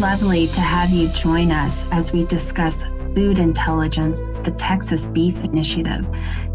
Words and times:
lovely 0.00 0.48
to 0.48 0.60
have 0.60 0.90
you 0.90 1.08
join 1.08 1.52
us 1.52 1.84
as 1.90 2.12
we 2.12 2.24
discuss 2.24 2.82
food 3.14 3.38
intelligence, 3.38 4.22
the 4.42 4.54
Texas 4.58 5.06
Beef 5.06 5.42
Initiative, 5.42 6.06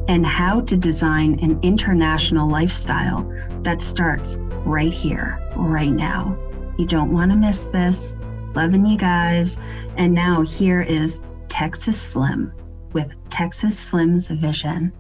and 0.08 0.26
how 0.26 0.62
to 0.62 0.76
design 0.76 1.40
an 1.42 1.60
international 1.62 2.50
lifestyle 2.50 3.24
that 3.64 3.82
starts 3.82 4.38
right 4.66 4.94
here, 4.94 5.40
right 5.56 5.92
now. 5.92 6.38
You 6.78 6.86
don't 6.86 7.14
want 7.14 7.32
to 7.32 7.38
miss 7.38 7.66
this. 7.66 8.16
Loving 8.56 8.86
you 8.86 8.98
guys. 8.98 9.58
And 9.96 10.14
now 10.14 10.42
here 10.42 10.82
is 10.82 11.22
Texas 11.48 12.00
Slim 12.02 12.52
with 12.94 13.12
Texas 13.30 13.78
Slim's 13.78 14.28
Vision. 14.28 14.92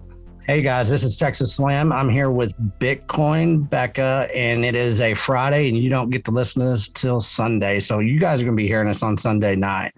Hey 0.50 0.64
guys, 0.64 0.90
this 0.90 1.04
is 1.04 1.16
Texas 1.16 1.54
Slim. 1.54 1.92
I'm 1.92 2.10
here 2.10 2.32
with 2.32 2.58
Bitcoin 2.80 3.70
Becca, 3.70 4.28
and 4.34 4.66
it 4.66 4.76
is 4.76 5.00
a 5.00 5.14
Friday, 5.14 5.70
and 5.70 5.78
you 5.78 5.92
don't 5.92 6.10
get 6.10 6.26
to 6.26 6.32
listen 6.32 6.64
to 6.64 6.70
this 6.70 6.90
till 6.90 7.22
Sunday. 7.22 7.80
So 7.80 8.00
you 8.00 8.20
guys 8.20 8.42
are 8.42 8.46
going 8.46 8.58
to 8.58 8.60
be 8.64 8.68
hearing 8.68 8.90
us 8.90 9.04
on 9.04 9.16
Sunday 9.16 9.56
night. 9.56 9.94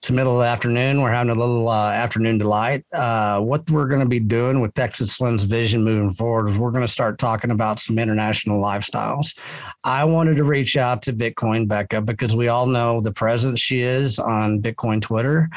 It's 0.00 0.08
the 0.08 0.12
middle 0.12 0.34
of 0.34 0.40
the 0.40 0.48
afternoon. 0.48 1.00
We're 1.00 1.12
having 1.12 1.34
a 1.34 1.34
little 1.34 1.70
uh, 1.70 1.92
afternoon 1.92 2.36
delight. 2.36 2.84
Uh, 2.92 3.40
what 3.40 3.70
we're 3.70 3.88
going 3.88 4.02
to 4.02 4.06
be 4.06 4.20
doing 4.20 4.60
with 4.60 4.74
Texas 4.74 5.16
Slim's 5.16 5.44
vision 5.44 5.82
moving 5.82 6.12
forward 6.12 6.50
is 6.50 6.58
we're 6.58 6.72
going 6.72 6.84
to 6.84 6.88
start 6.88 7.18
talking 7.18 7.50
about 7.50 7.78
some 7.78 7.98
international 7.98 8.60
lifestyles. 8.60 9.34
I 9.82 10.04
wanted 10.04 10.36
to 10.36 10.44
reach 10.44 10.76
out 10.76 11.00
to 11.04 11.14
Bitcoin 11.14 11.66
Becca 11.66 12.02
because 12.02 12.36
we 12.36 12.48
all 12.48 12.66
know 12.66 13.00
the 13.00 13.12
presence 13.12 13.60
she 13.60 13.80
is 13.80 14.18
on 14.18 14.60
Bitcoin 14.60 15.00
Twitter 15.00 15.48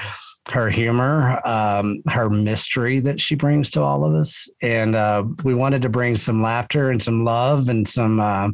her 0.52 0.70
humor, 0.70 1.40
um, 1.46 2.02
her 2.10 2.30
mystery 2.30 3.00
that 3.00 3.20
she 3.20 3.36
brings 3.36 3.72
to 3.72 3.82
all 3.82 4.04
of 4.04 4.14
us. 4.14 4.50
And 4.62 4.96
uh, 4.96 5.24
we 5.44 5.54
wanted 5.54 5.82
to 5.84 5.90
bring 5.90 6.16
some 6.16 6.42
laughter 6.42 6.90
and 6.90 7.02
some 7.02 7.24
love 7.24 7.70
and 7.70 7.88
some 7.88 8.20
uh, 8.20 8.50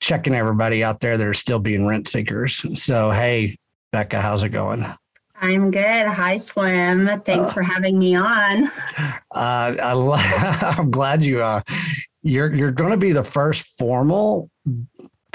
checking 0.00 0.34
everybody 0.34 0.84
out 0.84 1.00
there 1.00 1.16
that 1.16 1.26
are 1.26 1.34
still 1.34 1.58
being 1.58 1.86
rent 1.86 2.08
seekers. 2.08 2.64
So, 2.80 3.10
hey, 3.10 3.56
Becca, 3.92 4.20
how's 4.20 4.42
it 4.42 4.50
going? 4.50 4.84
I'm 5.40 5.70
good. 5.70 6.06
Hi, 6.06 6.36
Slim. 6.36 7.06
Thanks 7.22 7.50
uh, 7.50 7.52
for 7.52 7.62
having 7.62 7.98
me 7.98 8.14
on. 8.14 8.66
Uh, 9.34 9.74
I, 9.82 10.74
am 10.78 10.90
glad 10.90 11.22
you. 11.22 11.42
Uh, 11.42 11.60
you're 12.22 12.54
you're 12.54 12.72
going 12.72 12.90
to 12.90 12.96
be 12.96 13.12
the 13.12 13.22
first 13.22 13.62
formal 13.78 14.50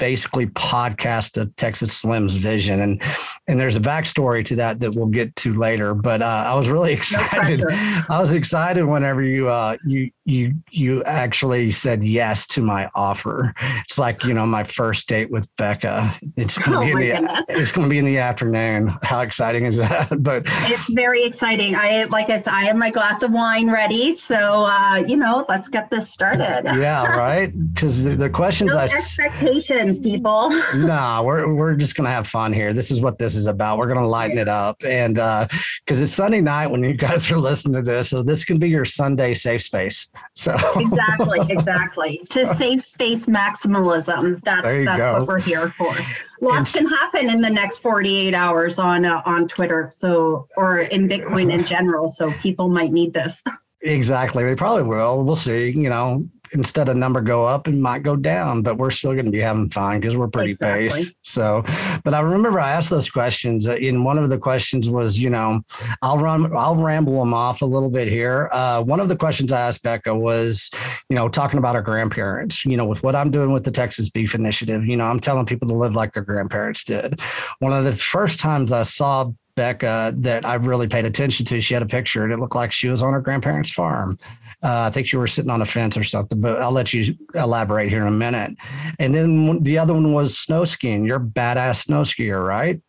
basically 0.00 0.46
podcast 0.46 1.40
of 1.40 1.54
Texas 1.54 1.92
Slim's 1.92 2.34
vision. 2.34 2.80
And 2.80 3.00
and 3.46 3.60
there's 3.60 3.76
a 3.76 3.80
backstory 3.80 4.44
to 4.46 4.56
that 4.56 4.80
that 4.80 4.96
we'll 4.96 5.06
get 5.06 5.36
to 5.36 5.52
later. 5.52 5.94
But 5.94 6.22
uh, 6.22 6.44
I 6.48 6.54
was 6.54 6.68
really 6.68 6.92
excited. 7.00 7.60
No 7.60 8.02
I 8.08 8.20
was 8.20 8.32
excited 8.32 8.84
whenever 8.84 9.22
you 9.22 9.48
uh, 9.48 9.76
you 9.86 10.10
you 10.24 10.54
you 10.70 11.04
actually 11.04 11.70
said 11.70 12.02
yes 12.02 12.46
to 12.48 12.62
my 12.62 12.90
offer. 12.94 13.54
It's 13.84 13.98
like 13.98 14.24
you 14.24 14.34
know 14.34 14.46
my 14.46 14.64
first 14.64 15.06
date 15.08 15.30
with 15.30 15.48
Becca. 15.56 16.18
It's 16.36 16.58
going 16.58 16.88
to 16.88 16.94
oh 16.94 16.96
be 16.96 17.10
in 17.10 17.24
the 17.24 17.44
it's 17.50 17.70
going 17.70 17.86
to 17.86 17.90
be 17.90 17.98
in 17.98 18.04
the 18.04 18.18
afternoon. 18.18 18.92
How 19.02 19.20
exciting 19.20 19.66
is 19.66 19.76
that? 19.76 20.10
But 20.30 20.44
it's 20.46 20.92
very 20.92 21.24
exciting. 21.24 21.74
I 21.74 22.04
like 22.04 22.30
I 22.30 22.40
said, 22.40 22.52
I 22.52 22.64
have 22.64 22.76
my 22.76 22.90
glass 22.90 23.22
of 23.22 23.32
wine 23.32 23.70
ready. 23.70 24.12
So 24.12 24.36
uh, 24.36 25.02
you 25.06 25.16
know, 25.16 25.44
let's 25.48 25.68
get 25.68 25.90
this 25.90 26.10
started. 26.10 26.62
yeah, 26.64 27.04
right. 27.04 27.54
Because 27.80 28.02
the, 28.02 28.10
the 28.10 28.28
questions 28.28 28.72
no 28.72 28.80
I 28.80 28.84
expectations 28.84 29.89
people. 29.98 30.50
nah, 30.74 31.22
we're 31.22 31.52
we're 31.52 31.74
just 31.74 31.96
gonna 31.96 32.10
have 32.10 32.26
fun 32.26 32.52
here. 32.52 32.72
This 32.72 32.90
is 32.90 33.00
what 33.00 33.18
this 33.18 33.34
is 33.34 33.46
about. 33.46 33.78
We're 33.78 33.88
gonna 33.88 34.06
lighten 34.06 34.38
it 34.38 34.48
up, 34.48 34.82
and 34.84 35.18
uh 35.18 35.48
because 35.84 36.00
uh, 36.00 36.04
it's 36.04 36.12
Sunday 36.12 36.40
night 36.40 36.68
when 36.68 36.84
you 36.84 36.94
guys 37.08 37.30
are 37.30 37.38
listening 37.38 37.74
to 37.74 37.82
this, 37.82 38.10
so 38.10 38.22
this 38.22 38.44
can 38.44 38.58
be 38.58 38.68
your 38.68 38.84
Sunday 38.84 39.34
safe 39.34 39.62
space. 39.62 40.08
So 40.34 40.56
exactly, 40.76 41.40
exactly. 41.48 42.20
To 42.30 42.46
safe 42.54 42.82
space 42.82 43.26
maximalism. 43.26 44.40
That's 44.44 44.62
that's 44.62 44.98
go. 44.98 45.18
what 45.18 45.28
we're 45.28 45.40
here 45.40 45.68
for. 45.68 45.94
Lots 46.40 46.74
and, 46.76 46.86
can 46.86 46.96
happen 46.96 47.30
in 47.30 47.40
the 47.42 47.50
next 47.50 47.80
48 47.80 48.34
hours 48.34 48.78
on 48.78 49.04
uh, 49.04 49.22
on 49.24 49.48
Twitter, 49.48 49.88
so 49.92 50.46
or 50.56 50.78
in 50.78 51.08
Bitcoin 51.08 51.52
in 51.52 51.64
general. 51.64 52.08
So 52.08 52.32
people 52.40 52.68
might 52.68 52.92
need 52.92 53.12
this. 53.12 53.42
Exactly. 53.82 54.44
They 54.44 54.54
probably 54.54 54.82
will. 54.82 55.22
We'll 55.24 55.36
see. 55.36 55.70
You 55.70 55.88
know, 55.88 56.28
instead 56.52 56.88
of 56.88 56.96
number 56.96 57.20
go 57.20 57.44
up, 57.44 57.66
and 57.66 57.82
might 57.82 58.02
go 58.02 58.16
down, 58.16 58.62
but 58.62 58.76
we're 58.76 58.90
still 58.90 59.12
going 59.12 59.26
to 59.26 59.30
be 59.30 59.40
having 59.40 59.68
fun 59.70 60.00
because 60.00 60.16
we're 60.16 60.28
pretty 60.28 60.50
exactly. 60.50 60.88
based. 60.88 61.14
So, 61.22 61.64
but 62.04 62.14
I 62.14 62.20
remember 62.20 62.60
I 62.60 62.72
asked 62.72 62.90
those 62.90 63.10
questions. 63.10 63.68
Uh, 63.68 63.76
in 63.76 64.04
one 64.04 64.18
of 64.18 64.28
the 64.28 64.38
questions 64.38 64.90
was, 64.90 65.18
you 65.18 65.30
know, 65.30 65.62
I'll 66.02 66.18
run, 66.18 66.54
I'll 66.56 66.76
ramble 66.76 67.18
them 67.20 67.34
off 67.34 67.62
a 67.62 67.66
little 67.66 67.90
bit 67.90 68.08
here. 68.08 68.48
Uh, 68.52 68.82
one 68.82 69.00
of 69.00 69.08
the 69.08 69.16
questions 69.16 69.52
I 69.52 69.60
asked 69.60 69.82
Becca 69.82 70.14
was, 70.14 70.70
you 71.08 71.16
know, 71.16 71.28
talking 71.28 71.58
about 71.58 71.74
our 71.74 71.82
grandparents. 71.82 72.64
You 72.64 72.76
know, 72.76 72.84
with 72.84 73.02
what 73.02 73.14
I'm 73.14 73.30
doing 73.30 73.52
with 73.52 73.64
the 73.64 73.70
Texas 73.70 74.10
Beef 74.10 74.34
Initiative, 74.34 74.86
you 74.86 74.96
know, 74.96 75.04
I'm 75.04 75.20
telling 75.20 75.46
people 75.46 75.68
to 75.68 75.74
live 75.74 75.94
like 75.94 76.12
their 76.12 76.24
grandparents 76.24 76.84
did. 76.84 77.20
One 77.58 77.72
of 77.72 77.84
the 77.84 77.92
first 77.92 78.40
times 78.40 78.72
I 78.72 78.82
saw 78.82 79.30
Becca 79.56 80.14
that 80.16 80.46
I 80.46 80.54
really 80.54 80.88
paid 80.88 81.04
attention 81.04 81.44
to. 81.46 81.60
She 81.60 81.74
had 81.74 81.82
a 81.82 81.86
picture 81.86 82.24
and 82.24 82.32
it 82.32 82.38
looked 82.38 82.54
like 82.54 82.72
she 82.72 82.88
was 82.88 83.02
on 83.02 83.12
her 83.12 83.20
grandparents' 83.20 83.70
farm. 83.70 84.18
Uh, 84.62 84.82
I 84.82 84.90
think 84.90 85.10
you 85.10 85.18
were 85.18 85.26
sitting 85.26 85.50
on 85.50 85.62
a 85.62 85.66
fence 85.66 85.96
or 85.96 86.04
something, 86.04 86.40
but 86.40 86.60
I'll 86.60 86.70
let 86.70 86.92
you 86.92 87.16
elaborate 87.34 87.88
here 87.88 88.02
in 88.02 88.08
a 88.08 88.10
minute. 88.10 88.56
And 88.98 89.14
then 89.14 89.62
the 89.62 89.78
other 89.78 89.94
one 89.94 90.12
was 90.12 90.38
snow 90.38 90.64
skiing. 90.64 91.04
You're 91.04 91.16
a 91.16 91.20
badass 91.20 91.84
snow 91.84 92.02
skier, 92.02 92.46
right? 92.46 92.80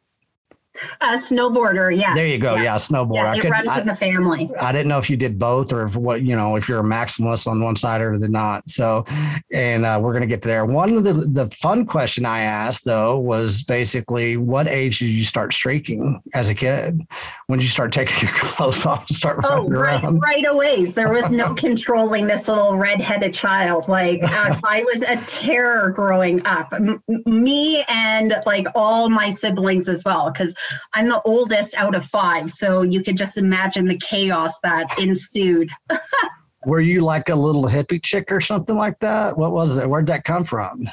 A 1.01 1.17
snowboarder, 1.17 1.95
yeah. 1.95 2.15
There 2.15 2.25
you 2.25 2.37
go. 2.37 2.55
Yeah, 2.55 2.63
yeah 2.63 2.75
snowboard. 2.75 3.15
Yeah, 3.15 3.35
it 3.35 3.41
could, 3.41 3.51
runs 3.51 3.67
I, 3.67 3.81
in 3.81 3.87
the 3.87 3.95
family. 3.95 4.49
I 4.59 4.71
didn't 4.71 4.87
know 4.87 4.99
if 4.99 5.09
you 5.09 5.17
did 5.17 5.37
both 5.37 5.73
or 5.73 5.83
if 5.83 5.97
what 5.97 6.21
you 6.21 6.33
know 6.33 6.55
if 6.55 6.69
you're 6.69 6.79
a 6.79 6.83
maximalist 6.83 7.45
on 7.45 7.61
one 7.61 7.75
side 7.75 7.99
or 7.99 8.17
the 8.17 8.29
not. 8.29 8.67
So, 8.69 9.03
and 9.51 9.85
uh, 9.85 9.99
we're 10.01 10.13
gonna 10.13 10.27
get 10.27 10.41
there. 10.41 10.65
One 10.65 10.95
of 10.95 11.03
the 11.03 11.13
the 11.13 11.49
fun 11.49 11.85
question 11.85 12.25
I 12.25 12.41
asked 12.41 12.85
though 12.85 13.19
was 13.19 13.63
basically, 13.63 14.37
what 14.37 14.67
age 14.67 14.99
did 14.99 15.07
you 15.07 15.25
start 15.25 15.53
streaking 15.53 16.21
as 16.33 16.49
a 16.49 16.55
kid? 16.55 17.01
When 17.47 17.59
did 17.59 17.65
you 17.65 17.71
start 17.71 17.91
taking 17.91 18.29
your 18.29 18.37
clothes 18.37 18.85
off 18.85 19.09
and 19.09 19.15
start 19.15 19.41
oh, 19.43 19.49
running 19.49 19.71
right, 19.73 20.03
around? 20.03 20.19
Right 20.19 20.45
away. 20.47 20.85
There 20.85 21.11
was 21.11 21.31
no 21.31 21.53
controlling 21.55 22.27
this 22.27 22.47
little 22.47 22.77
redheaded 22.77 23.33
child. 23.33 23.89
Like 23.89 24.23
uh, 24.23 24.55
I 24.63 24.83
was 24.85 25.01
a 25.01 25.17
terror 25.25 25.89
growing 25.89 26.45
up. 26.45 26.71
M- 26.71 27.03
me 27.25 27.83
and 27.89 28.33
like 28.45 28.67
all 28.73 29.09
my 29.09 29.29
siblings 29.29 29.89
as 29.89 30.05
well, 30.05 30.31
because 30.31 30.55
I'm 30.93 31.09
the 31.09 31.21
oldest 31.23 31.75
out 31.75 31.95
of 31.95 32.05
five, 32.05 32.49
so 32.49 32.81
you 32.81 33.01
could 33.03 33.17
just 33.17 33.37
imagine 33.37 33.87
the 33.87 33.97
chaos 33.97 34.59
that 34.61 34.99
ensued. 34.99 35.69
Were 36.65 36.81
you 36.81 37.01
like 37.01 37.29
a 37.29 37.35
little 37.35 37.63
hippie 37.63 38.01
chick 38.01 38.31
or 38.31 38.39
something 38.41 38.75
like 38.75 38.99
that? 38.99 39.37
What 39.37 39.51
was 39.51 39.77
it? 39.77 39.89
Where'd 39.89 40.07
that 40.07 40.25
come 40.25 40.43
from? 40.43 40.87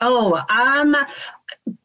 Oh, 0.00 0.42
um, 0.50 0.96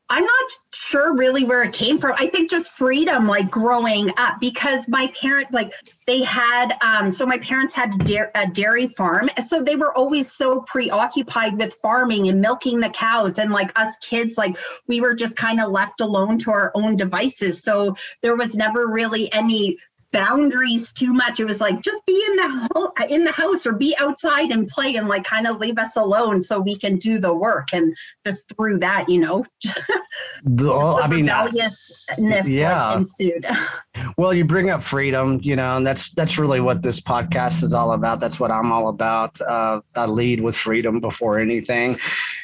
I'm 0.10 0.24
not 0.24 0.50
sure 0.74 1.16
really 1.16 1.44
where 1.44 1.64
it 1.64 1.74
came 1.74 2.00
from. 2.00 2.14
I 2.18 2.28
think 2.28 2.50
just 2.50 2.72
freedom, 2.72 3.28
like 3.28 3.52
growing 3.52 4.10
up, 4.18 4.40
because 4.40 4.88
my 4.88 5.12
parent, 5.20 5.54
like 5.54 5.74
they 6.06 6.24
had, 6.24 6.78
um, 6.82 7.12
so 7.12 7.26
my 7.26 7.38
parents 7.40 7.74
had 7.76 8.10
a 8.36 8.48
dairy 8.48 8.88
farm, 8.88 9.30
so 9.46 9.62
they 9.62 9.76
were 9.76 9.94
always 9.98 10.32
so 10.32 10.62
preoccupied 10.62 11.58
with 11.58 11.74
farming 11.74 12.30
and 12.30 12.40
milking 12.40 12.80
the 12.80 12.90
cows, 12.90 13.38
and 13.38 13.52
like 13.52 13.78
us 13.78 13.98
kids, 13.98 14.38
like 14.38 14.58
we 14.88 15.02
were 15.02 15.14
just 15.14 15.36
kind 15.36 15.60
of 15.60 15.72
left 15.72 16.00
alone 16.00 16.38
to 16.40 16.52
our 16.52 16.72
own 16.74 16.96
devices. 16.96 17.62
So 17.62 17.96
there 18.22 18.38
was 18.38 18.56
never 18.56 18.88
really 18.88 19.32
any 19.34 19.78
boundaries 20.12 20.94
too 20.94 21.14
much. 21.14 21.40
It 21.40 21.46
was 21.46 21.60
like 21.60 21.82
just 21.82 22.06
be 22.06 22.24
in 22.28 22.36
the 22.36 22.70
ho- 22.74 22.94
in 23.10 23.24
the 23.24 23.32
house 23.32 23.66
or 23.66 23.74
be 23.74 23.96
outside 24.00 24.52
and 24.52 24.68
play 24.68 24.96
and 24.96 25.08
like 25.08 25.24
kind 25.24 25.48
of 25.48 25.60
leave 25.60 25.78
us 25.78 25.96
alone 25.96 26.42
so 26.42 26.60
we 26.60 26.76
can 26.76 26.98
do 26.98 27.20
the 27.20 27.34
work. 27.34 27.74
And 27.74 27.96
just 28.26 28.52
through 28.56 28.80
that, 28.80 29.10
you 29.10 29.20
know, 29.20 29.46
the, 30.44 30.74
I 31.04 31.08
mean, 31.08 31.26
rebelliousness 31.26 32.48
yeah. 32.48 32.90
Like 32.90 32.98
ensued. 32.98 33.46
well, 34.18 34.34
you 34.34 34.46
bring 34.46 34.70
up 34.70 34.82
freedom, 34.82 35.40
you 35.44 35.56
know, 35.56 35.78
and 35.78 35.86
that's 35.86 36.12
that's 36.12 36.38
really 36.38 36.62
what 36.62 36.82
this 36.82 37.00
podcast 37.00 37.64
is 37.64 37.74
all 37.74 37.92
about. 37.94 38.20
That's 38.20 38.40
what 38.40 38.52
I'm 38.52 38.72
all 38.72 38.90
about. 38.90 39.40
Uh, 39.42 39.82
I 39.96 40.06
lead 40.06 40.42
with 40.42 40.56
freedom 40.56 41.00
before 41.00 41.40
anything. 41.40 42.00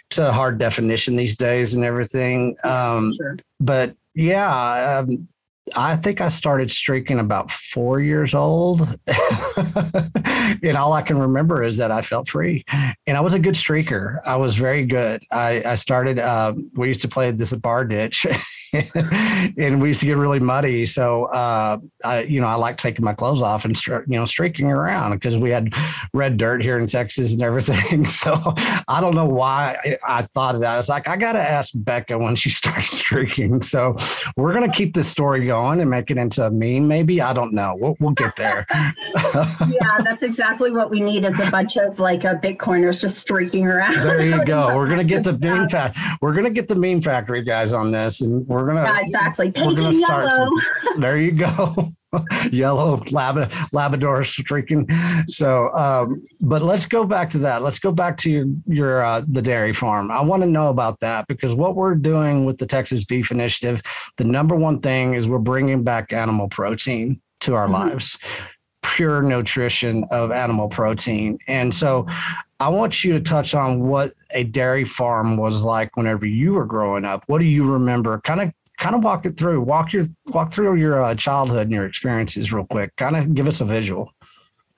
It's 0.09 0.17
a 0.17 0.31
hard 0.31 0.57
definition 0.57 1.15
these 1.15 1.35
days 1.35 1.73
and 1.73 1.83
everything. 1.83 2.55
Um, 2.63 3.13
sure. 3.15 3.37
But 3.59 3.95
yeah, 4.13 4.99
um, 4.99 5.27
I 5.75 5.95
think 5.95 6.19
I 6.19 6.27
started 6.27 6.69
streaking 6.69 7.19
about 7.19 7.49
four 7.49 8.01
years 8.01 8.33
old. 8.33 8.81
and 9.07 10.77
all 10.77 10.91
I 10.93 11.01
can 11.01 11.17
remember 11.17 11.63
is 11.63 11.77
that 11.77 11.89
I 11.89 12.01
felt 12.01 12.27
free. 12.27 12.65
And 13.07 13.15
I 13.15 13.21
was 13.21 13.33
a 13.33 13.39
good 13.39 13.55
streaker. 13.55 14.19
I 14.25 14.35
was 14.35 14.57
very 14.57 14.85
good. 14.85 15.23
I, 15.31 15.63
I 15.65 15.75
started, 15.75 16.19
uh, 16.19 16.53
we 16.75 16.87
used 16.87 17.01
to 17.01 17.07
play 17.07 17.31
this 17.31 17.53
bar 17.53 17.85
ditch 17.85 18.27
and 18.97 19.81
we 19.81 19.89
used 19.89 20.01
to 20.01 20.05
get 20.05 20.17
really 20.17 20.39
muddy. 20.39 20.85
So, 20.85 21.25
uh, 21.25 21.77
I, 22.03 22.23
you 22.23 22.41
know, 22.41 22.47
I 22.47 22.55
like 22.55 22.77
taking 22.77 23.05
my 23.05 23.13
clothes 23.13 23.41
off 23.41 23.63
and 23.63 23.87
you 23.87 24.03
know, 24.07 24.25
streaking 24.25 24.69
around 24.69 25.11
because 25.11 25.37
we 25.37 25.49
had 25.49 25.73
red 26.13 26.35
dirt 26.35 26.61
here 26.61 26.77
in 26.77 26.87
Texas 26.87 27.33
and 27.33 27.41
everything. 27.41 28.05
So 28.23 28.53
I 28.87 29.01
don't 29.01 29.15
know 29.15 29.25
why 29.25 29.97
I 30.05 30.21
thought 30.33 30.55
of 30.55 30.61
that. 30.61 30.77
It's 30.77 30.87
like, 30.87 31.07
I 31.07 31.17
got 31.17 31.33
to 31.33 31.39
ask 31.39 31.73
Becca 31.75 32.17
when 32.17 32.35
she 32.35 32.49
starts 32.49 32.97
streaking. 32.97 33.61
So 33.61 33.97
we're 34.37 34.53
going 34.53 34.69
to 34.69 34.75
keep 34.75 34.93
this 34.93 35.09
story 35.09 35.45
going 35.45 35.52
going 35.53 35.81
and 35.81 35.89
make 35.89 36.09
it 36.09 36.17
into 36.17 36.43
a 36.43 36.49
meme. 36.49 36.87
Maybe 36.87 37.21
I 37.21 37.31
don't 37.31 37.53
know. 37.53 37.75
We'll, 37.79 37.95
we'll 37.99 38.11
get 38.11 38.35
there. 38.35 38.65
yeah, 38.73 39.99
that's 40.03 40.23
exactly 40.23 40.71
what 40.71 40.89
we 40.89 40.99
need 40.99 41.25
is 41.25 41.39
a 41.39 41.49
bunch 41.51 41.77
of 41.77 41.99
like 41.99 42.25
uh, 42.25 42.35
Bitcoiners 42.35 43.01
just 43.01 43.17
streaking 43.17 43.67
around. 43.67 43.93
There 43.93 44.25
you 44.25 44.43
go. 44.45 44.67
We're 44.75 44.89
gonna 44.89 45.03
get 45.03 45.23
the 45.23 45.37
meme 45.37 45.69
fact. 45.69 45.97
We're 46.21 46.33
gonna 46.33 46.49
get 46.49 46.67
the 46.67 46.75
meme 46.75 47.01
factory 47.01 47.43
guys 47.43 47.71
on 47.71 47.91
this, 47.91 48.21
and 48.21 48.47
we're 48.47 48.65
gonna 48.65 48.83
yeah, 48.83 48.99
exactly. 48.99 49.51
Pink 49.51 49.77
and 49.77 49.93
yellow. 49.93 50.49
there 50.97 51.17
you 51.17 51.31
go. 51.31 51.91
yellow 52.51 53.01
lab, 53.11 53.51
Labrador 53.71 54.23
streaking. 54.23 54.87
So, 55.27 55.69
um, 55.73 56.25
but 56.41 56.61
let's 56.61 56.85
go 56.85 57.05
back 57.05 57.29
to 57.31 57.37
that. 57.39 57.61
Let's 57.61 57.79
go 57.79 57.91
back 57.91 58.17
to 58.17 58.31
your, 58.31 58.45
your 58.67 59.05
uh, 59.05 59.23
the 59.27 59.41
dairy 59.41 59.73
farm. 59.73 60.11
I 60.11 60.21
want 60.21 60.43
to 60.43 60.49
know 60.49 60.69
about 60.69 60.99
that 61.01 61.27
because 61.27 61.53
what 61.53 61.75
we're 61.75 61.95
doing 61.95 62.45
with 62.45 62.57
the 62.57 62.65
Texas 62.65 63.03
Beef 63.03 63.31
Initiative, 63.31 63.81
the 64.17 64.23
number 64.23 64.55
one 64.55 64.79
thing 64.79 65.13
is 65.13 65.27
we're 65.27 65.39
bringing 65.39 65.83
back 65.83 66.13
animal 66.13 66.47
protein 66.47 67.21
to 67.41 67.55
our 67.55 67.65
mm-hmm. 67.65 67.73
lives 67.73 68.17
pure 68.83 69.21
nutrition 69.21 70.03
of 70.11 70.31
animal 70.31 70.67
protein. 70.67 71.39
And 71.47 71.73
so 71.73 72.05
I 72.59 72.69
want 72.69 73.03
you 73.03 73.13
to 73.13 73.19
touch 73.19 73.55
on 73.55 73.87
what 73.87 74.11
a 74.31 74.43
dairy 74.43 74.83
farm 74.83 75.35
was 75.35 75.63
like 75.63 75.97
whenever 75.97 76.25
you 76.25 76.53
were 76.53 76.65
growing 76.65 77.03
up. 77.03 77.23
What 77.27 77.41
do 77.41 77.47
you 77.47 77.69
remember? 77.69 78.21
Kind 78.21 78.41
of 78.41 78.53
kind 78.83 78.95
of 78.95 79.03
walk 79.03 79.25
it 79.25 79.37
through. 79.37 79.61
Walk 79.61 79.93
your 79.93 80.03
walk 80.27 80.53
through 80.53 80.75
your 80.75 81.01
uh, 81.01 81.15
childhood 81.15 81.63
and 81.63 81.71
your 81.71 81.85
experiences 81.85 82.51
real 82.51 82.65
quick. 82.65 82.93
Kind 82.97 83.15
of 83.15 83.33
give 83.33 83.47
us 83.47 83.61
a 83.61 83.65
visual. 83.65 84.11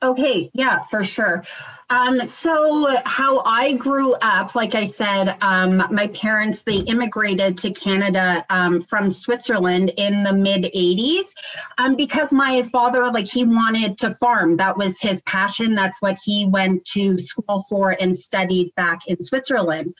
Okay, 0.03 0.51
yeah, 0.53 0.83
for 0.83 1.03
sure. 1.03 1.43
Um, 1.89 2.19
so 2.19 2.87
how 3.05 3.41
I 3.45 3.73
grew 3.73 4.13
up, 4.21 4.53
like 4.53 4.75
I 4.75 4.83
said, 4.83 5.35
um, 5.41 5.77
my 5.89 6.07
parents 6.07 6.61
they 6.61 6.79
immigrated 6.79 7.57
to 7.59 7.71
Canada 7.71 8.45
um, 8.51 8.81
from 8.81 9.09
Switzerland 9.09 9.93
in 9.97 10.21
the 10.21 10.33
mid 10.33 10.65
'80s 10.65 11.23
um, 11.79 11.95
because 11.95 12.31
my 12.31 12.61
father, 12.71 13.09
like, 13.11 13.25
he 13.25 13.43
wanted 13.43 13.97
to 13.99 14.13
farm. 14.15 14.57
That 14.57 14.77
was 14.77 14.99
his 14.99 15.21
passion. 15.23 15.73
That's 15.73 15.99
what 16.01 16.19
he 16.23 16.45
went 16.45 16.85
to 16.93 17.17
school 17.17 17.63
for 17.67 17.95
and 17.99 18.15
studied 18.15 18.75
back 18.75 19.07
in 19.07 19.19
Switzerland. 19.19 19.95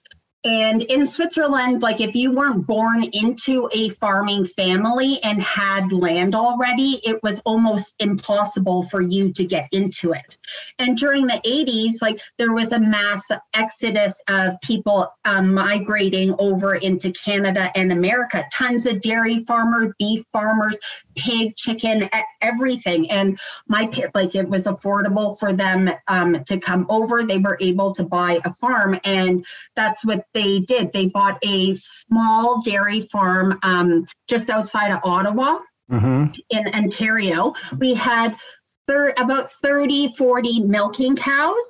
And 0.45 0.83
in 0.83 1.07
Switzerland, 1.07 1.81
like 1.81 2.01
if 2.01 2.13
you 2.13 2.31
weren't 2.31 2.67
born 2.67 3.03
into 3.13 3.67
a 3.73 3.89
farming 3.89 4.45
family 4.45 5.17
and 5.23 5.41
had 5.41 5.91
land 5.91 6.35
already, 6.35 7.01
it 7.03 7.21
was 7.23 7.41
almost 7.45 7.95
impossible 7.99 8.83
for 8.83 9.01
you 9.01 9.33
to 9.33 9.43
get 9.43 9.67
into 9.71 10.13
it. 10.13 10.37
And 10.77 10.95
during 10.95 11.25
the 11.25 11.41
80s, 11.43 11.99
like 11.99 12.21
there 12.37 12.53
was 12.53 12.73
a 12.73 12.79
mass 12.79 13.23
exodus 13.55 14.21
of 14.27 14.61
people 14.61 15.11
um, 15.25 15.51
migrating 15.51 16.35
over 16.37 16.75
into 16.75 17.11
Canada 17.11 17.71
and 17.75 17.91
America. 17.91 18.45
Tons 18.53 18.85
of 18.85 19.01
dairy 19.01 19.39
farmers, 19.45 19.93
beef 19.97 20.25
farmers, 20.31 20.77
pig, 21.15 21.55
chicken, 21.55 22.09
everything. 22.41 23.09
And 23.09 23.39
my 23.67 23.89
like 24.13 24.35
it 24.35 24.47
was 24.47 24.65
affordable 24.65 25.37
for 25.39 25.53
them 25.53 25.89
um, 26.07 26.43
to 26.45 26.59
come 26.59 26.85
over. 26.89 27.23
They 27.23 27.37
were 27.37 27.57
able 27.59 27.93
to 27.95 28.03
buy 28.03 28.39
a 28.43 28.51
farm, 28.51 28.99
and 29.03 29.45
that's 29.75 30.05
what 30.05 30.25
they 30.33 30.59
did. 30.59 30.91
They 30.91 31.07
bought 31.07 31.39
a 31.43 31.75
small 31.75 32.61
dairy 32.61 33.01
farm 33.01 33.59
um, 33.63 34.05
just 34.27 34.49
outside 34.49 34.91
of 34.91 34.99
Ottawa 35.03 35.59
mm-hmm. 35.91 36.31
in 36.49 36.67
Ontario. 36.73 37.53
We 37.77 37.93
had 37.93 38.35
thir- 38.87 39.13
about 39.17 39.51
30, 39.51 40.15
40 40.15 40.61
milking 40.61 41.15
cows 41.15 41.63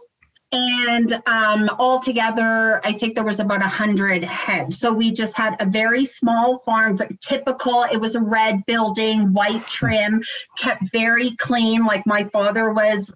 and 0.56 1.14
um, 1.28 1.70
altogether 1.78 2.82
i 2.86 2.92
think 2.92 3.16
there 3.16 3.24
was 3.24 3.40
about 3.40 3.62
a 3.62 3.68
hundred 3.68 4.24
heads. 4.24 4.80
So 4.80 4.94
we 4.94 5.12
just 5.12 5.36
had 5.36 5.56
a 5.60 5.66
very 5.66 6.06
small 6.06 6.60
farm 6.60 6.98
typical 7.22 7.84
it 7.92 8.00
was 8.00 8.16
a 8.16 8.22
red 8.22 8.66
building 8.66 9.34
white 9.34 9.66
trim 9.68 10.24
kept 10.58 10.92
very 10.92 11.32
clean 11.36 11.86
like 11.86 12.06
my 12.06 12.24
father 12.26 12.72
was 12.72 13.14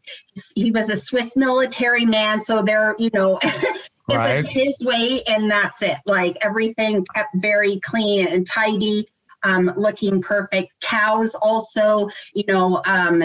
he 0.55 0.71
was 0.71 0.89
a 0.89 0.97
swiss 0.97 1.35
military 1.35 2.05
man 2.05 2.39
so 2.39 2.61
there 2.61 2.95
you 2.97 3.09
know 3.13 3.39
it 4.09 4.15
right. 4.15 4.37
was 4.37 4.47
his 4.47 4.83
way 4.83 5.21
and 5.27 5.49
that's 5.49 5.81
it. 5.81 5.97
Like 6.05 6.37
everything 6.41 7.05
kept 7.13 7.35
very 7.35 7.79
clean 7.79 8.27
and 8.27 8.45
tidy 8.45 9.07
um, 9.43 9.71
looking 9.77 10.21
perfect. 10.21 10.73
Cows 10.81 11.35
also 11.35 12.09
you 12.33 12.43
know 12.47 12.81
um, 12.85 13.23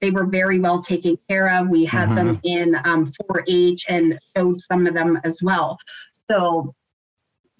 they 0.00 0.10
were 0.10 0.26
very 0.26 0.60
well 0.60 0.80
taken 0.80 1.18
care 1.28 1.48
of. 1.58 1.68
We 1.68 1.84
had 1.84 2.08
mm-hmm. 2.08 2.14
them 2.14 2.40
in 2.44 2.74
um, 2.84 3.12
4-H 3.30 3.86
and 3.88 4.18
showed 4.36 4.60
some 4.60 4.86
of 4.86 4.94
them 4.94 5.20
as 5.24 5.42
well. 5.42 5.78
So 6.30 6.74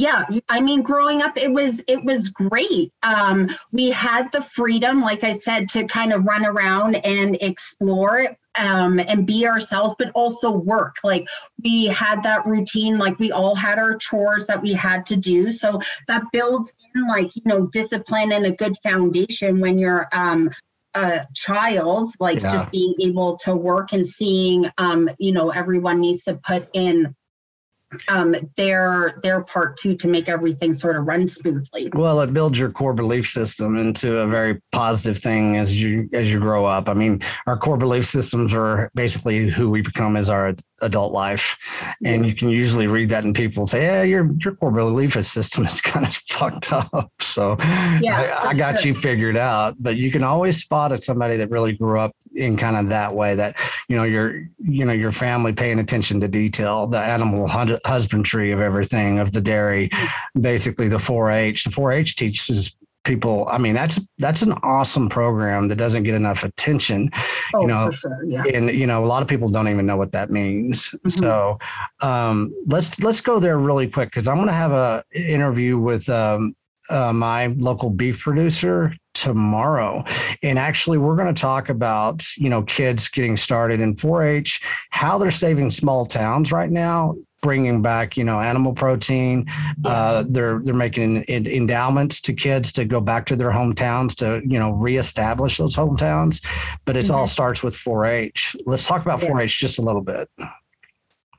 yeah 0.00 0.24
i 0.48 0.60
mean 0.60 0.80
growing 0.80 1.20
up 1.20 1.36
it 1.36 1.52
was 1.52 1.82
it 1.86 2.02
was 2.02 2.30
great 2.30 2.90
um, 3.02 3.48
we 3.70 3.90
had 3.90 4.32
the 4.32 4.40
freedom 4.40 5.02
like 5.02 5.22
i 5.22 5.30
said 5.32 5.68
to 5.68 5.86
kind 5.86 6.12
of 6.12 6.24
run 6.24 6.46
around 6.46 6.96
and 7.04 7.36
explore 7.42 8.26
um, 8.56 8.98
and 8.98 9.26
be 9.26 9.46
ourselves 9.46 9.94
but 9.98 10.10
also 10.14 10.50
work 10.50 10.96
like 11.04 11.28
we 11.62 11.84
had 11.86 12.22
that 12.22 12.46
routine 12.46 12.96
like 12.96 13.18
we 13.18 13.30
all 13.30 13.54
had 13.54 13.78
our 13.78 13.94
chores 13.94 14.46
that 14.46 14.60
we 14.60 14.72
had 14.72 15.04
to 15.04 15.16
do 15.16 15.50
so 15.52 15.78
that 16.08 16.22
builds 16.32 16.72
in 16.94 17.06
like 17.06 17.36
you 17.36 17.42
know 17.44 17.66
discipline 17.66 18.32
and 18.32 18.46
a 18.46 18.52
good 18.52 18.74
foundation 18.82 19.60
when 19.60 19.78
you're 19.78 20.08
um, 20.12 20.50
a 20.94 21.26
child 21.34 22.10
like 22.18 22.42
yeah. 22.42 22.50
just 22.50 22.70
being 22.70 22.94
able 23.00 23.36
to 23.36 23.54
work 23.54 23.92
and 23.92 24.04
seeing 24.04 24.68
um 24.78 25.08
you 25.18 25.32
know 25.32 25.50
everyone 25.50 26.00
needs 26.00 26.24
to 26.24 26.34
put 26.44 26.68
in 26.72 27.14
um, 28.08 28.34
their 28.56 29.18
their 29.22 29.42
part 29.42 29.76
too 29.76 29.96
to 29.96 30.08
make 30.08 30.28
everything 30.28 30.72
sort 30.72 30.96
of 30.96 31.06
run 31.06 31.26
smoothly. 31.26 31.90
Well, 31.92 32.20
it 32.20 32.32
builds 32.32 32.58
your 32.58 32.70
core 32.70 32.94
belief 32.94 33.28
system 33.28 33.76
into 33.76 34.18
a 34.18 34.26
very 34.26 34.60
positive 34.72 35.18
thing 35.18 35.56
as 35.56 35.80
you 35.80 36.08
as 36.12 36.32
you 36.32 36.38
grow 36.38 36.64
up. 36.64 36.88
I 36.88 36.94
mean, 36.94 37.20
our 37.46 37.56
core 37.56 37.76
belief 37.76 38.06
systems 38.06 38.54
are 38.54 38.90
basically 38.94 39.50
who 39.50 39.70
we 39.70 39.82
become 39.82 40.16
as 40.16 40.30
our 40.30 40.54
adult 40.82 41.12
life, 41.12 41.56
and 42.04 42.26
you 42.26 42.34
can 42.34 42.48
usually 42.48 42.86
read 42.86 43.08
that 43.10 43.24
in 43.24 43.32
people 43.32 43.66
say, 43.66 43.84
"Yeah, 43.84 44.02
your 44.02 44.30
your 44.42 44.54
core 44.54 44.70
belief 44.70 45.12
system 45.24 45.64
is 45.64 45.80
kind 45.80 46.06
of 46.06 46.14
fucked 46.28 46.72
up." 46.72 47.12
So, 47.20 47.56
yeah, 48.00 48.38
I, 48.42 48.48
I 48.48 48.54
got 48.54 48.84
you 48.84 48.94
figured 48.94 49.36
out. 49.36 49.76
But 49.78 49.96
you 49.96 50.10
can 50.10 50.22
always 50.22 50.60
spot 50.60 50.92
at 50.92 51.02
somebody 51.02 51.36
that 51.36 51.50
really 51.50 51.72
grew 51.72 51.98
up 51.98 52.14
in 52.34 52.56
kind 52.56 52.76
of 52.76 52.88
that 52.88 53.14
way 53.14 53.34
that 53.34 53.56
you 53.88 53.96
know 53.96 54.04
your 54.04 54.42
you 54.58 54.84
know 54.84 54.92
your 54.92 55.12
family 55.12 55.52
paying 55.52 55.78
attention 55.78 56.20
to 56.20 56.28
detail, 56.28 56.86
the 56.86 56.98
animal 56.98 57.46
husbandry 57.48 58.52
of 58.52 58.60
everything 58.60 59.18
of 59.18 59.32
the 59.32 59.40
dairy 59.40 59.88
mm-hmm. 59.88 60.40
basically 60.40 60.88
the 60.88 60.96
4-h 60.96 61.64
the 61.64 61.70
4-h 61.70 62.16
teaches 62.16 62.76
people 63.04 63.46
i 63.50 63.56
mean 63.56 63.74
that's 63.74 63.98
that's 64.18 64.42
an 64.42 64.52
awesome 64.62 65.08
program 65.08 65.68
that 65.68 65.76
doesn't 65.76 66.02
get 66.02 66.14
enough 66.14 66.44
attention 66.44 67.10
oh, 67.54 67.62
you 67.62 67.66
know 67.66 67.90
sure, 67.90 68.18
yeah. 68.26 68.44
and 68.52 68.70
you 68.70 68.86
know 68.86 69.04
a 69.04 69.06
lot 69.06 69.22
of 69.22 69.28
people 69.28 69.48
don't 69.48 69.68
even 69.68 69.86
know 69.86 69.96
what 69.96 70.12
that 70.12 70.30
means 70.30 70.88
mm-hmm. 70.88 71.08
so 71.08 71.58
um, 72.02 72.52
let's 72.66 72.98
let's 73.00 73.20
go 73.20 73.40
there 73.40 73.58
really 73.58 73.88
quick 73.88 74.10
because 74.10 74.28
i'm 74.28 74.36
going 74.36 74.46
to 74.46 74.52
have 74.52 74.72
a 74.72 75.02
interview 75.14 75.78
with 75.78 76.08
um, 76.08 76.54
uh, 76.90 77.12
my 77.12 77.46
local 77.58 77.88
beef 77.88 78.20
producer 78.20 78.92
tomorrow. 79.14 80.02
And 80.42 80.58
actually, 80.58 80.98
we're 80.98 81.16
going 81.16 81.32
to 81.32 81.40
talk 81.40 81.68
about, 81.68 82.24
you 82.36 82.48
know, 82.48 82.62
kids 82.62 83.06
getting 83.08 83.36
started 83.36 83.80
in 83.80 83.94
4 83.94 84.22
H, 84.22 84.62
how 84.90 85.18
they're 85.18 85.30
saving 85.30 85.70
small 85.70 86.06
towns 86.06 86.50
right 86.50 86.70
now. 86.70 87.14
Bringing 87.42 87.80
back, 87.80 88.16
you 88.16 88.24
know, 88.24 88.38
animal 88.38 88.74
protein. 88.74 89.46
Uh, 89.84 90.24
they're 90.28 90.60
they're 90.62 90.74
making 90.74 91.24
endowments 91.28 92.20
to 92.20 92.34
kids 92.34 92.70
to 92.72 92.84
go 92.84 93.00
back 93.00 93.24
to 93.26 93.36
their 93.36 93.50
hometowns 93.50 94.14
to 94.16 94.42
you 94.46 94.58
know 94.58 94.72
reestablish 94.72 95.56
those 95.56 95.74
hometowns. 95.74 96.44
But 96.84 96.96
it 96.96 97.06
mm-hmm. 97.06 97.14
all 97.14 97.26
starts 97.26 97.62
with 97.62 97.74
4-H. 97.74 98.56
Let's 98.66 98.86
talk 98.86 99.02
about 99.02 99.20
4-H 99.20 99.58
just 99.58 99.78
a 99.78 99.82
little 99.82 100.02
bit. 100.02 100.28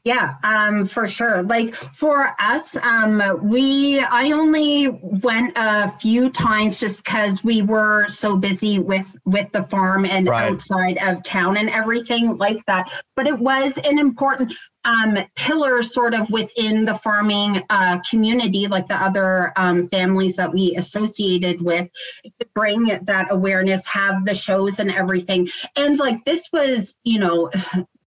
Yeah, 0.03 0.33
um, 0.43 0.85
for 0.85 1.07
sure. 1.07 1.43
Like 1.43 1.75
for 1.75 2.35
us, 2.39 2.75
um, 2.77 3.21
we 3.43 3.99
I 3.99 4.31
only 4.31 4.87
went 4.89 5.53
a 5.55 5.91
few 5.91 6.31
times 6.31 6.79
just 6.79 7.05
because 7.05 7.43
we 7.43 7.61
were 7.61 8.07
so 8.07 8.35
busy 8.35 8.79
with 8.79 9.15
with 9.25 9.51
the 9.51 9.61
farm 9.61 10.05
and 10.05 10.27
right. 10.27 10.51
outside 10.51 10.97
of 11.03 11.21
town 11.21 11.57
and 11.57 11.69
everything 11.69 12.37
like 12.37 12.65
that. 12.65 12.91
But 13.15 13.27
it 13.27 13.37
was 13.37 13.77
an 13.77 13.99
important 13.99 14.55
um, 14.85 15.17
pillar, 15.35 15.81
sort 15.81 16.13
of 16.13 16.29
within 16.31 16.85
the 16.85 16.95
farming 16.95 17.61
uh, 17.69 17.99
community, 18.09 18.67
like 18.67 18.87
the 18.87 18.95
other 18.95 19.53
um, 19.55 19.83
families 19.83 20.35
that 20.35 20.53
we 20.53 20.75
associated 20.75 21.61
with, 21.61 21.89
to 22.23 22.47
bring 22.53 22.85
that 23.03 23.27
awareness, 23.31 23.85
have 23.87 24.25
the 24.25 24.35
shows 24.35 24.79
and 24.79 24.91
everything. 24.91 25.49
And 25.75 25.97
like 25.97 26.25
this 26.25 26.49
was, 26.51 26.95
you 27.03 27.19
know 27.19 27.51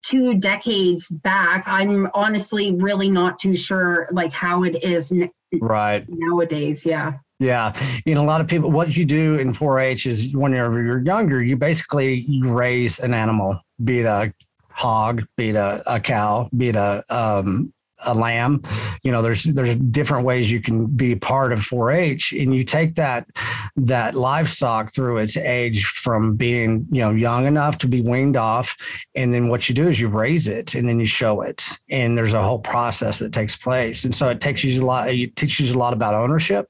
two 0.06 0.36
decades 0.36 1.10
back. 1.10 1.64
I'm 1.68 2.10
honestly 2.14 2.76
really 2.78 3.10
not 3.10 3.40
too 3.40 3.56
sure 3.56 4.08
like 4.12 4.32
how 4.32 4.64
it 4.64 4.84
is 4.84 5.12
n- 5.12 5.32
right. 5.60 6.06
nowadays. 6.08 6.86
Yeah. 6.86 7.14
Yeah. 7.40 7.78
You 8.06 8.16
know 8.16 8.24
a 8.24 8.26
lot 8.26 8.40
of 8.40 8.48
people 8.48 8.72
what 8.72 8.96
you 8.96 9.04
do 9.04 9.38
in 9.40 9.52
4-h 9.52 10.06
is 10.06 10.34
whenever 10.34 10.82
you're 10.82 11.02
younger 11.02 11.44
you 11.44 11.58
basically 11.58 12.26
you 12.30 12.50
raise 12.50 13.00
an 13.00 13.14
animal 13.14 13.60
be 13.84 14.00
it 14.00 14.06
a 14.06 14.34
hog 14.75 15.25
be 15.38 15.50
it 15.50 15.55
a, 15.55 15.82
a 15.88 16.00
cow 16.00 16.50
be 16.55 16.70
it 16.70 16.75
a 16.75 17.01
um, 17.10 17.74
a 18.03 18.13
lamb. 18.13 18.62
You 19.03 19.12
know, 19.12 19.22
there's 19.22 19.44
there's 19.44 19.75
different 19.75 20.25
ways 20.25 20.51
you 20.51 20.62
can 20.62 20.86
be 20.86 21.15
part 21.15 21.53
of 21.53 21.60
4-H, 21.60 22.34
and 22.34 22.53
you 22.53 22.63
take 22.63 22.96
that 22.96 23.29
that 23.75 24.15
livestock 24.15 24.94
through 24.94 25.17
its 25.17 25.38
age 25.38 25.86
from 25.86 26.36
being 26.36 26.88
you 26.91 27.01
know 27.01 27.12
young 27.12 27.46
enough 27.46 27.77
to 27.79 27.88
be 27.88 28.01
weaned 28.01 28.38
off, 28.38 28.75
and 29.15 29.34
then 29.34 29.48
what 29.48 29.67
you 29.70 29.75
do 29.75 29.88
is 29.88 30.00
you 30.00 30.08
raise 30.08 30.48
it 30.48 30.75
and 30.75 30.88
then 30.88 31.00
you 31.00 31.05
show 31.05 31.41
it, 31.41 31.67
and 31.89 32.17
there's 32.17 32.34
a 32.34 32.44
whole 32.44 32.60
process 32.60 33.20
that 33.20 33.34
takes 33.34 33.55
place, 33.55 34.05
and 34.05 34.13
so 34.13 34.29
it 34.29 34.41
takes 34.41 34.63
you 34.63 34.84
a 34.84 34.86
lot. 34.86 35.10
It 35.10 35.36
teaches 35.36 35.72
you 35.72 35.75
a 35.75 35.79
lot 35.79 35.94
about 35.94 36.13
ownership 36.13 36.67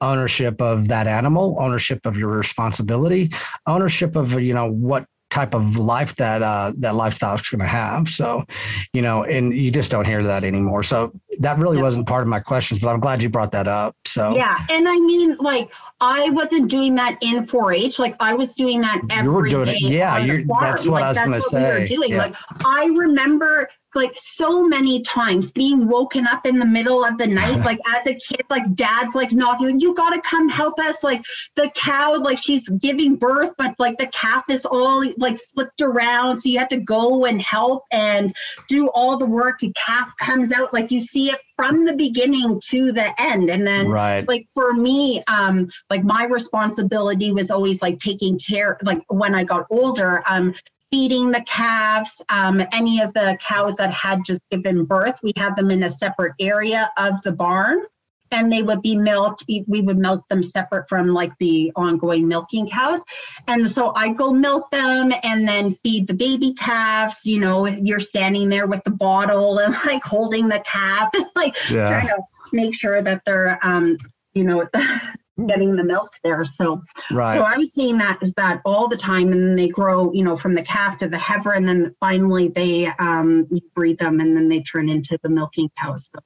ownership 0.00 0.62
of 0.62 0.86
that 0.86 1.08
animal, 1.08 1.56
ownership 1.58 2.06
of 2.06 2.16
your 2.16 2.28
responsibility, 2.28 3.32
ownership 3.66 4.14
of 4.14 4.40
you 4.40 4.54
know 4.54 4.70
what 4.70 5.06
type 5.38 5.54
of 5.54 5.76
life 5.76 6.16
that 6.16 6.42
uh, 6.42 6.72
that 6.78 6.94
lifestyle 6.96 7.36
is 7.36 7.42
going 7.42 7.60
to 7.60 7.66
have. 7.66 8.08
So, 8.08 8.44
you 8.92 9.02
know, 9.02 9.24
and 9.24 9.54
you 9.54 9.70
just 9.70 9.90
don't 9.90 10.04
hear 10.04 10.24
that 10.24 10.42
anymore. 10.44 10.82
So 10.82 11.12
that 11.40 11.58
really 11.58 11.76
yeah. 11.76 11.84
wasn't 11.84 12.08
part 12.08 12.22
of 12.22 12.28
my 12.28 12.40
questions, 12.40 12.80
but 12.80 12.88
I'm 12.88 13.00
glad 13.00 13.22
you 13.22 13.28
brought 13.28 13.52
that 13.52 13.68
up. 13.68 13.94
So 14.04 14.34
yeah, 14.34 14.58
and 14.70 14.88
I 14.88 14.98
mean, 14.98 15.36
like 15.38 15.72
I 16.00 16.30
wasn't 16.30 16.70
doing 16.70 16.96
that 16.96 17.18
in 17.22 17.46
4-H. 17.46 17.98
Like 17.98 18.16
I 18.18 18.34
was 18.34 18.54
doing 18.54 18.80
that 18.80 19.00
every 19.10 19.24
you 19.24 19.32
were 19.32 19.48
doing 19.48 19.66
day 19.66 19.76
it. 19.76 19.82
Yeah, 19.82 20.42
that's 20.60 20.86
what 20.86 21.02
like, 21.02 21.04
I 21.04 21.08
was 21.08 21.18
going 21.18 21.32
to 21.32 21.40
say. 21.40 21.74
We 21.74 21.80
were 21.80 21.86
doing. 21.86 22.10
Yeah. 22.10 22.18
Like 22.18 22.34
I 22.64 22.86
remember 22.86 23.68
like 23.94 24.12
so 24.16 24.66
many 24.66 25.00
times 25.02 25.52
being 25.52 25.88
woken 25.88 26.26
up 26.26 26.46
in 26.46 26.58
the 26.58 26.66
middle 26.66 27.04
of 27.04 27.16
the 27.18 27.26
night 27.26 27.58
like 27.64 27.78
as 27.94 28.06
a 28.06 28.14
kid 28.14 28.42
like 28.50 28.74
dad's 28.74 29.14
like 29.14 29.32
knocking 29.32 29.80
you 29.80 29.94
gotta 29.94 30.20
come 30.22 30.48
help 30.48 30.78
us 30.78 31.02
like 31.02 31.22
the 31.56 31.70
cow 31.74 32.16
like 32.18 32.38
she's 32.42 32.68
giving 32.68 33.16
birth 33.16 33.52
but 33.56 33.74
like 33.78 33.96
the 33.98 34.06
calf 34.08 34.44
is 34.48 34.64
all 34.66 35.04
like 35.16 35.38
flipped 35.54 35.80
around 35.80 36.38
so 36.38 36.48
you 36.48 36.58
have 36.58 36.68
to 36.68 36.80
go 36.80 37.24
and 37.24 37.40
help 37.40 37.84
and 37.90 38.32
do 38.68 38.88
all 38.88 39.16
the 39.16 39.26
work 39.26 39.58
the 39.58 39.72
calf 39.72 40.12
comes 40.18 40.52
out 40.52 40.72
like 40.72 40.90
you 40.90 41.00
see 41.00 41.30
it 41.30 41.40
from 41.56 41.84
the 41.84 41.94
beginning 41.94 42.60
to 42.60 42.92
the 42.92 43.12
end 43.20 43.48
and 43.50 43.66
then 43.66 43.88
right. 43.88 44.28
like 44.28 44.46
for 44.52 44.72
me 44.72 45.22
um 45.28 45.68
like 45.90 46.04
my 46.04 46.24
responsibility 46.24 47.32
was 47.32 47.50
always 47.50 47.82
like 47.82 47.98
taking 47.98 48.38
care 48.38 48.78
like 48.82 49.02
when 49.08 49.34
i 49.34 49.42
got 49.42 49.66
older 49.70 50.22
um 50.28 50.54
feeding 50.90 51.30
the 51.30 51.42
calves. 51.42 52.22
Um, 52.28 52.62
any 52.72 53.00
of 53.00 53.12
the 53.14 53.38
cows 53.40 53.76
that 53.76 53.92
had 53.92 54.20
just 54.24 54.40
given 54.50 54.84
birth, 54.84 55.20
we 55.22 55.32
had 55.36 55.56
them 55.56 55.70
in 55.70 55.82
a 55.82 55.90
separate 55.90 56.34
area 56.40 56.90
of 56.96 57.20
the 57.22 57.32
barn 57.32 57.84
and 58.30 58.52
they 58.52 58.62
would 58.62 58.82
be 58.82 58.96
milked. 58.96 59.44
We 59.48 59.80
would 59.80 59.98
milk 59.98 60.28
them 60.28 60.42
separate 60.42 60.88
from 60.88 61.08
like 61.08 61.32
the 61.38 61.72
ongoing 61.76 62.28
milking 62.28 62.68
cows. 62.68 63.00
And 63.46 63.70
so 63.70 63.92
I'd 63.94 64.16
go 64.16 64.32
milk 64.32 64.70
them 64.70 65.12
and 65.22 65.48
then 65.48 65.72
feed 65.72 66.06
the 66.06 66.14
baby 66.14 66.54
calves. 66.54 67.24
You 67.24 67.40
know, 67.40 67.66
you're 67.66 68.00
standing 68.00 68.48
there 68.48 68.66
with 68.66 68.84
the 68.84 68.90
bottle 68.90 69.58
and 69.58 69.74
like 69.86 70.04
holding 70.04 70.48
the 70.48 70.60
calf 70.60 71.10
and 71.14 71.26
like 71.36 71.54
yeah. 71.70 71.88
trying 71.88 72.08
to 72.08 72.18
make 72.52 72.74
sure 72.74 73.02
that 73.02 73.22
they're, 73.24 73.58
um, 73.62 73.98
you 74.34 74.44
know, 74.44 74.68
getting 75.46 75.76
the 75.76 75.84
milk 75.84 76.14
there. 76.22 76.44
So, 76.44 76.82
right. 77.10 77.34
so 77.34 77.42
I 77.42 77.56
was 77.56 77.72
seeing 77.72 77.98
that 77.98 78.18
is 78.22 78.34
that 78.34 78.60
all 78.64 78.88
the 78.88 78.96
time, 78.96 79.32
and 79.32 79.58
they 79.58 79.68
grow, 79.68 80.12
you 80.12 80.24
know, 80.24 80.36
from 80.36 80.54
the 80.54 80.62
calf 80.62 80.98
to 80.98 81.08
the 81.08 81.18
heifer, 81.18 81.52
and 81.52 81.68
then 81.68 81.94
finally 82.00 82.48
they 82.48 82.86
um, 82.98 83.48
breed 83.74 83.98
them, 83.98 84.20
and 84.20 84.36
then 84.36 84.48
they 84.48 84.60
turn 84.60 84.88
into 84.88 85.18
the 85.22 85.28
milking 85.28 85.70
cows. 85.80 86.10
So 86.14 86.20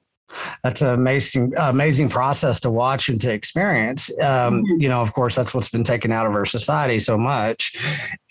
that's 0.63 0.81
an 0.81 0.89
amazing 0.89 1.53
amazing 1.57 2.09
process 2.09 2.59
to 2.61 2.69
watch 2.69 3.09
and 3.09 3.19
to 3.21 3.31
experience. 3.31 4.09
Um, 4.19 4.63
mm-hmm. 4.63 4.81
you 4.81 4.89
know 4.89 5.01
of 5.01 5.13
course 5.13 5.35
that's 5.35 5.53
what's 5.53 5.69
been 5.69 5.83
taken 5.83 6.11
out 6.11 6.25
of 6.25 6.33
our 6.33 6.45
society 6.45 6.99
so 6.99 7.17
much. 7.17 7.75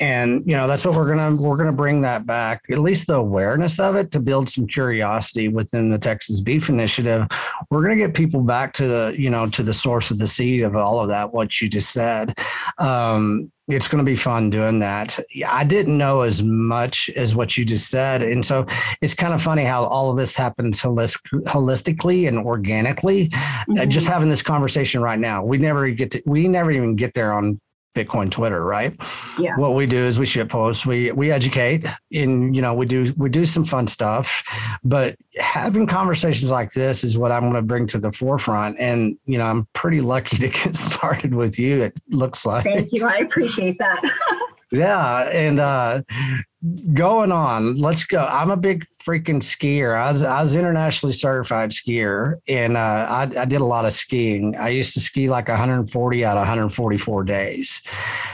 And 0.00 0.42
you 0.46 0.56
know 0.56 0.66
that's 0.66 0.84
what 0.84 0.94
we're 0.94 1.14
gonna 1.14 1.34
we're 1.34 1.56
gonna 1.56 1.72
bring 1.72 2.02
that 2.02 2.26
back 2.26 2.62
at 2.70 2.78
least 2.78 3.06
the 3.06 3.16
awareness 3.16 3.78
of 3.78 3.96
it 3.96 4.10
to 4.12 4.20
build 4.20 4.48
some 4.48 4.66
curiosity 4.66 5.48
within 5.48 5.88
the 5.88 5.98
texas 5.98 6.40
beef 6.40 6.68
initiative. 6.68 7.26
We're 7.70 7.82
gonna 7.82 7.96
get 7.96 8.14
people 8.14 8.42
back 8.42 8.72
to 8.74 8.86
the 8.86 9.14
you 9.16 9.30
know 9.30 9.48
to 9.50 9.62
the 9.62 9.74
source 9.74 10.10
of 10.10 10.18
the 10.18 10.26
seed 10.26 10.62
of 10.62 10.76
all 10.76 11.00
of 11.00 11.08
that 11.08 11.32
what 11.32 11.60
you 11.60 11.68
just 11.68 11.90
said. 11.90 12.38
Um, 12.78 13.52
it's 13.68 13.86
going 13.88 14.04
to 14.04 14.10
be 14.10 14.16
fun 14.16 14.50
doing 14.50 14.80
that. 14.80 15.18
I 15.46 15.64
didn't 15.64 15.96
know 15.96 16.22
as 16.22 16.42
much 16.42 17.08
as 17.16 17.34
what 17.34 17.56
you 17.56 17.64
just 17.64 17.90
said. 17.90 18.22
And 18.22 18.44
so 18.44 18.66
it's 19.00 19.14
kind 19.14 19.32
of 19.32 19.40
funny 19.40 19.62
how 19.64 19.84
all 19.84 20.10
of 20.10 20.16
this 20.16 20.34
happens 20.34 20.80
holistically 20.80 22.26
and 22.28 22.38
organically. 22.38 23.28
Mm-hmm. 23.28 23.88
Just 23.88 24.08
having 24.08 24.28
this 24.28 24.42
conversation 24.42 25.00
right 25.00 25.18
now, 25.18 25.44
we 25.44 25.58
never 25.58 25.88
get 25.90 26.10
to, 26.10 26.22
we 26.26 26.48
never 26.48 26.72
even 26.72 26.96
get 26.96 27.14
there 27.14 27.32
on 27.32 27.60
Bitcoin 27.94 28.30
Twitter, 28.30 28.64
right? 28.64 28.94
Yeah. 29.38 29.56
What 29.56 29.74
we 29.74 29.86
do 29.86 29.98
is 29.98 30.18
we 30.18 30.26
ship 30.26 30.48
posts, 30.48 30.86
we 30.86 31.12
we 31.12 31.30
educate, 31.30 31.86
and 32.12 32.54
you 32.54 32.62
know 32.62 32.74
we 32.74 32.86
do 32.86 33.12
we 33.16 33.28
do 33.28 33.44
some 33.44 33.64
fun 33.64 33.86
stuff, 33.86 34.42
but 34.82 35.16
having 35.36 35.86
conversations 35.86 36.50
like 36.50 36.72
this 36.72 37.04
is 37.04 37.18
what 37.18 37.32
I'm 37.32 37.42
going 37.42 37.54
to 37.54 37.62
bring 37.62 37.86
to 37.88 37.98
the 37.98 38.12
forefront. 38.12 38.78
And 38.78 39.18
you 39.26 39.38
know 39.38 39.44
I'm 39.44 39.68
pretty 39.72 40.00
lucky 40.00 40.36
to 40.38 40.48
get 40.64 40.76
started 40.76 41.34
with 41.34 41.58
you. 41.58 41.82
It 41.82 42.00
looks 42.08 42.46
like. 42.46 42.64
Thank 42.64 42.92
you. 42.92 43.06
I 43.06 43.16
appreciate 43.16 43.78
that. 43.78 44.00
yeah, 44.72 45.28
and 45.30 45.60
uh, 45.60 46.02
going 46.94 47.32
on 47.32 47.74
let's 47.76 48.04
go 48.04 48.24
i'm 48.30 48.50
a 48.50 48.56
big 48.56 48.86
freaking 49.04 49.42
skier. 49.42 49.96
I 49.96 50.10
was 50.10 50.22
i 50.22 50.40
was 50.40 50.54
internationally 50.54 51.12
certified 51.12 51.70
skier 51.70 52.36
and 52.48 52.76
uh, 52.76 53.06
I, 53.08 53.22
I 53.22 53.44
did 53.44 53.60
a 53.60 53.64
lot 53.64 53.84
of 53.84 53.92
skiing. 53.92 54.56
I 54.56 54.68
used 54.70 54.94
to 54.94 55.00
ski 55.00 55.28
like 55.28 55.48
140 55.48 56.24
out 56.24 56.36
of 56.36 56.40
144 56.40 57.24
days. 57.24 57.82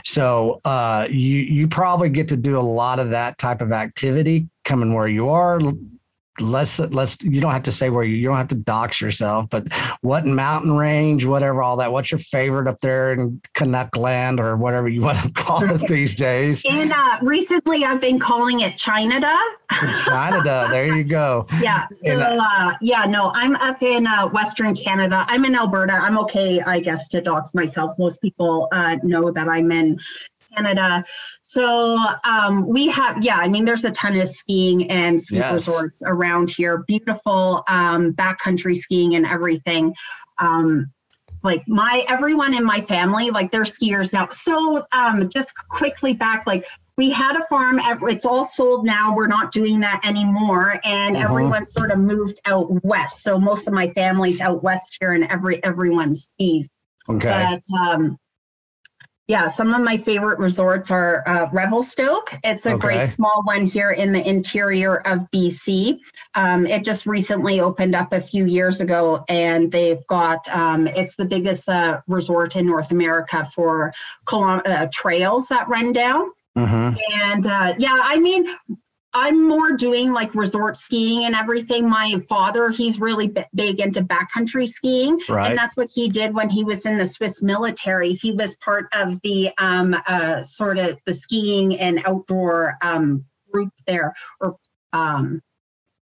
So 0.04 0.60
uh, 0.64 1.06
you 1.10 1.38
you 1.38 1.68
probably 1.68 2.08
get 2.08 2.28
to 2.28 2.36
do 2.36 2.58
a 2.58 2.62
lot 2.62 2.98
of 2.98 3.10
that 3.10 3.38
type 3.38 3.60
of 3.60 3.72
activity 3.72 4.48
coming 4.64 4.92
where 4.92 5.08
you 5.08 5.30
are 5.30 5.60
let's 6.40 6.78
let's 6.78 7.22
you 7.22 7.40
don't 7.40 7.52
have 7.52 7.64
to 7.64 7.72
say 7.72 7.90
where 7.90 8.04
you 8.04 8.16
you 8.16 8.28
don't 8.28 8.36
have 8.36 8.48
to 8.48 8.54
dox 8.54 9.00
yourself, 9.00 9.48
but 9.50 9.66
what 10.00 10.26
mountain 10.26 10.76
range, 10.76 11.24
whatever, 11.24 11.62
all 11.62 11.76
that. 11.76 11.92
What's 11.92 12.10
your 12.10 12.18
favorite 12.18 12.68
up 12.68 12.80
there 12.80 13.12
in 13.12 13.40
Canuck 13.54 13.96
land 13.96 14.40
or 14.40 14.56
whatever 14.56 14.88
you 14.88 15.00
want 15.08 15.18
to 15.18 15.30
call 15.30 15.62
it 15.68 15.86
these 15.88 16.14
days? 16.14 16.62
And 16.68 16.92
uh, 16.92 17.18
recently, 17.22 17.84
I've 17.84 18.00
been 18.00 18.18
calling 18.18 18.60
it 18.60 18.76
China 18.76 19.20
China 20.04 20.42
there 20.70 20.94
you 20.94 21.04
go. 21.04 21.46
Yeah. 21.58 21.86
So 21.90 22.10
and, 22.10 22.20
uh, 22.20 22.38
uh, 22.40 22.74
yeah, 22.80 23.04
no, 23.04 23.32
I'm 23.34 23.56
up 23.56 23.82
in 23.82 24.06
uh, 24.06 24.28
Western 24.28 24.76
Canada. 24.76 25.24
I'm 25.28 25.44
in 25.44 25.56
Alberta. 25.56 25.94
I'm 25.94 26.16
okay, 26.18 26.60
I 26.60 26.78
guess, 26.78 27.08
to 27.08 27.20
dox 27.20 27.52
myself. 27.52 27.98
Most 27.98 28.22
people 28.22 28.68
uh, 28.70 28.96
know 29.02 29.32
that 29.32 29.48
I'm 29.48 29.72
in 29.72 29.98
Canada. 30.54 31.04
So 31.42 31.98
um, 32.24 32.66
we 32.66 32.88
have, 32.88 33.24
yeah, 33.24 33.36
I 33.36 33.48
mean, 33.48 33.64
there's 33.64 33.84
a 33.84 33.90
ton 33.92 34.18
of 34.18 34.28
skiing 34.28 34.90
and 34.90 35.20
ski 35.20 35.36
yes. 35.36 35.52
resorts 35.52 36.02
around 36.04 36.50
here. 36.50 36.84
Beautiful 36.86 37.64
um, 37.68 38.12
backcountry 38.12 38.74
skiing 38.74 39.14
and 39.14 39.26
everything. 39.26 39.94
Um, 40.38 40.90
like 41.42 41.62
my 41.68 42.04
everyone 42.08 42.54
in 42.54 42.64
my 42.64 42.80
family, 42.80 43.30
like 43.30 43.52
they're 43.52 43.62
skiers 43.62 44.12
now. 44.12 44.28
So 44.28 44.84
um, 44.92 45.28
just 45.28 45.52
quickly 45.68 46.12
back, 46.12 46.46
like 46.46 46.66
we 46.96 47.10
had 47.10 47.36
a 47.36 47.44
farm. 47.46 47.80
It's 48.10 48.26
all 48.26 48.44
sold 48.44 48.84
now. 48.84 49.14
We're 49.14 49.28
not 49.28 49.52
doing 49.52 49.78
that 49.80 50.00
anymore, 50.04 50.80
and 50.84 51.16
uh-huh. 51.16 51.24
everyone 51.24 51.64
sort 51.64 51.92
of 51.92 51.98
moved 51.98 52.40
out 52.44 52.66
west. 52.84 53.22
So 53.22 53.38
most 53.38 53.68
of 53.68 53.72
my 53.72 53.88
family's 53.90 54.40
out 54.40 54.64
west 54.64 54.96
here, 55.00 55.12
and 55.12 55.24
every 55.24 55.62
everyone 55.62 56.14
skis. 56.14 56.68
Okay. 57.08 57.28
But 57.28 57.78
um, 57.78 58.18
yeah, 59.28 59.46
some 59.48 59.74
of 59.74 59.82
my 59.82 59.98
favorite 59.98 60.38
resorts 60.38 60.90
are 60.90 61.22
uh, 61.28 61.50
Revelstoke. 61.52 62.34
It's 62.42 62.64
a 62.64 62.72
okay. 62.72 62.80
great 62.80 63.10
small 63.10 63.42
one 63.44 63.66
here 63.66 63.90
in 63.90 64.14
the 64.14 64.26
interior 64.26 65.06
of 65.06 65.30
BC. 65.30 65.98
Um, 66.34 66.66
it 66.66 66.82
just 66.82 67.04
recently 67.04 67.60
opened 67.60 67.94
up 67.94 68.14
a 68.14 68.20
few 68.20 68.46
years 68.46 68.80
ago, 68.80 69.26
and 69.28 69.70
they've 69.70 70.04
got 70.06 70.48
um, 70.48 70.86
it's 70.88 71.14
the 71.16 71.26
biggest 71.26 71.68
uh, 71.68 72.00
resort 72.08 72.56
in 72.56 72.66
North 72.66 72.90
America 72.90 73.44
for 73.44 73.92
uh, 74.32 74.86
trails 74.90 75.48
that 75.48 75.68
run 75.68 75.92
down. 75.92 76.30
Mm-hmm. 76.56 76.96
And 77.20 77.46
uh, 77.46 77.74
yeah, 77.78 78.00
I 78.02 78.18
mean, 78.18 78.46
I'm 79.14 79.48
more 79.48 79.72
doing 79.72 80.12
like 80.12 80.34
resort 80.34 80.76
skiing 80.76 81.24
and 81.24 81.34
everything. 81.34 81.88
My 81.88 82.16
father, 82.28 82.68
he's 82.68 83.00
really 83.00 83.28
b- 83.28 83.44
big 83.54 83.80
into 83.80 84.02
backcountry 84.02 84.68
skiing, 84.68 85.18
right. 85.28 85.48
and 85.50 85.58
that's 85.58 85.76
what 85.76 85.88
he 85.92 86.08
did 86.08 86.34
when 86.34 86.50
he 86.50 86.62
was 86.62 86.84
in 86.84 86.98
the 86.98 87.06
Swiss 87.06 87.40
military. 87.40 88.12
He 88.12 88.32
was 88.32 88.54
part 88.56 88.86
of 88.92 89.20
the 89.22 89.50
um, 89.58 89.96
uh, 90.06 90.42
sort 90.42 90.78
of 90.78 90.98
the 91.06 91.14
skiing 91.14 91.78
and 91.78 92.02
outdoor 92.04 92.76
um, 92.82 93.24
group 93.50 93.72
there, 93.86 94.14
or 94.40 94.56
um, 94.92 95.42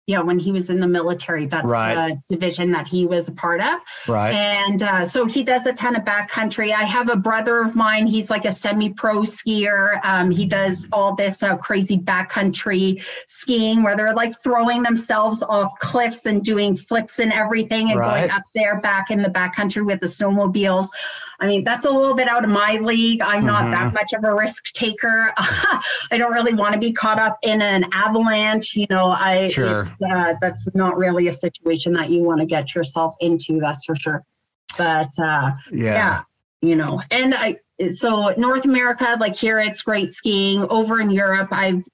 yeah, 0.07 0.21
when 0.21 0.39
he 0.39 0.53
was 0.53 0.69
in 0.69 0.81
the 0.81 0.87
military, 0.87 1.47
that's 1.47 1.67
right. 1.67 1.95
the 2.29 2.37
division 2.37 2.73
that 2.73 2.87
he 2.87 3.07
was 3.07 3.29
a 3.29 3.33
part 3.33 3.63
of. 3.63 3.81
Right. 4.07 4.35
And 4.35 4.83
uh, 4.83 5.07
so 5.07 5.25
he 5.25 5.43
does 5.43 5.65
a 5.65 5.73
ton 5.73 5.97
of 5.97 6.03
backcountry. 6.03 6.73
I 6.73 6.85
have 6.85 7.09
a 7.09 7.17
brother 7.17 7.63
of 7.63 7.75
mine. 7.75 8.07
He's 8.07 8.29
like 8.29 8.45
a 8.45 8.53
semi-pro 8.53 9.21
skier. 9.21 10.05
Um, 10.05 10.31
he 10.31 10.45
does 10.45 10.87
all 10.93 11.15
this 11.15 11.43
uh, 11.43 11.57
crazy 11.57 11.97
backcountry 11.97 13.03
skiing 13.27 13.83
where 13.83 13.97
they're 13.97 14.15
like 14.15 14.35
throwing 14.43 14.83
themselves 14.83 15.43
off 15.43 15.79
cliffs 15.79 16.27
and 16.27 16.45
doing 16.45 16.77
flips 16.77 17.19
and 17.19 17.33
everything 17.33 17.91
and 17.91 17.99
right. 17.99 18.21
going 18.21 18.31
up 18.31 18.45
there 18.55 18.81
back 18.81 19.11
in 19.11 19.23
the 19.23 19.31
backcountry 19.31 19.87
with 19.87 20.01
the 20.01 20.07
snowmobiles. 20.07 20.89
I 21.41 21.47
mean, 21.47 21.65
that's 21.65 21.87
a 21.87 21.91
little 21.91 22.15
bit 22.15 22.29
out 22.29 22.45
of 22.45 22.51
my 22.51 22.79
league. 22.79 23.21
I'm 23.23 23.45
not 23.45 23.63
mm-hmm. 23.63 23.73
that 23.73 23.95
much 23.95 24.13
of 24.13 24.25
a 24.25 24.35
risk 24.35 24.73
taker. 24.73 25.33
I 25.37 25.83
don't 26.13 26.33
really 26.33 26.55
want 26.55 26.75
to 26.75 26.81
be 26.81 26.93
caught 26.93 27.19
up 27.19 27.39
in 27.43 27.63
an 27.63 27.87
avalanche. 27.93 28.77
You 28.77 28.87
know, 28.91 29.11
I 29.11 29.49
sure. 29.49 29.91
Uh, 30.09 30.35
that's 30.41 30.69
not 30.75 30.97
really 30.97 31.29
a 31.29 31.33
situation 31.33 31.93
that 31.95 32.11
you 32.11 32.23
want 32.23 32.41
to 32.41 32.47
get 32.47 32.75
yourself 32.75 33.15
into. 33.21 33.61
That's 33.61 33.85
for 33.85 33.97
sure. 33.97 34.25
But 34.77 35.11
uh, 35.19 35.53
yeah. 35.73 35.95
yeah, 35.95 36.23
you 36.63 36.77
know, 36.77 37.03
and 37.11 37.35
I 37.35 37.59
so 37.93 38.35
North 38.37 38.65
America, 38.65 39.17
like 39.19 39.37
here, 39.37 39.61
it's 39.61 39.83
great 39.83 40.13
skiing. 40.13 40.65
Over 40.69 41.01
in 41.01 41.11
Europe, 41.11 41.49
I've 41.51 41.85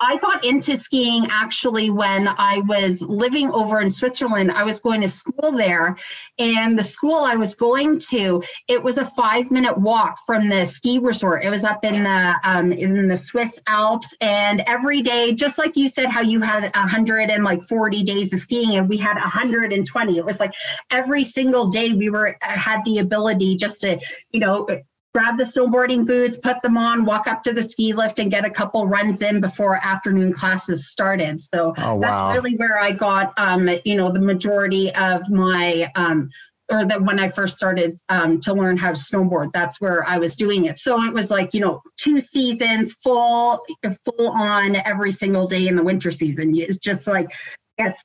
I 0.00 0.16
got 0.18 0.44
into 0.44 0.76
skiing 0.76 1.26
actually 1.30 1.90
when 1.90 2.28
I 2.28 2.62
was 2.66 3.02
living 3.02 3.50
over 3.50 3.80
in 3.80 3.90
Switzerland. 3.90 4.50
I 4.50 4.64
was 4.64 4.80
going 4.80 5.00
to 5.02 5.08
school 5.08 5.52
there, 5.52 5.96
and 6.38 6.78
the 6.78 6.84
school 6.84 7.16
I 7.16 7.36
was 7.36 7.54
going 7.54 7.98
to, 8.10 8.42
it 8.68 8.82
was 8.82 8.98
a 8.98 9.04
five 9.04 9.50
minute 9.50 9.76
walk 9.76 10.18
from 10.26 10.48
the 10.48 10.64
ski 10.64 10.98
resort. 10.98 11.44
It 11.44 11.50
was 11.50 11.64
up 11.64 11.84
in 11.84 12.02
the 12.04 12.34
um, 12.44 12.72
in 12.72 13.08
the 13.08 13.16
Swiss 13.16 13.58
Alps, 13.66 14.14
and 14.20 14.62
every 14.66 15.02
day, 15.02 15.32
just 15.32 15.58
like 15.58 15.76
you 15.76 15.88
said, 15.88 16.10
how 16.10 16.20
you 16.20 16.40
had 16.40 16.70
hundred 16.74 17.30
and 17.30 17.44
like 17.44 17.62
forty 17.62 18.02
days 18.02 18.32
of 18.32 18.40
skiing, 18.40 18.76
and 18.76 18.88
we 18.88 18.96
had 18.96 19.16
hundred 19.18 19.72
and 19.72 19.86
twenty. 19.86 20.18
It 20.18 20.24
was 20.24 20.40
like 20.40 20.54
every 20.90 21.24
single 21.24 21.68
day 21.68 21.92
we 21.92 22.10
were 22.10 22.36
had 22.40 22.84
the 22.84 22.98
ability 22.98 23.56
just 23.56 23.80
to, 23.82 23.98
you 24.32 24.40
know, 24.40 24.66
grab 25.14 25.36
the 25.38 25.44
snowboarding 25.44 26.06
boots, 26.06 26.36
put 26.36 26.62
them 26.62 26.76
on, 26.76 27.04
walk 27.04 27.26
up 27.26 27.42
to 27.42 27.52
the 27.52 27.62
ski 27.62 27.92
lift, 27.92 28.18
and 28.18 28.30
get 28.30 28.44
a 28.44 28.50
couple 28.50 28.86
runs 28.86 29.22
in 29.22 29.40
before 29.40 29.76
afternoon 29.76 30.32
classes 30.32 30.88
started. 30.88 31.40
So 31.40 31.74
oh, 31.78 31.94
wow. 31.94 32.00
that's 32.00 32.36
really 32.36 32.56
where 32.56 32.78
I 32.78 32.92
got, 32.92 33.32
um, 33.36 33.68
you 33.84 33.96
know, 33.96 34.12
the 34.12 34.20
majority 34.20 34.92
of 34.94 35.28
my. 35.30 35.90
Um, 35.94 36.30
or 36.72 36.84
that 36.84 37.02
when 37.02 37.18
I 37.18 37.28
first 37.28 37.56
started 37.56 37.98
um, 38.08 38.40
to 38.42 38.54
learn 38.54 38.76
how 38.76 38.90
to 38.90 38.94
snowboard, 38.94 39.50
that's 39.52 39.80
where 39.80 40.08
I 40.08 40.18
was 40.18 40.36
doing 40.36 40.66
it. 40.66 40.76
So 40.76 41.02
it 41.02 41.12
was 41.12 41.28
like 41.28 41.52
you 41.52 41.58
know 41.58 41.82
two 41.96 42.20
seasons, 42.20 42.94
full, 42.94 43.64
full 44.04 44.28
on 44.28 44.76
every 44.76 45.10
single 45.10 45.48
day 45.48 45.66
in 45.66 45.74
the 45.74 45.82
winter 45.82 46.12
season. 46.12 46.56
It's 46.56 46.78
just 46.78 47.08
like 47.08 47.32
it's 47.76 48.04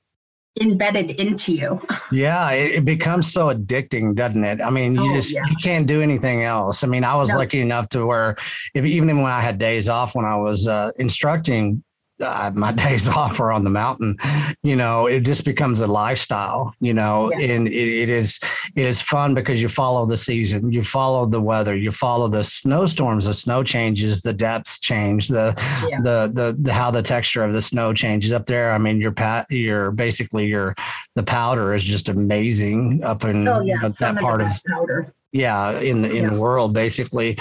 embedded 0.61 1.11
into 1.11 1.53
you. 1.53 1.81
yeah, 2.11 2.51
it, 2.51 2.75
it, 2.75 2.85
becomes 2.85 3.31
so 3.31 3.53
addicting, 3.53 4.15
doesn't 4.15 4.43
it? 4.43 4.61
I 4.61 4.69
mean, 4.69 4.95
you 4.95 5.11
oh, 5.11 5.13
just 5.13 5.31
yeah. 5.31 5.43
you 5.49 5.55
can't 5.61 5.87
do 5.87 6.01
anything 6.01 6.43
else. 6.43 6.83
I 6.83 6.87
mean, 6.87 7.03
I 7.03 7.15
was 7.15 7.29
no. 7.29 7.37
lucky 7.37 7.61
enough 7.61 7.89
to 7.89 8.05
where 8.05 8.35
if 8.73 8.85
even 8.85 9.21
when 9.21 9.31
I 9.31 9.41
had 9.41 9.57
days 9.57 9.89
off 9.89 10.15
when 10.15 10.25
I 10.25 10.35
was 10.37 10.67
uh, 10.67 10.91
instructing 10.97 11.83
uh, 12.21 12.51
my 12.53 12.71
days 12.85 13.07
off 13.07 13.39
are 13.39 13.51
on 13.51 13.63
the 13.63 13.69
mountain 13.69 14.17
you 14.63 14.75
know 14.75 15.07
it 15.07 15.21
just 15.21 15.45
becomes 15.45 15.81
a 15.81 15.87
lifestyle 15.87 16.73
you 16.79 16.93
know 16.93 17.31
yeah. 17.33 17.53
and 17.53 17.67
it, 17.67 17.71
it 17.71 18.09
is 18.09 18.39
it 18.75 18.85
is 18.85 19.01
fun 19.01 19.33
because 19.33 19.61
you 19.61 19.67
follow 19.67 20.05
the 20.05 20.17
season 20.17 20.71
you 20.71 20.81
follow 20.81 21.25
the 21.25 21.41
weather 21.41 21.75
you 21.75 21.91
follow 21.91 22.27
the 22.27 22.43
snowstorms 22.43 23.25
the 23.25 23.33
snow 23.33 23.63
changes 23.63 24.21
the 24.21 24.33
depths 24.33 24.79
change 24.79 25.27
the 25.27 25.53
yeah. 25.89 25.99
the, 26.01 26.31
the 26.33 26.55
the 26.59 26.73
how 26.73 26.91
the 26.91 27.01
texture 27.01 27.43
of 27.43 27.53
the 27.53 27.61
snow 27.61 27.93
changes 27.93 28.31
up 28.31 28.45
there 28.45 28.71
i 28.71 28.77
mean 28.77 28.99
your 28.99 29.11
pat 29.11 29.49
your 29.49 29.91
basically 29.91 30.45
your 30.45 30.75
the 31.15 31.23
powder 31.23 31.73
is 31.73 31.83
just 31.83 32.09
amazing 32.09 33.03
up 33.03 33.23
in 33.23 33.47
oh, 33.47 33.61
yeah. 33.61 33.89
that 33.99 34.17
part 34.17 34.41
of 34.41 34.47
powder 34.67 35.13
yeah 35.35 35.77
in 35.79 36.01
the 36.01 36.09
in 36.09 36.23
yeah. 36.23 36.29
the 36.29 36.39
world 36.39 36.73
basically. 36.73 37.37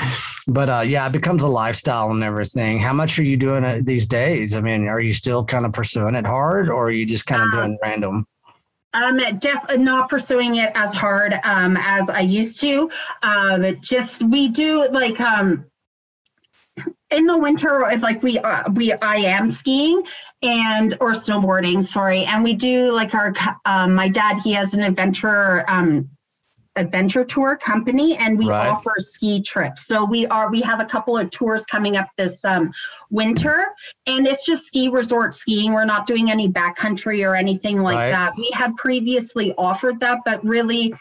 But 0.49 0.69
uh 0.69 0.81
yeah 0.81 1.07
it 1.07 1.13
becomes 1.13 1.43
a 1.43 1.49
lifestyle 1.49 2.11
and 2.11 2.23
everything. 2.25 2.81
How 2.81 2.93
much 2.93 3.19
are 3.19 3.23
you 3.25 3.37
doing 3.37 3.65
it 3.65 3.87
these 3.87 4.07
days? 4.07 4.57
I 4.57 4.61
mean 4.61 4.89
are 4.89 5.01
you 5.01 5.15
still 5.15 5.45
kind 5.45 5.65
of 5.65 5.73
pursuing 5.73 6.17
it 6.17 6.27
hard 6.27 6.69
or 6.69 6.89
are 6.89 6.91
you 6.91 7.07
just 7.07 7.27
kind 7.27 7.43
of 7.43 7.49
um, 7.49 7.55
doing 7.55 7.79
random? 7.83 8.27
I'm 8.93 9.19
definitely 9.39 9.85
not 9.85 10.09
pursuing 10.09 10.57
it 10.57 10.71
as 10.75 10.95
hard 10.95 11.35
um, 11.45 11.77
as 11.77 12.09
I 12.09 12.21
used 12.21 12.61
to. 12.61 12.91
Um, 13.23 13.81
just 13.81 14.23
we 14.23 14.49
do 14.49 14.89
like 14.91 15.21
um, 15.21 15.67
in 17.11 17.27
the 17.27 17.37
winter, 17.37 17.89
it's 17.91 18.03
like 18.03 18.23
we 18.23 18.39
uh, 18.39 18.71
we 18.73 18.93
I 18.93 19.17
am 19.17 19.49
skiing 19.49 20.05
and 20.43 20.95
or 21.01 21.11
snowboarding, 21.13 21.83
sorry, 21.83 22.25
and 22.25 22.43
we 22.43 22.55
do 22.55 22.93
like 22.93 23.15
our 23.15 23.33
um, 23.65 23.95
my 23.95 24.09
dad 24.09 24.39
he 24.43 24.53
has 24.53 24.75
an 24.75 24.83
adventure 24.83 25.65
um, 25.69 26.09
adventure 26.77 27.25
tour 27.25 27.57
company 27.57 28.17
and 28.17 28.37
we 28.37 28.49
right. 28.49 28.67
offer 28.67 28.95
ski 28.99 29.41
trips 29.41 29.87
so 29.87 30.05
we 30.05 30.27
are 30.27 30.51
we 30.51 30.61
have 30.61 30.81
a 30.81 30.85
couple 30.85 31.17
of 31.17 31.31
tours 31.31 31.65
coming 31.67 31.97
up 31.97 32.09
this 32.17 32.45
um, 32.45 32.73
winter 33.11 33.67
and 34.07 34.27
it's 34.27 34.45
just 34.45 34.67
ski 34.67 34.89
resort 34.89 35.33
skiing 35.33 35.73
we're 35.73 35.85
not 35.85 36.05
doing 36.05 36.33
any 36.33 36.49
backcountry 36.49 37.25
or 37.25 37.37
anything 37.37 37.81
like 37.81 37.97
right. 37.97 38.11
that 38.11 38.33
we 38.37 38.51
had 38.53 38.75
previously 38.77 39.55
offered 39.57 40.01
that 40.01 40.19
but 40.25 40.45
really 40.45 40.93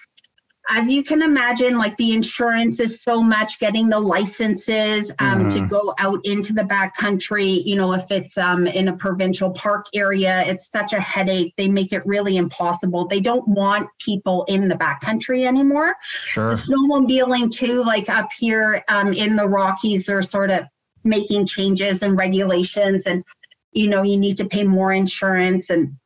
as 0.70 0.90
you 0.90 1.04
can 1.04 1.22
imagine, 1.22 1.78
like 1.78 1.98
the 1.98 2.14
insurance 2.14 2.80
is 2.80 3.02
so 3.02 3.22
much 3.22 3.60
getting 3.60 3.90
the 3.90 4.00
licenses 4.00 5.12
um, 5.20 5.46
mm-hmm. 5.46 5.50
to 5.50 5.68
go 5.68 5.94
out 6.00 6.26
into 6.26 6.54
the 6.54 6.64
back 6.64 6.96
country. 6.96 7.46
You 7.46 7.76
know, 7.76 7.94
if 7.94 8.10
it's 8.12 8.38
um, 8.38 8.68
in 8.68 8.88
a 8.88 8.96
provincial 8.96 9.52
park 9.52 9.88
area, 9.94 10.44
it's 10.46 10.72
such 10.72 10.94
a 10.94 11.02
headache. 11.02 11.54
They 11.58 11.68
make 11.68 11.92
it 11.92 12.06
really 12.06 12.38
impossible. 12.38 13.08
They 13.08 13.20
don't 13.20 13.46
want 13.48 13.90
people 14.00 14.46
in 14.48 14.70
the 14.70 14.76
back 14.76 15.02
country 15.02 15.46
anymore. 15.46 15.96
Sure. 16.02 16.52
Snowmobiling 16.52 17.52
too, 17.52 17.84
like 17.84 18.08
up 18.08 18.30
here 18.38 18.84
um, 18.88 19.14
in 19.14 19.36
the 19.36 19.48
Rockies, 19.48 20.06
they're 20.06 20.22
sort 20.22 20.50
of 20.50 20.64
making 21.04 21.46
changes 21.46 22.02
and 22.02 22.18
regulations, 22.18 23.06
and 23.06 23.26
you 23.74 23.88
know, 23.88 24.04
you 24.04 24.18
need 24.18 24.38
to 24.38 24.46
pay 24.46 24.64
more 24.64 24.94
insurance 24.94 25.70
and 25.70 25.98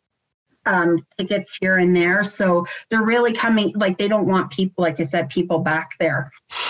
um, 0.67 1.05
tickets 1.17 1.57
here 1.59 1.77
and 1.77 1.95
there. 1.95 2.21
So 2.23 2.65
they're 2.89 3.03
really 3.03 3.33
coming, 3.33 3.71
like 3.75 3.97
they 3.97 4.07
don't 4.07 4.27
want 4.27 4.51
people, 4.51 4.83
like 4.83 4.99
I 4.99 5.03
said, 5.03 5.29
people 5.29 5.59
back 5.59 5.91
there 5.99 6.29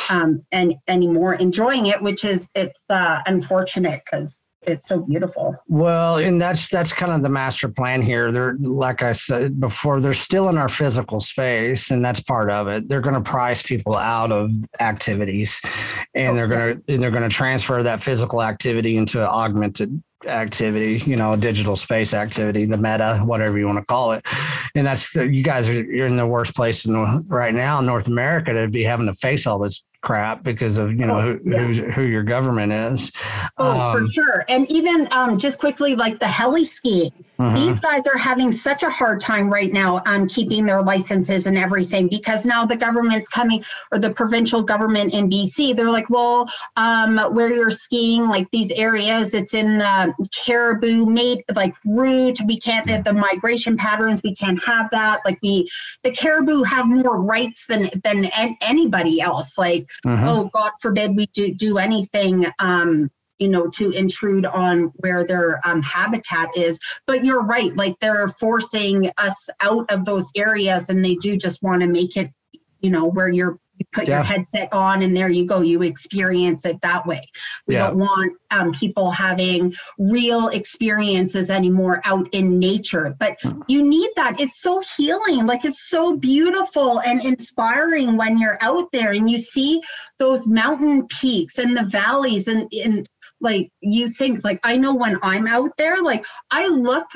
um, 0.09 0.45
and 0.51 0.75
anymore 0.87 1.33
enjoying 1.35 1.87
it, 1.87 2.01
which 2.01 2.23
is 2.23 2.47
it's 2.55 2.85
uh, 2.89 3.21
unfortunate 3.25 4.01
because 4.05 4.39
it's 4.67 4.87
so 4.87 4.99
beautiful. 4.99 5.55
Well, 5.67 6.17
and 6.17 6.41
that's 6.41 6.67
that's 6.67 6.91
kind 6.91 7.11
of 7.11 7.21
the 7.21 7.29
master 7.29 7.69
plan 7.69 8.01
here. 8.01 8.31
They're 8.31 8.57
like 8.59 9.01
I 9.01 9.13
said 9.13 9.59
before, 9.59 10.01
they're 10.01 10.13
still 10.13 10.49
in 10.49 10.57
our 10.57 10.67
physical 10.67 11.19
space, 11.19 11.89
and 11.89 12.03
that's 12.03 12.19
part 12.19 12.51
of 12.51 12.67
it. 12.67 12.87
They're 12.87 13.01
going 13.01 13.15
to 13.15 13.21
price 13.21 13.61
people 13.61 13.95
out 13.95 14.31
of 14.31 14.51
activities, 14.79 15.61
and 16.13 16.29
okay. 16.29 16.35
they're 16.35 16.47
going 16.47 16.81
to 16.81 16.93
and 16.93 17.01
they're 17.01 17.11
going 17.11 17.23
to 17.23 17.29
transfer 17.29 17.81
that 17.81 18.03
physical 18.03 18.41
activity 18.41 18.97
into 18.97 19.21
an 19.21 19.27
augmented 19.27 20.03
activity, 20.25 21.03
you 21.09 21.15
know, 21.15 21.35
digital 21.35 21.75
space 21.75 22.13
activity, 22.13 22.65
the 22.65 22.77
meta, 22.77 23.21
whatever 23.23 23.57
you 23.57 23.65
want 23.65 23.77
to 23.77 23.85
call 23.85 24.13
it. 24.13 24.25
And 24.75 24.87
that's 24.87 25.13
you 25.15 25.43
guys 25.43 25.69
are 25.69 25.73
you're 25.73 26.07
in 26.07 26.17
the 26.17 26.27
worst 26.27 26.55
place 26.55 26.85
in 26.85 26.93
the, 26.93 27.23
right 27.27 27.53
now 27.53 27.79
in 27.79 27.85
North 27.85 28.07
America 28.07 28.53
to 28.53 28.67
be 28.67 28.83
having 28.83 29.05
to 29.07 29.13
face 29.13 29.45
all 29.45 29.59
this 29.59 29.83
crap 30.01 30.43
because 30.43 30.77
of 30.77 30.91
you 30.91 31.05
know 31.05 31.19
oh, 31.19 31.37
who 31.43 31.71
yeah. 31.71 31.91
who 31.91 32.03
your 32.03 32.23
government 32.23 32.71
is. 32.71 33.11
Oh, 33.57 33.79
um, 33.79 34.05
for 34.05 34.11
sure. 34.11 34.45
And 34.49 34.69
even 34.71 35.07
um, 35.11 35.37
just 35.37 35.59
quickly, 35.59 35.95
like 35.95 36.19
the 36.19 36.27
heli 36.27 36.63
skiing, 36.63 37.11
mm-hmm. 37.39 37.55
these 37.55 37.79
guys 37.79 38.07
are 38.07 38.17
having 38.17 38.51
such 38.51 38.83
a 38.83 38.89
hard 38.89 39.19
time 39.19 39.51
right 39.51 39.71
now 39.71 40.01
on 40.05 40.27
keeping 40.27 40.65
their 40.65 40.81
licenses 40.81 41.47
and 41.47 41.57
everything 41.57 42.07
because 42.07 42.45
now 42.45 42.65
the 42.65 42.75
government's 42.75 43.29
coming 43.29 43.63
or 43.91 43.99
the 43.99 44.11
provincial 44.11 44.61
government 44.63 45.13
in 45.13 45.29
BC, 45.29 45.75
they're 45.75 45.89
like, 45.89 46.09
well, 46.09 46.49
um, 46.75 47.17
where 47.33 47.51
you're 47.51 47.69
skiing, 47.69 48.27
like 48.27 48.49
these 48.51 48.71
areas, 48.71 49.33
it's 49.33 49.53
in 49.53 49.77
the 49.77 50.13
caribou 50.35 51.05
made 51.05 51.43
like 51.55 51.73
route. 51.85 52.39
We 52.45 52.59
can't 52.59 52.87
the 53.03 53.13
migration 53.13 53.77
patterns. 53.77 54.21
We 54.23 54.35
can't 54.35 54.63
have 54.63 54.89
that. 54.91 55.21
Like 55.25 55.39
we, 55.41 55.69
the 56.03 56.11
caribou 56.11 56.63
have 56.63 56.87
more 56.87 57.21
rights 57.21 57.67
than 57.67 57.89
than 58.03 58.29
anybody 58.61 59.21
else. 59.21 59.57
Like 59.57 59.89
mm-hmm. 60.05 60.27
oh 60.27 60.49
god 60.53 60.71
forbid 60.79 61.15
we 61.15 61.27
do 61.27 61.53
do 61.53 61.77
anything 61.77 62.45
um 62.59 63.09
you 63.39 63.47
know 63.47 63.67
to 63.67 63.91
intrude 63.91 64.45
on 64.45 64.91
where 64.97 65.23
their 65.25 65.59
um, 65.65 65.81
habitat 65.81 66.49
is 66.55 66.79
but 67.05 67.23
you're 67.23 67.43
right 67.43 67.75
like 67.75 67.95
they're 67.99 68.27
forcing 68.27 69.09
us 69.17 69.49
out 69.61 69.89
of 69.91 70.05
those 70.05 70.31
areas 70.35 70.89
and 70.89 71.03
they 71.03 71.15
do 71.15 71.37
just 71.37 71.61
want 71.61 71.81
to 71.81 71.87
make 71.87 72.17
it 72.17 72.31
you 72.81 72.89
know 72.89 73.05
where 73.05 73.29
you're 73.29 73.59
you 73.77 73.85
put 73.91 74.07
yeah. 74.07 74.15
your 74.15 74.23
headset 74.23 74.71
on 74.73 75.03
and 75.03 75.15
there 75.15 75.29
you 75.29 75.45
go 75.45 75.61
you 75.61 75.83
experience 75.83 76.65
it 76.65 76.81
that 76.81 77.05
way 77.05 77.21
we 77.67 77.75
yeah. 77.75 77.87
don't 77.87 77.99
want 77.99 78.33
um, 78.49 78.71
people 78.71 79.11
having 79.11 79.73
real 79.99 80.47
experiences 80.47 81.49
anymore 81.49 82.01
out 82.05 82.27
in 82.33 82.57
nature 82.57 83.15
but 83.19 83.37
hmm. 83.41 83.61
you 83.67 83.83
need 83.83 84.09
that 84.15 84.39
it's 84.39 84.61
so 84.61 84.81
healing 84.97 85.45
like 85.45 85.63
it's 85.63 85.89
so 85.89 86.15
beautiful 86.15 86.99
and 87.01 87.23
inspiring 87.23 88.17
when 88.17 88.39
you're 88.39 88.57
out 88.61 88.87
there 88.91 89.11
and 89.11 89.29
you 89.29 89.37
see 89.37 89.81
those 90.17 90.47
mountain 90.47 91.05
peaks 91.07 91.59
and 91.59 91.77
the 91.77 91.83
valleys 91.83 92.47
and, 92.47 92.71
and 92.83 93.07
like 93.41 93.71
you 93.81 94.09
think 94.09 94.43
like 94.43 94.59
i 94.63 94.77
know 94.77 94.95
when 94.95 95.17
i'm 95.21 95.47
out 95.47 95.71
there 95.77 96.01
like 96.01 96.25
i 96.51 96.67
look 96.67 97.07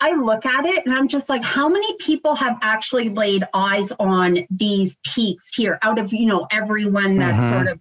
I 0.00 0.14
look 0.14 0.46
at 0.46 0.64
it 0.64 0.86
and 0.86 0.94
I'm 0.94 1.08
just 1.08 1.28
like, 1.28 1.42
how 1.42 1.68
many 1.68 1.96
people 1.98 2.34
have 2.34 2.58
actually 2.62 3.10
laid 3.10 3.44
eyes 3.52 3.92
on 4.00 4.46
these 4.50 4.98
peaks 5.04 5.54
here 5.54 5.78
out 5.82 5.98
of, 5.98 6.12
you 6.12 6.24
know, 6.24 6.46
everyone 6.50 7.18
that 7.18 7.38
mm-hmm. 7.38 7.50
sort 7.50 7.68
of 7.68 7.80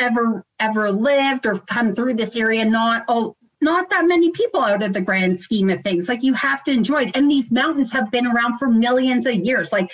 ever 0.00 0.44
ever 0.58 0.90
lived 0.90 1.46
or 1.46 1.58
come 1.60 1.92
through 1.92 2.14
this 2.14 2.34
area? 2.34 2.64
Not 2.64 3.04
oh, 3.06 3.36
not 3.60 3.88
that 3.90 4.06
many 4.06 4.32
people 4.32 4.60
out 4.60 4.82
of 4.82 4.92
the 4.92 5.00
grand 5.00 5.38
scheme 5.38 5.70
of 5.70 5.80
things. 5.82 6.08
Like 6.08 6.24
you 6.24 6.34
have 6.34 6.64
to 6.64 6.72
enjoy 6.72 7.04
it. 7.04 7.16
And 7.16 7.30
these 7.30 7.52
mountains 7.52 7.92
have 7.92 8.10
been 8.10 8.26
around 8.26 8.58
for 8.58 8.68
millions 8.68 9.26
of 9.26 9.34
years. 9.34 9.72
Like 9.72 9.90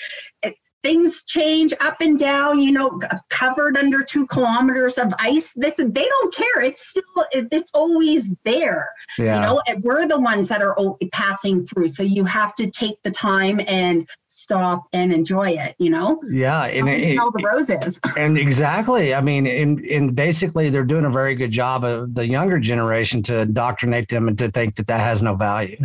things 0.85 1.25
change 1.25 1.73
up 1.81 1.97
and 2.01 2.19
down, 2.19 2.61
you 2.61 2.71
know, 2.71 3.01
covered 3.31 3.77
under 3.77 4.03
two 4.03 4.27
kilometers 4.27 4.99
of 4.99 5.13
ice. 5.19 5.53
This 5.57 5.77
they 5.77 6.05
don't 6.05 6.35
care. 6.35 6.61
It's 6.61 6.89
still 6.89 7.03
it's 7.33 7.71
always 7.73 8.37
there. 8.45 8.91
Yeah. 9.19 9.35
You 9.35 9.41
know, 9.41 9.81
we're 9.81 10.07
the 10.07 10.21
ones 10.21 10.47
that 10.49 10.63
are 10.63 10.77
passing 11.11 11.67
through. 11.67 11.89
So 11.89 12.03
you 12.03 12.25
have 12.25 12.55
to 12.57 12.71
take 12.71 13.03
the 13.03 13.11
time 13.11 13.61
and 13.67 14.07
stop 14.29 14.87
and 14.93 15.13
enjoy 15.13 15.51
it, 15.51 15.75
you 15.79 15.91
know? 15.91 16.21
Yeah. 16.29 16.65
And 16.65 16.89
it, 16.89 17.17
the 17.17 17.43
roses. 17.43 18.01
and 18.19 18.37
exactly. 18.37 19.15
I 19.15 19.21
mean, 19.21 19.47
in, 19.47 19.83
in 19.85 20.15
basically 20.15 20.71
they're 20.71 20.85
doing 20.85 21.05
a 21.05 21.11
very 21.11 21.35
good 21.35 21.53
job 21.53 21.85
of 21.85 22.15
the 22.15 22.27
younger 22.27 22.59
generation 22.59 23.23
to 23.25 23.41
indoctrinate 23.41 24.09
them 24.09 24.29
and 24.29 24.37
to 24.39 24.51
think 24.51 24.77
that 24.77 24.87
that 24.89 25.01
has 25.01 25.23
no 25.23 25.35
value. 25.35 25.79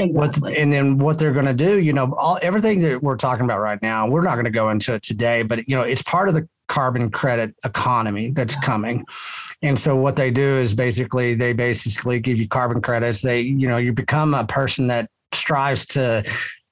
Exactly. 0.00 0.16
What, 0.16 0.58
and 0.58 0.72
then 0.72 0.98
what 0.98 1.18
they're 1.18 1.32
going 1.32 1.46
to 1.46 1.54
do, 1.54 1.78
you 1.78 1.92
know, 1.92 2.14
all 2.14 2.38
everything 2.42 2.80
that 2.80 3.02
we're 3.02 3.16
talking 3.16 3.44
about 3.44 3.60
right 3.60 3.80
now, 3.82 4.08
we're 4.08 4.22
not 4.22 4.31
going 4.34 4.44
to 4.44 4.50
go 4.50 4.70
into 4.70 4.92
it 4.94 5.02
today, 5.02 5.42
but 5.42 5.66
you 5.68 5.76
know, 5.76 5.82
it's 5.82 6.02
part 6.02 6.28
of 6.28 6.34
the 6.34 6.48
carbon 6.68 7.10
credit 7.10 7.54
economy 7.64 8.30
that's 8.30 8.54
coming. 8.60 9.04
And 9.62 9.78
so 9.78 9.94
what 9.94 10.16
they 10.16 10.30
do 10.30 10.58
is 10.58 10.74
basically 10.74 11.34
they 11.34 11.52
basically 11.52 12.18
give 12.18 12.40
you 12.40 12.48
carbon 12.48 12.80
credits. 12.80 13.22
They, 13.22 13.42
you 13.42 13.68
know, 13.68 13.76
you 13.76 13.92
become 13.92 14.34
a 14.34 14.46
person 14.46 14.86
that 14.88 15.10
strives 15.32 15.86
to 15.86 16.24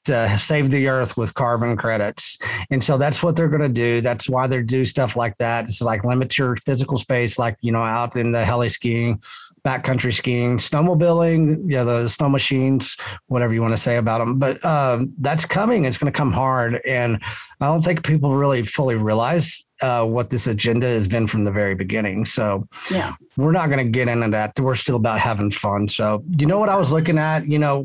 to 0.04 0.38
save 0.38 0.70
the 0.70 0.88
earth 0.88 1.16
with 1.16 1.34
carbon 1.34 1.76
credits. 1.76 2.38
And 2.70 2.82
so 2.82 2.96
that's 2.96 3.22
what 3.22 3.36
they're 3.36 3.48
going 3.48 3.60
to 3.62 3.68
do. 3.68 4.00
That's 4.00 4.28
why 4.28 4.46
they 4.46 4.62
do 4.62 4.84
stuff 4.84 5.14
like 5.14 5.36
that. 5.38 5.64
It's 5.64 5.82
like 5.82 6.04
limit 6.04 6.38
your 6.38 6.56
physical 6.56 6.98
space, 6.98 7.38
like, 7.38 7.56
you 7.60 7.70
know, 7.70 7.82
out 7.82 8.16
in 8.16 8.32
the 8.32 8.44
heli 8.44 8.70
skiing, 8.70 9.20
backcountry 9.64 10.12
skiing, 10.12 10.56
snowmobiling, 10.56 11.62
yeah, 11.66 11.84
the 11.84 12.08
snow 12.08 12.28
machines, 12.28 12.96
whatever 13.26 13.54
you 13.54 13.62
want 13.62 13.72
to 13.72 13.80
say 13.80 13.96
about 13.96 14.18
them. 14.18 14.38
But 14.38 14.64
um, 14.64 15.12
that's 15.18 15.44
coming. 15.44 15.84
It's 15.84 15.98
going 15.98 16.12
to 16.12 16.16
come 16.16 16.32
hard. 16.32 16.80
And 16.86 17.20
I 17.60 17.66
don't 17.66 17.82
think 17.82 18.04
people 18.04 18.34
really 18.34 18.62
fully 18.62 18.94
realize 18.94 19.66
uh, 19.82 20.04
what 20.04 20.30
this 20.30 20.46
agenda 20.46 20.86
has 20.86 21.08
been 21.08 21.26
from 21.26 21.44
the 21.44 21.50
very 21.50 21.74
beginning. 21.74 22.24
So 22.24 22.68
yeah, 22.90 23.14
we're 23.36 23.52
not 23.52 23.70
going 23.70 23.84
to 23.84 23.90
get 23.90 24.08
into 24.08 24.28
that. 24.28 24.58
We're 24.58 24.74
still 24.74 24.96
about 24.96 25.20
having 25.20 25.50
fun. 25.50 25.88
So 25.88 26.22
you 26.38 26.46
know 26.46 26.58
what 26.58 26.68
I 26.68 26.76
was 26.76 26.92
looking 26.92 27.18
at? 27.18 27.46
You 27.46 27.58
know 27.58 27.82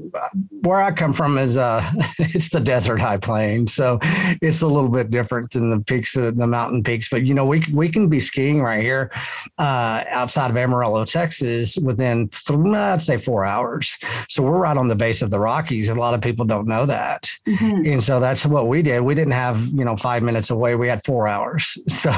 where 0.62 0.82
I 0.82 0.92
come 0.92 1.14
from 1.14 1.38
is 1.38 1.58
uh, 1.58 1.90
it's 2.20 2.50
the 2.50 2.60
desert 2.60 3.00
high 3.00 3.18
plains, 3.18 3.74
so 3.74 4.00
it's 4.42 4.62
a 4.62 4.68
little 4.68 4.90
bit 4.90 5.10
different 5.10 5.52
than 5.52 5.70
the 5.70 5.80
peaks, 5.80 6.16
of 6.16 6.36
the 6.36 6.48
mountain 6.48 6.84
peaks. 6.84 7.10
But 7.10 7.24
you 7.24 7.34
know 7.34 7.46
we 7.46 7.64
we 7.74 7.90
can 7.90 8.10
be 8.10 8.20
skiing 8.20 8.62
right 8.62 8.82
here 8.82 9.12
uh, 9.58 10.04
outside 10.10 10.52
of 10.52 10.58
Amarillo, 10.58 11.06
Texas, 11.06 11.78
within 11.78 12.28
three, 12.30 12.76
I'd 12.76 13.02
say 13.02 13.18
four 13.18 13.46
hours. 13.46 13.98
So 14.28 14.44
we're 14.44 14.58
right 14.58 14.78
on 14.78 14.88
the 14.88 14.96
base 14.96 15.22
of 15.22 15.30
the 15.32 15.40
Rockies. 15.40 15.90
A 15.90 15.96
lot 15.96 16.14
of 16.14 16.22
people 16.22 16.46
don't 16.46 16.68
know 16.68 16.86
that, 16.86 17.30
mm-hmm. 17.46 17.86
and 17.86 18.04
so 18.04 18.20
that's 18.20 18.46
what 18.46 18.68
we 18.68 18.82
did. 18.82 19.02
We 19.02 19.16
didn't 19.16 19.34
have 19.34 19.66
you 19.68 19.86
know 19.86 19.96
five 19.96 20.24
minutes 20.24 20.50
away. 20.50 20.76
We 20.76 20.88
had 20.88 21.04
four 21.04 21.28
hours. 21.28 21.78
So 21.88 22.10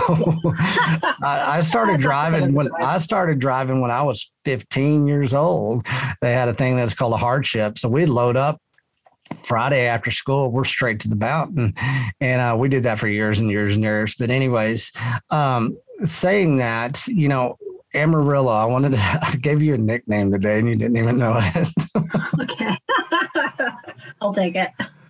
I, 1.23 1.57
I, 1.57 1.61
started 1.61 1.99
driving 1.99 2.53
when 2.53 2.69
I 2.79 2.97
started 2.99 3.39
driving 3.39 3.81
when 3.81 3.91
I 3.91 4.01
was 4.01 4.31
15 4.45 5.07
years 5.07 5.33
old. 5.33 5.85
They 6.21 6.33
had 6.33 6.47
a 6.47 6.53
thing 6.53 6.77
that's 6.77 6.93
called 6.93 7.13
a 7.13 7.17
hardship. 7.17 7.77
So 7.77 7.89
we'd 7.89 8.07
load 8.07 8.37
up 8.37 8.61
Friday 9.43 9.87
after 9.87 10.11
school, 10.11 10.51
we're 10.51 10.63
straight 10.63 10.99
to 11.01 11.09
the 11.09 11.15
mountain. 11.15 11.73
And 12.21 12.41
uh, 12.41 12.55
we 12.57 12.69
did 12.69 12.83
that 12.83 12.99
for 12.99 13.07
years 13.07 13.39
and 13.39 13.49
years 13.49 13.75
and 13.75 13.83
years. 13.83 14.15
But, 14.15 14.31
anyways, 14.31 14.91
um, 15.31 15.77
saying 16.03 16.57
that, 16.57 17.05
you 17.07 17.27
know, 17.27 17.57
Amarillo, 17.93 18.51
I 18.51 18.65
wanted 18.65 18.93
to, 18.93 18.97
I 19.21 19.35
gave 19.35 19.61
you 19.61 19.73
a 19.73 19.77
nickname 19.77 20.31
today 20.31 20.59
and 20.59 20.69
you 20.69 20.75
didn't 20.75 20.97
even 20.97 21.17
know 21.17 21.39
it. 21.39 21.67
okay. 22.41 22.77
I'll 24.21 24.33
take 24.33 24.55
it. 24.55 24.69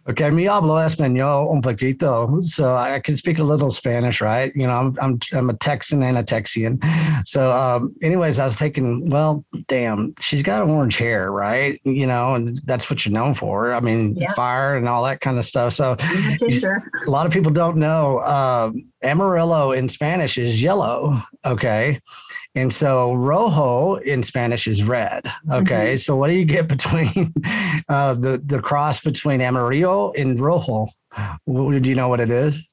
Okay, 0.09 0.29
mi 0.29 0.45
hablo 0.45 0.77
español 0.79 1.51
un 1.51 1.61
poquito, 1.61 2.41
so 2.41 2.77
I 2.77 3.01
can 3.01 3.17
speak 3.17 3.39
a 3.39 3.43
little 3.43 3.69
Spanish, 3.69 4.21
right? 4.21 4.53
You 4.55 4.65
know, 4.65 4.73
I'm 4.73 4.97
I'm 5.01 5.19
I'm 5.33 5.49
a 5.49 5.53
Texan 5.53 6.01
and 6.01 6.17
a 6.17 6.23
Texian. 6.23 6.81
So, 7.27 7.51
um, 7.51 7.93
anyways, 8.01 8.39
I 8.39 8.45
was 8.45 8.55
thinking, 8.55 9.09
well, 9.09 9.43
damn, 9.67 10.13
she's 10.21 10.41
got 10.41 10.61
orange 10.61 10.97
hair, 10.97 11.29
right? 11.29 11.81
You 11.83 12.07
know, 12.07 12.35
and 12.35 12.57
that's 12.63 12.89
what 12.89 13.05
you're 13.05 13.13
known 13.13 13.33
for. 13.33 13.73
I 13.73 13.81
mean, 13.81 14.15
yeah. 14.15 14.33
fire 14.33 14.77
and 14.77 14.87
all 14.87 15.03
that 15.03 15.19
kind 15.19 15.37
of 15.37 15.43
stuff. 15.43 15.73
So, 15.73 15.97
a 15.99 17.09
lot 17.09 17.25
of 17.25 17.33
people 17.33 17.51
don't 17.51 17.75
know 17.75 18.19
uh, 18.19 18.71
Amarillo 19.03 19.73
in 19.73 19.89
Spanish 19.89 20.37
is 20.37 20.63
yellow. 20.63 21.21
Okay, 21.45 21.99
and 22.57 22.73
so 22.73 23.13
rojo 23.13 23.95
in 23.95 24.23
Spanish 24.23 24.67
is 24.67 24.83
red. 24.83 25.31
Okay. 25.51 25.93
Mm-hmm. 25.93 25.97
So 25.97 26.15
what 26.15 26.29
do 26.29 26.35
you 26.35 26.45
get 26.45 26.67
between 26.75 27.33
uh, 27.87 28.15
the, 28.15 28.41
the 28.43 28.59
cross 28.59 28.99
between 28.99 29.41
amarillo 29.41 30.11
and 30.13 30.39
rojo? 30.39 30.87
Do 31.47 31.79
you 31.83 31.95
know 31.95 32.07
what 32.07 32.19
it 32.19 32.29
is? 32.29 32.67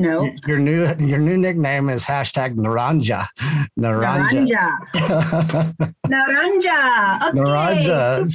No. 0.00 0.30
Your 0.46 0.58
new 0.58 0.86
your 1.04 1.18
new 1.18 1.36
nickname 1.36 1.88
is 1.88 2.04
hashtag 2.04 2.54
Naranja. 2.54 3.26
Naranja. 3.76 4.78
Naranja. 4.96 5.74
naranja. 6.06 7.28
Okay, 7.28 7.38
Naranja. 7.40 8.28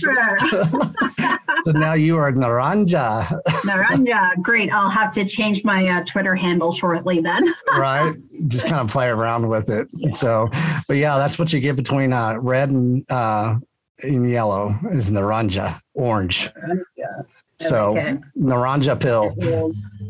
so 1.64 1.72
now 1.72 1.94
you 1.94 2.18
are 2.18 2.34
Naranja. 2.34 3.26
Naranja. 3.64 4.42
Great. 4.42 4.74
I'll 4.74 4.90
have 4.90 5.14
to 5.14 5.24
change 5.24 5.64
my 5.64 5.88
uh, 5.88 6.04
Twitter 6.04 6.36
handle 6.36 6.74
shortly 6.74 7.22
then. 7.22 7.48
right. 7.78 8.14
Just 8.48 8.66
kind 8.66 8.82
of 8.82 8.92
play 8.92 9.08
around 9.08 9.48
with 9.48 9.70
it. 9.70 9.88
Yeah. 9.94 10.12
So, 10.12 10.50
but 10.90 10.98
yeah, 10.98 11.18
that's 11.18 11.40
what 11.40 11.54
you 11.54 11.62
get 11.62 11.78
between 11.78 12.12
uh, 12.12 12.40
red 12.40 12.72
and 12.72 13.10
uh, 13.10 13.56
and 14.02 14.30
yellow 14.30 14.78
is 14.92 15.12
Naranja, 15.12 15.80
orange. 15.94 16.50
Naranja. 16.56 17.26
So 17.60 17.98
okay. 17.98 18.18
Naranja 18.38 19.00
pill. 19.00 19.34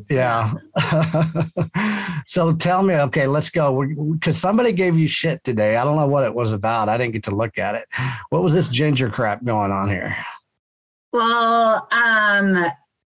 Yeah. 0.10 0.54
so 2.26 2.54
tell 2.54 2.84
me, 2.84 2.96
okay, 2.96 3.28
let's 3.28 3.50
go. 3.50 3.86
Because 4.14 4.38
somebody 4.38 4.72
gave 4.72 4.98
you 4.98 5.08
shit 5.08 5.44
today. 5.44 5.76
I 5.76 5.84
don't 5.84 5.96
know 5.96 6.08
what 6.08 6.24
it 6.24 6.34
was 6.34 6.52
about. 6.52 6.90
I 6.90 6.98
didn't 6.98 7.14
get 7.14 7.24
to 7.24 7.36
look 7.36 7.58
at 7.58 7.76
it. 7.76 7.88
What 8.30 8.44
was 8.44 8.54
this 8.54 8.70
ginger 8.70 9.10
crap 9.10 9.44
going 9.44 9.72
on 9.72 9.90
here? 9.90 10.16
Well, 11.12 11.88
um, 11.92 12.56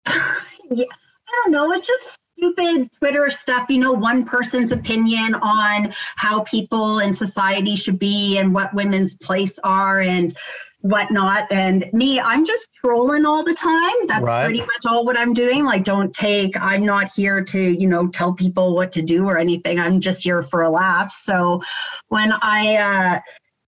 yeah, 0.06 0.84
I 0.84 1.42
don't 1.44 1.52
know. 1.52 1.72
It's 1.72 1.86
just 1.86 2.18
stupid 2.36 2.90
Twitter 2.98 3.30
stuff, 3.30 3.70
you 3.70 3.78
know, 3.78 3.92
one 3.92 4.24
person's 4.24 4.72
opinion 4.72 5.34
on 5.36 5.92
how 6.16 6.40
people 6.42 6.98
in 6.98 7.14
society 7.14 7.76
should 7.76 7.98
be 7.98 8.38
and 8.38 8.52
what 8.52 8.74
women's 8.74 9.16
place 9.16 9.58
are. 9.60 10.00
And 10.00 10.36
whatnot. 10.88 11.50
And 11.50 11.88
me, 11.92 12.20
I'm 12.20 12.44
just 12.44 12.72
trolling 12.74 13.26
all 13.26 13.44
the 13.44 13.54
time. 13.54 14.06
That's 14.06 14.24
right. 14.24 14.44
pretty 14.44 14.60
much 14.60 14.86
all 14.86 15.04
what 15.04 15.18
I'm 15.18 15.32
doing. 15.32 15.64
Like, 15.64 15.84
don't 15.84 16.14
take, 16.14 16.56
I'm 16.60 16.84
not 16.84 17.12
here 17.14 17.42
to, 17.44 17.60
you 17.60 17.88
know, 17.88 18.08
tell 18.08 18.32
people 18.32 18.74
what 18.74 18.92
to 18.92 19.02
do 19.02 19.26
or 19.26 19.38
anything. 19.38 19.78
I'm 19.78 20.00
just 20.00 20.22
here 20.22 20.42
for 20.42 20.62
a 20.62 20.70
laugh. 20.70 21.10
So 21.10 21.62
when 22.08 22.32
I, 22.32 22.76
uh, 22.76 23.20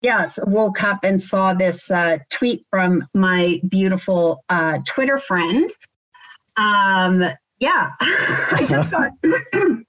yes, 0.02 0.40
woke 0.46 0.84
up 0.84 1.04
and 1.04 1.20
saw 1.20 1.54
this 1.54 1.90
uh, 1.90 2.20
tweet 2.30 2.66
from 2.70 3.08
my 3.14 3.62
beautiful 3.70 4.44
uh, 4.50 4.80
Twitter 4.86 5.18
friend. 5.18 5.70
Um, 6.58 7.24
yeah, 7.60 7.92
I 8.00 8.66
just 8.70 8.92
got. 8.92 9.12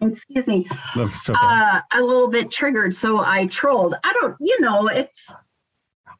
excuse 0.00 0.46
me, 0.46 0.66
okay. 0.96 1.34
uh, 1.34 1.80
a 1.92 2.00
little 2.00 2.28
bit 2.28 2.50
triggered, 2.50 2.94
so 2.94 3.18
I 3.18 3.46
trolled. 3.46 3.94
I 4.04 4.12
don't, 4.20 4.36
you 4.40 4.60
know, 4.60 4.88
it's 4.88 5.30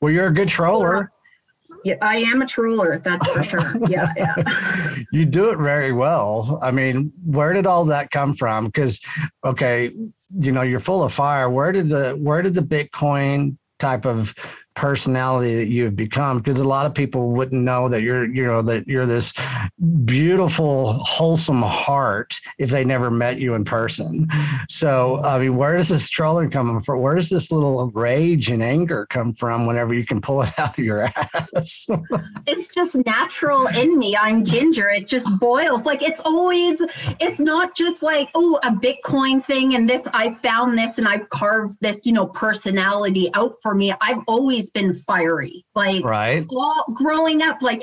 well, 0.01 0.13
you're 0.13 0.29
a 0.29 0.35
good 0.35 0.49
troller. 0.49 1.11
Yeah, 1.85 1.97
I 2.03 2.19
am 2.19 2.43
a 2.43 2.47
troller, 2.47 2.99
that's 2.99 3.29
for 3.31 3.43
sure. 3.43 3.89
Yeah, 3.89 4.13
yeah. 4.17 4.97
you 5.13 5.25
do 5.25 5.51
it 5.51 5.59
very 5.59 5.93
well. 5.93 6.59
I 6.61 6.71
mean, 6.71 7.13
where 7.25 7.53
did 7.53 7.67
all 7.67 7.85
that 7.87 8.11
come 8.11 8.35
from? 8.35 8.67
Because, 8.67 9.01
okay, 9.45 9.93
you 10.39 10.53
know, 10.53 10.63
you're 10.63 10.81
full 10.81 11.03
of 11.03 11.13
fire. 11.13 11.49
Where 11.49 11.73
did 11.73 11.89
the 11.89 12.13
where 12.13 12.43
did 12.43 12.55
the 12.55 12.63
Bitcoin 12.63 13.57
type 13.79 14.07
of 14.07 14.35
personality 14.79 15.57
that 15.57 15.67
you've 15.67 15.97
become 15.97 16.39
because 16.39 16.61
a 16.61 16.65
lot 16.65 16.87
of 16.87 16.95
people 16.95 17.33
wouldn't 17.33 17.65
know 17.65 17.89
that 17.89 18.03
you're 18.03 18.33
you 18.33 18.47
know 18.47 18.63
that 18.63 18.87
you're 18.87 19.07
this 19.07 19.33
beautiful 20.05 20.93
wholesome 21.03 21.63
heart 21.63 22.41
if 22.59 22.71
they 22.71 22.85
never 22.85 23.11
met 23.11 23.41
you 23.41 23.55
in 23.55 23.65
person. 23.65 24.29
So 24.69 25.19
i 25.25 25.37
mean 25.41 25.57
where 25.57 25.77
does 25.77 25.89
this 25.89 26.09
trolling 26.09 26.51
come 26.51 26.81
from? 26.81 27.01
Where 27.01 27.17
does 27.17 27.29
this 27.29 27.51
little 27.51 27.91
rage 27.91 28.51
and 28.51 28.63
anger 28.63 29.05
come 29.11 29.33
from 29.33 29.67
whenever 29.67 29.95
you 29.95 30.07
can 30.07 30.21
pull 30.21 30.43
it 30.43 30.51
out 30.59 30.79
of 30.79 30.85
your 30.85 31.03
ass? 31.03 31.89
It's 32.47 32.69
just 32.69 33.05
natural 33.05 33.67
in 33.67 33.99
me. 33.99 34.17
I'm 34.17 34.45
ginger. 34.45 34.89
It 34.91 35.09
just 35.09 35.29
boils. 35.41 35.87
Like 35.87 36.05
it's 36.05 36.21
always 36.21 36.81
it's 37.19 37.41
not 37.41 37.75
just 37.75 38.05
like 38.05 38.31
oh 38.37 38.61
a 38.63 38.71
bitcoin 38.71 39.45
thing 39.45 39.75
and 39.75 39.91
this 39.91 40.07
i 40.15 40.33
found 40.33 40.79
this 40.79 40.99
and 40.99 41.09
i've 41.09 41.29
carved 41.31 41.77
this 41.81 42.07
you 42.07 42.13
know 42.13 42.27
personality 42.27 43.29
out 43.35 43.57
for 43.61 43.75
me. 43.75 43.93
I've 44.01 44.23
always 44.27 44.68
been 44.71 44.93
fiery. 44.93 45.65
Like 45.75 46.05
right. 46.05 46.47
all 46.51 46.85
growing 46.95 47.43
up, 47.43 47.63
like 47.63 47.83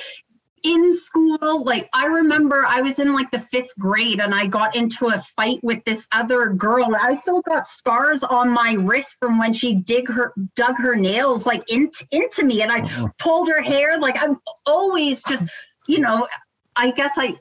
in 0.66 0.94
school, 0.94 1.64
like 1.64 1.88
I 1.94 2.08
remember 2.08 2.66
I 2.66 2.82
was 2.82 2.98
in 3.00 3.14
like 3.14 3.30
the 3.30 3.40
fifth 3.40 3.78
grade 3.78 4.20
and 4.20 4.34
I 4.34 4.48
got 4.48 4.76
into 4.76 5.08
a 5.08 5.20
fight 5.20 5.60
with 5.64 5.84
this 5.86 6.08
other 6.12 6.50
girl. 6.50 6.96
I 7.00 7.14
still 7.14 7.42
got 7.42 7.68
scars 7.68 8.24
on 8.24 8.50
my 8.50 8.74
wrist 8.80 9.18
from 9.20 9.38
when 9.38 9.54
she 9.54 9.76
dig 9.76 10.10
her 10.10 10.34
dug 10.56 10.76
her 10.78 10.96
nails 10.96 11.46
like 11.46 11.70
into 11.72 12.06
into 12.12 12.44
me 12.44 12.64
and 12.64 12.72
I 12.72 12.80
uh-huh. 12.80 13.10
pulled 13.20 13.48
her 13.50 13.62
hair. 13.62 14.00
Like 14.00 14.18
I'm 14.20 14.40
always 14.66 15.24
just, 15.24 15.48
you 15.88 16.00
know, 16.00 16.28
I 16.76 16.92
guess 16.92 17.14
I 17.18 17.36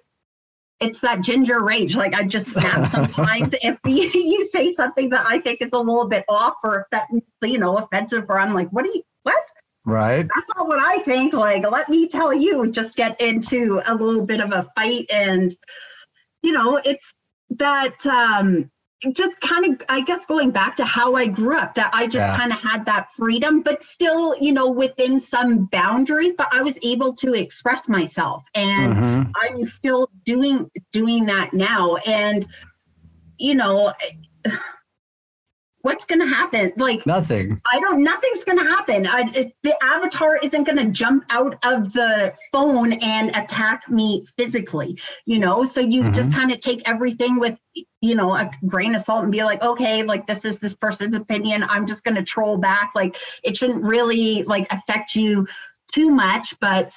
it's 0.84 1.00
that 1.00 1.22
ginger 1.22 1.62
rage. 1.62 1.96
Like 1.96 2.14
I 2.14 2.24
just 2.24 2.48
snap 2.48 2.86
sometimes 2.90 3.54
if 3.62 3.78
you, 3.84 4.10
you 4.14 4.44
say 4.44 4.72
something 4.72 5.08
that 5.10 5.26
I 5.26 5.38
think 5.38 5.62
is 5.62 5.72
a 5.72 5.78
little 5.78 6.08
bit 6.08 6.24
off 6.28 6.56
or 6.62 6.80
if 6.80 6.86
that 6.90 7.08
you 7.42 7.58
know 7.58 7.78
offensive 7.78 8.26
or 8.28 8.38
I'm 8.38 8.54
like, 8.54 8.68
what 8.68 8.84
do 8.84 8.90
you 8.94 9.02
what? 9.22 9.42
Right. 9.86 10.26
That's 10.34 10.50
not 10.56 10.66
what 10.66 10.78
I 10.78 10.98
think. 11.02 11.34
Like, 11.34 11.70
let 11.70 11.90
me 11.90 12.08
tell 12.08 12.32
you, 12.32 12.70
just 12.70 12.96
get 12.96 13.20
into 13.20 13.82
a 13.86 13.94
little 13.94 14.24
bit 14.24 14.40
of 14.40 14.52
a 14.52 14.62
fight 14.74 15.06
and 15.10 15.54
you 16.42 16.52
know, 16.52 16.80
it's 16.84 17.14
that 17.50 18.04
um 18.06 18.70
just 19.12 19.40
kind 19.40 19.64
of 19.66 19.82
i 19.88 20.00
guess 20.00 20.26
going 20.26 20.50
back 20.50 20.76
to 20.76 20.84
how 20.84 21.14
i 21.14 21.26
grew 21.26 21.56
up 21.56 21.74
that 21.74 21.90
i 21.92 22.04
just 22.06 22.16
yeah. 22.16 22.36
kind 22.36 22.52
of 22.52 22.60
had 22.60 22.84
that 22.84 23.08
freedom 23.10 23.62
but 23.62 23.82
still 23.82 24.36
you 24.40 24.52
know 24.52 24.70
within 24.70 25.18
some 25.18 25.66
boundaries 25.66 26.34
but 26.36 26.48
i 26.52 26.62
was 26.62 26.78
able 26.82 27.12
to 27.12 27.34
express 27.34 27.88
myself 27.88 28.44
and 28.54 28.94
mm-hmm. 28.94 29.30
i'm 29.42 29.64
still 29.64 30.08
doing 30.24 30.70
doing 30.92 31.26
that 31.26 31.52
now 31.52 31.96
and 32.06 32.46
you 33.38 33.54
know 33.54 33.92
what's 35.84 36.06
going 36.06 36.20
to 36.20 36.26
happen? 36.26 36.72
Like 36.78 37.04
nothing. 37.04 37.60
I 37.70 37.78
don't. 37.78 38.02
Nothing's 38.02 38.42
going 38.42 38.58
to 38.58 38.64
happen. 38.64 39.06
I, 39.06 39.30
it, 39.34 39.54
the 39.62 39.74
avatar 39.82 40.38
isn't 40.38 40.64
going 40.64 40.78
to 40.78 40.86
jump 40.86 41.24
out 41.28 41.58
of 41.62 41.92
the 41.92 42.34
phone 42.50 42.94
and 42.94 43.30
attack 43.36 43.88
me 43.90 44.24
physically. 44.38 44.98
You 45.26 45.38
know, 45.38 45.62
so 45.62 45.80
you 45.80 46.02
mm-hmm. 46.02 46.12
just 46.14 46.32
kind 46.32 46.50
of 46.50 46.58
take 46.60 46.88
everything 46.88 47.38
with 47.38 47.60
you 48.00 48.14
know 48.14 48.34
a 48.34 48.50
grain 48.66 48.94
of 48.94 49.02
salt 49.02 49.24
and 49.24 49.32
be 49.32 49.44
like, 49.44 49.62
okay, 49.62 50.02
like 50.02 50.26
this 50.26 50.46
is 50.46 50.58
this 50.58 50.74
person's 50.74 51.14
opinion. 51.14 51.64
I'm 51.64 51.86
just 51.86 52.02
going 52.02 52.16
to 52.16 52.24
troll 52.24 52.56
back. 52.56 52.92
Like 52.94 53.16
it 53.42 53.54
shouldn't 53.54 53.84
really 53.84 54.42
like 54.44 54.66
affect 54.70 55.14
you 55.14 55.46
too 55.92 56.10
much, 56.10 56.58
but 56.60 56.94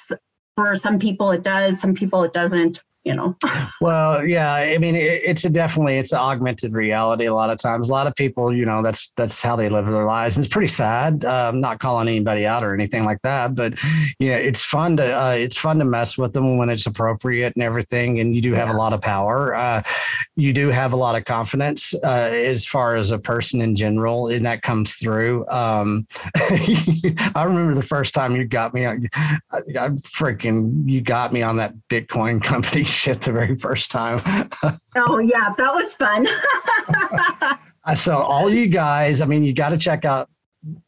for 0.56 0.76
some 0.76 0.98
people 0.98 1.30
it 1.32 1.42
does. 1.42 1.78
Some 1.78 1.94
people 1.94 2.24
it 2.24 2.32
doesn't 2.32 2.82
you 3.08 3.14
know. 3.14 3.36
Well 3.80 4.26
yeah 4.26 4.54
i 4.54 4.76
mean 4.78 4.96
it, 4.96 5.22
it's 5.24 5.44
a 5.44 5.50
definitely 5.50 5.98
it's 5.98 6.12
an 6.12 6.18
augmented 6.18 6.72
reality 6.72 7.26
a 7.26 7.34
lot 7.34 7.50
of 7.50 7.58
times. 7.58 7.88
A 7.88 7.92
lot 7.92 8.06
of 8.06 8.14
people 8.14 8.52
you 8.52 8.64
know 8.64 8.82
that's 8.82 9.12
that's 9.16 9.40
how 9.40 9.54
they 9.56 9.68
live 9.68 9.86
their 9.86 10.04
lives. 10.04 10.36
And 10.36 10.44
it's 10.44 10.52
pretty 10.52 10.68
sad 10.68 11.24
uh, 11.24 11.48
i'm 11.48 11.60
not 11.60 11.78
calling 11.78 12.08
anybody 12.08 12.44
out 12.44 12.64
or 12.64 12.74
anything 12.74 13.04
like 13.04 13.22
that 13.22 13.54
but 13.54 13.74
yeah 14.18 14.36
it's 14.36 14.64
fun 14.64 14.96
to 14.96 15.06
uh, 15.22 15.30
it's 15.30 15.56
fun 15.56 15.78
to 15.78 15.84
mess 15.84 16.18
with 16.18 16.32
them 16.32 16.58
when 16.58 16.70
it's 16.70 16.86
appropriate 16.86 17.54
and 17.56 17.62
everything 17.62 18.20
and 18.20 18.34
you 18.34 18.42
do 18.42 18.52
have 18.52 18.68
yeah. 18.68 18.74
a 18.74 18.78
lot 18.78 18.92
of 18.92 19.00
power. 19.00 19.54
Uh, 19.54 19.82
you 20.36 20.52
do 20.52 20.68
have 20.68 20.92
a 20.92 20.96
lot 20.96 21.14
of 21.16 21.24
confidence 21.24 21.94
uh, 22.04 22.30
as 22.32 22.66
far 22.66 22.96
as 22.96 23.10
a 23.10 23.18
person 23.18 23.60
in 23.60 23.74
general 23.74 24.28
and 24.28 24.44
that 24.44 24.62
comes 24.62 24.94
through. 24.94 25.46
Um, 25.48 26.06
i 26.34 27.42
remember 27.44 27.74
the 27.74 27.82
first 27.82 28.14
time 28.14 28.36
you 28.36 28.44
got 28.44 28.74
me 28.74 28.86
I, 28.86 28.96
I 29.52 29.88
freaking 30.18 30.88
you 30.88 31.00
got 31.00 31.32
me 31.32 31.42
on 31.42 31.56
that 31.56 31.74
bitcoin 31.88 32.42
company 32.52 32.84
shit 32.98 33.22
the 33.22 33.32
very 33.32 33.56
first 33.56 33.90
time. 33.90 34.20
oh 34.96 35.18
yeah, 35.18 35.54
that 35.56 35.74
was 35.74 35.94
fun. 35.94 36.26
so 37.96 38.16
all 38.16 38.50
you 38.50 38.66
guys, 38.66 39.20
I 39.20 39.26
mean, 39.26 39.44
you 39.44 39.52
got 39.52 39.70
to 39.70 39.78
check 39.78 40.04
out 40.04 40.28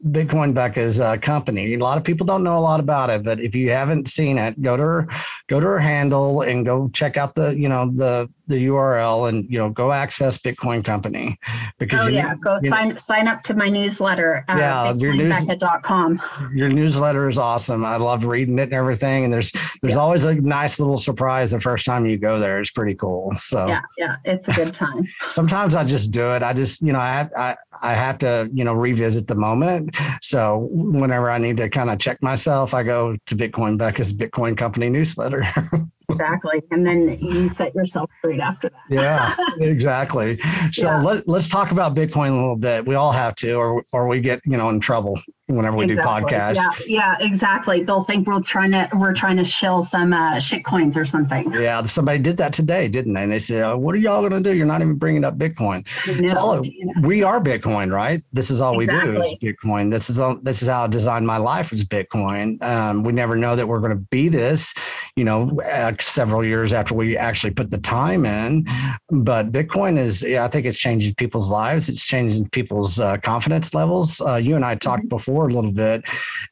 Bitcoin 0.08 0.52
Becca's 0.52 1.00
uh, 1.00 1.16
company. 1.18 1.74
A 1.74 1.78
lot 1.78 1.96
of 1.96 2.04
people 2.04 2.26
don't 2.26 2.42
know 2.42 2.58
a 2.58 2.60
lot 2.60 2.80
about 2.80 3.08
it, 3.08 3.22
but 3.22 3.40
if 3.40 3.54
you 3.54 3.70
haven't 3.70 4.08
seen 4.08 4.36
it, 4.36 4.60
go 4.60 4.76
to 4.76 4.82
her, 4.82 5.08
go 5.48 5.60
to 5.60 5.66
her 5.66 5.78
handle 5.78 6.42
and 6.42 6.66
go 6.66 6.90
check 6.92 7.16
out 7.16 7.34
the, 7.34 7.56
you 7.56 7.68
know, 7.68 7.90
the 7.94 8.28
the 8.50 8.66
URL 8.66 9.28
and 9.28 9.50
you 9.50 9.58
know 9.58 9.70
go 9.70 9.92
access 9.92 10.36
Bitcoin 10.36 10.84
Company 10.84 11.38
because 11.78 12.06
oh 12.06 12.08
you, 12.08 12.16
yeah, 12.16 12.34
go 12.34 12.58
sign 12.58 12.90
know, 12.90 12.96
sign 12.96 13.28
up 13.28 13.42
to 13.44 13.54
my 13.54 13.68
newsletter. 13.68 14.44
Uh, 14.48 14.56
yeah, 14.58 14.92
your 14.94 15.14
news, 15.14 15.34
com. 15.82 16.20
Your 16.54 16.68
newsletter 16.68 17.28
is 17.28 17.38
awesome. 17.38 17.84
I 17.84 17.96
love 17.96 18.24
reading 18.24 18.58
it 18.58 18.64
and 18.64 18.72
everything. 18.74 19.24
And 19.24 19.32
there's 19.32 19.52
there's 19.80 19.94
yeah. 19.94 20.00
always 20.00 20.24
a 20.24 20.34
nice 20.34 20.78
little 20.78 20.98
surprise 20.98 21.52
the 21.52 21.60
first 21.60 21.86
time 21.86 22.04
you 22.06 22.18
go 22.18 22.38
there. 22.38 22.60
It's 22.60 22.70
pretty 22.70 22.94
cool. 22.94 23.32
So 23.38 23.66
yeah, 23.66 23.82
yeah, 23.96 24.16
it's 24.24 24.48
a 24.48 24.52
good 24.52 24.74
time. 24.74 25.08
sometimes 25.30 25.74
I 25.74 25.84
just 25.84 26.10
do 26.10 26.34
it. 26.34 26.42
I 26.42 26.52
just 26.52 26.82
you 26.82 26.92
know 26.92 27.00
I 27.00 27.08
have, 27.08 27.30
I 27.36 27.56
I 27.82 27.94
have 27.94 28.18
to 28.18 28.50
you 28.52 28.64
know 28.64 28.74
revisit 28.74 29.26
the 29.26 29.34
moment. 29.34 29.96
So 30.20 30.68
whenever 30.70 31.30
I 31.30 31.38
need 31.38 31.56
to 31.58 31.68
kind 31.68 31.90
of 31.90 31.98
check 31.98 32.22
myself, 32.22 32.74
I 32.74 32.82
go 32.82 33.16
to 33.26 33.36
Bitcoin 33.36 33.78
Becca's 33.78 34.12
Bitcoin 34.12 34.56
Company 34.56 34.90
newsletter. 34.90 35.46
exactly. 36.12 36.62
And 36.70 36.86
then 36.86 37.18
you 37.20 37.48
set 37.50 37.74
yourself 37.74 38.10
free 38.20 38.40
after 38.40 38.68
that. 38.68 38.80
Yeah 38.88 39.34
exactly. 39.60 40.38
So 40.72 40.88
yeah. 40.88 41.02
let, 41.02 41.28
let's 41.28 41.48
talk 41.48 41.70
about 41.70 41.94
bitcoin 41.94 42.30
a 42.30 42.36
little 42.36 42.56
bit. 42.56 42.86
We 42.86 42.94
all 42.94 43.12
have 43.12 43.34
to 43.36 43.54
or 43.54 43.82
or 43.92 44.08
we 44.08 44.20
get 44.20 44.40
you 44.44 44.56
know 44.56 44.68
in 44.70 44.80
trouble 44.80 45.20
whenever 45.56 45.76
we 45.76 45.84
exactly. 45.84 46.20
do 46.22 46.26
podcasts 46.26 46.54
yeah 46.54 46.72
yeah 46.86 47.16
exactly 47.20 47.82
they'll 47.82 48.02
think 48.02 48.26
we're 48.26 48.40
trying 48.40 48.70
to 48.70 48.88
we're 48.94 49.14
trying 49.14 49.36
to 49.36 49.44
shill 49.44 49.82
some 49.82 50.12
uh, 50.12 50.38
shit 50.38 50.64
coins 50.64 50.96
or 50.96 51.04
something 51.04 51.52
yeah 51.52 51.82
somebody 51.82 52.18
did 52.18 52.36
that 52.36 52.52
today 52.52 52.88
didn't 52.88 53.12
they 53.12 53.22
and 53.22 53.32
they 53.32 53.38
said 53.38 53.64
oh, 53.64 53.76
what 53.76 53.94
are 53.94 53.98
y'all 53.98 54.20
going 54.20 54.42
to 54.42 54.50
do 54.50 54.56
you're 54.56 54.66
not 54.66 54.80
even 54.80 54.94
bringing 54.94 55.24
up 55.24 55.36
bitcoin 55.38 55.86
no, 56.20 56.62
so, 56.62 56.62
we 57.02 57.22
are 57.22 57.40
bitcoin 57.40 57.92
right 57.92 58.22
this 58.32 58.50
is 58.50 58.60
all 58.60 58.78
exactly. 58.80 59.10
we 59.10 59.16
do 59.16 59.22
is 59.22 59.34
bitcoin 59.42 59.90
this 59.90 60.10
is 60.10 60.20
all, 60.20 60.36
this 60.42 60.62
is 60.62 60.68
how 60.68 60.84
i 60.84 60.86
designed 60.86 61.26
my 61.26 61.36
life 61.36 61.72
is 61.72 61.84
bitcoin 61.84 62.60
um, 62.62 63.02
we 63.02 63.12
never 63.12 63.36
know 63.36 63.56
that 63.56 63.66
we're 63.66 63.80
going 63.80 63.96
to 63.96 64.04
be 64.10 64.28
this 64.28 64.74
you 65.16 65.24
know 65.24 65.60
uh, 65.62 65.92
several 66.00 66.44
years 66.44 66.72
after 66.72 66.94
we 66.94 67.16
actually 67.16 67.52
put 67.52 67.70
the 67.70 67.78
time 67.78 68.24
in. 68.24 68.66
But 69.10 69.52
Bitcoin 69.52 69.98
is, 69.98 70.22
yeah, 70.22 70.44
I 70.44 70.48
think 70.48 70.66
it's 70.66 70.78
changing 70.78 71.14
people's 71.14 71.48
lives. 71.48 71.88
It's 71.88 72.04
changing 72.04 72.48
people's 72.50 72.98
uh, 73.00 73.16
confidence 73.18 73.74
levels. 73.74 74.20
Uh, 74.20 74.36
you 74.36 74.56
and 74.56 74.64
I 74.64 74.74
talked 74.74 75.02
mm-hmm. 75.02 75.08
before 75.08 75.39
a 75.48 75.54
little 75.54 75.72
bit 75.72 76.04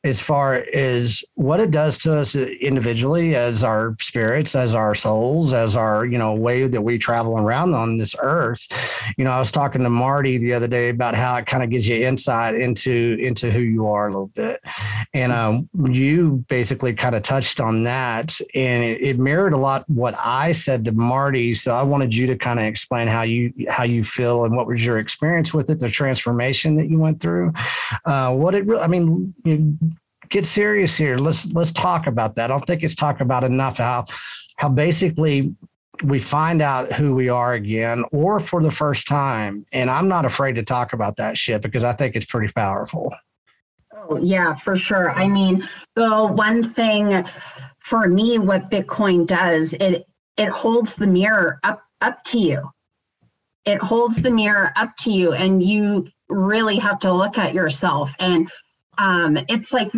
as 0.05 0.21
far 0.21 0.65
as 0.73 1.25
what 1.35 1.61
it 1.61 1.71
does 1.71 1.99
to 1.99 2.15
us 2.15 2.37
individually 2.37 3.35
as 3.35 3.65
our 3.65 3.97
spirits, 4.01 4.55
as 4.55 4.75
our 4.75 4.95
souls, 4.95 5.53
as 5.53 5.77
our, 5.77 6.07
you 6.07 6.19
know, 6.19 6.35
way 6.35 6.67
that 6.67 6.81
we 6.81 6.99
travel 6.99 7.39
around 7.39 7.75
on 7.75 7.97
this 7.97 8.15
earth. 8.23 8.67
You 9.17 9.25
know, 9.25 9.31
I 9.31 9.39
was 9.39 9.51
talking 9.51 9.83
to 9.83 9.91
Marty 9.91 10.39
the 10.39 10.55
other 10.55 10.69
day 10.69 10.89
about 10.91 11.15
how 11.15 11.37
it 11.37 11.47
kind 11.47 11.63
of 11.63 11.71
gives 11.71 11.89
you 11.89 12.07
insight 12.07 12.55
into 12.55 13.17
into 13.21 13.51
who 13.51 13.61
you 13.61 13.87
are 13.87 14.09
a 14.09 14.11
little 14.11 14.29
bit. 14.29 14.61
And 15.15 15.33
um, 15.33 15.69
you 15.91 16.45
basically 16.49 16.95
kind 16.95 17.15
of 17.15 17.23
touched 17.23 17.61
on 17.61 17.85
that 17.85 18.39
and 18.55 18.85
it, 18.85 19.01
it 19.01 19.19
mirrored 19.19 19.53
a 19.53 19.57
lot 19.57 19.89
what 19.89 20.15
I 20.19 20.53
said 20.53 20.85
to 20.85 20.93
Marty. 20.93 21.55
So 21.55 21.75
I 21.75 21.83
wanted 21.83 22.15
you 22.15 22.27
to 22.29 22.37
kind 22.37 22.59
of 22.59 22.67
explain 22.67 23.09
how 23.09 23.23
you 23.23 23.53
how 23.69 23.85
you 23.85 24.05
feel 24.05 24.45
and 24.45 24.57
what 24.57 24.67
was 24.67 24.85
your 24.85 24.99
experience 24.99 25.53
with 25.53 25.71
it, 25.71 25.81
the 25.81 25.89
transformation 25.89 26.77
that 26.77 26.89
you 26.89 26.99
went 26.99 27.21
through. 27.21 27.53
Uh, 28.05 28.35
what 28.35 28.55
it 28.55 28.67
really, 28.69 28.83
I 28.83 28.87
mean, 28.87 29.35
you, 29.45 29.79
get 30.29 30.47
serious 30.47 30.97
here. 30.97 31.17
Let's 31.17 31.53
let's 31.53 31.73
talk 31.73 32.07
about 32.07 32.37
that. 32.37 32.45
I 32.45 32.55
don't 32.55 32.67
think 32.67 32.83
it's 32.83 32.95
talked 32.95 33.21
about 33.21 33.45
enough 33.45 33.79
how 33.79 34.05
how 34.57 34.69
basically 34.69 35.55
we 36.05 36.19
find 36.19 36.63
out 36.63 36.93
who 36.93 37.15
we 37.15 37.29
are 37.29 37.55
again 37.55 38.05
or 38.13 38.39
for 38.39 38.63
the 38.63 38.71
first 38.71 39.09
time. 39.09 39.65
And 39.73 39.91
I'm 39.91 40.07
not 40.07 40.25
afraid 40.25 40.55
to 40.57 40.63
talk 40.63 40.93
about 40.93 41.17
that 41.17 41.37
shit 41.37 41.63
because 41.63 41.83
I 41.83 41.93
think 41.93 42.15
it's 42.15 42.27
pretty 42.27 42.53
powerful. 42.53 43.13
Oh, 43.93 44.17
yeah, 44.19 44.55
for 44.55 44.77
sure. 44.77 45.11
I 45.11 45.27
mean, 45.27 45.69
the 45.97 46.27
one 46.27 46.63
thing 46.63 47.25
for 47.81 48.07
me 48.07 48.39
what 48.39 48.71
bitcoin 48.71 49.27
does 49.27 49.73
it 49.75 50.07
it 50.37 50.49
holds 50.49 50.97
the 50.97 51.07
mirror 51.07 51.59
up 51.65 51.83
up 52.01 52.23
to 52.25 52.39
you 52.39 52.71
it 53.69 53.83
holds 53.83 54.21
the 54.23 54.31
mirror 54.31 54.73
up 54.77 54.97
to 54.97 55.11
you 55.11 55.35
and 55.35 55.63
you 55.63 56.09
really 56.31 56.79
have 56.79 56.99
to 57.01 57.13
look 57.13 57.37
at 57.37 57.53
yourself. 57.53 58.15
And 58.19 58.51
um, 58.97 59.39
it's 59.49 59.73
like 59.73 59.93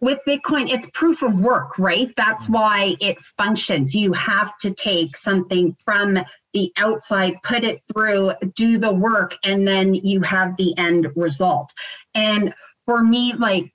with 0.00 0.18
bitcoin 0.26 0.70
it's 0.70 0.88
proof 0.94 1.22
of 1.22 1.40
work 1.40 1.78
right? 1.78 2.10
That's 2.16 2.48
why 2.48 2.96
it 3.00 3.20
functions. 3.38 3.94
You 3.94 4.14
have 4.14 4.56
to 4.58 4.72
take 4.72 5.16
something 5.16 5.76
from 5.84 6.18
the 6.54 6.72
outside 6.78 7.34
put 7.42 7.62
it 7.62 7.82
through 7.92 8.32
do 8.56 8.78
the 8.78 8.92
work 8.92 9.36
and 9.44 9.68
then 9.68 9.94
you 9.94 10.22
have 10.22 10.56
the 10.56 10.76
end 10.78 11.08
result. 11.14 11.72
And 12.14 12.54
for 12.86 13.02
me 13.02 13.34
like 13.34 13.72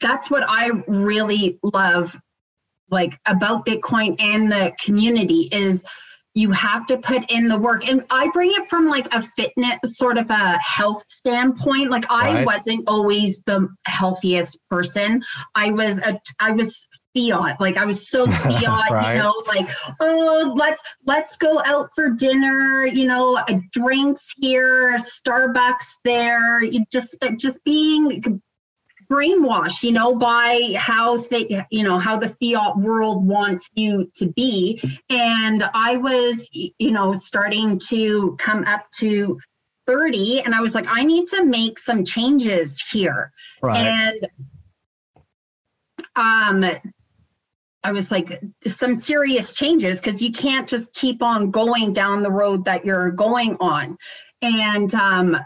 that's 0.00 0.28
what 0.30 0.42
i 0.46 0.70
really 0.88 1.58
love 1.62 2.20
like 2.90 3.18
about 3.26 3.64
Bitcoin 3.66 4.16
and 4.20 4.50
the 4.50 4.72
community 4.84 5.48
is 5.50 5.84
you 6.34 6.50
have 6.50 6.86
to 6.86 6.98
put 6.98 7.30
in 7.30 7.48
the 7.48 7.58
work. 7.58 7.88
And 7.88 8.04
I 8.10 8.28
bring 8.30 8.50
it 8.52 8.68
from 8.68 8.88
like 8.88 9.12
a 9.14 9.22
fitness 9.22 9.78
sort 9.84 10.18
of 10.18 10.28
a 10.30 10.58
health 10.58 11.04
standpoint. 11.08 11.90
Like 11.90 12.10
I 12.10 12.44
wasn't 12.44 12.88
always 12.88 13.42
the 13.44 13.68
healthiest 13.86 14.58
person. 14.68 15.22
I 15.54 15.70
was 15.70 15.98
a 16.00 16.20
I 16.40 16.50
was 16.52 16.86
fiat 17.16 17.60
like 17.60 17.76
i 17.76 17.84
was 17.84 18.08
so 18.08 18.26
fiat 18.30 18.90
right. 18.90 19.14
you 19.14 19.22
know 19.22 19.34
like 19.46 19.68
oh 20.00 20.52
let's 20.56 20.82
let's 21.06 21.36
go 21.36 21.62
out 21.64 21.88
for 21.94 22.10
dinner 22.10 22.86
you 22.86 23.04
know 23.04 23.36
uh, 23.36 23.58
drinks 23.70 24.32
here 24.36 24.96
starbucks 24.96 25.94
there 26.04 26.62
you 26.62 26.84
just 26.90 27.16
uh, 27.22 27.30
just 27.38 27.62
being 27.64 28.42
brainwashed, 29.10 29.82
you 29.82 29.92
know, 29.92 30.14
by 30.14 30.74
how 30.76 31.16
they, 31.16 31.64
you 31.70 31.82
know, 31.82 31.98
how 31.98 32.16
the 32.16 32.28
fiat 32.28 32.76
world 32.76 33.26
wants 33.26 33.68
you 33.74 34.10
to 34.16 34.32
be. 34.32 34.80
And 35.10 35.64
I 35.74 35.96
was, 35.96 36.48
you 36.52 36.90
know, 36.90 37.12
starting 37.12 37.78
to 37.88 38.36
come 38.38 38.64
up 38.64 38.86
to 38.98 39.38
30 39.86 40.42
and 40.42 40.54
I 40.54 40.60
was 40.60 40.74
like, 40.74 40.86
I 40.88 41.04
need 41.04 41.26
to 41.28 41.44
make 41.44 41.78
some 41.78 42.04
changes 42.04 42.80
here. 42.80 43.32
Right. 43.62 43.86
And 43.86 44.28
um 46.16 46.64
I 47.84 47.92
was 47.92 48.10
like, 48.10 48.40
some 48.66 48.94
serious 48.94 49.52
changes 49.52 50.00
because 50.00 50.22
you 50.22 50.32
can't 50.32 50.66
just 50.66 50.94
keep 50.94 51.22
on 51.22 51.50
going 51.50 51.92
down 51.92 52.22
the 52.22 52.30
road 52.30 52.64
that 52.64 52.86
you're 52.86 53.10
going 53.10 53.58
on. 53.60 53.98
And 54.40 54.92
um, 54.94 55.36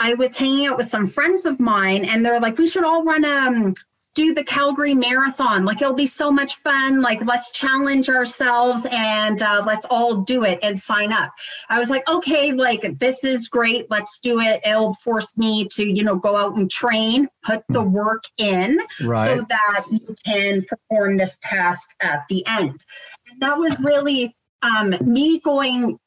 I 0.00 0.14
was 0.14 0.36
hanging 0.36 0.66
out 0.66 0.76
with 0.76 0.90
some 0.90 1.06
friends 1.06 1.46
of 1.46 1.60
mine, 1.60 2.04
and 2.06 2.24
they're 2.24 2.40
like, 2.40 2.58
we 2.58 2.66
should 2.66 2.84
all 2.84 3.04
run 3.04 3.24
um, 3.24 3.74
do 4.14 4.34
the 4.34 4.44
Calgary 4.44 4.94
Marathon. 4.94 5.64
Like 5.64 5.80
it'll 5.80 5.94
be 5.94 6.06
so 6.06 6.30
much 6.30 6.56
fun. 6.56 7.00
Like 7.00 7.24
let's 7.24 7.50
challenge 7.52 8.10
ourselves 8.10 8.86
and 8.90 9.40
uh, 9.42 9.62
let's 9.64 9.86
all 9.88 10.16
do 10.22 10.44
it 10.44 10.58
and 10.62 10.78
sign 10.78 11.12
up. 11.12 11.30
I 11.68 11.78
was 11.78 11.90
like, 11.90 12.08
okay, 12.08 12.52
like 12.52 12.98
this 12.98 13.24
is 13.24 13.48
great. 13.48 13.86
Let's 13.88 14.18
do 14.18 14.40
it. 14.40 14.60
It'll 14.64 14.94
force 14.94 15.38
me 15.38 15.68
to, 15.72 15.84
you 15.84 16.02
know, 16.02 16.16
go 16.16 16.36
out 16.36 16.56
and 16.56 16.70
train, 16.70 17.28
put 17.44 17.62
the 17.68 17.82
hmm. 17.82 17.92
work 17.92 18.24
in, 18.36 18.80
right. 19.04 19.38
so 19.38 19.46
that 19.48 19.84
you 19.90 20.16
can 20.24 20.64
perform 20.68 21.16
this 21.16 21.38
task 21.42 21.88
at 22.00 22.24
the 22.28 22.44
end. 22.46 22.84
And 23.30 23.40
that 23.40 23.58
was 23.58 23.78
really 23.80 24.36
um, 24.62 24.94
me 25.00 25.40
going 25.40 25.98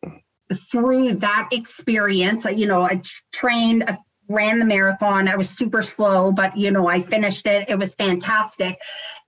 through 0.54 1.13
that 1.16 1.50
experience. 1.52 2.46
You 2.46 2.68
know, 2.68 2.84
I 2.84 3.02
trained 3.32 3.84
I 3.88 3.98
ran 4.30 4.60
the 4.60 4.66
marathon. 4.66 5.28
I 5.28 5.36
was 5.36 5.50
super 5.50 5.82
slow, 5.82 6.32
but 6.32 6.56
you 6.58 6.72
know, 6.72 6.88
I 6.88 7.00
finished 7.00 7.46
it. 7.46 7.70
It 7.70 7.78
was 7.78 7.96
fantastic. 7.96 8.80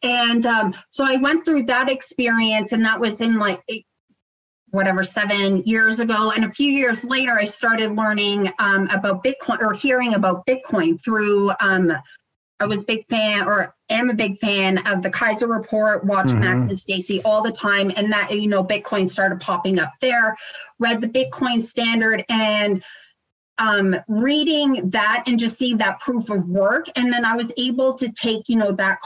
And 0.03 0.45
um, 0.45 0.73
so 0.89 1.05
I 1.05 1.17
went 1.17 1.45
through 1.45 1.63
that 1.63 1.89
experience, 1.89 2.71
and 2.71 2.85
that 2.85 2.99
was 2.99 3.21
in 3.21 3.37
like 3.37 3.61
whatever 4.71 5.03
seven 5.03 5.63
years 5.65 5.99
ago. 5.99 6.31
And 6.31 6.45
a 6.45 6.49
few 6.49 6.71
years 6.71 7.03
later, 7.03 7.37
I 7.37 7.45
started 7.45 7.95
learning 7.95 8.51
um, 8.59 8.87
about 8.89 9.23
Bitcoin 9.23 9.61
or 9.61 9.73
hearing 9.73 10.13
about 10.13 10.45
Bitcoin 10.45 11.01
through. 11.03 11.51
Um, 11.59 11.91
I 12.59 12.65
was 12.65 12.85
big 12.85 13.05
fan 13.09 13.47
or 13.47 13.74
am 13.89 14.09
a 14.09 14.13
big 14.13 14.37
fan 14.39 14.79
of 14.87 15.01
the 15.01 15.09
Keiser 15.09 15.49
Report, 15.49 16.05
watch 16.05 16.27
mm-hmm. 16.27 16.39
Max 16.39 16.61
and 16.63 16.77
Stacy 16.77 17.21
all 17.23 17.41
the 17.41 17.51
time. 17.51 17.91
And 17.95 18.11
that, 18.11 18.31
you 18.31 18.47
know, 18.47 18.63
Bitcoin 18.63 19.07
started 19.07 19.39
popping 19.39 19.79
up 19.79 19.93
there, 20.01 20.35
read 20.79 21.01
the 21.01 21.07
Bitcoin 21.07 21.61
standard 21.61 22.25
and 22.29 22.83
um, 23.57 23.95
reading 24.07 24.89
that 24.89 25.23
and 25.27 25.39
just 25.39 25.57
seeing 25.57 25.77
that 25.77 25.99
proof 25.99 26.29
of 26.29 26.47
work, 26.47 26.87
and 26.95 27.11
then 27.11 27.25
I 27.25 27.35
was 27.35 27.51
able 27.57 27.93
to 27.93 28.11
take 28.11 28.49
you 28.49 28.57
know 28.57 28.73
that 28.73 28.99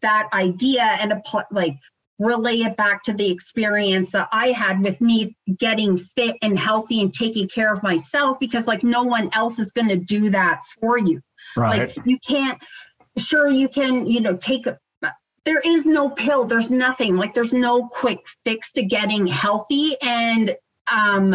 that 0.00 0.28
idea 0.32 0.82
and 0.82 1.12
apply, 1.12 1.44
like 1.50 1.76
relay 2.18 2.56
it 2.58 2.76
back 2.76 3.02
to 3.04 3.12
the 3.12 3.30
experience 3.30 4.10
that 4.10 4.28
I 4.32 4.48
had 4.48 4.82
with 4.82 5.00
me 5.00 5.36
getting 5.58 5.96
fit 5.96 6.36
and 6.42 6.58
healthy 6.58 7.00
and 7.00 7.12
taking 7.12 7.48
care 7.48 7.72
of 7.72 7.82
myself 7.82 8.38
because 8.38 8.66
like 8.66 8.82
no 8.82 9.02
one 9.02 9.30
else 9.32 9.58
is 9.58 9.72
going 9.72 9.88
to 9.88 9.96
do 9.96 10.30
that 10.30 10.62
for 10.80 10.98
you. 10.98 11.20
Right. 11.56 11.88
Like 11.96 12.06
you 12.06 12.18
can't 12.18 12.60
sure 13.18 13.48
you 13.48 13.68
can, 13.68 14.06
you 14.06 14.20
know, 14.20 14.36
take 14.36 14.66
a 14.66 14.78
there 15.44 15.60
is 15.60 15.86
no 15.86 16.08
pill, 16.08 16.44
there's 16.44 16.70
nothing. 16.70 17.16
Like 17.16 17.34
there's 17.34 17.52
no 17.52 17.88
quick 17.88 18.20
fix 18.44 18.72
to 18.72 18.84
getting 18.84 19.26
healthy. 19.26 19.96
And 20.00 20.52
um 20.90 21.34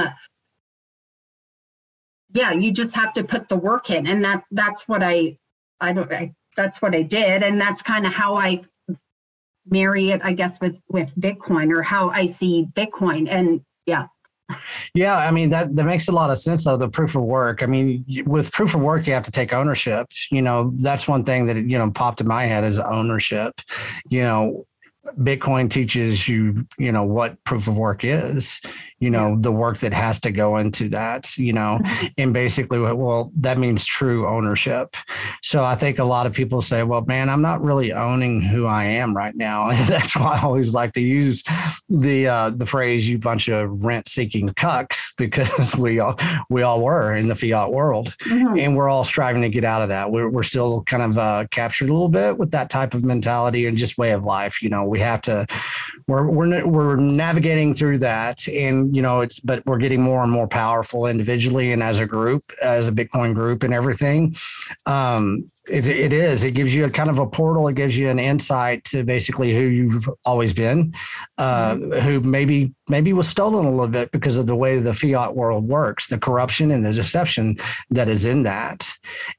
yeah, 2.34 2.52
you 2.52 2.72
just 2.72 2.96
have 2.96 3.14
to 3.14 3.24
put 3.24 3.50
the 3.50 3.56
work 3.56 3.90
in, 3.90 4.08
and 4.08 4.24
that 4.26 4.44
that's 4.52 4.88
what 4.88 5.02
I 5.04 5.38
I 5.80 5.94
don't 5.94 6.12
I, 6.12 6.34
that's 6.56 6.82
what 6.82 6.96
I 6.96 7.02
did, 7.02 7.44
and 7.44 7.60
that's 7.60 7.82
kind 7.82 8.06
of 8.06 8.14
how 8.14 8.36
I 8.36 8.64
marry 9.70 10.12
it, 10.12 10.22
I 10.24 10.34
guess, 10.34 10.60
with 10.60 10.78
with 10.90 11.14
Bitcoin 11.16 11.76
or 11.76 11.82
how 11.82 12.10
I 12.10 12.26
see 12.26 12.68
Bitcoin, 12.74 13.28
and 13.30 13.62
yeah. 13.86 14.08
Yeah, 14.94 15.18
I 15.18 15.32
mean 15.32 15.50
that 15.50 15.76
that 15.76 15.86
makes 15.86 16.08
a 16.08 16.12
lot 16.12 16.30
of 16.30 16.38
sense 16.38 16.64
though. 16.64 16.78
The 16.78 16.90
proof 16.90 17.16
of 17.16 17.24
work. 17.24 17.62
I 17.62 17.66
mean, 17.66 18.06
with 18.26 18.52
proof 18.52 18.76
of 18.76 18.82
work, 18.82 19.06
you 19.08 19.14
have 19.14 19.24
to 19.24 19.32
take 19.32 19.54
ownership. 19.54 20.08
You 20.32 20.42
know, 20.42 20.72
that's 20.76 21.08
one 21.08 21.24
thing 21.24 21.46
that 21.48 21.58
you 21.58 21.78
know 21.78 21.92
popped 21.92 22.22
in 22.22 22.28
my 22.28 22.46
head 22.46 22.64
is 22.64 22.80
ownership. 22.80 23.60
You 24.10 24.22
know, 24.24 24.66
Bitcoin 25.20 25.70
teaches 25.70 26.28
you, 26.28 26.66
you 26.78 26.92
know, 26.92 27.04
what 27.04 27.44
proof 27.44 27.68
of 27.68 27.78
work 27.78 28.04
is 28.04 28.62
you 29.00 29.12
know, 29.12 29.30
yeah. 29.30 29.36
the 29.40 29.52
work 29.52 29.78
that 29.80 29.94
has 29.94 30.20
to 30.22 30.32
go 30.32 30.58
into 30.58 30.90
that, 30.90 31.38
you 31.38 31.54
know, 31.54 31.78
mm-hmm. 31.82 32.08
and 32.18 32.34
basically, 32.34 32.80
well, 32.80 33.32
that 33.36 33.58
means 33.58 33.86
true 33.86 34.28
ownership. 34.28 34.96
So 35.44 35.64
I 35.64 35.76
think 35.76 36.00
a 36.00 36.04
lot 36.04 36.26
of 36.26 36.34
people 36.34 36.62
say, 36.62 36.84
well, 36.84 37.06
man, 37.06 37.30
I'm 37.30 37.42
not 37.42 37.62
really 37.62 37.94
owning 37.94 38.42
who 38.42 38.66
I 38.66 38.86
am 38.86 39.16
right 39.16 39.36
now. 39.36 39.70
And 39.70 39.78
that's 39.88 40.16
why 40.16 40.38
I 40.38 40.42
always 40.42 40.74
like 40.74 40.94
to 40.94 41.02
use 41.02 41.44
the 41.90 42.28
uh, 42.28 42.50
the 42.52 42.66
phrase 42.66 43.08
"you 43.08 43.18
bunch 43.18 43.48
of 43.48 43.86
rent 43.86 44.08
seeking 44.08 44.50
cucks" 44.50 45.10
because 45.18 45.76
we 45.76 46.00
all 46.00 46.18
we 46.50 46.64
all 46.64 46.82
were 46.82 47.16
in 47.16 47.28
the 47.28 47.36
fiat 47.36 47.72
world, 47.72 48.16
mm-hmm. 48.26 48.58
and 48.58 48.76
we're 48.76 48.90
all 48.90 49.04
striving 49.04 49.42
to 49.42 49.50
get 49.50 49.64
out 49.64 49.82
of 49.82 49.90
that. 49.90 50.12
We're 50.12 50.30
we're 50.30 50.44
still 50.44 50.84
kind 50.84 51.04
of 51.04 51.18
uh, 51.18 51.46
captured 51.52 51.90
a 51.90 51.94
little 51.94 52.10
bit 52.10 52.38
with 52.38 52.52
that 52.52 52.70
type 52.70 52.94
of 52.94 53.04
mentality 53.04 53.66
and 53.68 53.78
just 53.78 53.98
way 53.98 54.12
of 54.12 54.24
life. 54.24 54.62
You 54.62 54.70
know, 54.70 54.86
we 54.86 55.00
have 55.00 55.22
to 55.22 55.46
we're 56.08 56.30
we're 56.30 56.68
we're 56.68 56.96
navigating 56.96 57.74
through 57.74 58.00
that 58.00 58.48
and 58.48 58.87
you 58.94 59.02
know, 59.02 59.22
it's 59.22 59.40
but 59.40 59.66
we're 59.66 59.78
getting 59.78 60.02
more 60.02 60.24
and 60.24 60.32
more 60.32 60.48
powerful 60.48 61.06
individually 61.06 61.72
and 61.72 61.84
as 61.84 62.00
a 62.00 62.06
group, 62.06 62.52
as 62.62 62.88
a 62.88 62.92
Bitcoin 62.92 63.34
group 63.34 63.64
and 63.64 63.74
everything. 63.74 64.36
Um, 64.86 65.52
it, 65.68 65.88
it 65.88 66.14
is. 66.14 66.44
It 66.44 66.52
gives 66.52 66.74
you 66.74 66.86
a 66.86 66.90
kind 66.90 67.10
of 67.10 67.20
a 67.20 67.28
portal. 67.28 67.68
It 67.68 67.76
gives 67.76 67.98
you 67.98 68.10
an 68.10 68.20
insight 68.20 68.84
to 68.86 69.04
basically 69.04 69.54
who 69.54 69.62
you've 69.62 70.10
always 70.26 70.54
been, 70.54 70.94
uh, 71.38 71.76
mm-hmm. 71.76 72.00
who 72.00 72.22
maybe 72.22 72.74
maybe 72.90 73.12
was 73.12 73.28
stolen 73.28 73.66
a 73.66 73.70
little 73.70 73.88
bit 73.88 74.12
because 74.12 74.38
of 74.38 74.48
the 74.48 74.56
way 74.56 74.80
the 74.80 74.94
fiat 74.94 75.36
world 75.36 75.68
works, 75.68 76.08
the 76.08 76.18
corruption 76.18 76.72
and 76.72 76.86
the 76.86 76.94
deception 76.94 77.58
that 77.90 78.08
is 78.08 78.26
in 78.26 78.44
that. 78.44 78.90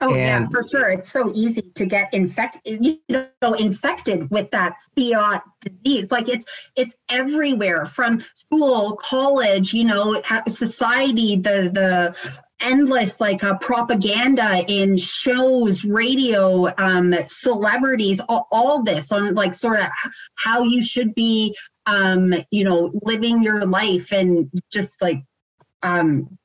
Oh 0.01 0.15
and, 0.15 0.45
yeah, 0.45 0.47
for 0.51 0.63
sure. 0.69 0.89
It's 0.91 1.11
so 1.11 1.33
easy 1.35 1.63
to 1.75 1.87
get 1.87 2.13
infected. 2.13 2.85
You 2.85 2.99
know, 3.09 3.55
infected 3.55 4.31
with 4.31 4.51
that 4.51 4.77
fiat 4.97 5.43
disease. 5.61 6.11
Like 6.11 6.29
it's 6.29 6.47
it's 6.77 6.97
everywhere 7.09 7.87
from 7.87 8.23
school, 8.35 8.97
college. 8.97 9.73
You 9.73 9.85
know, 9.85 10.23
society. 10.47 11.37
The 11.37 11.71
the 11.73 12.39
endless 12.61 13.21
like 13.21 13.45
uh, 13.45 13.57
propaganda 13.59 14.65
in 14.69 14.97
shows 14.97 15.85
radio 15.85 16.73
um, 16.79 17.15
celebrities 17.27 18.21
all, 18.29 18.49
all, 18.51 18.83
this 18.83 19.13
on 19.13 19.35
like 19.35 19.55
sort 19.55 19.81
of 19.81 19.89
how 20.35 20.63
you 20.63 20.83
should 20.83 21.15
be 21.15 21.57
um, 21.87 22.35
you 22.51 22.65
know 22.65 22.91
living 23.03 23.43
your 23.43 23.65
life 23.65 24.13
and 24.13 24.51
just 24.71 25.01
like 25.01 25.23
um, 25.83 26.39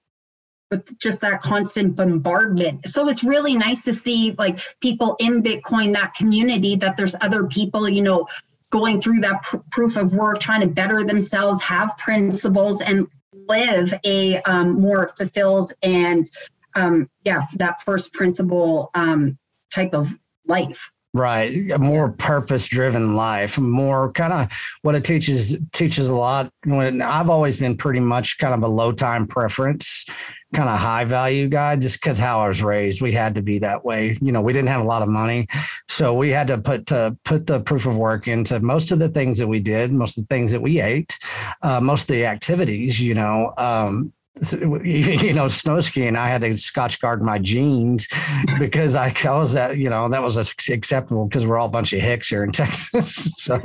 with 0.72 0.98
just 1.00 1.22
that 1.22 1.42
constant 1.42 1.96
bombardment. 1.96 2.88
So 2.88 3.08
it's 3.08 3.24
really 3.24 3.56
nice 3.56 3.84
to 3.84 3.94
see 3.94 4.36
like 4.38 4.60
people 4.82 5.16
in 5.20 5.44
bitcoin 5.44 5.94
that 5.94 6.16
community 6.16 6.76
that 6.78 6.98
there's 6.98 7.16
other 7.22 7.46
people 7.46 7.88
you 7.90 8.02
know 8.02 8.28
going 8.72 9.00
through 9.00 9.20
that 9.20 9.44
pr- 9.44 9.58
proof 9.72 9.98
of 9.98 10.16
work 10.16 10.40
trying 10.40 10.62
to 10.62 10.68
better 10.68 11.04
themselves 11.04 11.62
have 11.62 11.96
principles 11.98 12.82
and 12.82 13.08
live 13.48 13.94
a 14.06 14.42
um, 14.44 14.80
more 14.80 15.10
fulfilled 15.10 15.74
and 15.82 16.30
um, 16.76 17.10
yeah 17.24 17.42
that 17.56 17.82
first 17.82 18.14
principle 18.14 18.90
um, 18.96 19.38
type 19.74 19.94
of 19.94 20.18
life. 20.48 20.92
Right. 21.16 21.70
A 21.70 21.78
more 21.78 22.12
purpose 22.12 22.68
driven 22.68 23.16
life 23.16 23.60
more 23.60 24.12
kind 24.14 24.34
of 24.34 24.50
what 24.82 24.96
it 24.96 25.04
teaches 25.04 25.56
teaches 25.72 26.10
a 26.10 26.16
lot 26.16 26.52
when 26.66 27.04
i've 27.04 27.30
always 27.30 27.56
been 27.56 27.78
pretty 27.78 28.00
much 28.00 28.40
kind 28.40 28.54
of 28.54 28.64
a 28.64 28.68
low 28.68 28.92
time 28.92 29.28
preference 29.28 30.08
kind 30.54 30.70
of 30.70 30.80
high 30.80 31.06
value 31.06 31.48
guy 31.50 31.76
just 31.76 32.02
because 32.02 32.20
how 32.20 32.42
I 32.42 32.48
was 32.48 32.64
raised. 32.64 33.02
We 33.02 33.12
had 33.12 33.36
to 33.36 33.42
be 33.42 33.60
that 33.60 33.84
way. 33.84 34.18
You 34.22 34.32
know, 34.32 34.42
we 34.42 34.54
didn't 34.54 34.70
have 34.70 34.82
a 34.82 34.86
lot 34.86 35.02
of 35.02 35.10
money. 35.10 35.48
So 35.90 36.14
we 36.14 36.30
had 36.30 36.48
to 36.48 36.58
put 36.58 36.92
uh, 36.92 37.12
put 37.26 37.48
the 37.48 37.60
proof 37.60 37.86
of 37.86 37.98
work 37.98 38.28
into 38.28 38.60
most 38.60 38.92
of 38.92 39.00
the 39.00 39.10
things 39.10 39.38
that 39.40 39.48
we 39.48 39.60
did, 39.60 39.92
most 39.92 40.18
of 40.18 40.24
the 40.24 40.34
things 40.34 40.52
that 40.52 40.62
we 40.62 40.82
ate, 40.82 41.18
uh, 41.62 41.82
most 41.82 42.04
of 42.04 42.16
the 42.16 42.26
activities, 42.26 43.00
you 43.00 43.14
know. 43.14 43.54
Um, 43.58 44.14
you 44.84 45.34
know, 45.34 45.48
snow 45.48 45.80
skiing, 45.80 46.16
I 46.16 46.28
had 46.28 46.42
to 46.42 46.58
scotch 46.58 47.00
guard 47.00 47.22
my 47.22 47.38
jeans 47.38 48.08
because 48.60 48.96
I, 48.96 49.14
I 49.26 49.34
was 49.34 49.54
that, 49.54 49.78
you 49.78 49.90
know, 49.90 50.10
that 50.10 50.24
was 50.24 50.38
acceptable 50.38 51.28
because 51.28 51.46
we're 51.46 51.58
all 51.58 51.68
a 51.68 51.70
bunch 51.70 51.94
of 51.94 52.02
hicks 52.02 52.30
here 52.30 52.44
in 52.44 52.52
Texas. 52.54 53.30
so, 53.36 53.60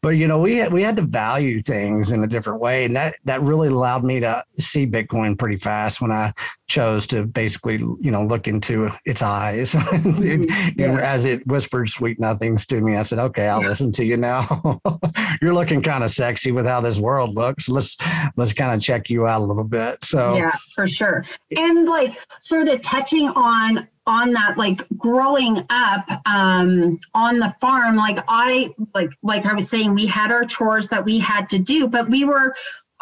but 0.00 0.10
you 0.10 0.28
know, 0.28 0.38
we 0.38 0.58
had, 0.58 0.72
we 0.72 0.82
had 0.82 0.96
to 0.96 1.02
value 1.02 1.60
things 1.60 2.12
in 2.12 2.22
a 2.22 2.26
different 2.26 2.60
way. 2.60 2.84
And 2.84 2.94
that, 2.94 3.16
that 3.24 3.42
really 3.42 3.68
allowed 3.68 4.04
me 4.04 4.20
to 4.20 4.44
see 4.58 4.86
Bitcoin 4.86 5.36
pretty 5.36 5.56
fast 5.56 6.00
when 6.00 6.12
I 6.12 6.32
chose 6.72 7.06
to 7.06 7.24
basically, 7.26 7.76
you 7.76 8.10
know, 8.10 8.24
look 8.24 8.48
into 8.48 8.90
its 9.04 9.22
eyes. 9.22 9.76
Mm-hmm. 9.92 10.80
yeah. 10.80 10.98
as 11.00 11.26
it 11.26 11.46
whispered 11.46 11.88
sweet 11.88 12.18
nothings 12.18 12.66
to 12.66 12.80
me, 12.80 12.96
I 12.96 13.02
said, 13.02 13.18
okay, 13.18 13.46
I'll 13.46 13.60
listen 13.60 13.92
to 13.92 14.04
you 14.04 14.16
now. 14.16 14.80
You're 15.42 15.54
looking 15.54 15.82
kind 15.82 16.02
of 16.02 16.10
sexy 16.10 16.50
with 16.50 16.66
how 16.66 16.80
this 16.80 16.98
world 16.98 17.36
looks. 17.36 17.68
Let's, 17.68 17.96
let's 18.36 18.52
kind 18.52 18.74
of 18.74 18.80
check 18.80 19.10
you 19.10 19.26
out 19.26 19.42
a 19.42 19.44
little 19.44 19.64
bit. 19.64 20.02
So 20.02 20.36
yeah, 20.36 20.52
for 20.74 20.86
sure. 20.86 21.24
And 21.56 21.86
like 21.86 22.18
sort 22.40 22.68
of 22.68 22.80
touching 22.80 23.28
on, 23.28 23.86
on 24.06 24.32
that 24.32 24.58
like 24.58 24.82
growing 24.98 25.56
up 25.70 26.04
um 26.26 26.98
on 27.14 27.38
the 27.38 27.48
farm 27.60 27.94
like 27.94 28.18
i 28.26 28.68
like 28.96 29.10
like 29.22 29.46
i 29.46 29.54
was 29.54 29.68
saying 29.68 29.94
we 29.94 30.06
had 30.06 30.32
our 30.32 30.42
chores 30.42 30.88
that 30.88 31.04
we 31.04 31.20
had 31.20 31.48
to 31.48 31.56
do 31.60 31.86
but 31.86 32.10
we 32.10 32.24
were 32.24 32.52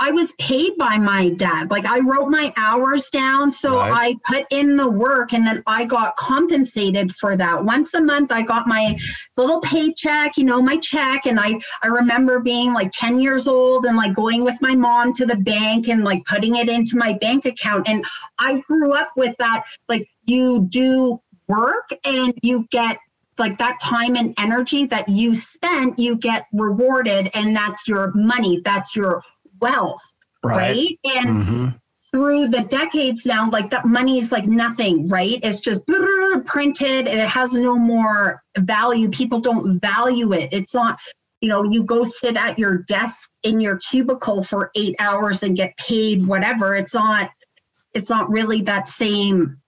I 0.01 0.11
was 0.13 0.33
paid 0.39 0.79
by 0.79 0.97
my 0.97 1.29
dad. 1.29 1.71
Like 1.71 1.85
I 1.85 2.01
wrote 2.01 2.31
my 2.31 2.53
hours 2.57 3.11
down. 3.11 3.51
So 3.51 3.77
right. 3.77 4.17
I 4.27 4.35
put 4.35 4.47
in 4.51 4.75
the 4.75 4.89
work 4.89 5.35
and 5.35 5.47
then 5.47 5.63
I 5.67 5.85
got 5.85 6.17
compensated 6.17 7.15
for 7.15 7.37
that. 7.37 7.63
Once 7.63 7.93
a 7.93 8.01
month, 8.01 8.33
I 8.33 8.41
got 8.41 8.67
my 8.67 8.97
little 9.37 9.61
paycheck, 9.61 10.39
you 10.39 10.45
know, 10.45 10.63
my 10.63 10.79
check. 10.79 11.27
And 11.27 11.39
I, 11.39 11.61
I 11.83 11.89
remember 11.89 12.41
being 12.41 12.73
like 12.73 12.91
10 12.93 13.21
years 13.21 13.47
old 13.47 13.85
and 13.85 13.95
like 13.95 14.15
going 14.15 14.43
with 14.43 14.61
my 14.63 14.75
mom 14.75 15.13
to 15.15 15.27
the 15.27 15.37
bank 15.37 15.89
and 15.89 16.03
like 16.03 16.25
putting 16.25 16.57
it 16.57 16.71
into 16.71 16.97
my 16.97 17.13
bank 17.13 17.45
account. 17.45 17.87
And 17.87 18.03
I 18.39 18.61
grew 18.61 18.95
up 18.95 19.11
with 19.17 19.37
that. 19.39 19.65
Like 19.87 20.09
you 20.25 20.67
do 20.71 21.21
work 21.47 21.91
and 22.07 22.33
you 22.43 22.67
get 22.71 22.97
like 23.39 23.59
that 23.59 23.79
time 23.81 24.17
and 24.17 24.35
energy 24.39 24.87
that 24.87 25.09
you 25.09 25.35
spent, 25.35 25.99
you 25.99 26.15
get 26.15 26.47
rewarded, 26.53 27.31
and 27.35 27.57
that's 27.57 27.89
your 27.89 28.13
money, 28.15 28.61
that's 28.65 28.95
your 28.95 29.23
wealth, 29.61 30.03
right? 30.43 30.99
right? 31.05 31.17
And 31.17 31.29
mm-hmm. 31.29 31.69
through 32.11 32.49
the 32.49 32.63
decades 32.63 33.27
now, 33.27 33.51
like 33.51 33.71
that 33.71 33.87
money 33.87 34.19
is 34.19 34.33
like 34.33 34.47
nothing, 34.47 35.09
right? 35.09 35.39
It's 35.43 35.61
just 35.61 35.83
printed 36.45 37.07
and 37.07 37.21
it 37.21 37.29
has 37.29 37.53
no 37.53 37.77
more 37.77 38.43
value. 38.59 39.09
People 39.11 39.41
don't 39.41 39.81
value 39.81 40.33
it. 40.33 40.51
It's 40.53 40.75
not, 40.75 40.99
you 41.41 41.49
know, 41.49 41.63
you 41.63 41.85
go 41.85 42.05
sit 42.05 42.37
at 42.37 42.59
your 42.59 42.79
desk 42.79 43.31
in 43.43 43.61
your 43.61 43.79
cubicle 43.79 44.43
for 44.43 44.71
eight 44.75 44.97
hours 44.99 45.43
and 45.43 45.57
get 45.57 45.77
paid 45.77 46.27
whatever. 46.27 46.77
It's 46.77 46.95
not, 46.95 47.31
it's 47.95 48.11
not 48.11 48.31
really 48.31 48.63
that 48.63 48.89
same, 48.89 49.59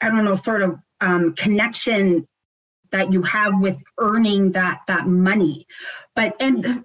I 0.00 0.08
don't 0.08 0.24
know, 0.24 0.34
sort 0.34 0.62
of 0.62 0.78
um, 1.00 1.34
connection 1.34 2.26
that 2.94 3.12
you 3.12 3.22
have 3.22 3.60
with 3.60 3.82
earning 3.98 4.52
that 4.52 4.80
that 4.86 5.08
money 5.08 5.66
but 6.14 6.36
and 6.38 6.84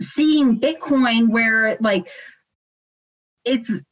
seeing 0.00 0.60
bitcoin 0.60 1.28
where 1.28 1.76
like 1.80 2.08
it's 3.44 3.82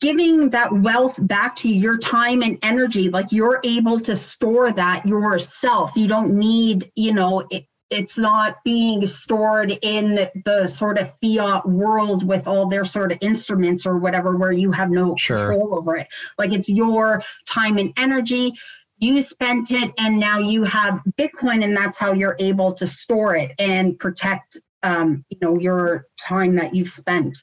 giving 0.00 0.50
that 0.50 0.72
wealth 0.72 1.16
back 1.26 1.54
to 1.54 1.68
your 1.68 1.96
time 1.96 2.42
and 2.42 2.58
energy. 2.62 3.08
Like 3.08 3.30
you're 3.30 3.60
able 3.62 3.98
to 4.00 4.16
store 4.16 4.72
that 4.72 5.06
yourself. 5.06 5.92
You 5.96 6.08
don't 6.08 6.34
need 6.34 6.90
you 6.96 7.14
know 7.14 7.46
it, 7.50 7.64
it's 7.92 8.18
not 8.18 8.56
being 8.64 9.06
stored 9.06 9.72
in 9.82 10.28
the 10.46 10.66
sort 10.66 10.98
of 10.98 11.14
fiat 11.18 11.68
world 11.68 12.26
with 12.26 12.48
all 12.48 12.66
their 12.66 12.84
sort 12.84 13.12
of 13.12 13.18
instruments 13.20 13.86
or 13.86 13.98
whatever 13.98 14.36
where 14.36 14.50
you 14.50 14.72
have 14.72 14.90
no 14.90 15.14
sure. 15.16 15.36
control 15.36 15.74
over 15.74 15.96
it. 15.96 16.08
Like 16.38 16.52
it's 16.52 16.70
your 16.70 17.22
time 17.46 17.76
and 17.76 17.92
energy. 17.98 18.52
You 18.98 19.20
spent 19.20 19.70
it 19.72 19.92
and 19.98 20.18
now 20.18 20.38
you 20.38 20.64
have 20.64 21.02
bitcoin 21.18 21.62
and 21.62 21.76
that's 21.76 21.98
how 21.98 22.12
you're 22.12 22.36
able 22.38 22.72
to 22.72 22.86
store 22.86 23.36
it 23.36 23.52
and 23.58 23.98
protect 23.98 24.58
um, 24.82 25.24
you 25.28 25.38
know 25.40 25.58
your 25.58 26.06
time 26.20 26.56
that 26.56 26.74
you've 26.74 26.88
spent 26.88 27.36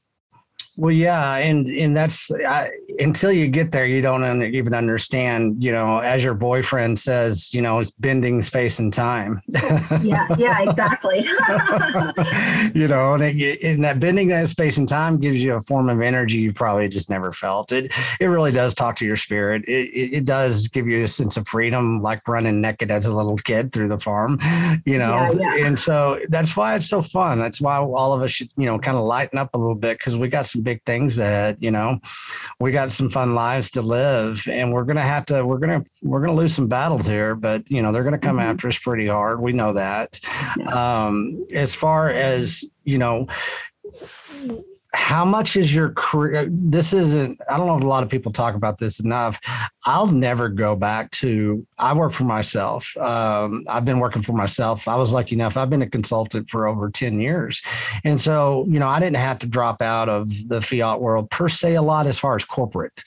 well, 0.79 0.93
yeah, 0.93 1.35
and 1.35 1.67
and 1.67 1.95
that's 1.95 2.31
I, 2.31 2.69
until 2.99 3.33
you 3.33 3.47
get 3.47 3.73
there, 3.73 3.85
you 3.85 4.01
don't 4.01 4.41
even 4.41 4.73
understand. 4.73 5.61
You 5.61 5.73
know, 5.73 5.99
as 5.99 6.23
your 6.23 6.35
boyfriend 6.35 6.97
says, 6.97 7.53
you 7.53 7.61
know, 7.61 7.79
it's 7.79 7.91
bending 7.91 8.41
space 8.41 8.79
and 8.79 8.93
time. 8.93 9.41
yeah, 10.01 10.25
yeah, 10.37 10.69
exactly. 10.69 11.19
you 12.79 12.87
know, 12.87 13.15
and, 13.15 13.23
it, 13.23 13.61
and 13.61 13.83
that 13.83 13.99
bending 13.99 14.29
that 14.29 14.47
space 14.47 14.77
and 14.77 14.87
time 14.87 15.17
gives 15.17 15.43
you 15.43 15.55
a 15.55 15.61
form 15.61 15.89
of 15.89 15.99
energy 15.99 16.37
you 16.37 16.53
probably 16.53 16.87
just 16.87 17.09
never 17.09 17.33
felt. 17.33 17.73
It 17.73 17.91
it 18.21 18.27
really 18.27 18.53
does 18.53 18.73
talk 18.73 18.95
to 18.97 19.05
your 19.05 19.17
spirit. 19.17 19.65
It, 19.67 19.89
it, 19.89 20.13
it 20.13 20.25
does 20.25 20.69
give 20.69 20.87
you 20.87 21.03
a 21.03 21.09
sense 21.09 21.35
of 21.35 21.45
freedom, 21.45 22.01
like 22.01 22.25
running 22.25 22.61
naked 22.61 22.89
as 22.89 23.05
a 23.05 23.13
little 23.13 23.37
kid 23.37 23.73
through 23.73 23.89
the 23.89 23.99
farm. 23.99 24.39
You 24.85 24.97
know, 24.97 25.29
yeah, 25.33 25.57
yeah. 25.57 25.65
and 25.65 25.77
so 25.77 26.21
that's 26.29 26.55
why 26.55 26.75
it's 26.75 26.87
so 26.87 27.01
fun. 27.01 27.39
That's 27.39 27.59
why 27.59 27.79
all 27.79 28.13
of 28.13 28.21
us 28.21 28.31
should, 28.31 28.49
you 28.55 28.65
know, 28.65 28.79
kind 28.79 28.95
of 28.95 29.03
lighten 29.03 29.37
up 29.37 29.53
a 29.53 29.57
little 29.57 29.75
bit 29.75 29.97
because 29.97 30.17
we 30.17 30.29
got 30.29 30.45
some 30.45 30.68
big 30.69 30.85
things 30.85 31.15
that 31.15 31.57
you 31.63 31.71
know 31.71 31.99
we 32.59 32.71
got 32.71 32.91
some 32.91 33.09
fun 33.09 33.33
lives 33.33 33.71
to 33.71 33.81
live 33.81 34.47
and 34.47 34.71
we're 34.71 34.83
gonna 34.83 35.01
have 35.01 35.25
to 35.25 35.43
we're 35.43 35.57
gonna 35.57 35.83
we're 36.03 36.21
gonna 36.21 36.35
lose 36.41 36.53
some 36.53 36.67
battles 36.67 37.07
here 37.07 37.33
but 37.33 37.67
you 37.71 37.81
know 37.81 37.91
they're 37.91 38.03
gonna 38.03 38.19
come 38.19 38.37
mm-hmm. 38.37 38.51
after 38.51 38.67
us 38.67 38.77
pretty 38.77 39.07
hard 39.07 39.41
we 39.41 39.51
know 39.51 39.73
that 39.73 40.19
yeah. 40.57 41.05
um 41.05 41.43
as 41.51 41.73
far 41.73 42.11
as 42.11 42.63
you 42.83 42.99
know 42.99 43.25
how 44.93 45.23
much 45.23 45.55
is 45.55 45.73
your 45.73 45.91
career 45.91 46.47
this 46.49 46.93
isn't 46.93 47.39
i 47.47 47.57
don't 47.57 47.67
know 47.67 47.77
if 47.77 47.83
a 47.83 47.87
lot 47.87 48.01
of 48.01 48.09
people 48.09 48.31
talk 48.31 48.55
about 48.55 48.79
this 48.79 48.99
enough. 48.99 49.39
I'll 49.85 50.07
never 50.07 50.49
go 50.49 50.75
back 50.75 51.11
to 51.11 51.65
i 51.77 51.93
work 51.93 52.11
for 52.11 52.23
myself. 52.23 52.95
Um, 52.97 53.65
i've 53.67 53.85
been 53.85 53.99
working 53.99 54.23
for 54.23 54.33
myself. 54.33 54.87
I 54.87 54.95
was 54.95 55.13
lucky 55.13 55.35
enough 55.35 55.57
i've 55.57 55.69
been 55.69 55.83
a 55.83 55.89
consultant 55.89 56.49
for 56.49 56.67
over 56.67 56.89
10 56.89 57.21
years. 57.21 57.61
And 58.03 58.19
so 58.19 58.65
you 58.67 58.79
know 58.79 58.87
i 58.87 58.99
didn't 58.99 59.17
have 59.17 59.37
to 59.39 59.47
drop 59.47 59.81
out 59.81 60.09
of 60.09 60.29
the 60.47 60.59
fiat 60.61 60.99
world 60.99 61.29
per 61.29 61.49
se 61.49 61.75
a 61.75 61.81
lot 61.81 62.07
as 62.07 62.17
far 62.17 62.35
as 62.35 62.43
corporate. 62.43 63.03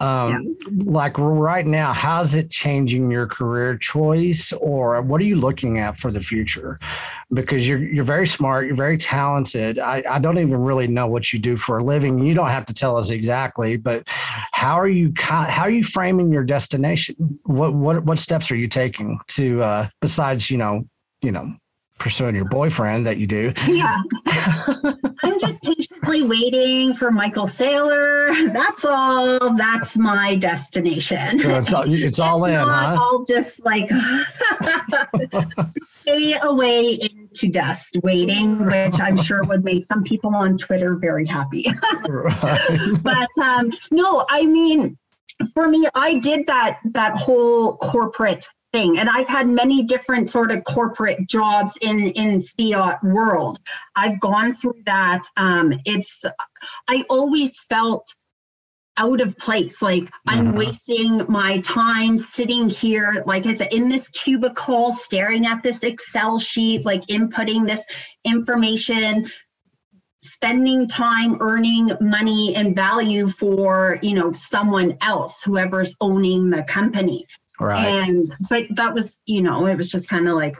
Um, 0.00 0.56
yeah. 0.60 0.70
like 0.84 1.18
right 1.18 1.66
now 1.66 1.92
how's 1.92 2.34
it 2.34 2.50
changing 2.50 3.10
your 3.10 3.26
career 3.26 3.76
choice? 3.76 4.52
Or 4.52 5.02
what 5.02 5.20
are 5.20 5.24
you 5.24 5.36
looking 5.36 5.78
at 5.78 5.98
for 5.98 6.10
the 6.10 6.20
future? 6.20 6.80
Because 7.32 7.68
you're 7.68 7.78
you're 7.78 8.04
very 8.04 8.26
smart 8.26 8.66
you're 8.66 8.74
very 8.74 8.96
talented. 8.96 9.78
I, 9.78 10.02
I 10.08 10.18
don't 10.18 10.38
even 10.38 10.56
really 10.56 10.86
know 10.86 11.06
what 11.06 11.25
you 11.32 11.38
do 11.38 11.56
for 11.56 11.78
a 11.78 11.84
living. 11.84 12.18
You 12.18 12.34
don't 12.34 12.50
have 12.50 12.66
to 12.66 12.74
tell 12.74 12.96
us 12.96 13.10
exactly, 13.10 13.76
but 13.76 14.04
how 14.06 14.78
are 14.78 14.88
you 14.88 15.12
how 15.18 15.62
are 15.62 15.70
you 15.70 15.82
framing 15.82 16.32
your 16.32 16.44
destination? 16.44 17.38
What 17.44 17.74
what 17.74 18.04
what 18.04 18.18
steps 18.18 18.50
are 18.50 18.56
you 18.56 18.68
taking 18.68 19.18
to 19.28 19.62
uh, 19.62 19.88
besides 20.00 20.50
you 20.50 20.58
know 20.58 20.86
you 21.22 21.32
know 21.32 21.54
pursuing 21.98 22.34
your 22.34 22.48
boyfriend 22.48 23.06
that 23.06 23.16
you 23.16 23.26
do. 23.26 23.52
Yeah. 23.66 24.02
I'm 25.22 25.40
just 25.40 25.62
patiently 25.62 26.22
waiting 26.22 26.94
for 26.94 27.10
Michael 27.10 27.46
Saylor. 27.46 28.52
That's 28.52 28.84
all. 28.84 29.54
That's 29.54 29.96
my 29.96 30.36
destination. 30.36 31.38
So 31.38 31.56
it's 31.56 31.72
all, 31.72 31.84
it's 31.86 32.18
all 32.18 32.44
in, 32.44 32.54
huh? 32.54 32.98
I'll 33.00 33.24
just 33.24 33.64
like 33.64 33.90
stay 36.00 36.38
away 36.42 36.98
into 37.42 37.52
dust 37.52 37.96
waiting, 38.02 38.64
which 38.64 39.00
I'm 39.00 39.16
sure 39.16 39.44
would 39.44 39.64
make 39.64 39.84
some 39.84 40.02
people 40.02 40.34
on 40.34 40.56
Twitter 40.56 40.96
very 40.96 41.26
happy. 41.26 41.66
right. 42.08 42.90
But 43.02 43.28
um, 43.42 43.72
no, 43.90 44.24
I 44.28 44.46
mean, 44.46 44.96
for 45.52 45.68
me, 45.68 45.86
I 45.94 46.18
did 46.18 46.46
that 46.46 46.78
that 46.92 47.16
whole 47.16 47.76
corporate 47.78 48.46
thing 48.72 48.98
and 48.98 49.08
i've 49.08 49.28
had 49.28 49.48
many 49.48 49.84
different 49.84 50.28
sort 50.28 50.50
of 50.50 50.64
corporate 50.64 51.28
jobs 51.28 51.78
in 51.82 52.08
in 52.08 52.42
fiat 52.42 52.98
world 53.04 53.58
i've 53.94 54.18
gone 54.18 54.52
through 54.52 54.82
that 54.86 55.22
um 55.36 55.72
it's 55.84 56.24
i 56.88 57.04
always 57.08 57.60
felt 57.60 58.12
out 58.98 59.20
of 59.20 59.36
place 59.38 59.82
like 59.82 60.10
i'm 60.26 60.48
uh-huh. 60.48 60.58
wasting 60.58 61.24
my 61.28 61.60
time 61.60 62.16
sitting 62.16 62.68
here 62.68 63.22
like 63.26 63.46
i 63.46 63.54
said 63.54 63.72
in 63.72 63.88
this 63.88 64.08
cubicle 64.08 64.92
staring 64.92 65.46
at 65.46 65.62
this 65.62 65.82
excel 65.82 66.38
sheet 66.38 66.84
like 66.84 67.02
inputting 67.06 67.66
this 67.66 67.84
information 68.24 69.26
spending 70.22 70.88
time 70.88 71.36
earning 71.40 71.92
money 72.00 72.56
and 72.56 72.74
value 72.74 73.28
for 73.28 73.98
you 74.02 74.14
know 74.14 74.32
someone 74.32 74.96
else 75.02 75.42
whoever's 75.42 75.94
owning 76.00 76.50
the 76.50 76.62
company 76.64 77.24
Right. 77.60 77.86
And 77.86 78.32
but 78.48 78.66
that 78.70 78.94
was, 78.94 79.20
you 79.26 79.40
know, 79.40 79.66
it 79.66 79.76
was 79.76 79.90
just 79.90 80.08
kind 80.08 80.28
of 80.28 80.34
like 80.34 80.56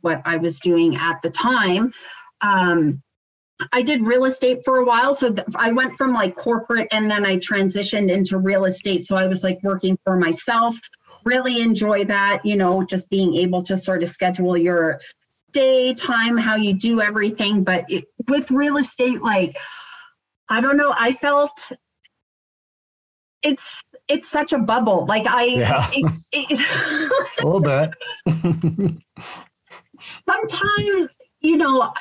what 0.00 0.20
I 0.24 0.36
was 0.36 0.60
doing 0.60 0.96
at 0.96 1.22
the 1.22 1.30
time. 1.30 1.92
Um, 2.40 3.02
I 3.72 3.82
did 3.82 4.02
real 4.02 4.24
estate 4.24 4.64
for 4.64 4.78
a 4.78 4.84
while. 4.84 5.14
So 5.14 5.32
th- 5.32 5.46
I 5.56 5.72
went 5.72 5.96
from 5.96 6.12
like 6.12 6.34
corporate 6.34 6.88
and 6.90 7.10
then 7.10 7.24
I 7.24 7.36
transitioned 7.36 8.10
into 8.10 8.38
real 8.38 8.64
estate. 8.64 9.04
So 9.04 9.16
I 9.16 9.26
was 9.26 9.44
like 9.44 9.62
working 9.62 9.98
for 10.04 10.16
myself. 10.16 10.76
Really 11.24 11.62
enjoy 11.62 12.04
that, 12.06 12.44
you 12.44 12.56
know, 12.56 12.84
just 12.84 13.08
being 13.08 13.34
able 13.34 13.62
to 13.64 13.76
sort 13.76 14.02
of 14.02 14.08
schedule 14.08 14.56
your 14.56 15.00
day, 15.52 15.94
time, 15.94 16.36
how 16.36 16.56
you 16.56 16.74
do 16.74 17.00
everything. 17.00 17.64
But 17.64 17.84
it, 17.88 18.04
with 18.28 18.50
real 18.50 18.76
estate, 18.76 19.22
like, 19.22 19.56
I 20.48 20.60
don't 20.60 20.76
know, 20.76 20.92
I 20.96 21.12
felt 21.12 21.72
it's 23.42 23.84
it's 24.08 24.28
such 24.28 24.52
a 24.52 24.58
bubble. 24.58 25.06
Like 25.06 25.26
I, 25.26 25.44
yeah. 25.44 25.88
It, 25.92 26.12
it, 26.32 27.30
a 27.42 27.46
little 27.46 27.60
bit. 27.60 27.90
sometimes, 30.26 31.08
you 31.40 31.56
know, 31.56 31.92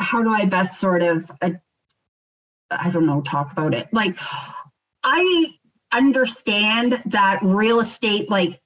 how 0.00 0.22
do 0.22 0.30
I 0.30 0.46
best 0.46 0.80
sort 0.80 1.02
of, 1.02 1.30
uh, 1.40 1.50
I 2.70 2.90
don't 2.90 3.06
know, 3.06 3.20
talk 3.20 3.52
about 3.52 3.74
it. 3.74 3.88
Like 3.92 4.18
I 5.04 5.46
understand 5.92 7.02
that 7.06 7.40
real 7.42 7.80
estate, 7.80 8.30
like 8.30 8.60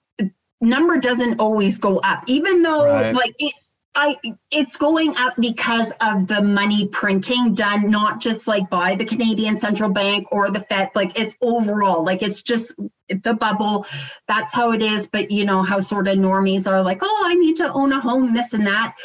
number 0.60 0.98
doesn't 0.98 1.40
always 1.40 1.78
go 1.78 1.98
up, 1.98 2.24
even 2.26 2.62
though 2.62 2.86
right. 2.86 3.14
like 3.14 3.34
it 3.38 3.52
I 3.96 4.16
it's 4.50 4.76
going 4.76 5.16
up 5.16 5.34
because 5.38 5.92
of 6.00 6.26
the 6.26 6.42
money 6.42 6.88
printing 6.88 7.54
done 7.54 7.90
not 7.90 8.20
just 8.20 8.48
like 8.48 8.68
by 8.68 8.96
the 8.96 9.04
Canadian 9.04 9.56
Central 9.56 9.90
Bank 9.90 10.26
or 10.32 10.50
the 10.50 10.60
Fed 10.60 10.90
like 10.96 11.16
it's 11.18 11.36
overall 11.40 12.04
like 12.04 12.22
it's 12.22 12.42
just 12.42 12.74
the 13.08 13.34
bubble 13.34 13.86
that's 14.26 14.52
how 14.52 14.72
it 14.72 14.82
is 14.82 15.06
but 15.06 15.30
you 15.30 15.44
know 15.44 15.62
how 15.62 15.78
sort 15.78 16.08
of 16.08 16.18
normies 16.18 16.68
are 16.68 16.82
like 16.82 16.98
oh 17.02 17.22
I 17.24 17.34
need 17.34 17.56
to 17.58 17.72
own 17.72 17.92
a 17.92 18.00
home 18.00 18.34
this 18.34 18.52
and 18.52 18.66
that 18.66 18.96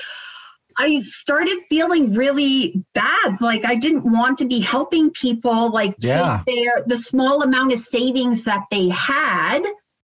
I 0.79 1.01
started 1.01 1.59
feeling 1.67 2.13
really 2.15 2.81
bad. 2.95 3.41
Like 3.41 3.65
I 3.65 3.75
didn't 3.75 4.09
want 4.09 4.37
to 4.39 4.45
be 4.45 4.61
helping 4.61 5.11
people 5.11 5.71
like 5.71 5.97
take 5.97 6.09
Yeah. 6.09 6.41
their 6.47 6.83
the 6.87 6.95
small 6.95 7.43
amount 7.43 7.73
of 7.73 7.79
savings 7.79 8.45
that 8.45 8.63
they 8.71 8.87
had. 8.87 9.61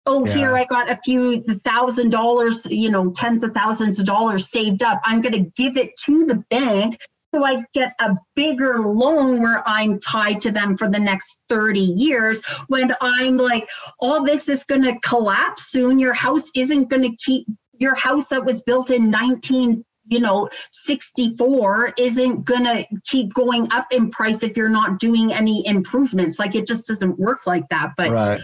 Oh, 0.06 0.26
here 0.26 0.56
I 0.56 0.66
got 0.66 0.92
a 0.92 1.00
few 1.04 1.42
thousand 1.42 2.10
dollars, 2.12 2.66
you 2.70 2.90
know, 2.90 3.12
tens 3.12 3.44
of 3.44 3.54
thousands 3.54 4.00
of 4.00 4.06
dollars 4.06 4.50
saved 4.52 4.84
up. 4.84 5.02
I'm 5.06 5.22
gonna 5.22 5.46
give 5.56 5.78
it 5.78 5.92
to 6.06 6.26
the 6.26 6.44
bank 6.50 7.00
so 7.34 7.46
I 7.46 7.64
get 7.74 7.94
a 8.00 8.16
bigger 8.36 8.80
loan 8.80 9.42
where 9.42 9.68
I'm 9.68 10.00
tied 10.00 10.42
to 10.42 10.52
them 10.52 10.78
for 10.78 10.90
the 10.90 11.00
next 11.00 11.40
30 11.50 11.80
years 11.80 12.42
when 12.68 12.94
I'm 13.02 13.38
like, 13.38 13.70
all 14.00 14.24
this 14.24 14.48
is 14.50 14.64
gonna 14.66 15.00
collapse 15.02 15.72
soon. 15.72 15.98
Your 16.00 16.14
house 16.14 16.50
isn't 16.56 16.90
gonna 16.90 17.16
keep 17.18 17.48
your 17.80 17.96
house 17.96 18.28
that 18.30 18.44
was 18.46 18.64
built 18.64 18.92
in 18.92 19.10
19 19.10 19.84
you 20.10 20.20
know 20.20 20.50
64 20.72 21.94
isn't 21.98 22.46
gonna 22.46 22.86
keep 23.06 23.34
going 23.34 23.72
up 23.72 23.88
in 23.92 24.10
price 24.10 24.44
if 24.44 24.56
you're 24.58 24.70
not 24.70 25.00
doing 25.00 25.34
any 25.34 25.66
improvements 25.68 26.40
like 26.40 26.56
it 26.56 26.66
just 26.68 26.88
doesn't 26.88 27.20
work 27.20 27.46
like 27.46 27.68
that 27.70 27.94
but 27.98 28.12
right. 28.12 28.42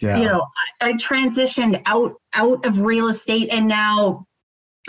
Yeah. 0.00 0.18
you 0.18 0.24
know 0.24 0.46
I, 0.80 0.90
I 0.90 0.92
transitioned 0.94 1.82
out 1.86 2.14
out 2.32 2.64
of 2.64 2.80
real 2.80 3.08
estate 3.08 3.48
and 3.50 3.66
now 3.66 4.26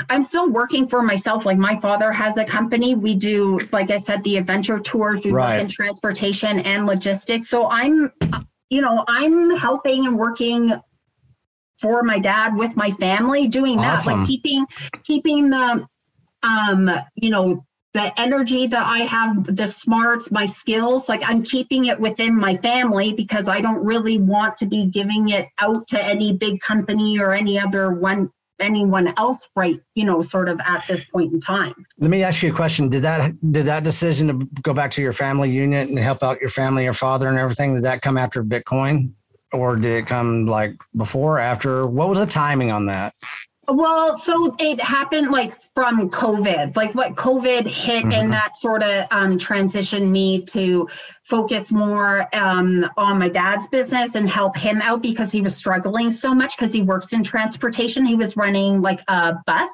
i'm 0.10 0.24
still 0.24 0.50
working 0.50 0.88
for 0.88 1.02
myself 1.02 1.46
like 1.46 1.58
my 1.58 1.78
father 1.78 2.12
has 2.12 2.38
a 2.38 2.46
company 2.46 2.96
we 2.96 3.16
do 3.16 3.60
like 3.72 3.92
i 3.92 3.98
said 3.98 4.24
the 4.24 4.38
adventure 4.38 4.80
tours 4.80 5.22
we 5.24 5.32
Right. 5.32 5.56
work 5.56 5.62
in 5.62 5.68
transportation 5.68 6.60
and 6.60 6.86
logistics 6.86 7.50
so 7.50 7.68
i'm 7.68 8.12
you 8.70 8.82
know 8.82 9.04
i'm 9.08 9.56
helping 9.58 10.08
and 10.08 10.18
working 10.18 10.80
for 11.82 12.04
my 12.04 12.20
dad 12.20 12.56
with 12.56 12.76
my 12.76 12.92
family 12.92 13.48
doing 13.48 13.78
that 13.78 14.00
Awesome. 14.00 14.20
like 14.20 14.28
keeping 14.28 14.66
keeping 15.04 15.50
the 15.50 15.88
um 16.44 16.90
you 17.16 17.30
know 17.30 17.66
the 17.94 18.12
energy 18.20 18.68
that 18.68 18.86
I 18.86 19.00
have, 19.00 19.56
the 19.56 19.68
smarts, 19.68 20.32
my 20.32 20.46
skills, 20.46 21.10
like 21.10 21.22
I'm 21.26 21.44
keeping 21.44 21.86
it 21.86 22.00
within 22.00 22.38
my 22.38 22.56
family 22.56 23.12
because 23.12 23.50
I 23.50 23.60
don't 23.60 23.84
really 23.84 24.18
want 24.18 24.56
to 24.58 24.66
be 24.66 24.86
giving 24.86 25.30
it 25.30 25.48
out 25.60 25.88
to 25.90 26.04
any 26.04 26.38
big 26.38 26.62
company 26.62 27.20
or 27.20 27.34
any 27.34 27.60
other 27.60 27.92
one 27.92 28.32
anyone 28.60 29.12
else 29.18 29.50
right 29.56 29.82
you 29.96 30.06
know 30.06 30.22
sort 30.22 30.48
of 30.48 30.60
at 30.60 30.86
this 30.88 31.04
point 31.06 31.34
in 31.34 31.40
time 31.40 31.74
Let 31.98 32.12
me 32.12 32.22
ask 32.22 32.44
you 32.44 32.54
a 32.54 32.56
question. 32.56 32.90
Did 32.90 33.02
that 33.02 33.52
did 33.52 33.66
that 33.66 33.84
decision 33.84 34.28
to 34.28 34.62
go 34.62 34.72
back 34.72 34.92
to 34.92 35.02
your 35.02 35.14
family 35.14 35.50
unit 35.50 35.90
and 35.90 35.98
help 35.98 36.22
out 36.22 36.40
your 36.40 36.52
family, 36.52 36.84
your 36.84 36.94
father, 36.94 37.28
and 37.28 37.40
everything? 37.40 37.74
Did 37.74 37.84
that 37.86 38.04
come 38.04 38.20
after 38.20 38.44
Bitcoin, 38.44 39.14
or 39.52 39.76
did 39.76 40.04
it 40.04 40.08
come 40.08 40.46
like 40.46 40.76
before, 40.96 41.40
after? 41.40 41.86
What 41.88 42.10
was 42.10 42.18
the 42.20 42.26
timing 42.26 42.72
on 42.72 42.86
that? 42.88 43.14
well 43.68 44.16
so 44.18 44.56
it 44.60 44.82
happened 44.82 45.30
like 45.30 45.54
from 45.76 46.10
covid 46.10 46.76
like 46.76 46.94
what 46.96 47.16
covid 47.16 47.66
hit 47.66 48.04
Mhm. 48.04 48.14
and 48.14 48.34
that 48.34 48.58
sort 48.58 48.82
of 48.84 49.06
um, 49.12 49.38
transitioned 49.38 50.10
me 50.10 50.42
to 50.46 50.90
focus 51.24 51.72
more 51.72 52.28
um, 52.36 52.90
on 52.98 53.20
my 53.20 53.30
dad's 53.30 53.68
business 53.68 54.16
and 54.16 54.28
help 54.28 54.58
him 54.58 54.82
out 54.82 55.02
because 55.04 55.32
he 55.32 55.42
was 55.42 55.56
struggling 55.56 56.10
so 56.10 56.34
much 56.34 56.58
because 56.58 56.74
he 56.74 56.82
works 56.82 57.14
in 57.14 57.24
transportation 57.24 58.04
he 58.06 58.16
was 58.16 58.36
running 58.36 58.82
like 58.82 59.00
a 59.08 59.36
bus 59.46 59.70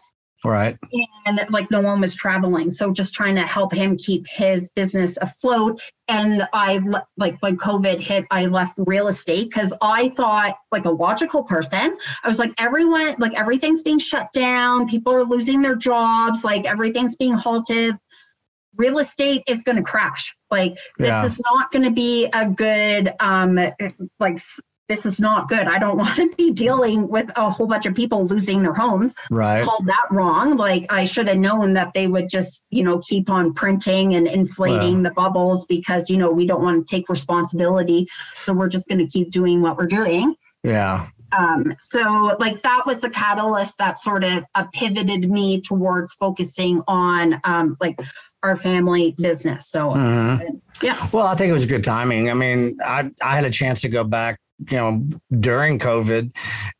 Right. 0.45 0.77
and 1.25 1.41
like 1.49 1.71
no 1.71 1.81
one 1.81 1.99
was 1.99 2.15
traveling. 2.15 2.69
So 2.69 2.91
just 2.93 3.13
trying 3.15 3.35
to 3.35 3.41
help 3.41 3.73
him 3.73 3.97
keep 3.97 4.25
his 4.29 4.69
business 4.75 5.17
afloat. 5.17 5.81
And 6.07 6.47
i 6.53 6.79
like 7.17 7.37
when 7.41 7.57
covid 7.57 7.99
hit 7.99 8.25
i 8.31 8.45
left 8.45 8.75
real 8.77 9.07
estate 9.07 9.49
because 9.49 9.73
i 9.81 10.09
thought 10.09 10.55
like 10.71 10.85
a 10.85 10.89
logical 10.91 11.43
person. 11.43 11.97
I 12.23 12.27
was 12.27 12.39
like 12.39 12.53
everyone 12.57 13.15
like 13.17 13.33
everything's 13.33 13.81
being 13.81 13.99
shut 13.99 14.31
down. 14.31 14.87
People 14.87 15.13
are 15.13 15.23
losing 15.25 15.61
their 15.61 15.75
jobs. 15.75 16.43
Like 16.43 16.65
everything's 16.65 17.15
being 17.17 17.33
halted. 17.33 17.97
Real 18.75 18.99
estate 18.99 19.41
is 19.47 19.63
going 19.63 19.77
to 19.77 19.81
crash. 19.83 20.35
Like 20.51 20.73
this 20.99 21.07
Yeah. 21.07 21.25
is 21.25 21.41
not 21.51 21.71
going 21.71 21.83
to 21.85 21.91
be 21.91 22.27
a 22.31 22.47
good 22.47 23.11
um 23.19 23.59
like 24.19 24.37
this 24.87 25.05
is 25.05 25.19
not 25.19 25.49
good 25.49 25.67
i 25.67 25.77
don't 25.77 25.97
want 26.03 26.15
to 26.15 26.29
be 26.37 26.51
dealing 26.51 27.07
with 27.07 27.29
a 27.37 27.49
whole 27.49 27.67
bunch 27.67 27.85
of 27.85 27.93
people 27.95 28.25
losing 28.25 28.61
their 28.63 28.73
homes 28.73 29.13
Right. 29.29 29.63
called 29.63 29.85
that 29.87 30.05
wrong. 30.11 30.55
Like 30.55 30.85
I 30.91 31.03
should 31.05 31.27
have 31.27 31.37
known 31.37 31.73
that 31.73 31.93
they 31.93 32.07
would 32.07 32.29
just, 32.29 32.65
you 32.69 32.83
know, 32.83 32.99
keep 32.99 33.29
on 33.29 33.53
printing 33.53 34.15
and 34.15 34.27
inflating 34.27 35.03
the 35.03 35.11
bubbles 35.11 35.65
because, 35.65 36.09
you 36.09 36.17
know, 36.17 36.31
we 36.31 36.45
don't 36.47 36.61
want 36.61 36.87
to 36.87 36.95
take 36.95 37.09
responsibility. 37.09 38.07
So 38.35 38.53
we're 38.53 38.69
just 38.69 38.87
going 38.87 38.99
to 38.99 39.07
keep 39.07 39.31
doing 39.31 39.61
what 39.61 39.77
we're 39.77 39.87
doing. 39.87 40.35
Yeah. 40.63 41.07
Um, 41.37 41.75
so 41.79 42.37
like 42.39 42.63
that 42.63 42.83
was 42.85 43.01
the 43.01 43.09
catalyst 43.09 43.77
that 43.79 43.99
sort 43.99 44.23
of 44.23 44.43
uh, 44.55 44.65
pivoted 44.73 45.29
me 45.29 45.61
towards 45.61 46.13
focusing 46.13 46.81
on 46.87 47.39
um, 47.43 47.75
like 47.81 47.99
our 48.43 48.55
family 48.55 49.13
business. 49.17 49.67
So 49.69 49.89
Mhm. 49.91 50.61
yeah. 50.81 51.07
Well, 51.11 51.27
I 51.27 51.35
think 51.35 51.49
it 51.49 51.53
was 51.53 51.65
good 51.65 51.83
timing. 51.83 52.29
I 52.29 52.33
mean, 52.33 52.77
I 52.85 53.09
I 53.21 53.35
had 53.35 53.43
a 53.45 53.51
chance 53.51 53.81
to 53.81 53.89
go 53.89 54.03
back, 54.03 54.39
you 54.69 54.77
know, 54.77 55.07
during 55.39 55.79
COVID, 55.79 56.33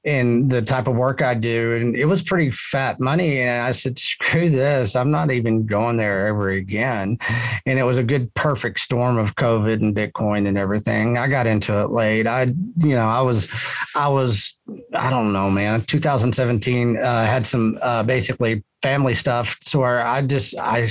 and 0.04 0.50
the 0.50 0.62
type 0.62 0.88
of 0.88 0.96
work 0.96 1.22
I 1.22 1.36
do, 1.36 1.76
and 1.76 1.96
it 1.96 2.06
was 2.06 2.24
pretty 2.24 2.52
fat 2.52 3.00
money. 3.00 3.42
And 3.42 3.62
I 3.62 3.72
said, 3.72 4.00
screw 4.00 4.50
this, 4.50 4.96
I'm 4.96 5.12
not 5.12 5.32
even 5.32 5.66
going 5.66 5.98
there 5.98 6.28
ever 6.28 6.50
again. 6.50 7.18
And 7.66 7.78
it 7.78 7.84
was 7.84 7.98
a 7.98 8.04
good, 8.04 8.34
perfect 8.34 8.80
storm 8.80 9.18
of 9.18 9.36
COVID 9.36 9.82
and 9.82 9.96
Bitcoin 9.96 10.48
and 10.48 10.58
everything. 10.58 11.18
I 11.18 11.28
got 11.28 11.48
into 11.48 11.80
it 11.82 11.92
late. 11.92 12.26
I, 12.26 12.44
you 12.44 12.96
know, 12.96 13.08
I 13.08 13.22
was, 13.22 13.48
I 13.96 14.08
was, 14.08 14.57
I 14.94 15.10
don't 15.10 15.32
know, 15.32 15.50
man. 15.50 15.82
2017 15.82 16.98
uh, 16.98 17.26
had 17.26 17.46
some 17.48 17.78
uh, 17.82 18.04
basically 18.04 18.64
family 18.82 19.14
stuff, 19.16 19.58
so 19.62 19.80
where 19.80 20.06
I 20.06 20.22
just 20.22 20.58
I 20.58 20.90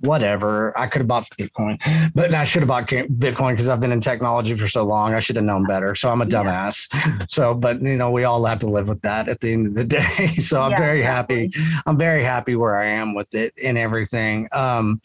whatever. 0.00 0.76
I 0.78 0.86
could 0.86 1.00
have 1.00 1.06
bought 1.08 1.28
Bitcoin, 1.38 1.78
but 2.14 2.34
I 2.34 2.44
should 2.44 2.62
have 2.62 2.68
bought 2.68 2.88
Bitcoin 2.88 3.50
because 3.52 3.68
I've 3.68 3.80
been 3.80 3.92
in 3.92 4.00
technology 4.00 4.56
for 4.56 4.68
so 4.68 4.84
long. 4.84 5.14
I 5.14 5.20
should 5.20 5.36
have 5.36 5.44
known 5.44 5.66
better. 5.66 5.94
So 5.94 6.08
I'm 6.10 6.22
a 6.22 6.24
Yeah. 6.24 6.30
dumbass. 6.42 7.30
So, 7.30 7.54
but 7.54 7.80
you 7.82 7.96
know, 7.96 8.10
we 8.10 8.24
all 8.24 8.44
have 8.46 8.60
to 8.60 8.66
live 8.68 8.88
with 8.88 9.02
that 9.02 9.28
at 9.28 9.40
the 9.40 9.52
end 9.52 9.66
of 9.66 9.74
the 9.74 9.84
day. 9.98 10.26
So 10.38 10.62
I'm 10.62 10.70
Yeah, 10.72 10.78
very 10.78 11.00
exactly. 11.00 11.50
happy. 11.54 11.82
I'm 11.86 11.98
very 11.98 12.22
happy 12.24 12.56
where 12.56 12.76
I 12.76 12.86
am 12.86 13.14
with 13.14 13.34
it 13.34 13.52
and 13.62 13.76
everything. 13.76 14.48
Um, 14.52 15.00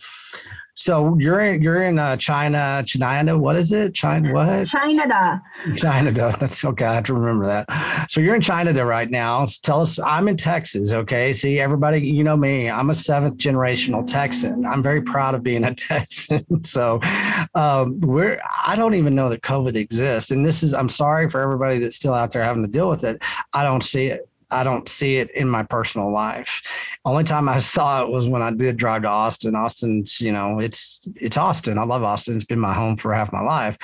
so 0.83 1.15
you're 1.17 1.39
in 1.39 1.61
you're 1.61 1.81
in 1.83 1.97
uh, 1.97 2.17
China, 2.17 2.83
China. 2.85 3.37
What 3.37 3.55
is 3.55 3.71
it? 3.71 3.93
China 3.93 4.33
what? 4.33 4.67
China. 4.67 5.41
China. 5.77 6.11
That's 6.39 6.65
okay. 6.65 6.83
I 6.83 6.95
have 6.95 7.05
to 7.05 7.13
remember 7.13 7.45
that. 7.45 8.11
So 8.11 8.19
you're 8.19 8.35
in 8.35 8.41
China 8.41 8.73
there 8.73 8.85
right 8.85 9.09
now. 9.09 9.45
Tell 9.61 9.79
us. 9.79 9.97
I'm 9.97 10.27
in 10.27 10.35
Texas. 10.35 10.91
Okay. 10.91 11.31
See, 11.31 11.57
everybody, 11.61 12.01
you 12.01 12.25
know 12.25 12.35
me. 12.35 12.69
I'm 12.69 12.89
a 12.89 12.95
seventh 12.95 13.37
generational 13.37 14.05
Texan. 14.05 14.65
I'm 14.65 14.83
very 14.83 15.01
proud 15.01 15.35
of 15.35 15.41
being 15.41 15.63
a 15.63 15.73
Texan. 15.89 16.65
So 16.65 16.99
um, 17.55 18.01
we're. 18.01 18.41
I 18.67 18.75
don't 18.75 18.95
even 18.95 19.15
know 19.15 19.29
that 19.29 19.41
COVID 19.41 19.77
exists, 19.77 20.31
and 20.31 20.45
this 20.45 20.63
is. 20.63 20.73
I'm 20.73 20.89
sorry 20.89 21.29
for 21.29 21.39
everybody 21.39 21.79
that's 21.79 21.95
still 21.95 22.13
out 22.13 22.31
there 22.31 22.43
having 22.43 22.63
to 22.63 22.69
deal 22.69 22.89
with 22.89 23.05
it. 23.05 23.23
I 23.53 23.63
don't 23.63 23.85
see 23.85 24.07
it. 24.07 24.27
I 24.53 24.63
don't 24.63 24.87
see 24.87 25.17
it 25.17 25.31
in 25.31 25.49
my 25.49 25.63
personal 25.63 26.11
life. 26.11 26.61
Only 27.05 27.23
time 27.23 27.49
I 27.49 27.59
saw 27.73 28.03
it 28.03 28.09
was 28.09 28.29
when 28.29 28.41
I 28.41 28.51
did 28.51 28.77
drive 28.77 29.01
to 29.01 29.09
Austin. 29.09 29.55
Austin's, 29.55 30.21
you 30.21 30.31
know, 30.31 30.59
it's 30.59 31.01
it's 31.15 31.37
Austin. 31.37 31.77
I 31.77 31.83
love 31.83 32.03
Austin. 32.03 32.35
It's 32.35 32.45
been 32.45 32.59
my 32.59 32.73
home 32.73 32.97
for 32.97 33.13
half 33.13 33.33
my 33.33 33.41
life, 33.41 33.77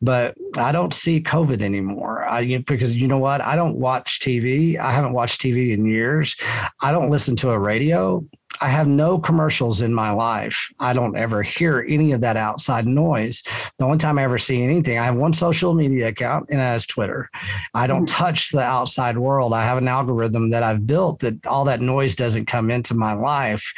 but 0.00 0.34
I 0.56 0.72
don't 0.72 0.94
see 0.94 1.20
COVID 1.20 1.62
anymore. 1.62 2.24
I 2.24 2.58
because 2.66 2.92
you 2.96 3.06
know 3.06 3.18
what? 3.18 3.40
I 3.40 3.56
don't 3.56 3.76
watch 3.76 4.20
TV. 4.20 4.78
I 4.78 4.92
haven't 4.92 5.12
watched 5.12 5.40
TV 5.40 5.72
in 5.72 5.86
years. 5.86 6.36
I 6.80 6.92
don't 6.92 7.10
listen 7.10 7.36
to 7.36 7.50
a 7.50 7.58
radio. 7.58 8.24
I 8.60 8.68
have 8.68 8.86
no 8.86 9.18
commercials 9.18 9.80
in 9.80 9.92
my 9.92 10.10
life. 10.10 10.68
I 10.78 10.92
don't 10.92 11.16
ever 11.16 11.42
hear 11.42 11.84
any 11.88 12.12
of 12.12 12.20
that 12.20 12.36
outside 12.36 12.86
noise. 12.86 13.42
The 13.78 13.84
only 13.84 13.98
time 13.98 14.18
I 14.18 14.24
ever 14.24 14.38
see 14.38 14.62
anything, 14.62 14.98
I 14.98 15.04
have 15.04 15.16
one 15.16 15.32
social 15.32 15.74
media 15.74 16.08
account, 16.08 16.46
and 16.50 16.60
that 16.60 16.74
is 16.76 16.86
Twitter. 16.86 17.28
I 17.74 17.86
don't 17.86 18.06
mm-hmm. 18.06 18.24
touch 18.24 18.50
the 18.50 18.62
outside 18.62 19.18
world. 19.18 19.52
I 19.52 19.64
have 19.64 19.78
an 19.78 19.88
algorithm 19.88 20.50
that 20.50 20.62
I've 20.62 20.86
built 20.86 21.20
that 21.20 21.46
all 21.46 21.64
that 21.64 21.80
noise 21.80 22.16
doesn't 22.16 22.46
come 22.46 22.70
into 22.70 22.94
my 22.94 23.12
life. 23.12 23.72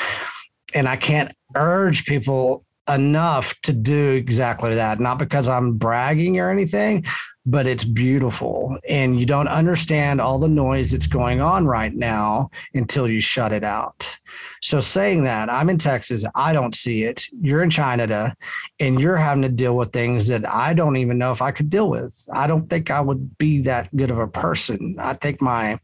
And 0.74 0.88
I 0.88 0.96
can't 0.96 1.32
urge 1.54 2.04
people 2.04 2.64
enough 2.88 3.54
to 3.62 3.72
do 3.72 4.10
exactly 4.10 4.74
that. 4.74 5.00
Not 5.00 5.18
because 5.18 5.48
I'm 5.48 5.76
bragging 5.76 6.38
or 6.38 6.50
anything, 6.50 7.04
but 7.46 7.66
it's 7.66 7.84
beautiful. 7.84 8.76
And 8.88 9.18
you 9.18 9.24
don't 9.24 9.48
understand 9.48 10.20
all 10.20 10.38
the 10.38 10.48
noise 10.48 10.90
that's 10.90 11.06
going 11.06 11.40
on 11.40 11.64
right 11.66 11.94
now 11.94 12.50
until 12.74 13.08
you 13.08 13.20
shut 13.20 13.52
it 13.52 13.62
out. 13.62 14.18
So, 14.60 14.80
saying 14.80 15.24
that, 15.24 15.48
I'm 15.48 15.70
in 15.70 15.78
Texas, 15.78 16.26
I 16.34 16.52
don't 16.52 16.74
see 16.74 17.04
it. 17.04 17.28
You're 17.40 17.62
in 17.62 17.70
China, 17.70 18.36
and 18.80 19.00
you're 19.00 19.16
having 19.16 19.42
to 19.42 19.48
deal 19.48 19.76
with 19.76 19.92
things 19.92 20.26
that 20.26 20.48
I 20.52 20.74
don't 20.74 20.96
even 20.96 21.18
know 21.18 21.30
if 21.30 21.40
I 21.40 21.52
could 21.52 21.70
deal 21.70 21.88
with. 21.88 22.28
I 22.32 22.46
don't 22.46 22.68
think 22.68 22.90
I 22.90 23.00
would 23.00 23.38
be 23.38 23.62
that 23.62 23.94
good 23.94 24.10
of 24.10 24.18
a 24.18 24.26
person. 24.26 24.96
I 24.98 25.14
think 25.14 25.40
my 25.40 25.78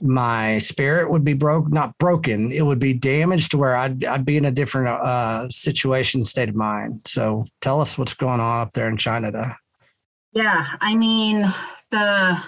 my 0.00 0.58
spirit 0.60 1.10
would 1.10 1.24
be 1.24 1.32
broke 1.32 1.72
not 1.72 1.96
broken 1.98 2.52
it 2.52 2.64
would 2.64 2.78
be 2.78 2.94
damaged 2.94 3.50
to 3.50 3.58
where 3.58 3.74
i'd, 3.74 4.04
I'd 4.04 4.24
be 4.24 4.36
in 4.36 4.44
a 4.44 4.50
different 4.52 4.86
uh, 4.86 5.48
situation 5.48 6.24
state 6.24 6.48
of 6.48 6.54
mind 6.54 7.02
so 7.04 7.46
tell 7.60 7.80
us 7.80 7.98
what's 7.98 8.14
going 8.14 8.38
on 8.38 8.60
up 8.60 8.72
there 8.74 8.86
in 8.86 8.96
china 8.96 9.56
Yeah, 10.32 10.66
I 10.80 10.94
mean 10.94 11.42
the 11.90 12.38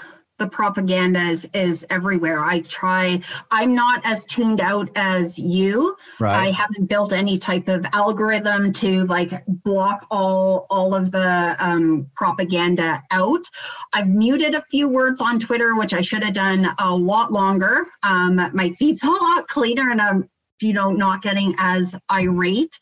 the 0.40 0.48
propaganda 0.48 1.20
is, 1.20 1.46
is 1.52 1.86
everywhere. 1.90 2.42
I 2.42 2.60
try, 2.60 3.20
I'm 3.50 3.74
not 3.74 4.00
as 4.04 4.24
tuned 4.24 4.60
out 4.60 4.88
as 4.96 5.38
you. 5.38 5.94
Right. 6.18 6.48
I 6.48 6.50
haven't 6.50 6.86
built 6.86 7.12
any 7.12 7.38
type 7.38 7.68
of 7.68 7.86
algorithm 7.92 8.72
to 8.72 9.04
like 9.04 9.44
block 9.46 10.06
all 10.10 10.66
all 10.70 10.94
of 10.94 11.12
the 11.12 11.54
um, 11.58 12.10
propaganda 12.14 13.02
out. 13.10 13.44
I've 13.92 14.08
muted 14.08 14.54
a 14.54 14.62
few 14.62 14.88
words 14.88 15.20
on 15.20 15.38
Twitter, 15.38 15.76
which 15.76 15.92
I 15.92 16.00
should 16.00 16.24
have 16.24 16.34
done 16.34 16.74
a 16.78 16.96
lot 16.96 17.32
longer. 17.32 17.86
Um, 18.02 18.36
my 18.54 18.70
feed's 18.70 19.04
a 19.04 19.10
lot 19.10 19.46
cleaner, 19.46 19.90
and 19.90 20.00
I'm 20.00 20.28
you 20.62 20.72
know 20.72 20.90
not 20.90 21.22
getting 21.22 21.54
as 21.58 21.94
irate. 22.10 22.78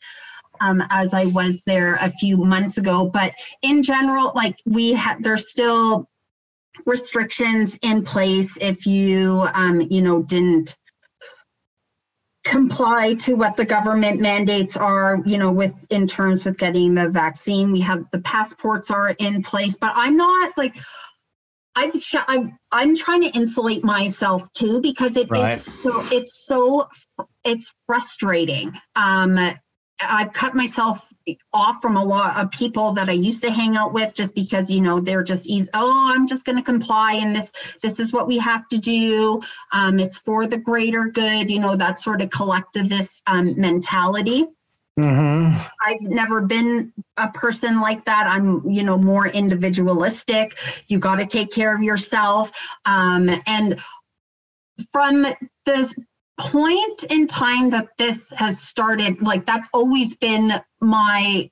Um, 0.61 0.83
as 0.89 1.13
I 1.13 1.25
was 1.25 1.63
there 1.63 1.95
a 1.95 2.09
few 2.09 2.37
months 2.37 2.77
ago, 2.77 3.05
but 3.05 3.33
in 3.61 3.83
general, 3.83 4.31
like 4.35 4.59
we 4.65 4.93
had, 4.93 5.23
there's 5.23 5.49
still 5.49 6.07
restrictions 6.85 7.77
in 7.81 8.03
place 8.03 8.57
if 8.61 8.85
you, 8.85 9.47
um, 9.53 9.81
you 9.81 10.01
know, 10.01 10.21
didn't 10.23 10.77
comply 12.45 13.13
to 13.13 13.35
what 13.35 13.55
the 13.57 13.65
government 13.65 14.19
mandates 14.21 14.77
are, 14.77 15.21
you 15.25 15.37
know, 15.37 15.51
with 15.51 15.85
in 15.89 16.07
terms 16.07 16.45
with 16.45 16.57
getting 16.57 16.95
the 16.95 17.07
vaccine. 17.09 17.71
We 17.71 17.81
have 17.81 18.05
the 18.11 18.19
passports 18.19 18.91
are 18.91 19.09
in 19.11 19.43
place, 19.43 19.77
but 19.77 19.91
I'm 19.95 20.17
not 20.17 20.57
like 20.57 20.75
I've 21.75 22.01
sh- 22.01 22.15
I'm 22.27 22.57
I'm 22.71 22.95
trying 22.95 23.21
to 23.21 23.29
insulate 23.29 23.83
myself 23.83 24.51
too 24.53 24.81
because 24.81 25.15
it, 25.15 25.29
Right. 25.29 25.53
it's 25.53 25.81
so 25.81 26.03
it's 26.11 26.45
so 26.45 26.87
it's 27.43 27.73
frustrating. 27.87 28.73
Um, 28.95 29.37
I've 30.01 30.33
cut 30.33 30.55
myself 30.55 31.13
off 31.53 31.81
from 31.81 31.97
a 31.97 32.03
lot 32.03 32.37
of 32.37 32.51
people 32.51 32.93
that 32.93 33.09
I 33.09 33.13
used 33.13 33.43
to 33.43 33.51
hang 33.51 33.75
out 33.75 33.93
with 33.93 34.13
just 34.13 34.33
because 34.33 34.71
you 34.71 34.81
know 34.81 34.99
they're 34.99 35.23
just 35.23 35.47
easy. 35.47 35.69
Oh, 35.73 36.11
I'm 36.13 36.27
just 36.27 36.45
going 36.45 36.57
to 36.57 36.63
comply, 36.63 37.13
and 37.13 37.35
this 37.35 37.51
this 37.81 37.99
is 37.99 38.13
what 38.13 38.27
we 38.27 38.37
have 38.37 38.67
to 38.69 38.77
do. 38.77 39.41
Um, 39.71 39.99
it's 39.99 40.17
for 40.17 40.47
the 40.47 40.57
greater 40.57 41.05
good. 41.05 41.51
You 41.51 41.59
know 41.59 41.75
that 41.75 41.99
sort 41.99 42.21
of 42.21 42.29
collectivist 42.29 43.21
um, 43.27 43.59
mentality. 43.59 44.47
Mm-hmm. 44.99 45.57
I've 45.85 46.01
never 46.01 46.41
been 46.41 46.91
a 47.15 47.29
person 47.29 47.79
like 47.79 48.03
that. 48.05 48.27
I'm, 48.27 48.69
you 48.69 48.83
know, 48.83 48.97
more 48.97 49.27
individualistic. 49.27 50.57
You 50.87 50.99
got 50.99 51.15
to 51.17 51.25
take 51.25 51.51
care 51.51 51.73
of 51.73 51.81
yourself. 51.81 52.51
Um, 52.85 53.29
and 53.47 53.79
from 54.91 55.25
this 55.65 55.95
point 56.39 57.03
in 57.09 57.27
time 57.27 57.69
that 57.71 57.89
this 57.97 58.31
has 58.35 58.59
started, 58.59 59.21
like 59.21 59.45
that's 59.45 59.69
always 59.73 60.15
been 60.15 60.53
my 60.79 61.49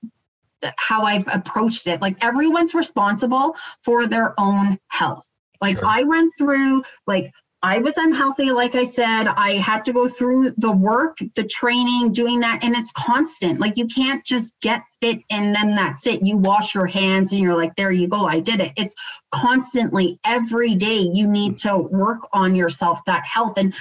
how 0.77 1.03
I've 1.03 1.27
approached 1.27 1.87
it. 1.87 2.01
Like 2.01 2.23
everyone's 2.23 2.73
responsible 2.73 3.55
for 3.83 4.07
their 4.07 4.33
own 4.39 4.79
health. 4.87 5.29
Like 5.61 5.77
Sure. 5.77 5.85
I 5.85 6.03
went 6.03 6.33
through 6.37 6.83
like 7.05 7.31
I 7.63 7.79
was 7.79 7.97
unhealthy, 7.97 8.51
like 8.51 8.75
I 8.75 8.83
said. 8.83 9.27
I 9.27 9.53
had 9.53 9.83
to 9.85 9.93
go 9.93 10.07
through 10.07 10.51
the 10.57 10.71
work, 10.71 11.17
the 11.35 11.43
training, 11.43 12.13
doing 12.13 12.39
that, 12.41 12.63
and 12.63 12.75
it's 12.75 12.91
constant. 12.91 13.59
Like 13.59 13.77
you 13.77 13.87
can't 13.87 14.23
just 14.23 14.53
get 14.61 14.83
fit 15.01 15.19
and 15.31 15.55
then 15.55 15.75
that's 15.75 16.05
it. 16.05 16.23
You 16.23 16.37
wash 16.37 16.75
your 16.75 16.85
hands 16.85 17.31
and 17.31 17.41
you're 17.41 17.57
like, 17.57 17.75
there 17.75 17.91
you 17.91 18.07
go, 18.07 18.27
I 18.27 18.39
did 18.39 18.61
it. 18.61 18.73
It's 18.77 18.95
constantly 19.31 20.19
every 20.23 20.75
day 20.75 20.99
you 20.99 21.27
need 21.27 21.57
to 21.59 21.77
work 21.77 22.19
on 22.31 22.55
yourself, 22.55 22.99
that 23.05 23.25
health. 23.25 23.57
And 23.57 23.73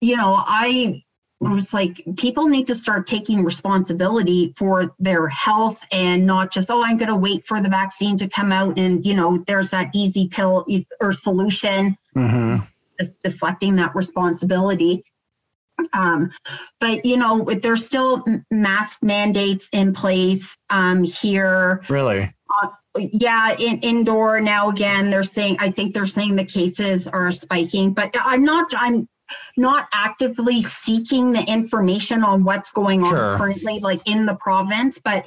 you 0.00 0.16
know, 0.16 0.34
I 0.36 1.02
was 1.40 1.72
like, 1.72 2.02
people 2.16 2.48
need 2.48 2.66
to 2.66 2.74
start 2.74 3.06
taking 3.06 3.44
responsibility 3.44 4.52
for 4.56 4.94
their 4.98 5.28
health 5.28 5.80
and 5.92 6.26
not 6.26 6.52
just, 6.52 6.70
oh, 6.70 6.82
I'm 6.82 6.96
going 6.96 7.08
to 7.08 7.16
wait 7.16 7.44
for 7.44 7.60
the 7.60 7.68
vaccine 7.68 8.16
to 8.18 8.28
come 8.28 8.52
out 8.52 8.78
and, 8.78 9.06
you 9.06 9.14
know, 9.14 9.38
there's 9.46 9.70
that 9.70 9.90
easy 9.94 10.28
pill 10.28 10.66
or 11.00 11.12
solution 11.12 11.96
hmm 12.14 12.56
just 12.98 13.22
deflecting 13.22 13.76
that 13.76 13.94
responsibility. 13.94 15.02
Um, 15.92 16.32
but 16.80 17.04
you 17.04 17.16
know, 17.16 17.44
there's 17.44 17.86
still 17.86 18.24
mask 18.50 18.98
mandates 19.02 19.68
in 19.72 19.94
place 19.94 20.56
um, 20.70 21.04
here. 21.04 21.82
Really? 21.88 22.32
Yeah, 22.96 23.54
in 23.56 23.78
indoor 23.80 24.40
now 24.40 24.70
again, 24.70 25.10
they're 25.10 25.22
saying 25.22 25.58
I 25.60 25.70
think 25.70 25.94
they're 25.94 26.06
saying 26.06 26.34
the 26.34 26.44
cases 26.44 27.06
are 27.06 27.30
spiking, 27.30 27.92
but 27.92 28.14
I'm 28.18 28.44
not. 28.44 28.72
I'm 28.76 29.08
not 29.56 29.88
actively 29.92 30.62
seeking 30.62 31.32
the 31.32 31.42
information 31.42 32.24
on 32.24 32.44
what's 32.44 32.70
going 32.70 33.02
on 33.02 33.10
Sure. 33.10 33.36
currently, 33.36 33.80
like 33.80 34.06
in 34.06 34.26
the 34.26 34.34
province. 34.34 34.98
But 34.98 35.26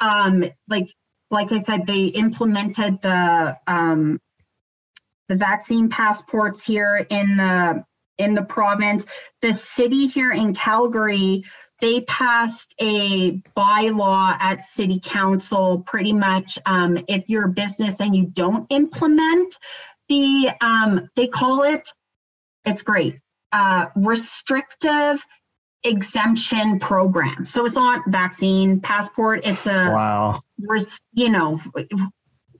um, 0.00 0.44
like 0.68 0.94
like 1.30 1.50
I 1.52 1.58
said, 1.58 1.86
they 1.86 2.06
implemented 2.06 3.00
the 3.02 3.56
um, 3.66 4.20
the 5.28 5.36
vaccine 5.36 5.88
passports 5.88 6.66
here 6.66 7.06
in 7.08 7.36
the 7.36 7.84
in 8.18 8.34
the 8.34 8.42
province. 8.42 9.06
The 9.40 9.54
city 9.54 10.06
here 10.06 10.32
in 10.32 10.54
Calgary, 10.54 11.44
they 11.80 12.02
passed 12.02 12.74
a 12.80 13.32
bylaw 13.56 14.36
at 14.40 14.60
city 14.60 15.00
council 15.02 15.80
pretty 15.80 16.12
much 16.12 16.58
um, 16.64 16.98
if 17.08 17.28
you're 17.28 17.46
a 17.46 17.52
business 17.52 18.00
and 18.00 18.14
you 18.14 18.26
don't 18.26 18.66
implement 18.70 19.58
the 20.08 20.50
um, 20.60 21.08
they 21.16 21.26
call 21.26 21.62
it 21.64 21.88
it's 22.64 22.82
great 22.82 23.18
uh, 23.52 23.86
restrictive 23.96 25.24
exemption 25.84 26.78
program 26.78 27.44
so 27.44 27.64
it's 27.66 27.74
not 27.74 28.02
vaccine 28.08 28.80
passport 28.80 29.44
it's 29.44 29.66
a 29.66 29.90
Wow. 29.90 30.42
res- 30.60 31.00
you 31.12 31.28
know 31.28 31.60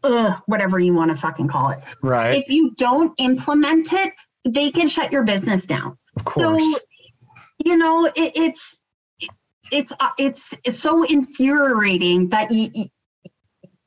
uh, 0.02 0.36
whatever 0.46 0.78
you 0.80 0.92
want 0.92 1.10
to 1.12 1.16
fucking 1.16 1.46
call 1.46 1.70
it 1.70 1.78
Right. 2.02 2.34
if 2.34 2.48
you 2.48 2.72
don't 2.76 3.12
implement 3.18 3.92
it, 3.92 4.12
they 4.44 4.72
can 4.72 4.88
shut 4.88 5.12
your 5.12 5.22
business 5.22 5.64
down. 5.66 5.96
of 6.16 6.24
course. 6.24 6.72
So, 6.72 6.78
you 7.64 7.76
know, 7.76 8.06
it, 8.06 8.32
it's 8.34 8.82
it's 9.70 9.92
uh, 10.00 10.08
it's 10.18 10.52
it's 10.64 10.80
so 10.80 11.04
infuriating 11.04 12.30
that 12.30 12.50
you 12.50 12.70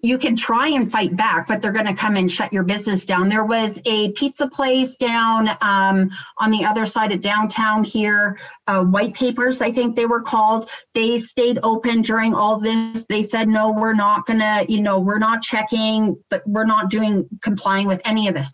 you 0.05 0.17
can 0.17 0.35
try 0.35 0.67
and 0.69 0.91
fight 0.91 1.15
back, 1.15 1.47
but 1.47 1.61
they're 1.61 1.71
going 1.71 1.87
to 1.87 1.93
come 1.93 2.15
and 2.15 2.31
shut 2.31 2.53
your 2.53 2.63
business 2.63 3.05
down. 3.05 3.27
There 3.27 3.43
was 3.43 3.79
a 3.85 4.11
pizza 4.11 4.47
place 4.47 4.95
down 4.97 5.49
um, 5.61 6.11
on 6.37 6.51
the 6.51 6.63
other 6.63 6.85
side 6.85 7.11
of 7.11 7.21
downtown 7.21 7.83
here, 7.83 8.39
uh, 8.67 8.83
White 8.83 9.13
Papers, 9.13 9.61
I 9.61 9.71
think 9.71 9.95
they 9.95 10.05
were 10.05 10.21
called. 10.21 10.69
They 10.93 11.17
stayed 11.17 11.59
open 11.63 12.01
during 12.01 12.33
all 12.33 12.59
this. 12.59 13.05
They 13.05 13.23
said, 13.23 13.47
no, 13.47 13.71
we're 13.71 13.93
not 13.93 14.25
going 14.25 14.39
to, 14.39 14.65
you 14.69 14.81
know, 14.81 14.99
we're 14.99 15.19
not 15.19 15.41
checking, 15.41 16.15
but 16.29 16.47
we're 16.47 16.65
not 16.65 16.89
doing 16.89 17.27
complying 17.41 17.87
with 17.87 18.01
any 18.05 18.27
of 18.27 18.35
this. 18.35 18.51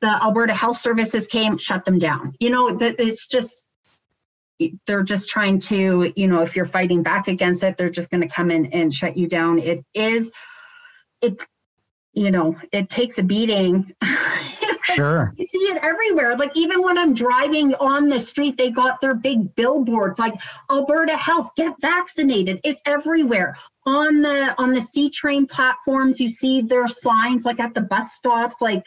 The 0.00 0.08
Alberta 0.22 0.54
Health 0.54 0.76
Services 0.76 1.26
came, 1.26 1.56
shut 1.56 1.84
them 1.84 1.98
down. 1.98 2.34
You 2.38 2.50
know, 2.50 2.78
it's 2.80 3.28
just 3.28 3.66
they're 4.86 5.02
just 5.02 5.28
trying 5.28 5.58
to, 5.58 6.12
you 6.16 6.26
know, 6.26 6.42
if 6.42 6.56
you're 6.56 6.64
fighting 6.64 7.02
back 7.02 7.28
against 7.28 7.62
it, 7.62 7.76
they're 7.76 7.90
just 7.90 8.10
going 8.10 8.22
to 8.22 8.28
come 8.28 8.50
in 8.50 8.66
and 8.66 8.92
shut 8.92 9.16
you 9.16 9.28
down. 9.28 9.58
It 9.58 9.84
is, 9.94 10.32
it, 11.22 11.38
you 12.12 12.30
know, 12.30 12.56
it 12.72 12.88
takes 12.88 13.18
a 13.18 13.22
beating. 13.22 13.92
Sure. 14.94 15.34
You 15.36 15.46
see 15.46 15.58
it 15.58 15.82
everywhere. 15.82 16.36
Like 16.36 16.56
even 16.56 16.80
when 16.80 16.96
I'm 16.96 17.12
driving 17.12 17.74
on 17.74 18.08
the 18.08 18.20
street, 18.20 18.56
they 18.56 18.70
got 18.70 19.00
their 19.00 19.14
big 19.14 19.54
billboards 19.54 20.18
like 20.18 20.34
Alberta 20.70 21.16
Health, 21.16 21.50
get 21.56 21.74
vaccinated. 21.80 22.60
It's 22.64 22.80
everywhere. 22.86 23.56
On 23.84 24.22
the 24.22 24.54
on 24.58 24.72
the 24.72 24.80
C 24.80 25.10
train 25.10 25.46
platforms, 25.46 26.20
you 26.20 26.28
see 26.28 26.62
their 26.62 26.88
signs 26.88 27.44
like 27.44 27.60
at 27.60 27.74
the 27.74 27.80
bus 27.80 28.12
stops, 28.12 28.60
like 28.60 28.86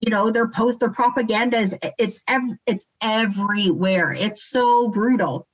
you 0.00 0.10
know, 0.10 0.30
their 0.30 0.48
post 0.48 0.80
their 0.80 0.90
propaganda 0.90 1.58
is 1.58 1.76
it's 1.98 2.20
ev- 2.28 2.58
it's 2.66 2.86
everywhere. 3.02 4.12
It's 4.12 4.48
so 4.48 4.88
brutal. 4.88 5.46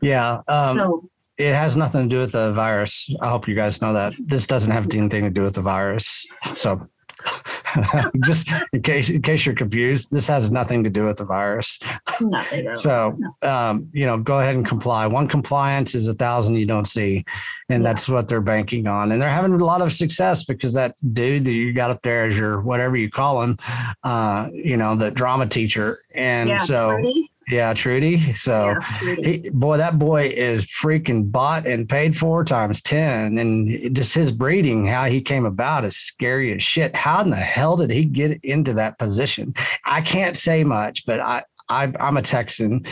Yeah. 0.00 0.42
Um, 0.46 0.76
So 0.76 1.10
it 1.48 1.54
has 1.54 1.76
nothing 1.76 2.02
to 2.02 2.08
do 2.08 2.18
with 2.20 2.32
the 2.32 2.52
virus. 2.52 3.10
I 3.20 3.28
hope 3.28 3.48
you 3.48 3.54
guys 3.54 3.80
know 3.82 3.92
that 3.92 4.14
this 4.18 4.46
doesn't 4.46 4.70
have 4.70 4.86
anything 4.94 5.24
to 5.24 5.30
do 5.30 5.42
with 5.42 5.54
the 5.54 5.62
virus. 5.62 6.26
So, 6.54 6.88
just 8.24 8.48
in 8.72 8.82
case 8.82 9.08
in 9.08 9.22
case 9.22 9.46
you're 9.46 9.54
confused, 9.54 10.10
this 10.10 10.26
has 10.26 10.50
nothing 10.50 10.82
to 10.84 10.90
do 10.90 11.04
with 11.04 11.18
the 11.18 11.24
virus. 11.24 11.78
nothing. 12.20 12.74
So, 12.74 13.16
um, 13.42 13.88
you 13.92 14.06
know, 14.06 14.18
go 14.18 14.40
ahead 14.40 14.56
and 14.56 14.66
comply. 14.66 15.06
One 15.06 15.28
compliance 15.28 15.94
is 15.94 16.08
a 16.08 16.14
thousand 16.14 16.56
you 16.56 16.66
don't 16.66 16.86
see, 16.86 17.24
and 17.68 17.82
Yeah. 17.82 17.88
that's 17.90 18.08
what 18.08 18.28
they're 18.28 18.40
banking 18.40 18.86
on. 18.88 19.12
And 19.12 19.22
they're 19.22 19.30
having 19.30 19.52
a 19.52 19.64
lot 19.64 19.80
of 19.82 19.92
success 19.92 20.44
because 20.44 20.74
that 20.74 20.96
dude 21.14 21.44
that 21.44 21.52
you 21.52 21.72
got 21.72 21.90
up 21.90 22.02
there 22.02 22.26
as 22.26 22.36
your 22.36 22.60
whatever 22.60 22.96
you 22.96 23.10
call 23.10 23.42
him, 23.42 23.56
uh, 24.02 24.48
you 24.52 24.76
know, 24.76 24.96
the 24.96 25.10
drama 25.10 25.46
teacher, 25.46 25.98
and 26.14 26.48
yeah, 26.48 26.58
so 26.58 26.90
Trudy? 26.90 27.31
Yeah, 27.48 27.72
Trudy. 27.74 28.32
So. 28.34 28.66
yeah, 28.66 28.98
Trudy. 28.98 29.42
He, 29.42 29.50
boy, 29.50 29.76
that 29.78 29.98
boy 29.98 30.28
is 30.28 30.64
freaking 30.66 31.30
bought 31.30 31.66
and 31.66 31.88
paid 31.88 32.16
for 32.16 32.44
times 32.44 32.82
10. 32.82 33.38
And 33.38 33.94
just 33.94 34.14
his 34.14 34.30
breeding, 34.32 34.86
how 34.86 35.04
he 35.06 35.20
came 35.20 35.44
about 35.44 35.84
is 35.84 35.96
scary 35.96 36.52
as 36.54 36.62
shit. 36.62 36.94
How 36.96 37.22
in 37.22 37.30
the 37.30 37.36
hell 37.36 37.76
did 37.76 37.90
he 37.90 38.04
get 38.04 38.40
into 38.44 38.72
that 38.74 38.98
position? 38.98 39.54
I 39.84 40.00
can't 40.00 40.36
say 40.36 40.64
much, 40.64 41.04
but 41.06 41.20
I, 41.20 41.44
I, 41.68 41.90
I'm 42.00 42.16
a 42.18 42.22
Texan, 42.22 42.84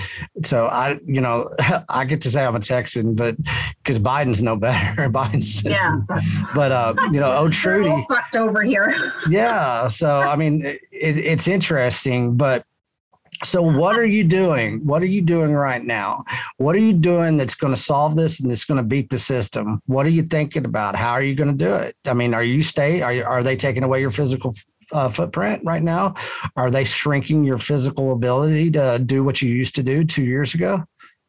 so 0.42 0.66
I, 0.66 1.00
you 1.04 1.20
know, 1.20 1.50
I 1.90 2.04
get 2.06 2.22
to 2.22 2.30
say 2.30 2.44
I'm 2.46 2.56
a 2.56 2.60
Texan, 2.60 3.14
but 3.14 3.36
because 3.82 3.98
Biden's 3.98 4.42
no 4.42 4.56
better. 4.56 5.02
Biden's 5.10 5.62
just, 5.62 5.64
Yeah. 5.80 6.00
but 6.54 6.72
uh, 6.72 6.94
you 7.12 7.20
know, 7.20 7.36
oh 7.36 7.50
Trudy, 7.50 7.92
fucked 8.08 8.36
over 8.36 8.62
here. 8.62 9.12
yeah. 9.28 9.88
So 9.88 10.20
I 10.20 10.36
mean, 10.36 10.64
it, 10.64 10.80
it's 10.92 11.46
interesting, 11.48 12.36
but 12.36 12.64
so 13.42 13.62
what 13.62 13.98
are 13.98 14.06
you 14.06 14.24
doing? 14.24 14.84
What 14.86 15.02
are 15.02 15.06
you 15.06 15.22
doing 15.22 15.52
right 15.52 15.84
now? 15.84 16.24
What 16.58 16.76
are 16.76 16.80
you 16.80 16.92
doing 16.92 17.36
that's 17.36 17.54
going 17.54 17.74
to 17.74 17.80
solve 17.80 18.16
this 18.16 18.40
and 18.40 18.50
that's 18.50 18.64
going 18.64 18.76
to 18.76 18.84
beat 18.84 19.10
the 19.10 19.18
system? 19.18 19.80
What 19.86 20.06
are 20.06 20.10
you 20.10 20.22
thinking 20.22 20.64
about? 20.64 20.96
How 20.96 21.12
are 21.12 21.22
you 21.22 21.34
going 21.34 21.56
to 21.56 21.64
do 21.64 21.74
it? 21.74 21.96
I 22.04 22.12
mean, 22.12 22.34
are 22.34 22.44
you 22.44 22.62
stay? 22.62 23.00
Are 23.02 23.12
you, 23.12 23.24
are 23.24 23.42
they 23.42 23.56
taking 23.56 23.82
away 23.82 24.00
your 24.00 24.10
physical 24.10 24.54
uh, 24.92 25.08
footprint 25.08 25.62
right 25.64 25.82
now? 25.82 26.14
Are 26.56 26.70
they 26.70 26.84
shrinking 26.84 27.44
your 27.44 27.58
physical 27.58 28.12
ability 28.12 28.70
to 28.72 28.98
do 28.98 29.24
what 29.24 29.40
you 29.40 29.50
used 29.50 29.74
to 29.76 29.82
do 29.82 30.04
two 30.04 30.24
years 30.24 30.54
ago? 30.54 30.84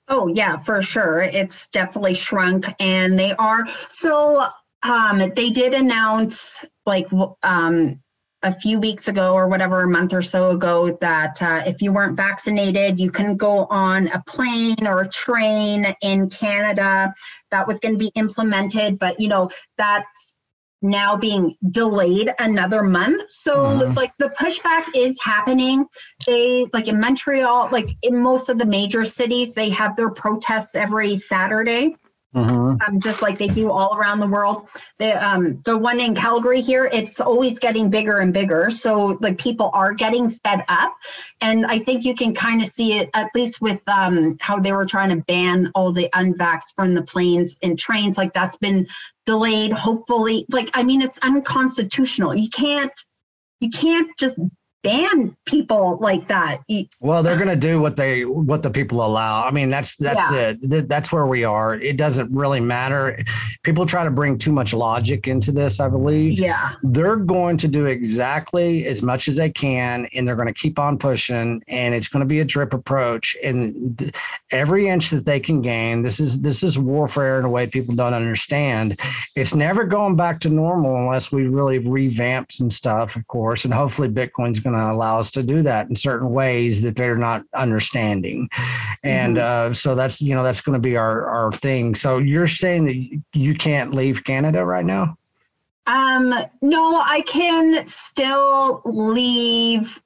Oh 0.08 0.28
yeah, 0.28 0.58
for 0.58 0.82
sure. 0.82 1.22
It's 1.22 1.70
definitely 1.70 2.16
shrunk 2.16 2.74
and 2.80 3.18
they 3.18 3.34
are 3.34 3.66
so 3.88 4.46
um 4.84 5.20
they 5.36 5.50
did 5.50 5.74
announce 5.74 6.66
like 6.86 7.08
um 7.44 8.02
a 8.44 8.52
few 8.52 8.80
weeks 8.80 9.08
ago 9.08 9.34
or 9.34 9.48
whatever 9.48 9.82
a 9.84 9.88
month 9.88 10.14
or 10.14 10.22
so 10.22 10.52
ago 10.52 10.98
that 11.02 11.42
uh, 11.42 11.62
if 11.66 11.82
you 11.82 11.92
weren't 11.92 12.18
vaccinated 12.18 13.00
you 13.00 13.12
can 13.12 13.38
go 13.38 13.66
on 13.66 14.08
a 14.08 14.24
plane 14.28 14.88
or 14.88 15.02
a 15.02 15.08
train 15.08 15.94
in 16.02 16.30
canada. 16.30 17.14
That 17.52 17.68
was 17.68 17.80
going 17.80 17.94
to 17.94 18.00
be 18.00 18.12
implemented 18.16 18.98
but 18.98 19.20
you 19.20 19.28
know 19.28 19.50
that's 19.78 20.40
now 20.82 21.16
being 21.16 21.56
delayed 21.70 22.34
another 22.40 22.82
month. 22.82 23.22
So 23.30 23.56
Mhm. 23.56 23.96
like 23.96 24.12
the 24.18 24.30
pushback 24.30 24.86
is 24.96 25.16
happening. 25.22 25.86
They 26.26 26.66
like 26.74 26.88
in 26.88 27.00
montreal 27.00 27.70
like 27.72 27.90
in 28.02 28.22
most 28.22 28.50
of 28.50 28.58
the 28.58 28.66
major 28.66 29.06
cities 29.06 29.54
they 29.54 29.70
have 29.70 29.96
their 29.96 30.10
protests 30.10 30.74
every 30.74 31.16
saturday 31.16 31.96
Mm-hmm. 32.34 32.78
um, 32.88 33.00
just 33.02 33.22
like 33.22 33.38
they 33.38 33.50
do 33.50 33.70
all 33.70 33.98
around 33.98 34.22
the 34.22 34.28
world. 34.28 34.70
The 35.00 35.22
um, 35.22 35.62
the 35.66 35.78
one 35.78 36.00
in 36.00 36.16
Calgary 36.16 36.62
here, 36.62 36.86
it's 36.86 37.20
always 37.20 37.60
getting 37.60 37.90
bigger 37.90 38.20
and 38.20 38.34
bigger. 38.34 38.70
So 38.70 39.18
like 39.20 39.38
people 39.38 39.70
are 39.74 39.94
getting 39.94 40.30
fed 40.30 40.64
up, 40.70 40.96
and 41.42 41.66
I 41.66 41.80
think 41.80 42.06
you 42.06 42.16
can 42.16 42.34
kind 42.34 42.62
of 42.62 42.70
see 42.70 43.00
it 43.00 43.10
at 43.14 43.32
least 43.36 43.60
with 43.62 43.86
um, 43.90 44.38
how 44.40 44.60
they 44.60 44.72
were 44.72 44.86
trying 44.86 45.10
to 45.10 45.18
ban 45.26 45.72
all 45.76 45.92
the 45.92 46.08
unvax 46.14 46.74
from 46.74 46.94
the 46.94 47.02
planes 47.02 47.58
and 47.64 47.78
trains. 47.78 48.18
Like 48.18 48.34
that's 48.34 48.56
been 48.56 48.88
delayed. 49.26 49.74
Hopefully, 49.74 50.46
like 50.48 50.70
I 50.74 50.84
mean, 50.84 51.02
it's 51.02 51.20
unconstitutional. 51.24 52.34
You 52.34 52.50
can't 52.50 52.94
you 53.60 53.70
can't 53.70 54.10
just 54.18 54.40
ban 54.84 55.36
people 55.46 55.98
like 56.02 56.28
that. 56.28 56.62
Well, 57.00 57.24
they're 57.24 57.36
going 57.36 57.50
to 57.50 57.56
do 57.56 57.80
what 57.80 57.96
they 57.96 58.26
what 58.26 58.64
the 58.64 58.70
people 58.70 59.06
allow. 59.06 59.46
I 59.46 59.52
mean, 59.52 59.70
that's 59.70 59.96
that's 59.96 60.32
Yeah. 60.32 60.54
it. 60.62 60.90
That's 60.90 61.12
where 61.12 61.26
we 61.28 61.44
are. 61.44 61.76
It 61.76 61.98
doesn't 61.98 62.32
really 62.32 62.60
matter. 62.60 63.18
People 63.64 63.86
try 63.86 64.04
to 64.04 64.12
bring 64.12 64.38
too 64.38 64.52
much 64.52 64.74
logic 64.74 65.28
into 65.28 65.52
this. 65.52 65.80
I 65.80 65.88
believe 65.88 66.40
yeah. 66.40 66.74
they're 66.84 67.16
going 67.16 67.58
to 67.58 67.68
do 67.68 67.86
exactly 67.86 68.86
as 68.86 69.02
much 69.02 69.28
as 69.28 69.38
they 69.38 69.50
can, 69.50 70.08
and 70.16 70.28
they're 70.28 70.36
going 70.36 70.48
to 70.48 70.54
keep 70.54 70.80
on 70.80 70.98
pushing. 70.98 71.62
And 71.68 71.94
it's 71.94 72.08
going 72.08 72.22
to 72.22 72.26
be 72.26 72.40
a 72.40 72.46
drip 72.46 72.74
approach. 72.74 73.36
And 73.44 74.12
every 74.52 74.88
inch 74.88 75.10
that 75.12 75.26
they 75.26 75.40
can 75.40 75.62
gain, 75.62 76.02
this 76.02 76.20
is 76.20 76.42
this 76.42 76.64
is 76.64 76.80
warfare 76.80 77.40
in 77.40 77.46
a 77.46 77.50
way 77.50 77.68
people 77.68 77.96
don't 77.96 78.14
understand. 78.14 79.00
It's 79.36 79.54
never 79.56 79.84
going 79.84 80.16
back 80.16 80.40
to 80.42 80.50
normal 80.50 80.96
unless 80.96 81.32
we 81.32 81.48
really 81.48 81.80
revamp 81.80 82.52
some 82.52 82.72
stuff, 82.72 83.16
of 83.16 83.28
course. 83.28 83.66
And 83.66 83.74
hopefully, 83.74 84.10
Bitcoin's 84.10 84.60
going 84.60 84.71
to 84.74 84.92
allow 84.92 85.20
us 85.20 85.32
to 85.32 85.44
do 85.44 85.62
that 85.64 85.90
in 85.90 85.96
certain 85.96 86.32
ways 86.32 86.82
that 86.82 86.96
they're 86.96 87.16
not 87.16 87.44
understanding. 87.54 88.50
And 89.04 89.38
uh, 89.38 89.74
so 89.74 89.96
that's 89.96 90.22
you 90.22 90.36
know 90.36 90.44
that's 90.44 90.62
going 90.62 90.74
to 90.74 90.80
be 90.80 90.98
our 90.98 91.26
our 91.28 91.52
thing. 91.52 91.96
So 91.96 92.18
you're 92.18 92.48
saying 92.48 92.86
that 92.86 93.22
you 93.34 93.56
can't 93.56 93.94
leave 93.94 94.24
Canada 94.24 94.66
right 94.66 94.86
now? 94.86 95.18
Um, 95.88 96.34
no, 96.62 97.02
I 97.04 97.24
can 97.28 97.86
still 97.86 98.82
leave. 98.86 100.02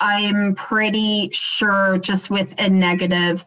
I'm 0.00 0.54
pretty 0.54 1.30
sure 1.32 1.98
just 1.98 2.30
with 2.30 2.58
a 2.60 2.68
negative 2.68 3.44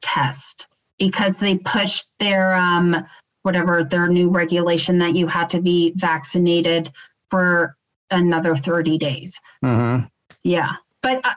test 0.00 0.66
because 0.98 1.38
they 1.38 1.58
pushed 1.58 2.06
their 2.18 2.54
um 2.54 3.04
whatever 3.42 3.84
their 3.84 4.08
new 4.08 4.30
regulation 4.30 4.98
that 4.98 5.14
you 5.14 5.26
had 5.26 5.50
to 5.50 5.60
be 5.60 5.92
vaccinated 5.96 6.92
for 7.30 7.76
another 8.12 8.54
30 8.54 8.98
days. 8.98 9.40
Mm-hmm. 9.64 10.06
Yeah. 10.44 10.72
But 11.02 11.20
I, 11.24 11.34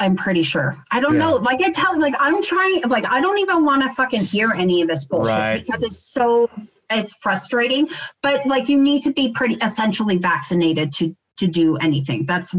I'm 0.00 0.16
pretty 0.16 0.42
sure. 0.42 0.82
I 0.90 0.98
don't 1.00 1.14
Yeah. 1.14 1.20
know. 1.20 1.34
Like 1.36 1.60
I 1.60 1.70
tell, 1.70 1.98
like 2.00 2.14
I'm 2.18 2.42
trying. 2.42 2.82
Like 2.88 3.04
I 3.06 3.20
don't 3.20 3.38
even 3.38 3.64
want 3.64 3.82
to 3.82 3.90
fucking 3.90 4.22
hear 4.24 4.50
any 4.52 4.80
of 4.82 4.88
this 4.88 5.04
bullshit 5.04 5.34
Right. 5.34 5.64
because 5.64 5.82
it's 5.82 5.98
so 6.10 6.48
it's 6.90 7.12
frustrating. 7.12 7.88
But 8.22 8.46
like 8.46 8.68
you 8.70 8.78
need 8.80 9.02
to 9.02 9.12
be 9.12 9.30
pretty 9.32 9.56
essentially 9.56 10.16
vaccinated 10.16 10.92
to 10.94 11.14
to 11.36 11.46
do 11.46 11.76
anything. 11.76 12.24
That's 12.26 12.54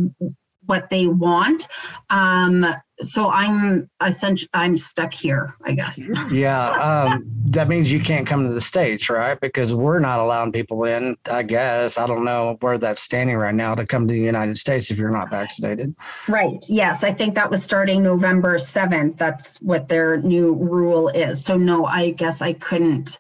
what 0.66 0.90
they 0.90 1.08
want. 1.08 1.68
Um. 2.10 2.66
So 3.02 3.30
I'm 3.30 3.90
essentially 4.06 4.50
I'm 4.54 4.78
stuck 4.78 5.14
here. 5.14 5.56
I 5.66 5.74
guess. 5.74 6.06
Yeah, 6.32 6.70
um, 6.70 7.24
that 7.48 7.68
means 7.68 7.92
you 7.92 8.00
can't 8.00 8.28
come 8.28 8.46
to 8.46 8.54
the 8.54 8.62
states, 8.62 9.10
right? 9.10 9.40
Because 9.40 9.74
we're 9.74 10.00
not 10.00 10.20
allowing 10.20 10.52
people 10.52 10.84
in. 10.86 11.18
I 11.30 11.44
guess 11.44 11.98
I 11.98 12.06
don't 12.06 12.24
know 12.24 12.58
where 12.62 12.78
that's 12.78 13.02
standing 13.02 13.36
right 13.36 13.56
now 13.56 13.76
to 13.76 13.86
come 13.86 14.08
to 14.08 14.14
the 14.14 14.20
United 14.20 14.58
States 14.58 14.92
if 14.92 14.98
you're 14.98 15.10
not 15.10 15.30
vaccinated. 15.30 15.96
Right. 16.28 16.64
Yes, 16.70 17.04
I 17.04 17.12
think 17.12 17.36
that 17.36 17.50
was 17.50 17.64
starting 17.64 18.04
November 18.04 18.56
7th. 18.56 19.18
That's 19.18 19.58
what 19.58 19.88
their 19.88 20.18
new 20.18 20.54
rule 20.54 21.10
is. 21.10 21.44
So, 21.44 21.58
no, 21.58 21.86
I 21.86 22.12
guess 22.12 22.42
I 22.42 22.54
couldn't 22.54 23.18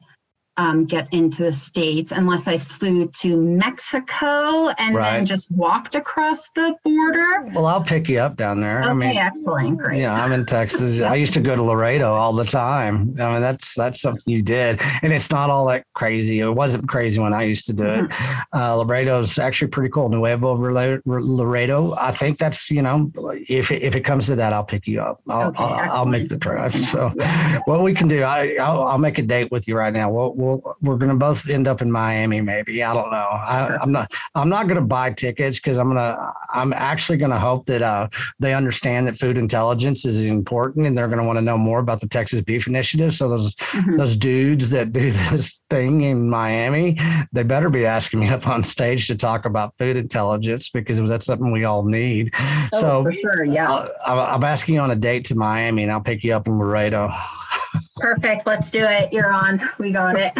um, 0.61 0.85
get 0.85 1.07
into 1.11 1.41
the 1.43 1.53
States 1.53 2.11
unless 2.11 2.47
I 2.47 2.57
flew 2.57 3.07
to 3.07 3.35
Mexico 3.35 4.69
and 4.77 4.95
Right. 4.95 5.13
then 5.17 5.25
just 5.25 5.49
walked 5.51 5.95
across 5.95 6.49
the 6.51 6.75
border. 6.83 7.49
Well, 7.53 7.65
I'll 7.65 7.81
pick 7.83 8.07
you 8.07 8.19
up 8.19 8.35
down 8.37 8.59
there. 8.59 8.81
Okay, 8.81 8.89
I 8.89 8.93
mean, 8.93 9.17
excellent. 9.17 9.79
Great. 9.79 10.01
Yeah, 10.01 10.13
I'm 10.13 10.31
in 10.31 10.45
Texas. 10.45 11.01
I 11.01 11.15
used 11.15 11.33
to 11.33 11.39
go 11.39 11.55
to 11.55 11.63
Laredo 11.63 12.13
all 12.13 12.33
the 12.33 12.45
time. 12.45 13.15
I 13.19 13.33
mean, 13.33 13.41
that's 13.41 13.73
that's 13.73 14.01
something 14.01 14.31
you 14.31 14.41
did, 14.43 14.81
and 15.01 15.11
it's 15.11 15.31
not 15.31 15.49
all 15.49 15.65
that 15.67 15.85
crazy. 15.95 16.39
It 16.39 16.49
wasn't 16.49 16.87
crazy 16.87 17.19
when 17.19 17.33
I 17.33 17.43
used 17.43 17.65
to 17.67 17.73
do 17.73 17.85
it. 17.85 18.11
Uh, 18.53 18.75
Laredo's 18.77 19.39
actually 19.39 19.69
pretty 19.69 19.89
cool. 19.89 20.09
Nuevo 20.09 20.53
Laredo. 21.05 21.95
I 21.97 22.11
think 22.11 22.37
that's 22.37 22.69
you 22.69 22.81
know, 22.81 23.11
if 23.47 23.71
it, 23.71 23.81
if 23.81 23.95
it 23.95 24.01
comes 24.01 24.27
to 24.27 24.35
that, 24.35 24.53
I'll 24.53 24.63
pick 24.63 24.85
you 24.87 25.01
up. 25.01 25.21
I'll 25.27 25.49
Okay, 25.49 25.63
I'll, 25.63 25.91
I'll 25.91 26.05
make 26.05 26.29
the 26.29 26.37
drive. 26.37 26.71
So, 26.91 27.09
what 27.65 27.81
we 27.83 27.93
can 27.93 28.07
do, 28.07 28.23
I 28.23 28.57
I'll, 28.61 28.83
I'll 28.83 28.97
make 28.97 29.17
a 29.17 29.21
date 29.23 29.49
with 29.51 29.67
you 29.67 29.75
right 29.77 29.93
now. 29.93 30.09
We'll, 30.11 30.33
we'll 30.33 30.50
we're 30.81 30.97
gonna 30.97 31.15
both 31.15 31.47
end 31.49 31.67
up 31.67 31.81
in 31.81 31.91
Miami, 31.91 32.41
maybe. 32.41 32.83
I 32.83 32.93
don't 32.93 33.11
know. 33.11 33.17
I, 33.17 33.77
I'm 33.81 33.91
not 33.91 34.11
I'm 34.35 34.49
not 34.49 34.67
gonna 34.67 34.81
buy 34.81 35.11
tickets 35.11 35.59
because 35.59 35.77
I'm 35.77 35.87
gonna 35.87 36.33
I'm 36.53 36.73
actually 36.73 37.17
gonna 37.17 37.39
hope 37.39 37.65
that 37.67 37.81
uh 37.81 38.07
they 38.39 38.53
understand 38.53 39.07
that 39.07 39.17
food 39.17 39.37
intelligence 39.37 40.05
is 40.05 40.23
important 40.25 40.87
and 40.87 40.97
they're 40.97 41.07
going 41.07 41.19
to 41.19 41.23
want 41.23 41.37
to 41.37 41.41
know 41.41 41.57
more 41.57 41.79
about 41.79 42.01
the 42.01 42.07
Texas 42.07 42.41
Beef 42.41 42.67
Initiative. 42.67 43.13
So 43.13 43.29
those 43.29 43.55
Mhm. 43.55 43.97
those 43.97 44.15
dudes 44.15 44.69
that 44.71 44.91
do 44.91 45.11
this 45.31 45.61
thing 45.69 46.01
in 46.01 46.29
Miami, 46.29 46.97
they 47.31 47.43
better 47.43 47.69
be 47.69 47.85
asking 47.85 48.19
me 48.21 48.29
up 48.29 48.47
on 48.47 48.63
stage 48.63 49.07
to 49.07 49.15
talk 49.15 49.45
about 49.45 49.73
food 49.77 49.95
intelligence 49.97 50.69
because 50.69 51.01
that's 51.07 51.25
something 51.25 51.51
we 51.51 51.63
all 51.65 51.83
need. 51.83 52.33
Oh, 52.73 52.79
so 52.79 53.03
for 53.03 53.11
sure. 53.11 53.43
Yeah. 53.45 53.71
I'll, 53.71 53.89
I'll- 54.05 54.35
I'm 54.35 54.43
asking 54.43 54.75
you 54.75 54.81
on 54.81 54.91
a 54.91 54.95
date 54.95 55.25
to 55.25 55.35
Miami 55.35 55.83
and 55.83 55.91
I'll 55.91 56.01
pick 56.01 56.23
you 56.23 56.33
up 56.33 56.47
in 56.47 56.57
Laredo. 56.57 57.11
Perfect. 57.97 58.45
Let's 58.47 58.71
do 58.71 58.83
it. 58.83 59.11
You're 59.13 59.31
on. 59.31 59.61
We 59.77 59.91
got 59.91 60.15
it. 60.17 60.33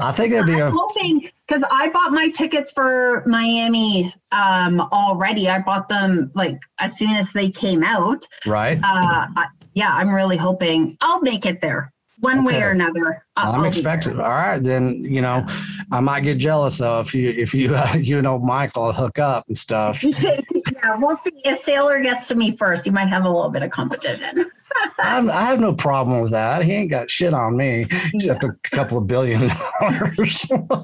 I 0.00 0.12
think 0.14 0.32
that'd 0.32 0.46
be 0.46 0.54
a 0.58 0.66
I'm 0.66 0.72
hoping 0.76 1.30
because 1.46 1.62
I 1.70 1.88
bought 1.90 2.12
my 2.12 2.28
tickets 2.30 2.72
for 2.72 3.22
Miami 3.26 4.12
um, 4.32 4.80
already. 4.80 5.48
I 5.48 5.60
bought 5.60 5.88
them 5.88 6.30
like 6.34 6.58
as 6.78 6.96
soon 6.98 7.10
as 7.10 7.32
they 7.32 7.50
came 7.50 7.82
out. 7.82 8.24
right. 8.46 8.78
uh, 8.78 9.26
I- 9.36 9.46
yeah, 9.74 9.90
I'm 9.92 10.14
really 10.14 10.38
hoping 10.38 10.96
I'll 11.02 11.20
make 11.20 11.44
it 11.44 11.60
there 11.60 11.92
one 12.20 12.44
way 12.44 12.62
or 12.62 12.70
another. 12.70 13.22
I'll 13.36 13.52
I'm 13.52 13.64
expecting. 13.66 14.18
All 14.18 14.30
right, 14.30 14.58
then 14.58 15.02
you 15.04 15.20
know, 15.20 15.46
I 15.92 16.00
might 16.00 16.20
get 16.20 16.38
jealous 16.38 16.78
though 16.78 17.00
if 17.00 17.14
you 17.14 17.28
if 17.28 17.52
you 17.52 17.74
uh, 17.76 17.92
you 17.94 18.22
know 18.22 18.38
Michael 18.38 18.90
hook 18.92 19.18
up 19.18 19.44
and 19.48 19.56
stuff. 19.58 20.02
yeah, 20.22 20.96
we'll 20.96 21.16
see. 21.16 21.42
If 21.44 21.62
Saylor 21.62 22.02
gets 22.02 22.26
to 22.28 22.34
me 22.34 22.56
first, 22.56 22.86
you 22.86 22.92
might 22.92 23.08
have 23.08 23.24
a 23.26 23.30
little 23.30 23.50
bit 23.50 23.62
of 23.62 23.70
competition. 23.70 24.50
I'm, 24.98 25.30
I 25.30 25.42
have 25.42 25.60
no 25.60 25.74
problem 25.74 26.20
with 26.20 26.32
that. 26.32 26.62
He 26.62 26.72
ain't 26.72 26.90
got 26.90 27.10
shit 27.10 27.34
on 27.34 27.56
me 27.56 27.86
except 28.14 28.42
yeah. 28.42 28.50
a 28.72 28.76
couple 28.76 28.98
of 28.98 29.06
billion 29.06 29.48
dollars. 29.80 30.46
no 30.50 30.76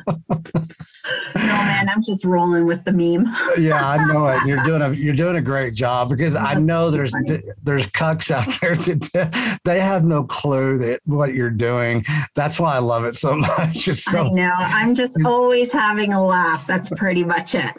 man, 1.34 1.88
I'm 1.88 2.03
just 2.03 2.24
rolling 2.24 2.66
with 2.66 2.84
the 2.84 2.93
meme. 2.93 3.34
yeah, 3.59 3.86
I 3.86 4.05
know 4.05 4.28
it. 4.28 4.47
You're 4.47 4.62
doing 4.64 4.82
a 4.82 4.93
you're 4.93 5.14
doing 5.14 5.36
a 5.36 5.40
great 5.40 5.74
job 5.74 6.09
because 6.09 6.34
That's 6.34 6.57
I 6.57 6.61
know 6.61 6.90
there's 6.90 7.11
funny. 7.11 7.43
there's 7.62 7.86
cucks 7.88 8.30
out 8.30 8.47
there 8.61 8.74
that 8.74 9.59
they 9.64 9.80
have 9.80 10.05
no 10.05 10.24
clue 10.24 10.78
that 10.78 11.01
what 11.05 11.34
you're 11.34 11.51
doing. 11.51 12.05
That's 12.34 12.61
why 12.61 12.76
I 12.76 12.78
love 12.78 13.05
it 13.05 13.16
so 13.16 13.34
much. 13.36 13.88
It's 13.88 14.05
so, 14.05 14.26
I 14.26 14.30
know. 14.30 14.53
I'm 14.57 14.95
just 14.95 15.18
always 15.24 15.72
having 15.72 16.12
a 16.12 16.22
laugh. 16.22 16.66
That's 16.66 16.90
pretty 16.90 17.24
much 17.24 17.55
it. 17.55 17.70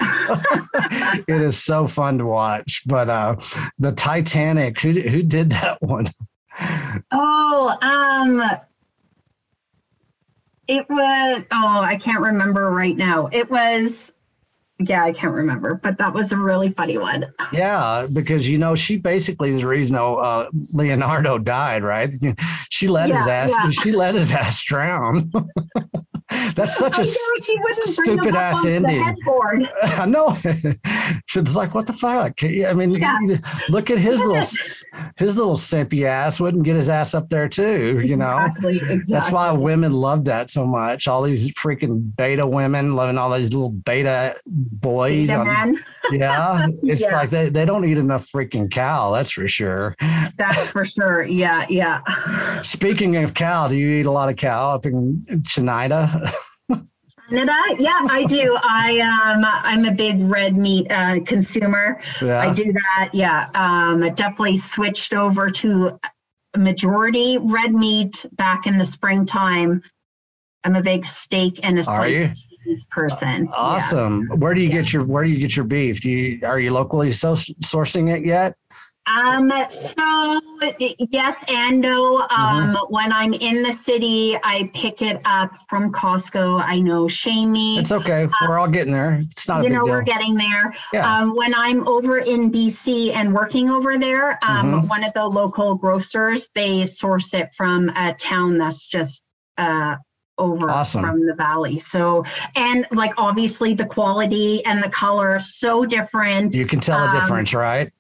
it 1.28 1.42
is 1.42 1.62
so 1.64 1.88
fun 1.88 2.18
to 2.18 2.26
watch. 2.26 2.84
But 2.86 3.10
uh 3.10 3.36
the 3.80 3.92
Titanic, 3.92 4.80
who 4.82 4.92
who 4.92 5.24
did 5.24 5.52
that 5.52 5.82
one? 5.82 6.03
Oh, 7.12 7.76
um 7.82 8.44
it 10.68 10.90
was, 10.90 11.46
oh, 11.52 11.82
I 11.82 11.98
can't 11.98 12.22
remember 12.22 12.70
right 12.72 12.96
now. 12.96 13.30
It 13.32 13.50
was, 13.50 14.14
yeah, 14.80 15.04
I 15.04 15.12
can't 15.12 15.34
remember, 15.34 15.76
but 15.76 15.98
that 15.98 16.14
was 16.14 16.32
a 16.32 16.38
really 16.38 16.70
funny 16.70 16.98
one. 16.98 17.26
Yeah, 17.52 18.08
because 18.12 18.48
you 18.48 18.58
know 18.58 18.74
she 18.74 18.98
basically 18.98 19.54
is 19.54 19.62
the 19.62 19.68
reason 19.68 19.96
uh, 19.96 20.50
Leonardo 20.72 21.38
died, 21.38 21.84
right? 21.84 22.12
She 22.70 22.88
let 22.88 23.10
yeah, 23.10 23.20
his 23.20 23.28
ass. 23.28 23.52
Yeah. 23.52 23.70
She 23.70 23.92
let 23.92 24.16
his 24.16 24.32
ass 24.32 24.64
drown. 24.64 25.32
That's 26.56 26.78
such 26.78 27.00
a 27.00 27.06
stupid 27.06 28.36
ass 28.36 28.66
ending. 28.66 29.04
I 29.84 30.06
know. 30.06 30.38
She's 31.28 31.56
like, 31.56 31.74
what 31.74 31.88
the 31.88 31.94
fuck? 31.94 32.44
I 32.44 32.74
mean, 32.74 32.92
yeah. 32.92 33.18
look 33.70 33.90
at 33.90 33.98
his 33.98 34.22
little 34.24 34.44
his 35.18 35.38
little 35.38 35.56
simpy 35.56 36.06
ass 36.06 36.40
wouldn't 36.40 36.64
get 36.64 36.76
his 36.76 36.90
ass 36.90 37.14
up 37.14 37.30
there 37.30 37.48
too. 37.48 38.02
You 38.04 38.16
know, 38.16 38.38
exactly, 38.38 38.78
exactly. 38.78 39.02
That's 39.08 39.32
why 39.32 39.52
women 39.52 39.94
love 39.94 40.26
that 40.26 40.50
so 40.50 40.66
much. 40.66 41.08
All 41.08 41.22
these 41.22 41.52
freaking 41.54 42.16
beta 42.16 42.46
women 42.46 42.96
loving 42.96 43.18
all 43.18 43.32
these 43.32 43.54
little 43.54 43.70
beta 43.70 44.36
boys. 44.46 45.28
Beta 45.28 45.40
on, 45.40 45.76
yeah, 46.12 46.68
it's 46.84 47.02
yeah. 47.02 47.14
like 47.14 47.30
they, 47.30 47.50
they 47.50 47.66
don't 47.66 47.86
eat 47.86 47.98
enough 47.98 48.30
freaking 48.32 48.70
cow. 48.70 49.12
That's 49.12 49.32
for 49.32 49.48
sure. 49.48 49.96
That's 50.38 50.70
for 50.70 50.86
sure. 50.86 51.24
Yeah, 51.24 51.66
yeah. 51.70 52.02
Speaking 52.62 53.16
of 53.18 53.34
cow, 53.34 53.68
do 53.68 53.76
you 53.76 54.00
eat 54.00 54.06
a 54.06 54.12
lot 54.12 54.30
of 54.30 54.36
cow 54.36 54.72
up 54.72 54.86
in 54.86 55.44
Canada? 55.54 56.33
Canada? 57.30 57.56
Yeah, 57.80 58.08
I 58.10 58.26
do. 58.26 58.58
I 58.62 59.00
um 59.00 59.44
I'm 59.46 59.86
a 59.86 59.92
big 59.92 60.22
red 60.22 60.58
meat 60.58 60.92
uh, 60.92 61.20
consumer. 61.26 62.02
Yeah. 62.22 62.40
I 62.40 62.54
do 62.54 62.74
that. 62.74 63.10
Yeah. 63.14 63.50
Um 63.56 64.02
definitely 64.16 64.58
switched 64.58 65.14
over 65.14 65.50
to 65.50 66.00
majority 66.58 67.38
red 67.40 67.74
meat 67.74 68.26
back 68.34 68.68
in 68.68 68.78
the 68.78 68.86
springtime. 68.86 69.82
I'm 70.64 70.76
a 70.76 70.82
big 70.82 71.06
steak 71.06 71.60
and 71.64 71.80
a 71.80 71.84
sliced 71.84 72.42
cheese 72.64 72.86
person. 72.86 73.50
Awesome. 73.54 74.28
Yeah. 74.30 74.36
Where 74.36 74.54
do 74.54 74.62
you 74.62 74.70
yeah. 74.70 74.82
get 74.82 74.94
your 74.94 75.04
where 75.04 75.24
do 75.24 75.30
you 75.30 75.40
get 75.40 75.56
your 75.56 75.66
beef? 75.66 76.02
Do 76.02 76.10
you 76.10 76.40
are 76.46 76.60
you 76.60 76.72
locally 76.72 77.12
so, 77.12 77.36
sourcing 77.36 78.16
it 78.16 78.26
yet? 78.26 78.56
Um, 79.06 79.52
so 79.70 80.40
yes 81.12 81.44
and 81.50 81.82
no. 81.82 82.20
Um, 82.20 82.28
mm-hmm. 82.30 82.94
when 82.94 83.12
I'm 83.12 83.34
in 83.34 83.62
the 83.62 83.74
city, 83.74 84.38
I 84.44 84.70
pick 84.74 85.02
it 85.02 85.22
up 85.26 85.52
from 85.68 85.92
Costco. 85.92 86.62
I 86.62 86.80
know 86.80 87.08
Shamey. 87.08 87.80
It's 87.80 87.92
okay. 87.92 88.24
Um, 88.24 88.32
we're 88.48 88.60
all 88.60 88.68
getting 88.68 88.94
there. 88.94 89.22
It's 89.30 89.48
not 89.48 89.64
you 89.64 89.70
know, 89.70 89.84
we're 89.84 90.04
getting 90.04 90.36
there. 90.36 90.74
Yeah. 90.94 91.12
Um, 91.12 91.36
when 91.36 91.54
I'm 91.54 91.88
over 91.88 92.20
in 92.20 92.52
BC 92.52 93.14
and 93.14 93.34
working 93.34 93.70
over 93.70 93.98
there, 93.98 94.40
um, 94.42 94.72
mm-hmm. 94.72 94.88
one 94.88 95.04
of 95.04 95.14
the 95.14 95.26
local 95.26 95.76
grocers, 95.76 96.50
they 96.56 96.86
source 96.86 97.34
it 97.34 97.54
from 97.56 97.90
a 97.90 98.14
town 98.14 98.58
that's 98.58 98.88
just 98.88 99.24
uh 99.58 99.96
over 100.38 100.70
awesome. 100.70 101.02
from 101.02 101.26
the 101.26 101.34
valley. 101.36 101.78
So, 101.78 102.24
and 102.56 102.88
like 102.92 103.14
obviously 103.18 103.74
the 103.74 103.86
quality 103.86 104.66
and 104.66 104.82
the 104.82 104.90
color 104.90 105.40
so 105.40 105.86
different. 105.86 106.56
You 106.56 106.66
can 106.66 106.80
tell 106.80 106.98
um, 106.98 107.14
the 107.14 107.22
difference, 107.22 107.54
right? 107.54 107.92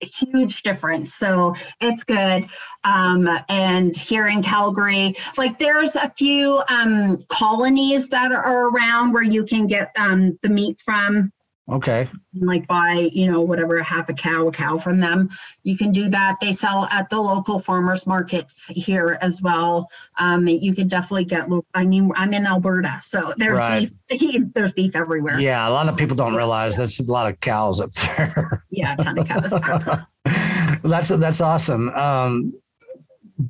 Huge 0.00 0.62
difference. 0.62 1.14
So 1.14 1.54
it's 1.80 2.04
good. 2.04 2.48
Um, 2.84 3.28
and 3.48 3.96
here 3.96 4.28
in 4.28 4.42
Calgary, 4.42 5.14
like 5.36 5.58
there's 5.58 5.96
a 5.96 6.10
few 6.10 6.62
um, 6.68 7.24
colonies 7.28 8.08
that 8.08 8.32
are 8.32 8.68
around 8.68 9.12
where 9.12 9.22
you 9.22 9.44
can 9.44 9.66
get 9.66 9.92
um, 9.96 10.38
the 10.42 10.48
meat 10.48 10.80
from. 10.80 11.32
Okay. 11.70 12.08
Like 12.34 12.66
buy, 12.66 13.10
you 13.12 13.30
know, 13.30 13.42
whatever, 13.42 13.82
half 13.82 14.08
a 14.08 14.14
cow, 14.14 14.48
a 14.48 14.52
cow 14.52 14.78
from 14.78 15.00
them. 15.00 15.28
You 15.64 15.76
can 15.76 15.92
do 15.92 16.08
that. 16.08 16.36
They 16.40 16.52
sell 16.52 16.88
at 16.90 17.10
the 17.10 17.20
local 17.20 17.58
farmers 17.58 18.06
markets 18.06 18.66
here 18.68 19.18
as 19.20 19.42
well. 19.42 19.90
Um, 20.18 20.48
you 20.48 20.74
can 20.74 20.88
definitely 20.88 21.26
get. 21.26 21.46
I 21.74 21.84
mean, 21.84 22.10
I'm 22.16 22.32
in 22.32 22.46
Alberta, 22.46 23.00
so 23.02 23.34
there's 23.36 23.58
right. 23.58 23.88
beef. 24.08 24.44
There's 24.54 24.72
beef 24.72 24.96
everywhere. 24.96 25.38
Yeah, 25.38 25.68
a 25.68 25.70
lot 25.70 25.88
of 25.88 25.96
people 25.96 26.16
don't 26.16 26.34
realize 26.34 26.76
that's 26.76 27.00
a 27.00 27.04
lot 27.04 27.30
of 27.30 27.38
cows 27.40 27.80
up 27.80 27.92
there. 27.92 28.62
yeah, 28.70 28.94
a 28.98 29.04
ton 29.04 29.18
of 29.18 29.28
cows. 29.28 30.80
that's 30.82 31.08
that's 31.08 31.40
awesome. 31.40 31.90
Um, 31.90 32.52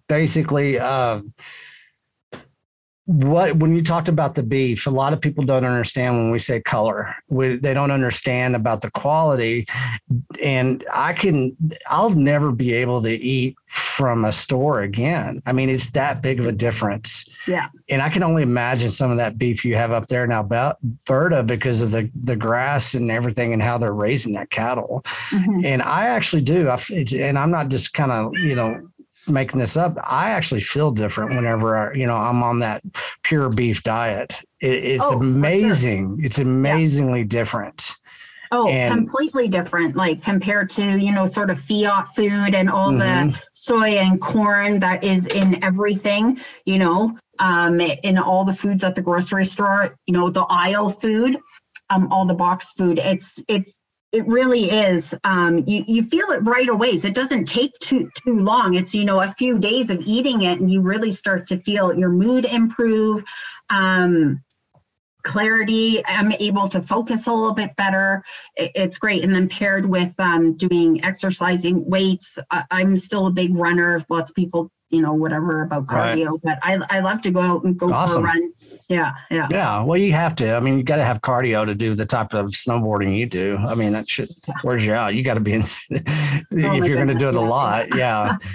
basically. 0.09 0.79
Uh, 0.79 1.21
what 3.09 3.57
when 3.57 3.75
you 3.75 3.83
talked 3.83 4.11
about 4.11 4.35
the 4.35 4.43
beef 4.43 4.87
a 4.87 4.91
lot 4.91 5.15
of 5.15 5.21
people 5.21 5.43
don't 5.43 5.65
understand 5.65 6.15
when 6.15 6.31
we 6.31 6.39
say 6.39 6.61
color. 6.61 7.17
We, 7.29 7.57
they 7.57 7.73
don't 7.73 7.91
understand 7.91 8.55
about 8.55 8.83
the 8.83 8.91
quality. 8.91 9.67
And 10.43 10.85
i 10.93 11.15
can 11.15 11.57
i'll 11.87 12.11
never 12.11 12.53
be 12.53 12.75
able 12.75 13.01
to 13.03 13.11
eat 13.11 13.57
from 13.67 14.27
a 14.27 14.33
store 14.33 14.83
again. 14.83 15.43
I 15.47 15.53
mean 15.53 15.71
it's 15.71 15.91
that 15.93 16.21
big 16.21 16.39
of 16.39 16.47
a 16.47 16.53
difference. 16.53 17.27
Yeah. 17.47 17.69
And 17.89 18.03
i 18.03 18.11
can 18.11 18.23
only 18.23 18.43
imagine 18.43 18.91
some 18.91 19.11
of 19.11 19.17
that 19.17 19.39
beef 19.39 19.65
you 19.65 19.75
have 19.75 19.91
up 19.91 20.09
there 20.09 20.25
in 20.25 20.31
alberta 20.31 21.43
because 21.43 21.81
of 21.81 21.93
the 21.93 22.11
the 22.25 22.37
grass 22.37 22.93
and 22.93 23.11
everything 23.11 23.55
and 23.55 23.63
how 23.63 23.79
they're 23.79 23.95
raising 23.95 24.35
that 24.35 24.51
cattle. 24.51 25.03
Mm-hmm. 25.31 25.65
and 25.65 25.81
i 25.81 26.09
actually 26.09 26.43
do. 26.43 26.69
I, 26.69 26.79
and 27.15 27.39
i'm 27.39 27.51
not 27.51 27.69
just 27.69 27.95
kind 27.95 28.13
of 28.13 28.35
you 28.35 28.55
know 28.55 28.87
making 29.29 29.59
this 29.59 29.77
up. 29.77 29.97
I 30.03 30.31
actually 30.31 30.61
feel 30.61 30.91
different 30.91 31.35
whenever 31.35 31.77
I, 31.77 31.95
you 31.95 32.07
know 32.07 32.17
I'm 32.17 32.43
on 32.43 32.61
that 32.61 32.83
pure 33.23 33.49
beef 33.49 33.83
diet. 33.83 34.43
It, 34.61 34.85
it's 34.85 35.05
oh, 35.05 35.19
amazing. 35.19 36.17
Sure. 36.17 36.27
It's 36.27 36.39
amazingly 36.39 37.21
yeah. 37.21 37.27
different. 37.27 37.95
Oh, 38.51 38.67
and, 38.69 38.95
completely 38.95 39.49
different, 39.49 39.95
like 39.95 40.23
compared 40.23 40.71
to, 40.71 40.97
you 40.97 41.13
know, 41.13 41.27
sort 41.27 41.51
of 41.51 41.61
fiat 41.61 42.07
food 42.09 42.55
and 42.55 42.71
all 42.71 42.91
mm-hmm. 42.91 43.31
the 43.31 43.43
soy 43.53 43.99
and 43.99 44.21
corn 44.21 44.81
that 44.81 45.05
is 45.05 45.27
in 45.27 45.63
everything, 45.63 46.41
you 46.65 46.79
know, 46.79 47.17
um, 47.41 47.81
in 47.81 48.17
all 48.17 48.45
the 48.45 48.53
foods 48.53 48.85
at 48.85 48.95
the 48.95 49.03
grocery 49.03 49.45
store, 49.45 49.97
you 50.07 50.15
know, 50.15 50.31
the 50.31 50.47
aisle 50.49 50.89
food, 50.89 51.37
um, 51.91 52.11
all 52.11 52.25
the 52.25 52.35
box 52.35 52.73
food. 52.73 52.99
It's 52.99 53.43
it's 53.49 53.78
it 54.13 54.27
really 54.27 54.65
is. 54.65 55.15
Um, 55.25 55.65
you, 55.67 55.85
you 55.87 56.03
feel 56.03 56.31
it 56.31 56.39
right 56.39 56.69
away. 56.69 56.99
So 56.99 57.09
it 57.09 57.15
doesn't 57.15 57.47
take 57.47 57.73
too 57.79 58.11
too 58.25 58.41
long. 58.41 58.75
It's 58.75 58.95
you 58.95 59.05
know 59.05 59.21
a 59.21 59.29
few 59.29 59.59
days 59.59 59.91
of 59.91 60.01
eating 60.07 60.43
it, 60.43 60.61
and 60.61 60.71
you 60.71 60.81
really 60.81 61.11
start 61.11 61.47
to 61.49 61.59
feel 61.59 61.95
your 61.95 62.09
mood 62.09 62.47
improve, 62.47 63.23
um, 63.69 64.43
clarity. 65.25 66.03
I'm 66.07 66.33
able 66.33 66.69
to 66.69 66.81
focus 66.81 67.27
a 67.27 67.33
little 67.33 67.55
bit 67.55 67.77
better. 67.77 68.25
It, 68.57 68.73
it's 68.75 68.99
great. 68.99 69.25
And 69.25 69.35
then 69.35 69.49
paired 69.49 69.85
with 69.85 70.15
um, 70.19 70.57
doing 70.57 71.05
exercising 71.05 71.85
weights, 71.89 72.39
I, 72.51 72.65
I'm 72.71 72.97
still 72.97 73.27
a 73.27 73.31
big 73.31 73.57
runner. 73.57 74.01
Lots 74.09 74.31
of 74.31 74.37
people, 74.37 74.71
you 74.89 75.03
know, 75.03 75.13
whatever 75.13 75.65
about 75.65 75.87
cardio, 75.87 76.31
right. 76.31 76.41
but 76.43 76.59
I 76.63 76.79
I 76.89 77.01
love 77.01 77.21
to 77.23 77.31
go 77.31 77.41
out 77.41 77.65
and 77.65 77.79
go 77.79 77.93
awesome. 77.93 78.23
for 78.23 78.29
a 78.29 78.33
run 78.33 78.53
yeah, 78.89 79.13
yeah. 79.31 79.49
Yeah. 79.51 79.83
Well, 79.83 79.99
you 79.99 80.13
have 80.13 80.35
to. 80.37 80.55
I 80.55 80.61
mean, 80.61 80.79
you 80.79 80.83
got 80.83 80.97
to 80.97 81.05
have 81.05 81.21
cardio 81.21 81.67
to 81.67 81.75
do 81.75 81.95
the 81.95 82.07
type 82.07 82.33
of 82.33 82.47
snowboarding 82.53 83.17
you 83.17 83.27
do. 83.27 83.57
I 83.57 83.75
mean, 83.75 83.93
that 83.93 84.09
should 84.09 84.31
where's 84.63 84.85
you 84.85 84.95
out. 84.95 85.15
You 85.15 85.23
got 85.23 85.35
to 85.35 85.41
be 85.41 85.53
in 85.53 85.63
oh 85.93 85.97
if 86.51 86.87
you're 86.87 86.97
going 86.97 87.09
to 87.09 87.15
do 87.15 87.29
it 87.29 87.35
a 87.35 87.41
lot. 87.41 87.95
Yeah. 87.95 88.37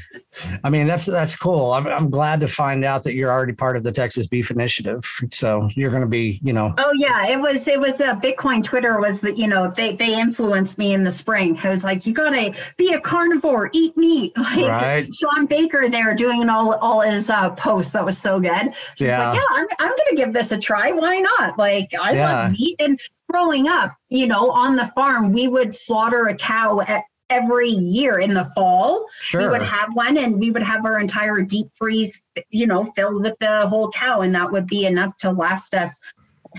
I 0.64 0.70
mean, 0.70 0.88
that's 0.88 1.06
that's 1.06 1.36
cool. 1.36 1.72
I'm, 1.74 1.88
I'm 1.88 2.10
glad 2.10 2.42
to 2.42 2.48
find 2.48 2.84
out 2.84 3.04
that 3.04 3.14
you're 3.14 3.32
already 3.32 3.54
part 3.54 3.78
of 3.78 3.84
the 3.84 3.92
Texas 3.92 4.28
Beef 4.28 4.52
Initiative. 4.52 5.04
So 5.32 5.70
you're 5.76 5.90
going 5.90 6.02
to 6.02 6.08
be, 6.08 6.40
you 6.44 6.54
know. 6.54 6.74
Oh 6.78 6.92
yeah, 6.96 7.28
it 7.28 7.40
was 7.40 7.68
it 7.68 7.80
was 7.80 8.02
a 8.02 8.12
uh, 8.12 8.20
Bitcoin 8.20 8.64
Twitter 8.64 9.00
was 9.00 9.22
that 9.22 9.38
you 9.38 9.48
know 9.48 9.72
they 9.76 9.96
they 9.96 10.20
influenced 10.20 10.78
me 10.78 10.94
in 10.94 11.04
the 11.04 11.12
spring. 11.12 11.58
I 11.64 11.70
was 11.70 11.84
like, 11.84 12.06
you 12.06 12.14
got 12.14 12.32
to 12.32 12.54
be 12.78 12.94
a 12.94 13.00
carnivore, 13.00 13.70
eat 13.74 13.98
meat. 13.98 14.34
Like 14.54 14.70
right. 14.70 15.16
Shawn 15.16 15.48
Baker 15.48 15.90
there 15.90 16.14
doing 16.14 16.48
all 16.48 16.76
all 16.76 17.02
his 17.02 17.30
uh, 17.30 17.50
posts. 17.52 17.92
That 17.94 18.06
was 18.06 18.20
so 18.20 18.40
good. 18.40 18.76
She's 18.98 19.08
yeah. 19.08 19.30
like, 19.32 19.40
yeah, 19.40 19.48
I'm 19.52 19.68
I'm 19.80 19.90
going 19.90 20.10
to 20.10 20.16
give 20.16 20.34
this 20.34 20.52
a 20.52 20.60
try. 20.60 20.92
Why 20.92 21.20
not? 21.20 21.58
Like 21.58 21.92
I 22.00 22.14
yeah. 22.14 22.44
love 22.44 22.52
meat 22.52 22.76
and 22.80 23.00
growing 23.30 23.68
up, 23.68 23.96
you 24.10 24.28
know, 24.28 24.52
on 24.52 24.76
the 24.76 24.86
farm, 24.88 25.32
we 25.32 25.48
would 25.48 25.74
slaughter 25.74 26.28
a 26.28 26.36
cow 26.36 26.82
at 26.82 27.04
every 27.34 27.70
year 27.70 28.20
in 28.20 28.34
the 28.34 28.44
fall. 28.56 29.08
Sure. 29.22 29.42
We 29.42 29.48
would 29.48 29.64
have 29.64 29.96
one 29.96 30.18
and 30.18 30.40
we 30.40 30.52
would 30.52 30.64
have 30.64 30.86
our 30.86 31.00
entire 31.00 31.42
deep 31.42 31.68
freeze, 31.74 32.22
you 32.50 32.68
know, 32.68 32.84
filled 32.84 33.24
with 33.24 33.38
the 33.40 33.68
whole 33.68 33.92
cow, 33.92 34.22
and 34.22 34.34
that 34.36 34.52
would 34.52 34.68
be 34.68 34.86
enough 34.86 35.18
to 35.18 35.32
last 35.32 35.74
us 35.74 36.00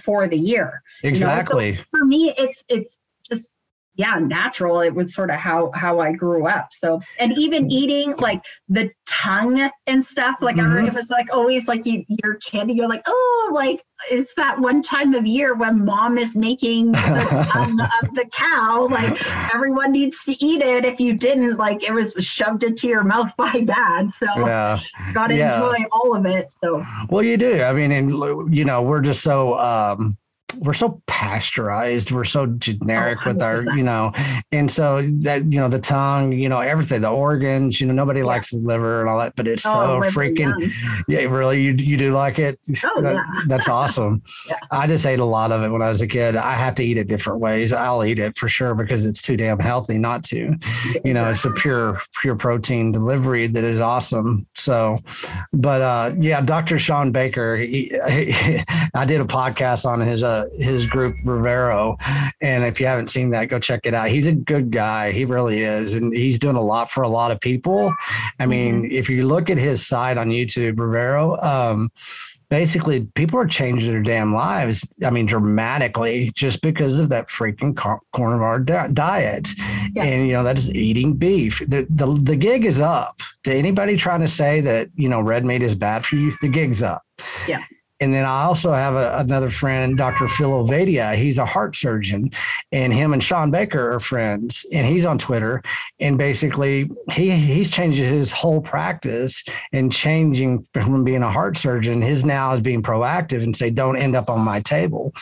for 0.02 0.26
the 0.26 0.36
year. 0.36 0.82
Exactly. 1.02 1.66
You 1.66 1.72
know? 1.72 1.78
so 1.78 1.84
for 1.90 2.04
me, 2.04 2.34
it's 2.36 2.64
it's 2.68 2.98
yeah 3.96 4.18
natural. 4.18 4.80
It 4.80 4.94
was 4.94 5.14
sort 5.14 5.30
of 5.30 5.36
how 5.36 5.70
how 5.74 6.00
i 6.00 6.12
grew 6.12 6.46
up. 6.46 6.72
So 6.72 7.00
and 7.18 7.36
even 7.38 7.70
eating 7.70 8.16
like 8.16 8.42
the 8.68 8.90
tongue 9.08 9.70
and 9.86 10.02
stuff 10.02 10.36
like 10.40 10.56
mm-hmm. 10.56 10.86
it 10.86 10.94
was 10.94 11.10
like 11.10 11.32
always 11.32 11.68
like 11.68 11.86
you, 11.86 12.04
you're 12.08 12.34
a 12.34 12.38
kid 12.38 12.68
and 12.68 12.76
you're 12.76 12.88
like 12.88 13.02
oh 13.06 13.50
like 13.54 13.82
it's 14.10 14.34
that 14.34 14.60
one 14.60 14.82
time 14.82 15.14
of 15.14 15.26
year 15.26 15.54
when 15.54 15.84
mom 15.84 16.18
is 16.18 16.34
making 16.36 16.92
the 16.92 17.46
tongue 17.50 17.80
of 17.80 18.14
the 18.14 18.26
cow 18.32 18.88
like 18.90 19.18
everyone 19.54 19.92
needs 19.92 20.24
to 20.24 20.32
eat 20.44 20.62
it. 20.62 20.84
If 20.84 21.00
you 21.00 21.14
didn't 21.14 21.56
like 21.56 21.82
it 21.82 21.92
was 21.92 22.14
shoved 22.18 22.64
into 22.64 22.88
your 22.88 23.04
mouth 23.04 23.34
by 23.36 23.60
dad. 23.60 24.10
So 24.10 24.26
yeah. 24.36 24.80
gotta 25.12 25.36
yeah. 25.36 25.54
enjoy 25.54 25.84
all 25.92 26.16
of 26.16 26.26
it 26.26 26.52
so. 26.62 26.84
Well 27.08 27.22
you 27.22 27.36
do. 27.36 27.62
I 27.62 27.72
mean 27.72 27.92
and 27.92 28.54
you 28.54 28.64
know 28.64 28.82
we're 28.82 29.02
just 29.02 29.22
so 29.22 29.58
um 29.58 30.16
we're 30.58 30.72
so 30.72 31.02
pasteurized 31.06 32.12
we're 32.12 32.22
so 32.22 32.46
generic 32.46 33.18
oh, 33.26 33.30
with 33.30 33.42
our 33.42 33.62
you 33.76 33.82
know 33.82 34.12
and 34.52 34.70
so 34.70 35.02
that 35.18 35.44
you 35.52 35.58
know 35.58 35.68
the 35.68 35.78
tongue 35.78 36.32
you 36.32 36.48
know 36.48 36.60
everything 36.60 37.00
the 37.00 37.08
organs 37.08 37.80
you 37.80 37.86
know 37.86 37.92
nobody 37.92 38.20
yeah. 38.20 38.26
likes 38.26 38.50
the 38.50 38.58
liver 38.58 39.00
and 39.00 39.10
all 39.10 39.18
that 39.18 39.34
but 39.36 39.48
it's 39.48 39.66
oh, 39.66 40.02
so 40.02 40.10
freaking 40.10 40.72
yeah 41.08 41.20
really? 41.34 41.62
You 41.62 41.72
you 41.72 41.96
do 41.96 42.12
like 42.12 42.38
it? 42.38 42.58
Oh, 42.84 43.02
that, 43.02 43.14
yeah. 43.14 43.24
that's 43.46 43.68
awesome. 43.68 44.22
Yeah. 44.48 44.56
i 44.70 44.86
just 44.86 45.06
ate 45.06 45.18
a 45.18 45.24
lot 45.24 45.52
of 45.52 45.62
it 45.62 45.68
when 45.68 45.82
i 45.82 45.88
was 45.88 46.02
a 46.02 46.06
kid. 46.06 46.36
I 46.36 46.54
have 46.54 46.74
to 46.76 46.84
eat 46.84 46.96
it 46.96 47.08
different 47.08 47.40
ways. 47.40 47.72
I'll 47.72 48.04
eat 48.04 48.18
it 48.18 48.36
for 48.36 48.48
sure 48.48 48.74
because 48.74 49.04
it's 49.04 49.22
too 49.22 49.36
damn 49.36 49.58
healthy 49.58 49.98
not 49.98 50.24
to. 50.24 50.56
You 51.04 51.14
know 51.14 51.30
it's 51.30 51.44
a 51.44 51.50
pure 51.50 52.00
pure 52.20 52.36
protein 52.36 52.92
delivery 52.92 53.46
that 53.48 53.64
is 53.64 53.80
awesome. 53.80 54.46
So 54.54 54.96
but 55.52 55.80
uh 55.80 56.14
yeah 56.18 56.40
dr 56.40 56.78
Shawn 56.78 57.12
Baker 57.12 57.56
he, 57.56 57.92
he, 58.08 58.64
i 58.94 59.04
did 59.04 59.20
a 59.20 59.24
podcast 59.24 59.86
on 59.86 60.00
his 60.00 60.22
uh 60.22 60.33
his 60.58 60.86
group 60.86 61.16
Revero, 61.24 61.96
and 62.40 62.64
if 62.64 62.80
you 62.80 62.86
haven't 62.86 63.08
seen 63.08 63.30
that, 63.30 63.48
go 63.48 63.58
check 63.58 63.80
it 63.84 63.94
out. 63.94 64.08
He's 64.08 64.26
a 64.26 64.32
good 64.32 64.70
guy. 64.70 65.12
He 65.12 65.24
really 65.24 65.62
is, 65.62 65.94
and 65.94 66.12
he's 66.12 66.38
doing 66.38 66.56
a 66.56 66.62
lot 66.62 66.90
for 66.90 67.02
a 67.02 67.08
lot 67.08 67.30
of 67.30 67.40
people. 67.40 67.94
I 68.38 68.46
mean, 68.46 68.84
mm-hmm. 68.84 68.92
if 68.92 69.08
you 69.08 69.26
look 69.26 69.50
at 69.50 69.58
his 69.58 69.86
site 69.86 70.18
on 70.18 70.28
YouTube, 70.28 70.76
Revero. 70.76 71.42
Um, 71.42 71.90
basically 72.50 73.00
people 73.14 73.38
are 73.38 73.46
changing 73.46 73.90
their 73.90 74.02
damn 74.02 74.32
lives 74.34 74.86
i 75.04 75.10
mean 75.10 75.26
dramatically 75.26 76.30
just 76.34 76.60
because 76.62 76.98
of 77.00 77.08
that 77.08 77.28
freaking 77.28 77.74
carnivore 78.14 78.60
diet 78.60 79.48
yeah. 79.94 80.04
and 80.04 80.26
you 80.26 80.32
know 80.32 80.44
that's 80.44 80.68
eating 80.68 81.14
beef 81.14 81.60
the, 81.68 81.86
the 81.90 82.06
the 82.22 82.36
gig 82.36 82.64
is 82.64 82.80
up 82.80 83.20
to 83.42 83.52
anybody 83.52 83.96
trying 83.96 84.20
to 84.20 84.28
say 84.28 84.60
that 84.60 84.88
you 84.94 85.08
know 85.08 85.20
red 85.20 85.44
meat 85.44 85.62
is 85.62 85.74
bad 85.74 86.04
for 86.04 86.16
you 86.16 86.32
the 86.42 86.48
gig's 86.48 86.82
up 86.82 87.02
yeah 87.48 87.64
and 88.04 88.12
then 88.12 88.26
I 88.26 88.42
also 88.42 88.70
have 88.70 88.96
a, 88.96 89.16
another 89.16 89.48
friend, 89.48 89.96
Dr. 89.96 90.28
Phil 90.28 90.50
Ovadia. 90.50 91.14
He's 91.14 91.38
a 91.38 91.46
heart 91.46 91.74
surgeon, 91.74 92.30
and 92.70 92.92
him 92.92 93.14
and 93.14 93.22
Shawn 93.22 93.50
Baker 93.50 93.94
are 93.94 93.98
friends. 93.98 94.66
And 94.74 94.86
he's 94.86 95.06
on 95.06 95.16
Twitter. 95.16 95.62
And 96.00 96.18
basically, 96.18 96.90
he 97.10 97.30
he's 97.30 97.70
changed 97.70 97.98
his 97.98 98.30
whole 98.30 98.60
practice 98.60 99.42
and 99.72 99.90
changing 99.90 100.66
from 100.74 101.02
being 101.02 101.22
a 101.22 101.32
heart 101.32 101.56
surgeon. 101.56 102.02
His 102.02 102.26
now 102.26 102.52
is 102.52 102.60
being 102.60 102.82
proactive 102.82 103.42
and 103.42 103.56
say, 103.56 103.70
"Don't 103.70 103.96
end 103.96 104.14
up 104.14 104.28
on 104.28 104.40
my 104.40 104.60
table." 104.60 105.14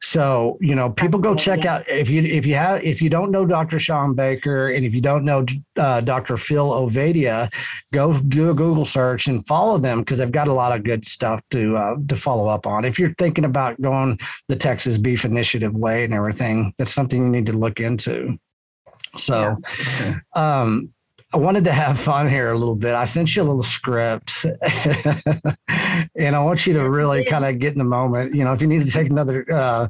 So 0.00 0.56
you 0.62 0.74
know, 0.74 0.88
people 0.88 1.20
go 1.20 1.34
check 1.34 1.66
out 1.66 1.86
if 1.86 2.08
you 2.08 2.22
if 2.22 2.46
you 2.46 2.54
have 2.54 2.82
if 2.82 3.02
you 3.02 3.10
don't 3.10 3.30
know 3.30 3.44
Dr. 3.44 3.78
Shawn 3.78 4.14
Baker 4.14 4.68
and 4.70 4.86
if 4.86 4.94
you 4.94 5.02
don't 5.02 5.26
know 5.26 5.44
uh, 5.76 6.00
Dr. 6.00 6.36
Phil 6.36 6.70
Ovadia, 6.70 7.52
go 7.92 8.18
do 8.18 8.50
a 8.50 8.54
Google 8.54 8.84
search 8.84 9.26
and 9.26 9.46
follow 9.46 9.78
them 9.78 10.00
because 10.00 10.18
they've 10.18 10.30
got 10.30 10.48
a 10.48 10.52
lot 10.52 10.76
of 10.76 10.84
good 10.84 11.04
stuff 11.04 11.40
to. 11.50 11.76
Uh, 11.76 11.96
to 12.08 12.16
follow 12.16 12.48
up 12.48 12.66
on. 12.66 12.84
If 12.84 12.98
you're 12.98 13.14
thinking 13.14 13.44
about 13.44 13.80
going 13.80 14.18
the 14.48 14.56
Texas 14.56 14.98
Beef 14.98 15.24
Initiative 15.24 15.74
way 15.74 16.04
and 16.04 16.14
everything, 16.14 16.72
that's 16.78 16.92
something 16.92 17.22
you 17.22 17.28
need 17.28 17.46
to 17.46 17.52
look 17.52 17.80
into. 17.80 18.38
So, 19.16 19.56
yeah. 20.00 20.18
um, 20.34 20.92
I 21.34 21.38
wanted 21.38 21.64
to 21.64 21.72
have 21.72 21.98
fun 21.98 22.28
here 22.28 22.50
a 22.50 22.56
little 22.56 22.76
bit. 22.76 22.94
I 22.94 23.04
sent 23.04 23.34
you 23.34 23.42
a 23.42 23.44
little 23.44 23.62
script, 23.62 24.44
and 26.14 26.36
I 26.36 26.38
want 26.38 26.66
you 26.66 26.72
to 26.74 26.88
really 26.88 27.24
kind 27.24 27.44
of 27.44 27.58
get 27.58 27.72
in 27.72 27.78
the 27.78 27.84
moment. 27.84 28.34
You 28.34 28.44
know, 28.44 28.52
if 28.52 28.60
you 28.60 28.68
need 28.68 28.84
to 28.84 28.90
take 28.90 29.10
another 29.10 29.44
uh, 29.52 29.88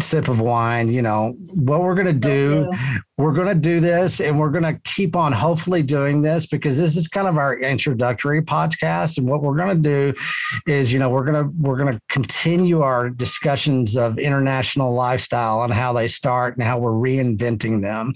sip 0.00 0.28
of 0.28 0.40
wine, 0.40 0.92
you 0.92 1.02
know, 1.02 1.34
what 1.52 1.82
we're 1.82 1.94
going 1.94 2.06
to 2.06 2.12
do, 2.12 2.70
we're 3.18 3.32
going 3.32 3.48
to 3.48 3.54
do 3.54 3.80
this 3.80 4.20
and 4.20 4.38
we're 4.38 4.50
going 4.50 4.64
to 4.64 4.80
keep 4.84 5.16
on 5.16 5.32
hopefully 5.32 5.82
doing 5.82 6.22
this 6.22 6.46
because 6.46 6.78
this 6.78 6.96
is 6.96 7.08
kind 7.08 7.26
of 7.26 7.36
our 7.36 7.58
introductory 7.58 8.40
podcast. 8.40 9.18
And 9.18 9.28
what 9.28 9.42
we're 9.42 9.56
going 9.56 9.82
to 9.82 9.82
do 9.82 10.18
is, 10.66 10.92
you 10.92 10.98
know, 10.98 11.10
we're 11.10 11.24
going 11.24 11.44
to, 11.44 11.50
we're 11.58 11.76
going 11.76 11.92
to 11.92 12.00
continue 12.08 12.82
our 12.82 13.10
discussions 13.10 13.96
of 13.96 14.18
international 14.18 14.94
lifestyle 14.94 15.62
and 15.64 15.72
how 15.72 15.92
they 15.92 16.08
start 16.08 16.56
and 16.56 16.64
how 16.64 16.78
we're 16.78 16.92
reinventing 16.92 17.82
them. 17.82 18.14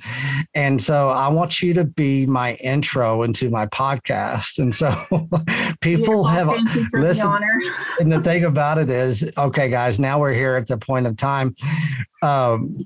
And 0.55 0.81
so 0.81 1.11
I 1.11 1.29
want 1.29 1.61
you 1.61 1.75
to 1.75 1.85
be 1.85 2.25
my 2.27 2.55
intro 2.55 3.25
into 3.25 3.51
my 3.51 3.67
podcast. 3.67 4.59
And 4.59 4.75
so 4.75 4.95
people 5.81 6.25
yeah, 6.25 6.45
have 6.45 6.93
listened. 6.93 7.45
And 8.01 8.13
the 8.13 8.21
thing 8.21 8.45
about 8.45 8.79
it 8.79 8.91
is, 8.91 9.29
okay, 9.37 9.69
guys, 9.69 9.99
now 9.99 10.21
we're 10.21 10.35
here 10.35 10.57
at 10.57 10.67
the 10.67 10.79
point 10.79 11.07
of 11.07 11.17
time 11.17 11.55
um, 12.23 12.85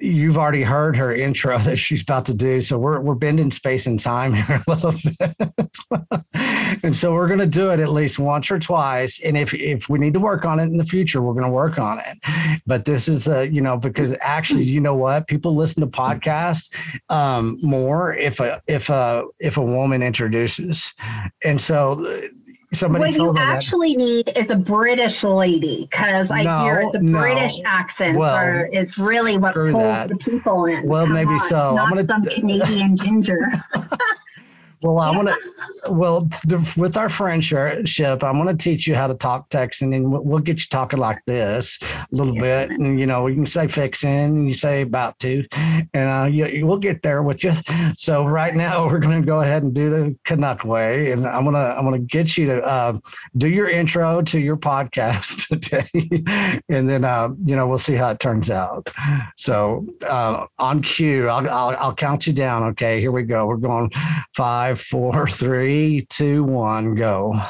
you've 0.00 0.38
already 0.38 0.62
heard 0.62 0.96
her 0.96 1.14
intro 1.14 1.58
that 1.58 1.76
she's 1.76 2.02
about 2.02 2.26
to 2.26 2.34
do. 2.34 2.60
So 2.60 2.78
we're 2.78 3.00
we're 3.00 3.14
bending 3.14 3.50
space 3.50 3.86
and 3.86 3.98
time 3.98 4.34
here 4.34 4.62
a 4.66 4.70
little 4.70 4.92
bit. 4.92 6.22
and 6.82 6.94
so 6.94 7.12
we're 7.12 7.28
gonna 7.28 7.46
do 7.46 7.70
it 7.70 7.80
at 7.80 7.90
least 7.90 8.18
once 8.18 8.50
or 8.50 8.58
twice. 8.58 9.20
And 9.20 9.36
if 9.36 9.54
if 9.54 9.88
we 9.88 9.98
need 9.98 10.14
to 10.14 10.20
work 10.20 10.44
on 10.44 10.60
it 10.60 10.64
in 10.64 10.76
the 10.76 10.84
future, 10.84 11.20
we're 11.20 11.34
gonna 11.34 11.50
work 11.50 11.78
on 11.78 12.00
it. 12.00 12.60
But 12.66 12.84
this 12.84 13.08
is 13.08 13.26
a, 13.28 13.48
you 13.48 13.60
know, 13.60 13.76
because 13.76 14.14
actually, 14.20 14.64
you 14.64 14.80
know 14.80 14.94
what? 14.94 15.26
People 15.26 15.54
listen 15.54 15.80
to 15.80 15.86
podcasts 15.88 16.74
um, 17.08 17.58
more 17.62 18.14
if 18.14 18.40
a 18.40 18.62
if 18.66 18.90
a 18.90 19.24
if 19.38 19.56
a 19.56 19.62
woman 19.62 20.02
introduces. 20.02 20.92
And 21.44 21.60
so 21.60 22.28
Somebody 22.72 23.04
what 23.04 23.14
you 23.14 23.34
actually 23.38 23.94
that. 23.94 23.98
need 23.98 24.32
is 24.36 24.50
a 24.50 24.56
British 24.56 25.24
lady 25.24 25.88
because 25.90 26.30
I 26.30 26.42
no, 26.42 26.64
hear 26.64 26.90
the 26.92 27.00
no. 27.00 27.18
British 27.18 27.60
accents 27.64 28.18
well, 28.18 28.34
are 28.34 28.66
is 28.66 28.98
really 28.98 29.38
what 29.38 29.54
pulls 29.54 29.72
that. 29.72 30.10
the 30.10 30.16
people 30.16 30.66
in. 30.66 30.86
Well, 30.86 31.06
Come 31.06 31.14
maybe 31.14 31.30
on, 31.30 31.38
so. 31.38 31.78
I'm 31.78 31.88
gonna 31.88 32.04
some 32.04 32.26
Canadian 32.26 32.94
ginger. 32.94 33.50
Well, 34.80 34.98
I 34.98 35.10
want 35.10 35.28
to. 35.28 35.90
Well, 35.90 36.20
the, 36.44 36.74
with 36.76 36.96
our 36.96 37.08
friendship, 37.08 38.22
I'm 38.22 38.40
going 38.40 38.46
to 38.46 38.56
teach 38.56 38.86
you 38.86 38.94
how 38.94 39.06
to 39.06 39.14
talk 39.14 39.48
Texan, 39.48 39.92
and 39.92 40.10
we'll, 40.10 40.22
we'll 40.22 40.38
get 40.38 40.60
you 40.60 40.66
talking 40.70 41.00
like 41.00 41.24
this 41.26 41.78
a 41.82 42.06
little 42.12 42.34
yeah. 42.34 42.66
bit. 42.66 42.78
And 42.78 43.00
you 43.00 43.06
know, 43.06 43.24
we 43.24 43.34
can 43.34 43.46
say 43.46 43.66
fixing, 43.66 44.10
and 44.10 44.46
you 44.46 44.54
say 44.54 44.82
about 44.82 45.18
to, 45.20 45.44
and 45.52 46.08
uh, 46.08 46.28
you, 46.30 46.66
we'll 46.66 46.78
get 46.78 47.02
there 47.02 47.22
with 47.22 47.42
you. 47.42 47.54
So 47.96 48.24
right 48.24 48.54
now, 48.54 48.86
we're 48.86 48.98
going 48.98 49.20
to 49.20 49.26
go 49.26 49.40
ahead 49.40 49.62
and 49.62 49.74
do 49.74 49.90
the 49.90 50.16
Canuck 50.24 50.64
way, 50.64 51.10
and 51.12 51.26
I'm 51.26 51.44
gonna 51.44 51.74
I'm 51.76 51.84
gonna 51.84 51.98
get 51.98 52.36
you 52.36 52.46
to 52.46 52.62
uh, 52.62 52.98
do 53.36 53.48
your 53.48 53.68
intro 53.68 54.22
to 54.22 54.38
your 54.38 54.56
podcast 54.56 55.48
today, 55.60 56.62
and 56.68 56.88
then 56.88 57.04
uh, 57.04 57.30
you 57.44 57.56
know 57.56 57.66
we'll 57.66 57.78
see 57.78 57.94
how 57.94 58.10
it 58.10 58.20
turns 58.20 58.50
out. 58.50 58.90
So 59.36 59.86
uh, 60.06 60.46
on 60.58 60.82
cue, 60.82 61.28
I'll, 61.28 61.48
I'll 61.48 61.76
I'll 61.76 61.94
count 61.94 62.26
you 62.26 62.32
down. 62.32 62.62
Okay, 62.64 63.00
here 63.00 63.12
we 63.12 63.24
go. 63.24 63.46
We're 63.46 63.56
going 63.56 63.90
five 64.34 64.67
five, 64.68 64.80
four, 64.80 65.26
three, 65.26 66.06
two, 66.10 66.44
one, 66.44 66.94
go. 66.94 67.40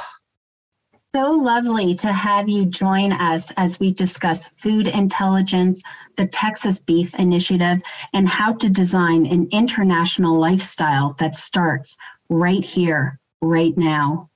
So 1.16 1.32
lovely 1.32 1.96
to 1.96 2.12
have 2.12 2.48
you 2.48 2.66
join 2.66 3.12
us 3.12 3.50
as 3.56 3.80
we 3.80 3.92
discuss 3.92 4.46
food 4.56 4.86
intelligence, 4.86 5.82
the 6.16 6.28
Texas 6.28 6.78
Beef 6.78 7.14
Initiative, 7.16 7.82
and 8.12 8.28
how 8.28 8.52
to 8.54 8.70
design 8.70 9.26
an 9.26 9.48
international 9.50 10.38
lifestyle 10.38 11.16
that 11.18 11.34
starts 11.34 11.96
right 12.28 12.64
here, 12.64 13.18
right 13.40 13.76
now. 13.76 14.30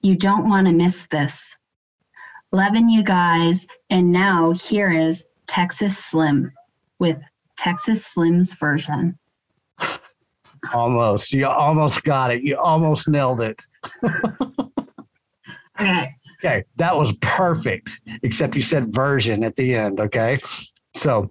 You 0.00 0.16
don't 0.16 0.48
want 0.48 0.66
to 0.66 0.72
miss 0.72 1.06
this. 1.06 1.54
Loving 2.52 2.88
you 2.88 3.02
guys. 3.02 3.66
And 3.90 4.12
now 4.12 4.52
here 4.52 4.90
is 4.90 5.24
Texas 5.46 5.98
Slim 5.98 6.52
with 6.98 7.20
Texas 7.58 8.06
Slim's 8.06 8.54
version. 8.54 9.18
Almost. 10.72 11.32
You 11.32 11.46
almost 11.46 12.02
got 12.02 12.30
it. 12.30 12.42
You 12.42 12.56
almost 12.58 13.08
nailed 13.08 13.40
it. 13.40 13.62
okay. 15.80 16.14
Okay. 16.44 16.64
That 16.76 16.96
was 16.96 17.12
perfect, 17.20 18.00
except 18.22 18.54
you 18.54 18.62
said 18.62 18.92
version 18.94 19.42
at 19.44 19.56
the 19.56 19.74
end. 19.74 20.00
Okay. 20.00 20.38
So 20.94 21.30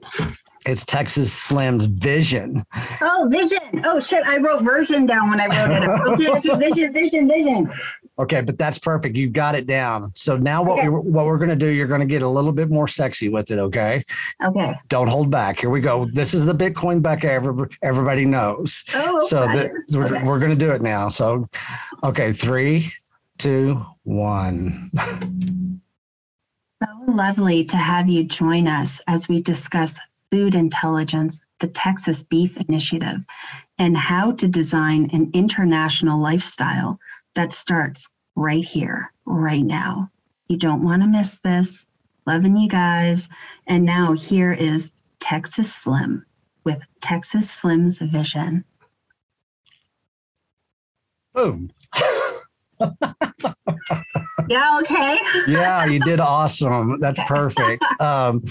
it's 0.65 0.85
Texas 0.85 1.33
Slim's 1.33 1.85
vision. 1.85 2.65
Oh, 3.01 3.27
vision. 3.29 3.81
Oh, 3.85 3.99
shit. 3.99 4.25
I 4.25 4.37
wrote 4.37 4.61
version 4.61 5.05
down 5.05 5.29
when 5.29 5.39
I 5.39 5.47
wrote 5.47 5.71
it. 5.71 5.83
Okay. 6.13 6.29
okay. 6.29 6.69
Vision, 6.69 6.93
vision, 6.93 7.27
vision. 7.27 7.73
Okay, 8.19 8.41
but 8.41 8.57
that's 8.59 8.77
perfect. 8.77 9.15
You've 9.15 9.33
got 9.33 9.55
it 9.55 9.65
down. 9.65 10.11
So 10.13 10.37
now 10.37 10.61
what 10.61 10.79
okay. 10.79 10.89
we 10.89 10.99
what 10.99 11.25
we're 11.25 11.37
going 11.37 11.49
to 11.49 11.55
do, 11.55 11.67
you're 11.67 11.87
going 11.87 12.01
to 12.01 12.05
get 12.05 12.21
a 12.21 12.27
little 12.27 12.51
bit 12.51 12.69
more 12.69 12.87
sexy 12.87 13.29
with 13.29 13.49
it. 13.49 13.57
Okay. 13.57 14.03
Okay. 14.43 14.73
Don't 14.89 15.07
hold 15.07 15.31
back. 15.31 15.59
Here 15.59 15.71
we 15.71 15.81
go. 15.81 16.05
This 16.05 16.33
is 16.33 16.45
the 16.45 16.53
Bitcoin 16.53 17.01
Becca 17.01 17.31
every, 17.31 17.67
everybody 17.81 18.25
knows. 18.25 18.83
Oh, 18.93 19.17
okay. 19.17 19.25
So 19.27 19.39
the, 19.47 19.97
we're, 19.97 20.05
okay. 20.05 20.23
we're 20.23 20.39
going 20.39 20.51
to 20.51 20.65
do 20.65 20.71
it 20.71 20.81
now. 20.81 21.09
So, 21.09 21.49
okay, 22.03 22.31
three, 22.31 22.91
two, 23.39 23.83
one. 24.03 24.91
so 26.83 26.87
lovely 27.07 27.65
to 27.65 27.77
have 27.77 28.07
you 28.07 28.23
join 28.25 28.67
us 28.67 29.01
as 29.07 29.27
we 29.27 29.41
discuss 29.41 29.99
food 30.33 30.55
intelligence, 30.55 31.39
the 31.59 31.67
Texas 31.67 32.23
Beef 32.23 32.57
Initiative, 32.57 33.23
and 33.77 33.95
how 33.95 34.31
to 34.31 34.47
design 34.47 35.07
an 35.13 35.29
international 35.31 36.19
lifestyle 36.19 36.97
that 37.35 37.53
starts 37.53 38.09
right 38.35 38.65
here, 38.65 39.13
right 39.25 39.63
now. 39.63 40.09
You 40.47 40.57
don't 40.57 40.83
want 40.83 41.03
to 41.03 41.07
miss 41.07 41.37
this. 41.41 41.85
Loving 42.25 42.57
you 42.57 42.67
guys. 42.67 43.29
And 43.67 43.85
now 43.85 44.13
here 44.13 44.53
is 44.53 44.91
Texas 45.19 45.71
Slim 45.71 46.25
with 46.63 46.81
Texas 46.99 47.47
Slim's 47.47 47.99
vision. 47.99 48.65
Boom. 51.35 51.69
yeah 54.53 54.79
okay. 54.81 55.17
Yeah 55.47 55.85
you 55.85 55.99
did 55.99 56.19
awesome. 56.19 56.99
That's 56.99 57.19
perfect. 57.27 57.83
Um, 57.99 58.43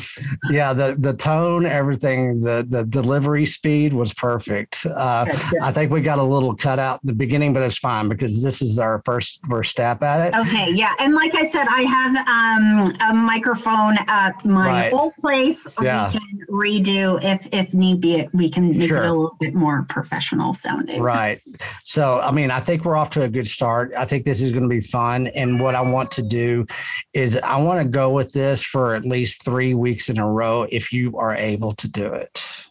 yeah 0.51 0.73
the 0.73 0.97
the 0.99 1.15
tone 1.15 1.67
everything 1.67 2.41
the 2.41 2.67
the 2.69 2.85
delivery 2.85 3.47
speed 3.47 3.93
was 3.93 4.13
perfect. 4.15 4.87
Uh, 4.87 5.27
i 5.63 5.71
think 5.73 5.91
we 5.91 6.01
got 6.01 6.19
a 6.19 6.23
little 6.23 6.55
cut 6.55 6.79
out 6.79 6.97
at 6.97 7.07
the 7.07 7.13
beginning 7.13 7.53
but 7.53 7.63
it's 7.63 7.79
fine 7.79 8.09
because 8.09 8.43
this 8.43 8.63
is 8.63 8.79
our 8.79 9.03
first 9.05 9.41
first 9.49 9.71
step 9.71 10.03
at 10.03 10.19
it. 10.27 10.39
Okay 10.43 10.71
yeah 10.73 10.95
and 10.99 11.15
like 11.15 11.35
i 11.35 11.45
said 11.45 11.67
i 11.69 11.83
have 11.83 12.15
um, 12.29 13.11
a 13.11 13.15
microphone 13.15 13.97
at 14.09 14.33
my 14.45 14.67
right. 14.67 14.93
old 14.93 15.15
place 15.17 15.67
yeah. 15.81 16.13
we 16.13 16.19
can 16.19 16.47
redo 16.51 17.23
if 17.23 17.47
if 17.53 17.75
need 17.75 18.01
be 18.01 18.29
we 18.33 18.51
can 18.51 18.77
make 18.77 18.89
sure. 18.89 19.05
it 19.05 19.07
a 19.07 19.13
little 19.13 19.37
bit 19.41 19.55
more 19.55 19.87
professional 19.89 20.53
sounding. 20.55 21.01
Right. 21.01 21.41
So 21.85 22.21
i 22.21 22.31
mean 22.31 22.51
i 22.51 22.61
think 22.61 22.85
we're 22.85 22.97
off 22.97 23.11
to 23.11 23.23
a 23.23 23.29
good 23.29 23.49
start. 23.49 23.93
I 23.97 24.05
think 24.05 24.25
this 24.25 24.43
is 24.43 24.53
going 24.53 24.65
to 24.65 24.69
be 24.69 24.81
fun. 24.81 25.29
And 25.29 25.61
what 25.61 25.75
I 25.75 25.81
want 25.93 26.11
to 26.13 26.23
do 26.23 26.67
is 27.13 27.37
I 27.37 27.57
want 27.57 27.81
to 27.81 27.89
go 27.89 28.11
with 28.11 28.33
this 28.33 28.63
for 28.63 28.95
at 28.95 29.05
least 29.05 29.45
three 29.45 29.75
weeks 29.75 30.09
in 30.09 30.19
a 30.19 30.29
row 30.29 30.67
if 30.71 30.93
you 30.93 31.17
are 31.19 31.35
able 31.35 31.73
to 31.75 31.89
do 31.89 32.07
it. 32.07 32.62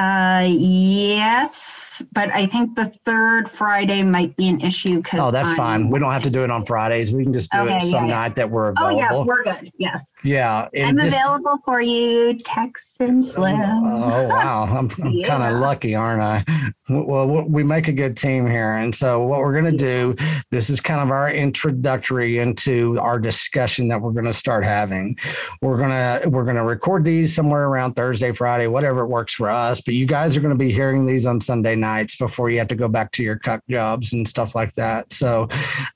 Uh, 0.00 0.46
yes, 0.48 2.02
but 2.12 2.32
I 2.32 2.46
think 2.46 2.74
the 2.74 2.86
third 3.04 3.50
Friday 3.50 4.02
might 4.02 4.34
be 4.34 4.48
an 4.48 4.58
issue 4.62 5.02
because. 5.02 5.20
Oh, 5.20 5.30
that's 5.30 5.50
I'm, 5.50 5.56
fine. 5.56 5.90
We 5.90 5.98
don't 5.98 6.10
have 6.10 6.22
to 6.22 6.30
do 6.30 6.42
it 6.42 6.50
on 6.50 6.64
Fridays. 6.64 7.12
We 7.12 7.22
can 7.22 7.34
just 7.34 7.52
do 7.52 7.60
okay, 7.60 7.76
it 7.76 7.82
some 7.82 8.06
yeah, 8.06 8.14
night 8.14 8.28
yeah. 8.28 8.34
that 8.34 8.50
we're 8.50 8.70
available. 8.70 8.96
Oh 8.96 8.98
yeah, 8.98 9.22
we're 9.22 9.44
good. 9.44 9.70
Yes. 9.76 10.02
Yeah, 10.22 10.68
I'm 10.78 10.98
available 10.98 11.58
for 11.64 11.80
you, 11.80 12.38
Texan 12.38 13.22
Slim. 13.22 13.56
Oh 13.58 14.28
wow, 14.28 14.64
I'm, 14.64 14.90
I'm 15.02 15.10
yeah. 15.10 15.26
kind 15.26 15.54
of 15.54 15.60
lucky, 15.60 15.94
aren't 15.94 16.22
I? 16.22 16.44
Well, 16.88 17.26
we 17.26 17.62
make 17.62 17.88
a 17.88 17.92
good 17.92 18.16
team 18.16 18.46
here, 18.46 18.76
and 18.76 18.94
so 18.94 19.22
what 19.22 19.40
we're 19.40 19.58
going 19.58 19.76
to 19.76 19.78
do, 19.78 20.14
this 20.50 20.68
is 20.68 20.80
kind 20.80 21.00
of 21.00 21.10
our 21.10 21.30
introductory 21.30 22.38
into 22.38 22.98
our 23.00 23.18
discussion 23.18 23.88
that 23.88 24.00
we're 24.00 24.12
going 24.12 24.26
to 24.26 24.32
start 24.32 24.64
having. 24.64 25.16
We're 25.62 25.78
gonna 25.78 26.22
we're 26.26 26.44
gonna 26.44 26.64
record 26.64 27.04
these 27.04 27.34
somewhere 27.34 27.68
around 27.68 27.94
Thursday, 27.94 28.32
Friday, 28.32 28.66
whatever 28.66 29.02
it 29.02 29.08
works 29.08 29.34
for 29.34 29.48
us. 29.48 29.80
You 29.92 30.06
guys 30.06 30.36
are 30.36 30.40
going 30.40 30.56
to 30.56 30.58
be 30.58 30.72
hearing 30.72 31.06
these 31.06 31.26
on 31.26 31.40
Sunday 31.40 31.76
nights 31.76 32.16
before 32.16 32.50
you 32.50 32.58
have 32.58 32.68
to 32.68 32.74
go 32.74 32.88
back 32.88 33.12
to 33.12 33.22
your 33.22 33.38
cut 33.38 33.62
jobs 33.68 34.12
and 34.12 34.26
stuff 34.26 34.54
like 34.54 34.72
that. 34.74 35.12
So, 35.12 35.48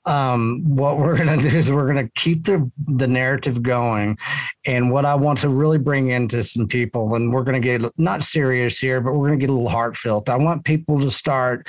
um, 0.05 0.61
what 0.65 0.97
we're 0.97 1.17
going 1.17 1.39
to 1.39 1.49
do 1.49 1.57
is 1.57 1.71
we're 1.71 1.91
going 1.91 2.05
to 2.05 2.11
keep 2.15 2.45
the 2.45 2.69
the 2.87 3.07
narrative 3.07 3.61
going 3.63 4.17
and 4.65 4.91
what 4.91 5.05
I 5.05 5.15
want 5.15 5.39
to 5.39 5.49
really 5.49 5.77
bring 5.77 6.09
into 6.09 6.43
some 6.43 6.67
people, 6.67 7.15
and 7.15 7.31
we're 7.31 7.43
going 7.43 7.61
to 7.61 7.65
get 7.65 7.91
not 7.97 8.23
serious 8.23 8.79
here, 8.79 9.01
but 9.01 9.13
we're 9.13 9.27
going 9.27 9.39
to 9.39 9.43
get 9.43 9.49
a 9.49 9.53
little 9.53 9.69
heartfelt. 9.69 10.29
I 10.29 10.37
want 10.37 10.65
people 10.65 10.99
to 11.01 11.11
start 11.11 11.67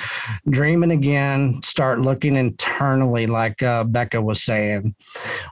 dreaming 0.49 0.91
again, 0.91 1.61
start 1.63 2.01
looking 2.01 2.35
internally, 2.35 3.27
like 3.27 3.61
uh, 3.61 3.83
Becca 3.83 4.21
was 4.21 4.43
saying. 4.43 4.95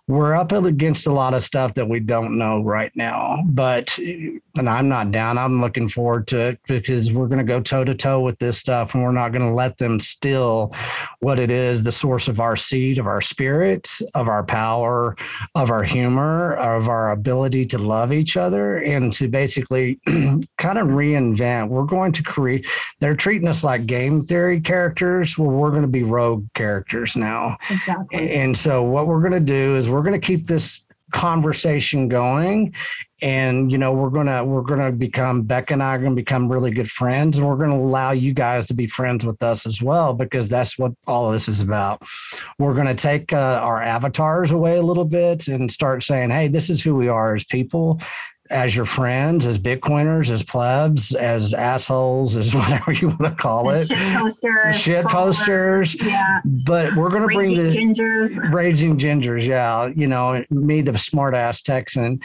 We're 0.07 0.35
up 0.35 0.51
against 0.51 1.07
a 1.07 1.11
lot 1.11 1.33
of 1.33 1.43
stuff 1.43 1.73
that 1.75 1.87
we 1.87 1.99
don't 1.99 2.37
know 2.37 2.61
right 2.61 2.91
now, 2.95 3.43
but, 3.45 3.97
and 3.97 4.69
I'm 4.69 4.89
not 4.89 5.11
down. 5.11 5.37
I'm 5.37 5.61
looking 5.61 5.89
forward 5.89 6.27
to 6.27 6.54
because 6.67 7.11
we're 7.11 7.27
going 7.27 7.39
to 7.39 7.43
go 7.43 7.59
toe 7.59 7.83
to 7.83 7.93
toe 7.93 8.21
with 8.21 8.39
this 8.39 8.57
stuff 8.57 8.93
and 8.93 9.03
we're 9.03 9.11
not 9.11 9.31
going 9.31 9.47
to 9.47 9.53
let 9.53 9.77
them 9.77 9.99
steal 9.99 10.73
what 11.19 11.39
it 11.39 11.51
is 11.51 11.83
the 11.83 11.91
source 11.91 12.27
of 12.27 12.39
our 12.39 12.55
seed, 12.55 12.97
of 12.97 13.07
our 13.07 13.21
spirit, 13.21 13.89
of 14.13 14.27
our 14.27 14.43
power, 14.43 15.15
of 15.55 15.71
our 15.71 15.83
humor, 15.83 16.55
of 16.55 16.85
of 16.85 16.89
our 16.89 17.11
ability 17.11 17.65
to 17.65 17.79
love 17.79 18.13
each 18.13 18.37
other 18.37 18.77
and 18.77 19.11
to 19.11 19.27
basically 19.27 19.99
kind 20.05 20.77
of 20.77 20.87
reinvent. 20.89 21.69
We're 21.69 21.83
going 21.83 22.11
to 22.13 22.23
create, 22.23 22.67
they're 22.99 23.15
treating 23.15 23.47
us 23.47 23.63
like 23.63 23.87
game 23.87 24.25
theory 24.25 24.61
characters. 24.61 25.37
Well, 25.37 25.49
we're 25.49 25.71
going 25.71 25.81
to 25.81 25.87
be 25.87 26.03
rogue 26.03 26.45
characters 26.53 27.15
now. 27.15 27.57
Exactly. 27.69 28.35
And 28.35 28.55
so, 28.55 28.83
what 28.83 29.07
we're 29.07 29.21
going 29.21 29.31
to 29.33 29.39
do 29.39 29.75
is 29.75 29.89
we're 29.89 30.03
going 30.03 30.19
to 30.19 30.25
keep 30.25 30.45
this 30.45 30.84
conversation 31.11 32.07
going. 32.07 32.73
And 33.21 33.71
you 33.71 33.77
know 33.77 33.93
we're 33.93 34.09
gonna 34.09 34.43
we're 34.43 34.61
gonna 34.61 34.91
become 34.91 35.43
Beck 35.43 35.71
and 35.71 35.81
I 35.81 35.95
are 35.95 35.99
gonna 35.99 36.15
become 36.15 36.51
really 36.51 36.71
good 36.71 36.91
friends 36.91 37.37
and 37.37 37.47
we're 37.47 37.55
gonna 37.55 37.77
allow 37.77 38.11
you 38.11 38.33
guys 38.33 38.67
to 38.67 38.73
be 38.73 38.87
friends 38.87 39.25
with 39.25 39.41
us 39.41 39.65
as 39.65 39.81
well 39.81 40.13
because 40.13 40.49
that's 40.49 40.77
what 40.77 40.91
all 41.07 41.31
this 41.31 41.47
is 41.47 41.61
about. 41.61 42.03
We're 42.59 42.73
gonna 42.73 42.93
take 42.93 43.31
uh, 43.31 43.61
our 43.63 43.81
avatars 43.81 44.51
away 44.51 44.75
a 44.77 44.81
little 44.81 45.05
bit 45.05 45.47
and 45.47 45.71
start 45.71 46.03
saying 46.03 46.29
hey 46.29 46.49
this 46.49 46.69
is 46.69 46.83
who 46.83 46.93
we 46.93 47.07
are 47.07 47.33
as 47.33 47.45
people 47.45 48.01
as 48.49 48.75
your 48.75 48.85
friends, 48.85 49.45
as 49.45 49.57
Bitcoiners, 49.57 50.29
as 50.29 50.43
plebs, 50.43 51.13
as 51.15 51.53
assholes, 51.53 52.37
as 52.37 52.53
whatever 52.55 52.91
you 52.91 53.07
want 53.07 53.21
to 53.21 53.35
call 53.35 53.69
it. 53.71 53.87
Shit 53.87 54.13
posters. 54.17 54.75
Shit 54.75 55.05
posters. 55.05 56.03
Yeah. 56.03 56.41
But 56.45 56.95
we're 56.95 57.09
going 57.09 57.27
to 57.27 57.33
bring 57.33 57.55
the 57.55 57.75
gingers. 57.75 58.53
Raging 58.53 58.97
gingers. 58.97 59.45
Yeah. 59.45 59.87
You 59.95 60.07
know, 60.07 60.43
me, 60.49 60.81
the 60.81 60.97
smart 60.97 61.33
ass 61.33 61.61
Texan. 61.61 62.19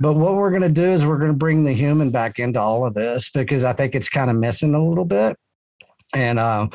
But 0.00 0.14
what 0.14 0.34
we're 0.34 0.50
going 0.50 0.62
to 0.62 0.68
do 0.68 0.84
is 0.84 1.04
we're 1.04 1.18
going 1.18 1.32
to 1.32 1.36
bring 1.36 1.64
the 1.64 1.72
human 1.72 2.10
back 2.10 2.38
into 2.38 2.60
all 2.60 2.86
of 2.86 2.94
this 2.94 3.30
because 3.30 3.64
I 3.64 3.72
think 3.72 3.94
it's 3.94 4.08
kind 4.08 4.30
of 4.30 4.36
missing 4.36 4.74
a 4.74 4.84
little 4.84 5.04
bit. 5.04 5.36
And 6.14 6.38
uh, 6.38 6.68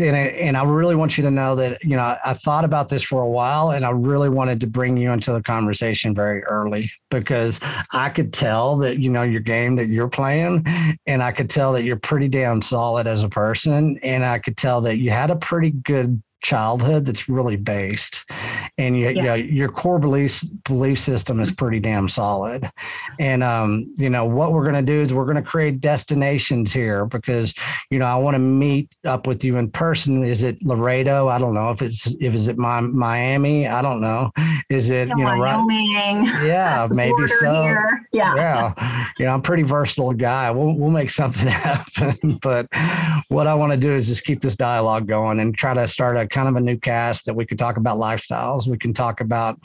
and 0.00 0.16
I, 0.16 0.20
and 0.20 0.56
I 0.56 0.64
really 0.64 0.94
want 0.94 1.16
you 1.16 1.24
to 1.24 1.30
know 1.30 1.54
that 1.56 1.82
you 1.84 1.96
know 1.96 2.16
I, 2.24 2.34
thought 2.34 2.64
about 2.64 2.88
this 2.88 3.02
for 3.02 3.22
a 3.22 3.28
while 3.28 3.70
and 3.70 3.84
I 3.84 3.90
really 3.90 4.28
wanted 4.28 4.60
to 4.62 4.66
bring 4.66 4.96
you 4.96 5.12
into 5.12 5.32
the 5.32 5.42
conversation 5.42 6.14
very 6.14 6.42
early 6.44 6.90
because 7.10 7.60
I 7.92 8.08
could 8.08 8.32
tell 8.32 8.76
that 8.78 8.98
you 8.98 9.10
know 9.10 9.22
your 9.22 9.40
game 9.40 9.76
that 9.76 9.86
you're 9.88 10.08
playing 10.08 10.64
and 11.06 11.22
I 11.22 11.32
could 11.32 11.50
tell 11.50 11.72
that 11.74 11.84
you're 11.84 11.96
pretty 11.96 12.28
damn 12.28 12.62
solid 12.62 13.06
as 13.06 13.24
a 13.24 13.28
person 13.28 13.98
and 14.02 14.24
I 14.24 14.38
could 14.38 14.56
tell 14.56 14.80
that 14.82 14.98
you 14.98 15.10
had 15.10 15.30
a 15.30 15.36
pretty 15.36 15.70
good 15.70 16.22
childhood 16.40 17.04
that's 17.04 17.28
really 17.28 17.56
based. 17.56 18.24
And 18.78 18.96
you, 18.96 19.04
yeah. 19.04 19.10
you 19.10 19.22
know, 19.22 19.34
your 19.34 19.68
core 19.68 19.98
belief 19.98 20.42
belief 20.64 20.98
system 20.98 21.40
is 21.40 21.52
pretty 21.52 21.80
damn 21.80 22.08
solid. 22.08 22.70
And 23.18 23.42
um, 23.42 23.92
you 23.96 24.10
know 24.10 24.24
what 24.24 24.52
we're 24.52 24.62
going 24.62 24.74
to 24.74 24.82
do 24.82 25.00
is 25.00 25.12
we're 25.12 25.24
going 25.24 25.36
to 25.36 25.42
create 25.42 25.80
destinations 25.80 26.72
here 26.72 27.04
because 27.06 27.54
you 27.90 27.98
know 27.98 28.04
i 28.04 28.16
want 28.16 28.34
to 28.34 28.38
meet 28.38 28.88
up 29.04 29.26
with 29.26 29.44
you 29.44 29.56
in 29.56 29.70
person. 29.70 30.24
Is 30.24 30.42
it 30.42 30.62
laredo? 30.62 31.28
I 31.28 31.38
don't 31.38 31.54
know. 31.54 31.70
If 31.70 31.82
it's 31.82 32.14
if 32.20 32.34
is 32.34 32.48
it 32.48 32.58
my, 32.58 32.80
miami? 32.80 33.66
I 33.66 33.82
don't 33.82 34.00
know. 34.00 34.30
Is 34.68 34.90
it 34.90 35.08
you 35.08 35.16
know 35.16 35.36
Wyoming, 35.36 36.24
right 36.24 36.44
yeah 36.44 36.88
maybe 36.90 37.26
so. 37.26 37.62
here. 37.62 38.06
yeah. 38.12 38.34
Yeah. 38.34 39.06
You 39.18 39.26
know 39.26 39.32
i'm 39.32 39.42
pretty 39.42 39.62
versatile 39.62 40.12
guy. 40.12 40.50
We'll, 40.50 40.74
we'll 40.74 40.90
make 40.90 41.10
something 41.10 41.48
happen. 41.48 42.38
But 42.42 42.66
what 43.28 43.46
i 43.46 43.54
want 43.54 43.72
to 43.72 43.78
do 43.78 43.94
is 43.94 44.08
just 44.08 44.24
keep 44.24 44.40
this 44.40 44.56
dialogue 44.56 45.06
going 45.06 45.40
and 45.40 45.54
try 45.54 45.74
to 45.74 45.86
start 45.86 46.16
a 46.16 46.26
kind 46.30 46.48
of 46.48 46.56
a 46.56 46.60
new 46.60 46.78
cast 46.78 47.26
that 47.26 47.34
we 47.34 47.44
could 47.44 47.58
talk 47.58 47.76
about 47.76 47.98
lifestyles. 47.98 48.68
We 48.68 48.78
can 48.78 48.92
talk 48.92 49.20
about 49.20 49.58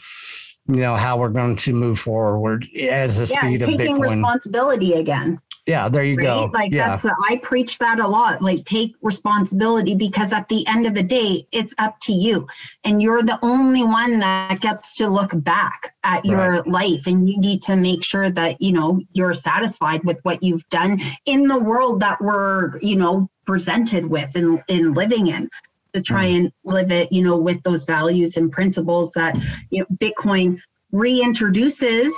you 0.68 0.78
know 0.78 0.96
how 0.96 1.18
we're 1.18 1.30
going 1.30 1.56
to 1.56 1.74
move 1.74 2.00
forward 2.00 2.68
as 2.80 3.20
the 3.20 3.32
yeah, 3.32 3.40
speed 3.40 3.62
of 3.62 3.70
taking 3.70 4.00
responsibility 4.00 4.94
again. 4.94 5.40
Yeah, 5.68 5.90
there 5.90 6.04
you 6.04 6.16
right? 6.18 6.24
go. 6.26 6.52
Like 6.54 6.72
yeah. 6.72 6.90
that's 6.90 7.06
a, 7.06 7.16
I 7.28 7.38
preach 7.38 7.80
that 7.80 8.00
a 8.00 8.08
lot. 8.08 8.42
Like 8.42 8.66
take 8.66 8.94
responsibility 9.02 9.96
because 9.96 10.32
at 10.32 10.48
the 10.48 10.66
end 10.68 10.86
of 10.86 10.94
the 10.94 11.04
day, 11.04 11.46
it's 11.52 11.74
up 11.78 12.00
to 12.02 12.14
you, 12.14 12.48
and 12.84 13.02
you're 13.02 13.24
the 13.24 13.40
only 13.44 13.84
one 13.84 14.20
that 14.20 14.60
gets 14.60 14.96
to 14.98 15.08
look 15.08 15.32
back 15.34 15.96
at 16.04 16.26
your 16.26 16.52
right. 16.52 16.68
life, 16.68 17.08
and 17.08 17.30
you 17.30 17.40
need 17.40 17.62
to 17.64 17.76
make 17.76 18.04
sure 18.04 18.30
that 18.32 18.60
you 18.60 18.72
know 18.72 19.00
you're 19.14 19.34
satisfied 19.34 20.04
with 20.04 20.20
what 20.24 20.42
you've 20.42 20.68
done 20.70 21.00
in 21.26 21.48
the 21.48 21.60
world 21.60 22.00
that 22.00 22.22
we're 22.22 22.78
you 22.80 22.96
know 22.96 23.30
presented 23.46 24.08
with 24.08 24.36
and 24.36 24.64
in 24.68 24.94
living 24.94 25.28
in 25.28 25.50
to 25.96 26.02
try 26.02 26.28
mm. 26.28 26.38
and 26.38 26.52
live 26.64 26.92
it, 26.92 27.12
you 27.12 27.22
know, 27.22 27.38
with 27.38 27.64
those 27.64 27.86
values 27.86 28.38
and 28.38 28.52
principles 28.52 29.12
that 29.14 29.36
you 29.70 29.80
know 29.80 29.86
Bitcoin 29.98 30.60
reintroduces 30.94 32.12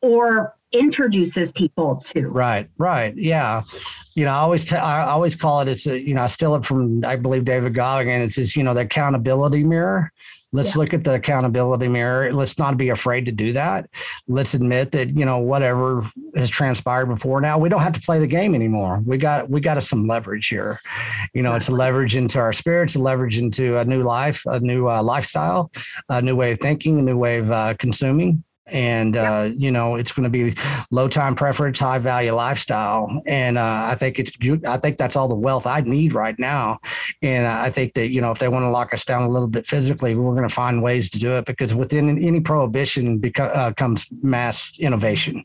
or 0.00 0.54
introduces 0.72 1.52
people 1.52 1.96
to. 1.96 2.28
Right, 2.28 2.68
right, 2.78 3.14
yeah. 3.16 3.62
You 4.14 4.24
know, 4.24 4.30
I 4.30 4.36
always 4.36 4.64
t- 4.64 4.76
I 4.76 5.08
always 5.08 5.34
call 5.34 5.60
it. 5.60 5.68
It's 5.68 5.86
a, 5.86 6.00
you 6.00 6.14
know 6.14 6.22
I 6.22 6.26
steal 6.26 6.54
it 6.54 6.64
from 6.64 7.04
I 7.04 7.16
believe 7.16 7.44
David 7.44 7.74
Goggin. 7.74 8.22
It's 8.22 8.36
says 8.36 8.56
you 8.56 8.62
know 8.62 8.74
the 8.74 8.82
accountability 8.82 9.64
mirror. 9.64 10.12
Let's 10.52 10.74
yeah. 10.74 10.82
look 10.82 10.94
at 10.94 11.04
the 11.04 11.14
accountability 11.14 11.88
mirror. 11.88 12.32
Let's 12.32 12.58
not 12.58 12.76
be 12.76 12.90
afraid 12.90 13.26
to 13.26 13.32
do 13.32 13.52
that. 13.52 13.90
Let's 14.28 14.54
admit 14.54 14.92
that 14.92 15.16
you 15.16 15.24
know 15.24 15.38
whatever 15.38 16.10
has 16.36 16.50
transpired 16.50 17.06
before. 17.06 17.40
Now 17.40 17.58
we 17.58 17.68
don't 17.68 17.82
have 17.82 17.94
to 17.94 18.00
play 18.00 18.18
the 18.18 18.26
game 18.26 18.54
anymore. 18.54 19.02
We 19.04 19.18
got 19.18 19.50
we 19.50 19.60
got 19.60 19.82
some 19.82 20.06
leverage 20.06 20.48
here. 20.48 20.80
You 21.34 21.42
know, 21.42 21.56
it's 21.56 21.68
a 21.68 21.74
leverage 21.74 22.16
into 22.16 22.38
our 22.38 22.52
spirits, 22.52 22.94
a 22.94 23.00
leverage 23.00 23.38
into 23.38 23.76
a 23.78 23.84
new 23.84 24.02
life, 24.02 24.42
a 24.46 24.60
new 24.60 24.88
uh, 24.88 25.02
lifestyle, 25.02 25.70
a 26.08 26.22
new 26.22 26.36
way 26.36 26.52
of 26.52 26.60
thinking, 26.60 26.98
a 26.98 27.02
new 27.02 27.18
way 27.18 27.38
of 27.38 27.50
uh, 27.50 27.74
consuming 27.78 28.44
and 28.68 29.16
uh, 29.16 29.50
you 29.56 29.70
know 29.70 29.94
it's 29.94 30.12
going 30.12 30.24
to 30.24 30.30
be 30.30 30.54
low 30.90 31.08
time 31.08 31.34
preference 31.34 31.78
high 31.78 31.98
value 31.98 32.32
lifestyle. 32.32 33.22
And 33.26 33.58
uh, 33.58 33.82
i 33.86 33.94
think 33.94 34.18
it's 34.18 34.32
i 34.66 34.76
think 34.76 34.98
that's 34.98 35.16
all 35.16 35.28
the 35.28 35.34
wealth 35.34 35.66
i 35.66 35.80
need 35.80 36.14
right 36.14 36.38
now. 36.38 36.78
And 37.22 37.46
i 37.46 37.70
think 37.70 37.94
that 37.94 38.10
you 38.10 38.20
know 38.20 38.30
if 38.30 38.38
they 38.38 38.48
want 38.48 38.64
to 38.64 38.70
lock 38.70 38.92
us 38.92 39.04
down 39.04 39.22
a 39.22 39.28
little 39.28 39.48
bit 39.48 39.66
physically 39.66 40.14
we're 40.14 40.34
going 40.34 40.48
to 40.48 40.54
find 40.54 40.82
ways 40.82 41.10
to 41.10 41.18
do 41.18 41.32
it 41.32 41.44
because 41.44 41.74
within 41.74 42.08
any 42.22 42.40
prohibition 42.40 43.20
beca- 43.20 43.54
uh, 43.54 43.72
comes 43.74 44.06
mass 44.22 44.78
innovation. 44.78 45.44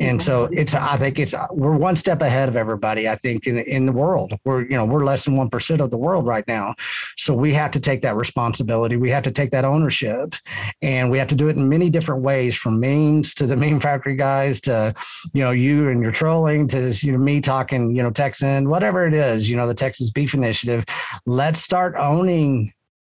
And 0.00 0.20
so 0.20 0.48
it's 0.52 0.74
i 0.74 0.96
think 0.96 1.18
it's 1.18 1.34
we're 1.50 1.76
one 1.76 1.96
step 1.96 2.22
ahead 2.22 2.48
of 2.48 2.56
everybody 2.56 3.08
i 3.08 3.16
think 3.16 3.46
in, 3.46 3.58
in 3.58 3.86
the 3.86 3.92
world. 3.92 4.34
We're 4.44 4.62
you 4.62 4.76
know 4.76 4.84
we're 4.84 5.04
less 5.04 5.24
than 5.24 5.34
1% 5.36 5.80
of 5.80 5.90
the 5.90 5.98
world 5.98 6.26
right 6.26 6.46
now. 6.46 6.74
So 7.16 7.34
we 7.34 7.52
have 7.54 7.70
to 7.72 7.80
take 7.80 8.02
that 8.02 8.16
responsibility. 8.16 8.96
We 8.96 9.10
have 9.10 9.22
to 9.24 9.30
take 9.30 9.50
that 9.50 9.64
ownership. 9.64 10.34
And 10.82 11.10
we 11.10 11.18
have 11.18 11.28
to 11.28 11.34
do 11.34 11.48
it 11.48 11.56
in 11.56 11.68
many 11.68 11.90
different 11.90 12.22
ways 12.22 12.53
from 12.56 12.80
memes 12.80 13.34
to 13.34 13.46
the 13.46 13.56
meme 13.64 13.80
factory 13.80 14.16
guys 14.16 14.60
to 14.62 14.94
you 15.32 15.42
know 15.42 15.50
you 15.50 15.88
and 15.88 16.02
your 16.02 16.12
trolling 16.12 16.68
to 16.68 16.90
you 17.02 17.12
know 17.12 17.18
me 17.18 17.40
talking 17.40 17.94
you 17.94 18.02
know 18.02 18.10
Texan 18.10 18.68
whatever 18.68 19.06
it 19.06 19.14
is 19.14 19.48
you 19.48 19.56
know 19.56 19.66
the 19.66 19.74
Texas 19.74 20.10
Beef 20.10 20.34
Initiative. 20.34 20.84
Let's 21.26 21.60
start 21.60 21.94
owning 21.98 22.72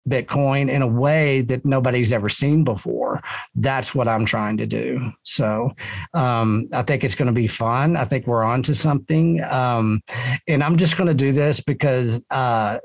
Bitcoin 0.09 0.71
in 0.71 0.83
a 0.83 0.87
way 0.87 1.43
that 1.43 1.65
nobody's 1.65 2.13
ever 2.13 2.29
seen 2.29 2.65
before. 2.65 3.21
That's 3.55 3.95
what 3.95 4.09
I'm 4.09 4.25
trying 4.25 4.57
to 4.59 4.67
do. 4.67 5.13
So 5.23 5.73
um, 6.15 6.69
I 6.73 6.83
think 6.83 7.05
it's 7.05 7.15
going 7.15 7.27
to 7.27 7.33
be 7.33 7.47
fun. 7.47 7.97
I 7.97 8.05
think 8.05 8.27
we're 8.27 8.43
on 8.43 8.63
to 8.65 8.75
something. 8.75 9.43
Um, 9.43 10.03
and 10.49 10.65
I'm 10.65 10.77
just 10.77 10.97
going 10.97 11.09
to 11.09 11.15
do 11.15 11.33
this 11.33 11.61
because 11.61 12.25
uh, 12.31 12.79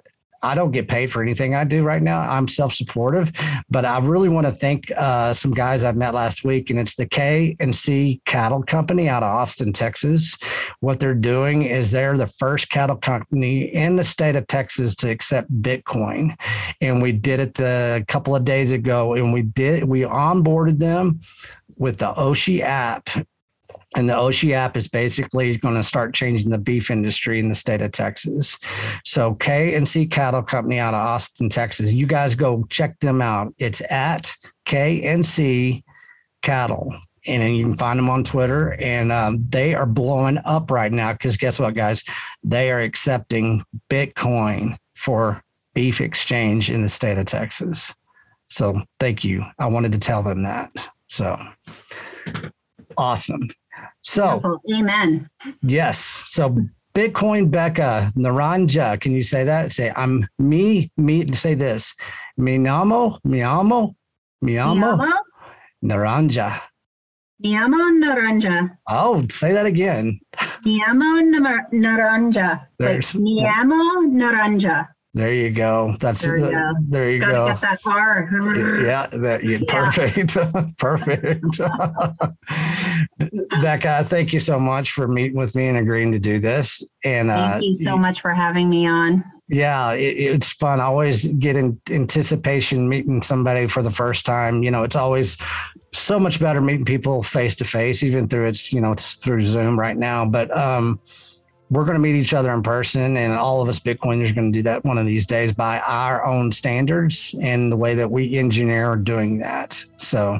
I 0.45 0.53
don't 0.53 0.71
get 0.71 0.87
paid 0.87 1.11
for 1.11 1.23
anything 1.23 1.55
I 1.55 1.63
do 1.63 1.83
right 1.83 2.01
now. 2.01 2.19
I'm 2.19 2.47
self 2.47 2.73
supportive, 2.73 3.31
but 3.69 3.83
I 3.83 3.97
really 3.97 4.29
want 4.29 4.45
to 4.45 4.51
thank 4.51 4.91
uh, 4.95 5.33
some 5.33 5.51
guys 5.51 5.83
I've 5.83 5.95
met 5.95 6.13
last 6.13 6.45
week, 6.45 6.69
and 6.69 6.79
it's 6.79 6.95
the 6.95 7.07
K 7.07 7.55
and 7.59 7.75
C 7.75 8.21
Cattle 8.25 8.61
Company 8.61 9.09
out 9.09 9.23
of 9.23 9.29
Austin, 9.29 9.73
Texas. 9.73 10.37
What 10.81 10.99
they're 10.99 11.15
doing 11.15 11.63
is 11.63 11.89
they're 11.89 12.15
the 12.15 12.27
first 12.27 12.69
cattle 12.69 12.97
company 12.97 13.73
in 13.73 13.95
the 13.95 14.03
state 14.03 14.35
of 14.35 14.45
Texas 14.45 14.95
to 14.97 15.09
accept 15.09 15.51
Bitcoin, 15.61 16.35
and 16.79 17.01
we 17.01 17.11
did 17.11 17.39
it 17.39 17.59
a 17.59 18.05
couple 18.07 18.35
of 18.35 18.45
days 18.45 18.71
ago, 18.71 19.15
and 19.15 19.33
we 19.33 19.41
did 19.41 19.83
we 19.83 20.01
onboarded 20.01 20.77
them 20.77 21.21
with 21.77 21.97
the 21.97 22.13
Oshi 22.13 22.61
app 22.61 23.09
and 23.95 24.09
the 24.09 24.13
Oshi 24.13 24.51
app 24.51 24.75
is 24.75 24.87
basically 24.87 25.55
going 25.57 25.75
to 25.75 25.83
start 25.83 26.13
changing 26.13 26.49
the 26.49 26.57
beef 26.57 26.91
industry 26.91 27.39
in 27.39 27.49
the 27.49 27.55
state 27.55 27.81
of 27.81 27.91
Texas. 27.91 28.59
So 29.03 29.35
K 29.35 29.75
and 29.75 29.87
C 29.87 30.05
Cattle 30.05 30.43
Company 30.43 30.79
out 30.79 30.93
of 30.93 30.99
Austin, 30.99 31.49
Texas. 31.49 31.93
You 31.93 32.05
guys 32.05 32.35
go 32.35 32.65
check 32.69 32.99
them 32.99 33.21
out. 33.21 33.53
It's 33.57 33.81
at 33.91 34.33
K 34.65 35.01
and 35.03 35.25
C 35.25 35.83
Cattle. 36.41 36.93
And 37.27 37.57
you 37.57 37.65
can 37.65 37.75
find 37.75 37.97
them 37.97 38.07
on 38.07 38.23
Twitter, 38.23 38.79
and 38.79 39.11
um, 39.11 39.43
they 39.49 39.73
are 39.73 39.87
blowing 39.87 40.37
up 40.45 40.69
right 40.69 40.91
now. 40.91 41.11
Because 41.11 41.37
guess 41.37 41.57
what, 41.57 41.73
guys? 41.73 42.03
They 42.43 42.69
are 42.69 42.81
accepting 42.81 43.65
Bitcoin 43.89 44.77
for 44.93 45.41
beef 45.73 46.01
exchange 46.01 46.69
in 46.69 46.83
the 46.83 46.89
state 46.89 47.17
of 47.17 47.25
Texas. 47.25 47.95
So 48.51 48.79
thank 48.99 49.23
you. 49.23 49.43
I 49.57 49.65
wanted 49.65 49.91
to 49.93 49.97
tell 49.97 50.21
them 50.21 50.43
that. 50.43 50.69
So 51.07 51.35
awesome. 52.95 53.49
So, 54.05 54.61
amen. 54.71 55.27
Yes. 55.63 55.97
So, 56.25 56.55
Bitcoin 56.93 57.49
Becca 57.49 58.13
Naranja, 58.15 59.01
can 59.01 59.11
you 59.13 59.23
say 59.23 59.43
that? 59.43 59.71
Say, 59.71 59.91
I'm 59.95 60.27
me, 60.37 60.91
me, 60.95 61.33
say 61.33 61.55
this. 61.55 61.93
Mi 62.37 62.57
llamo, 62.57 63.17
mi 63.23 63.41
amo, 63.41 63.95
mi 64.41 64.57
amo, 64.59 65.01
Naranja. 65.83 66.61
Mi 67.39 67.55
amo 67.57 67.77
Naranja. 67.77 68.77
Oh, 68.87 69.25
say 69.29 69.51
that 69.53 69.65
again. 69.65 70.19
Mi 70.63 70.81
amo 70.87 71.19
Naranja. 71.73 72.67
There's, 72.77 73.15
mi 73.15 73.43
amo 73.43 74.07
Naranja. 74.07 74.87
There 75.15 75.33
you 75.33 75.49
go. 75.49 75.95
That's 76.01 76.21
there 76.21 76.35
you, 76.35 76.51
go. 76.51 76.73
There 76.89 77.09
you 77.09 77.19
go. 77.21 77.47
Get 77.47 77.61
that 77.61 77.81
far. 77.81 78.27
yeah, 78.83 79.07
that, 79.07 79.45
yeah, 79.45 79.59
yeah. 79.59 79.65
perfect. 79.69 80.37
perfect. 80.77 81.57
Becca, 83.61 84.03
thank 84.03 84.33
you 84.33 84.41
so 84.41 84.59
much 84.59 84.91
for 84.91 85.07
meeting 85.07 85.37
with 85.37 85.55
me 85.55 85.69
and 85.69 85.77
agreeing 85.77 86.11
to 86.11 86.19
do 86.19 86.37
this. 86.37 86.83
And 87.05 87.29
thank 87.29 87.55
uh, 87.55 87.59
you 87.61 87.73
so 87.75 87.97
much 87.97 88.19
for 88.19 88.31
having 88.31 88.69
me 88.69 88.87
on. 88.87 89.23
Yeah, 89.47 89.93
it, 89.93 90.17
it's 90.17 90.51
fun. 90.51 90.81
I 90.81 90.83
always 90.83 91.25
get 91.25 91.55
in 91.55 91.79
anticipation 91.89 92.89
meeting 92.89 93.21
somebody 93.21 93.67
for 93.67 93.81
the 93.81 93.91
first 93.91 94.25
time. 94.25 94.63
You 94.63 94.71
know, 94.71 94.83
it's 94.83 94.97
always 94.97 95.37
so 95.93 96.19
much 96.19 96.41
better 96.41 96.59
meeting 96.59 96.83
people 96.83 97.23
face 97.23 97.55
to 97.55 97.63
face, 97.63 98.03
even 98.03 98.27
through 98.27 98.47
it's 98.47 98.73
you 98.73 98.81
know 98.81 98.91
it's 98.91 99.15
through 99.15 99.43
Zoom 99.43 99.79
right 99.79 99.95
now. 99.95 100.25
But 100.25 100.55
um, 100.55 100.99
we're 101.71 101.83
going 101.83 101.95
to 101.95 101.99
meet 101.99 102.15
each 102.15 102.33
other 102.33 102.51
in 102.53 102.61
person 102.61 103.17
and 103.17 103.33
all 103.33 103.61
of 103.61 103.67
us 103.67 103.79
bitcoiners 103.79 104.29
are 104.29 104.35
going 104.35 104.51
to 104.51 104.59
do 104.59 104.61
that 104.61 104.85
one 104.85 104.97
of 104.97 105.05
these 105.05 105.25
days 105.25 105.51
by 105.51 105.79
our 105.79 106.23
own 106.23 106.51
standards 106.51 107.33
and 107.41 107.71
the 107.71 107.75
way 107.75 107.95
that 107.95 108.09
we 108.09 108.37
engineer 108.37 108.95
doing 108.95 109.39
that. 109.39 109.83
So 109.97 110.39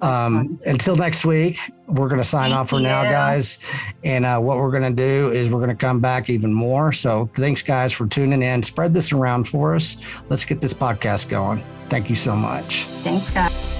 um, 0.00 0.58
until 0.64 0.94
next 0.96 1.26
week 1.26 1.60
we're 1.88 2.08
going 2.08 2.20
to 2.20 2.24
sign 2.24 2.50
Thank 2.50 2.60
off 2.60 2.70
for 2.70 2.76
you. 2.76 2.84
now 2.84 3.02
guys. 3.04 3.58
And 4.02 4.24
uh, 4.24 4.38
what 4.38 4.56
we're 4.56 4.70
going 4.70 4.82
to 4.82 4.90
do 4.90 5.30
is 5.30 5.50
we're 5.50 5.58
going 5.58 5.68
to 5.68 5.76
come 5.76 6.00
back 6.00 6.30
even 6.30 6.52
more. 6.52 6.90
So 6.90 7.28
thanks 7.34 7.60
guys 7.60 7.92
for 7.92 8.06
tuning 8.06 8.42
in. 8.42 8.62
Spread 8.62 8.94
this 8.94 9.12
around 9.12 9.48
for 9.48 9.74
us. 9.74 9.98
Let's 10.30 10.44
get 10.44 10.62
this 10.62 10.72
podcast 10.72 11.28
going. 11.28 11.62
Thank 11.90 12.08
you 12.08 12.16
so 12.16 12.34
much. 12.34 12.84
Thanks 13.02 13.30
guys 13.30 13.75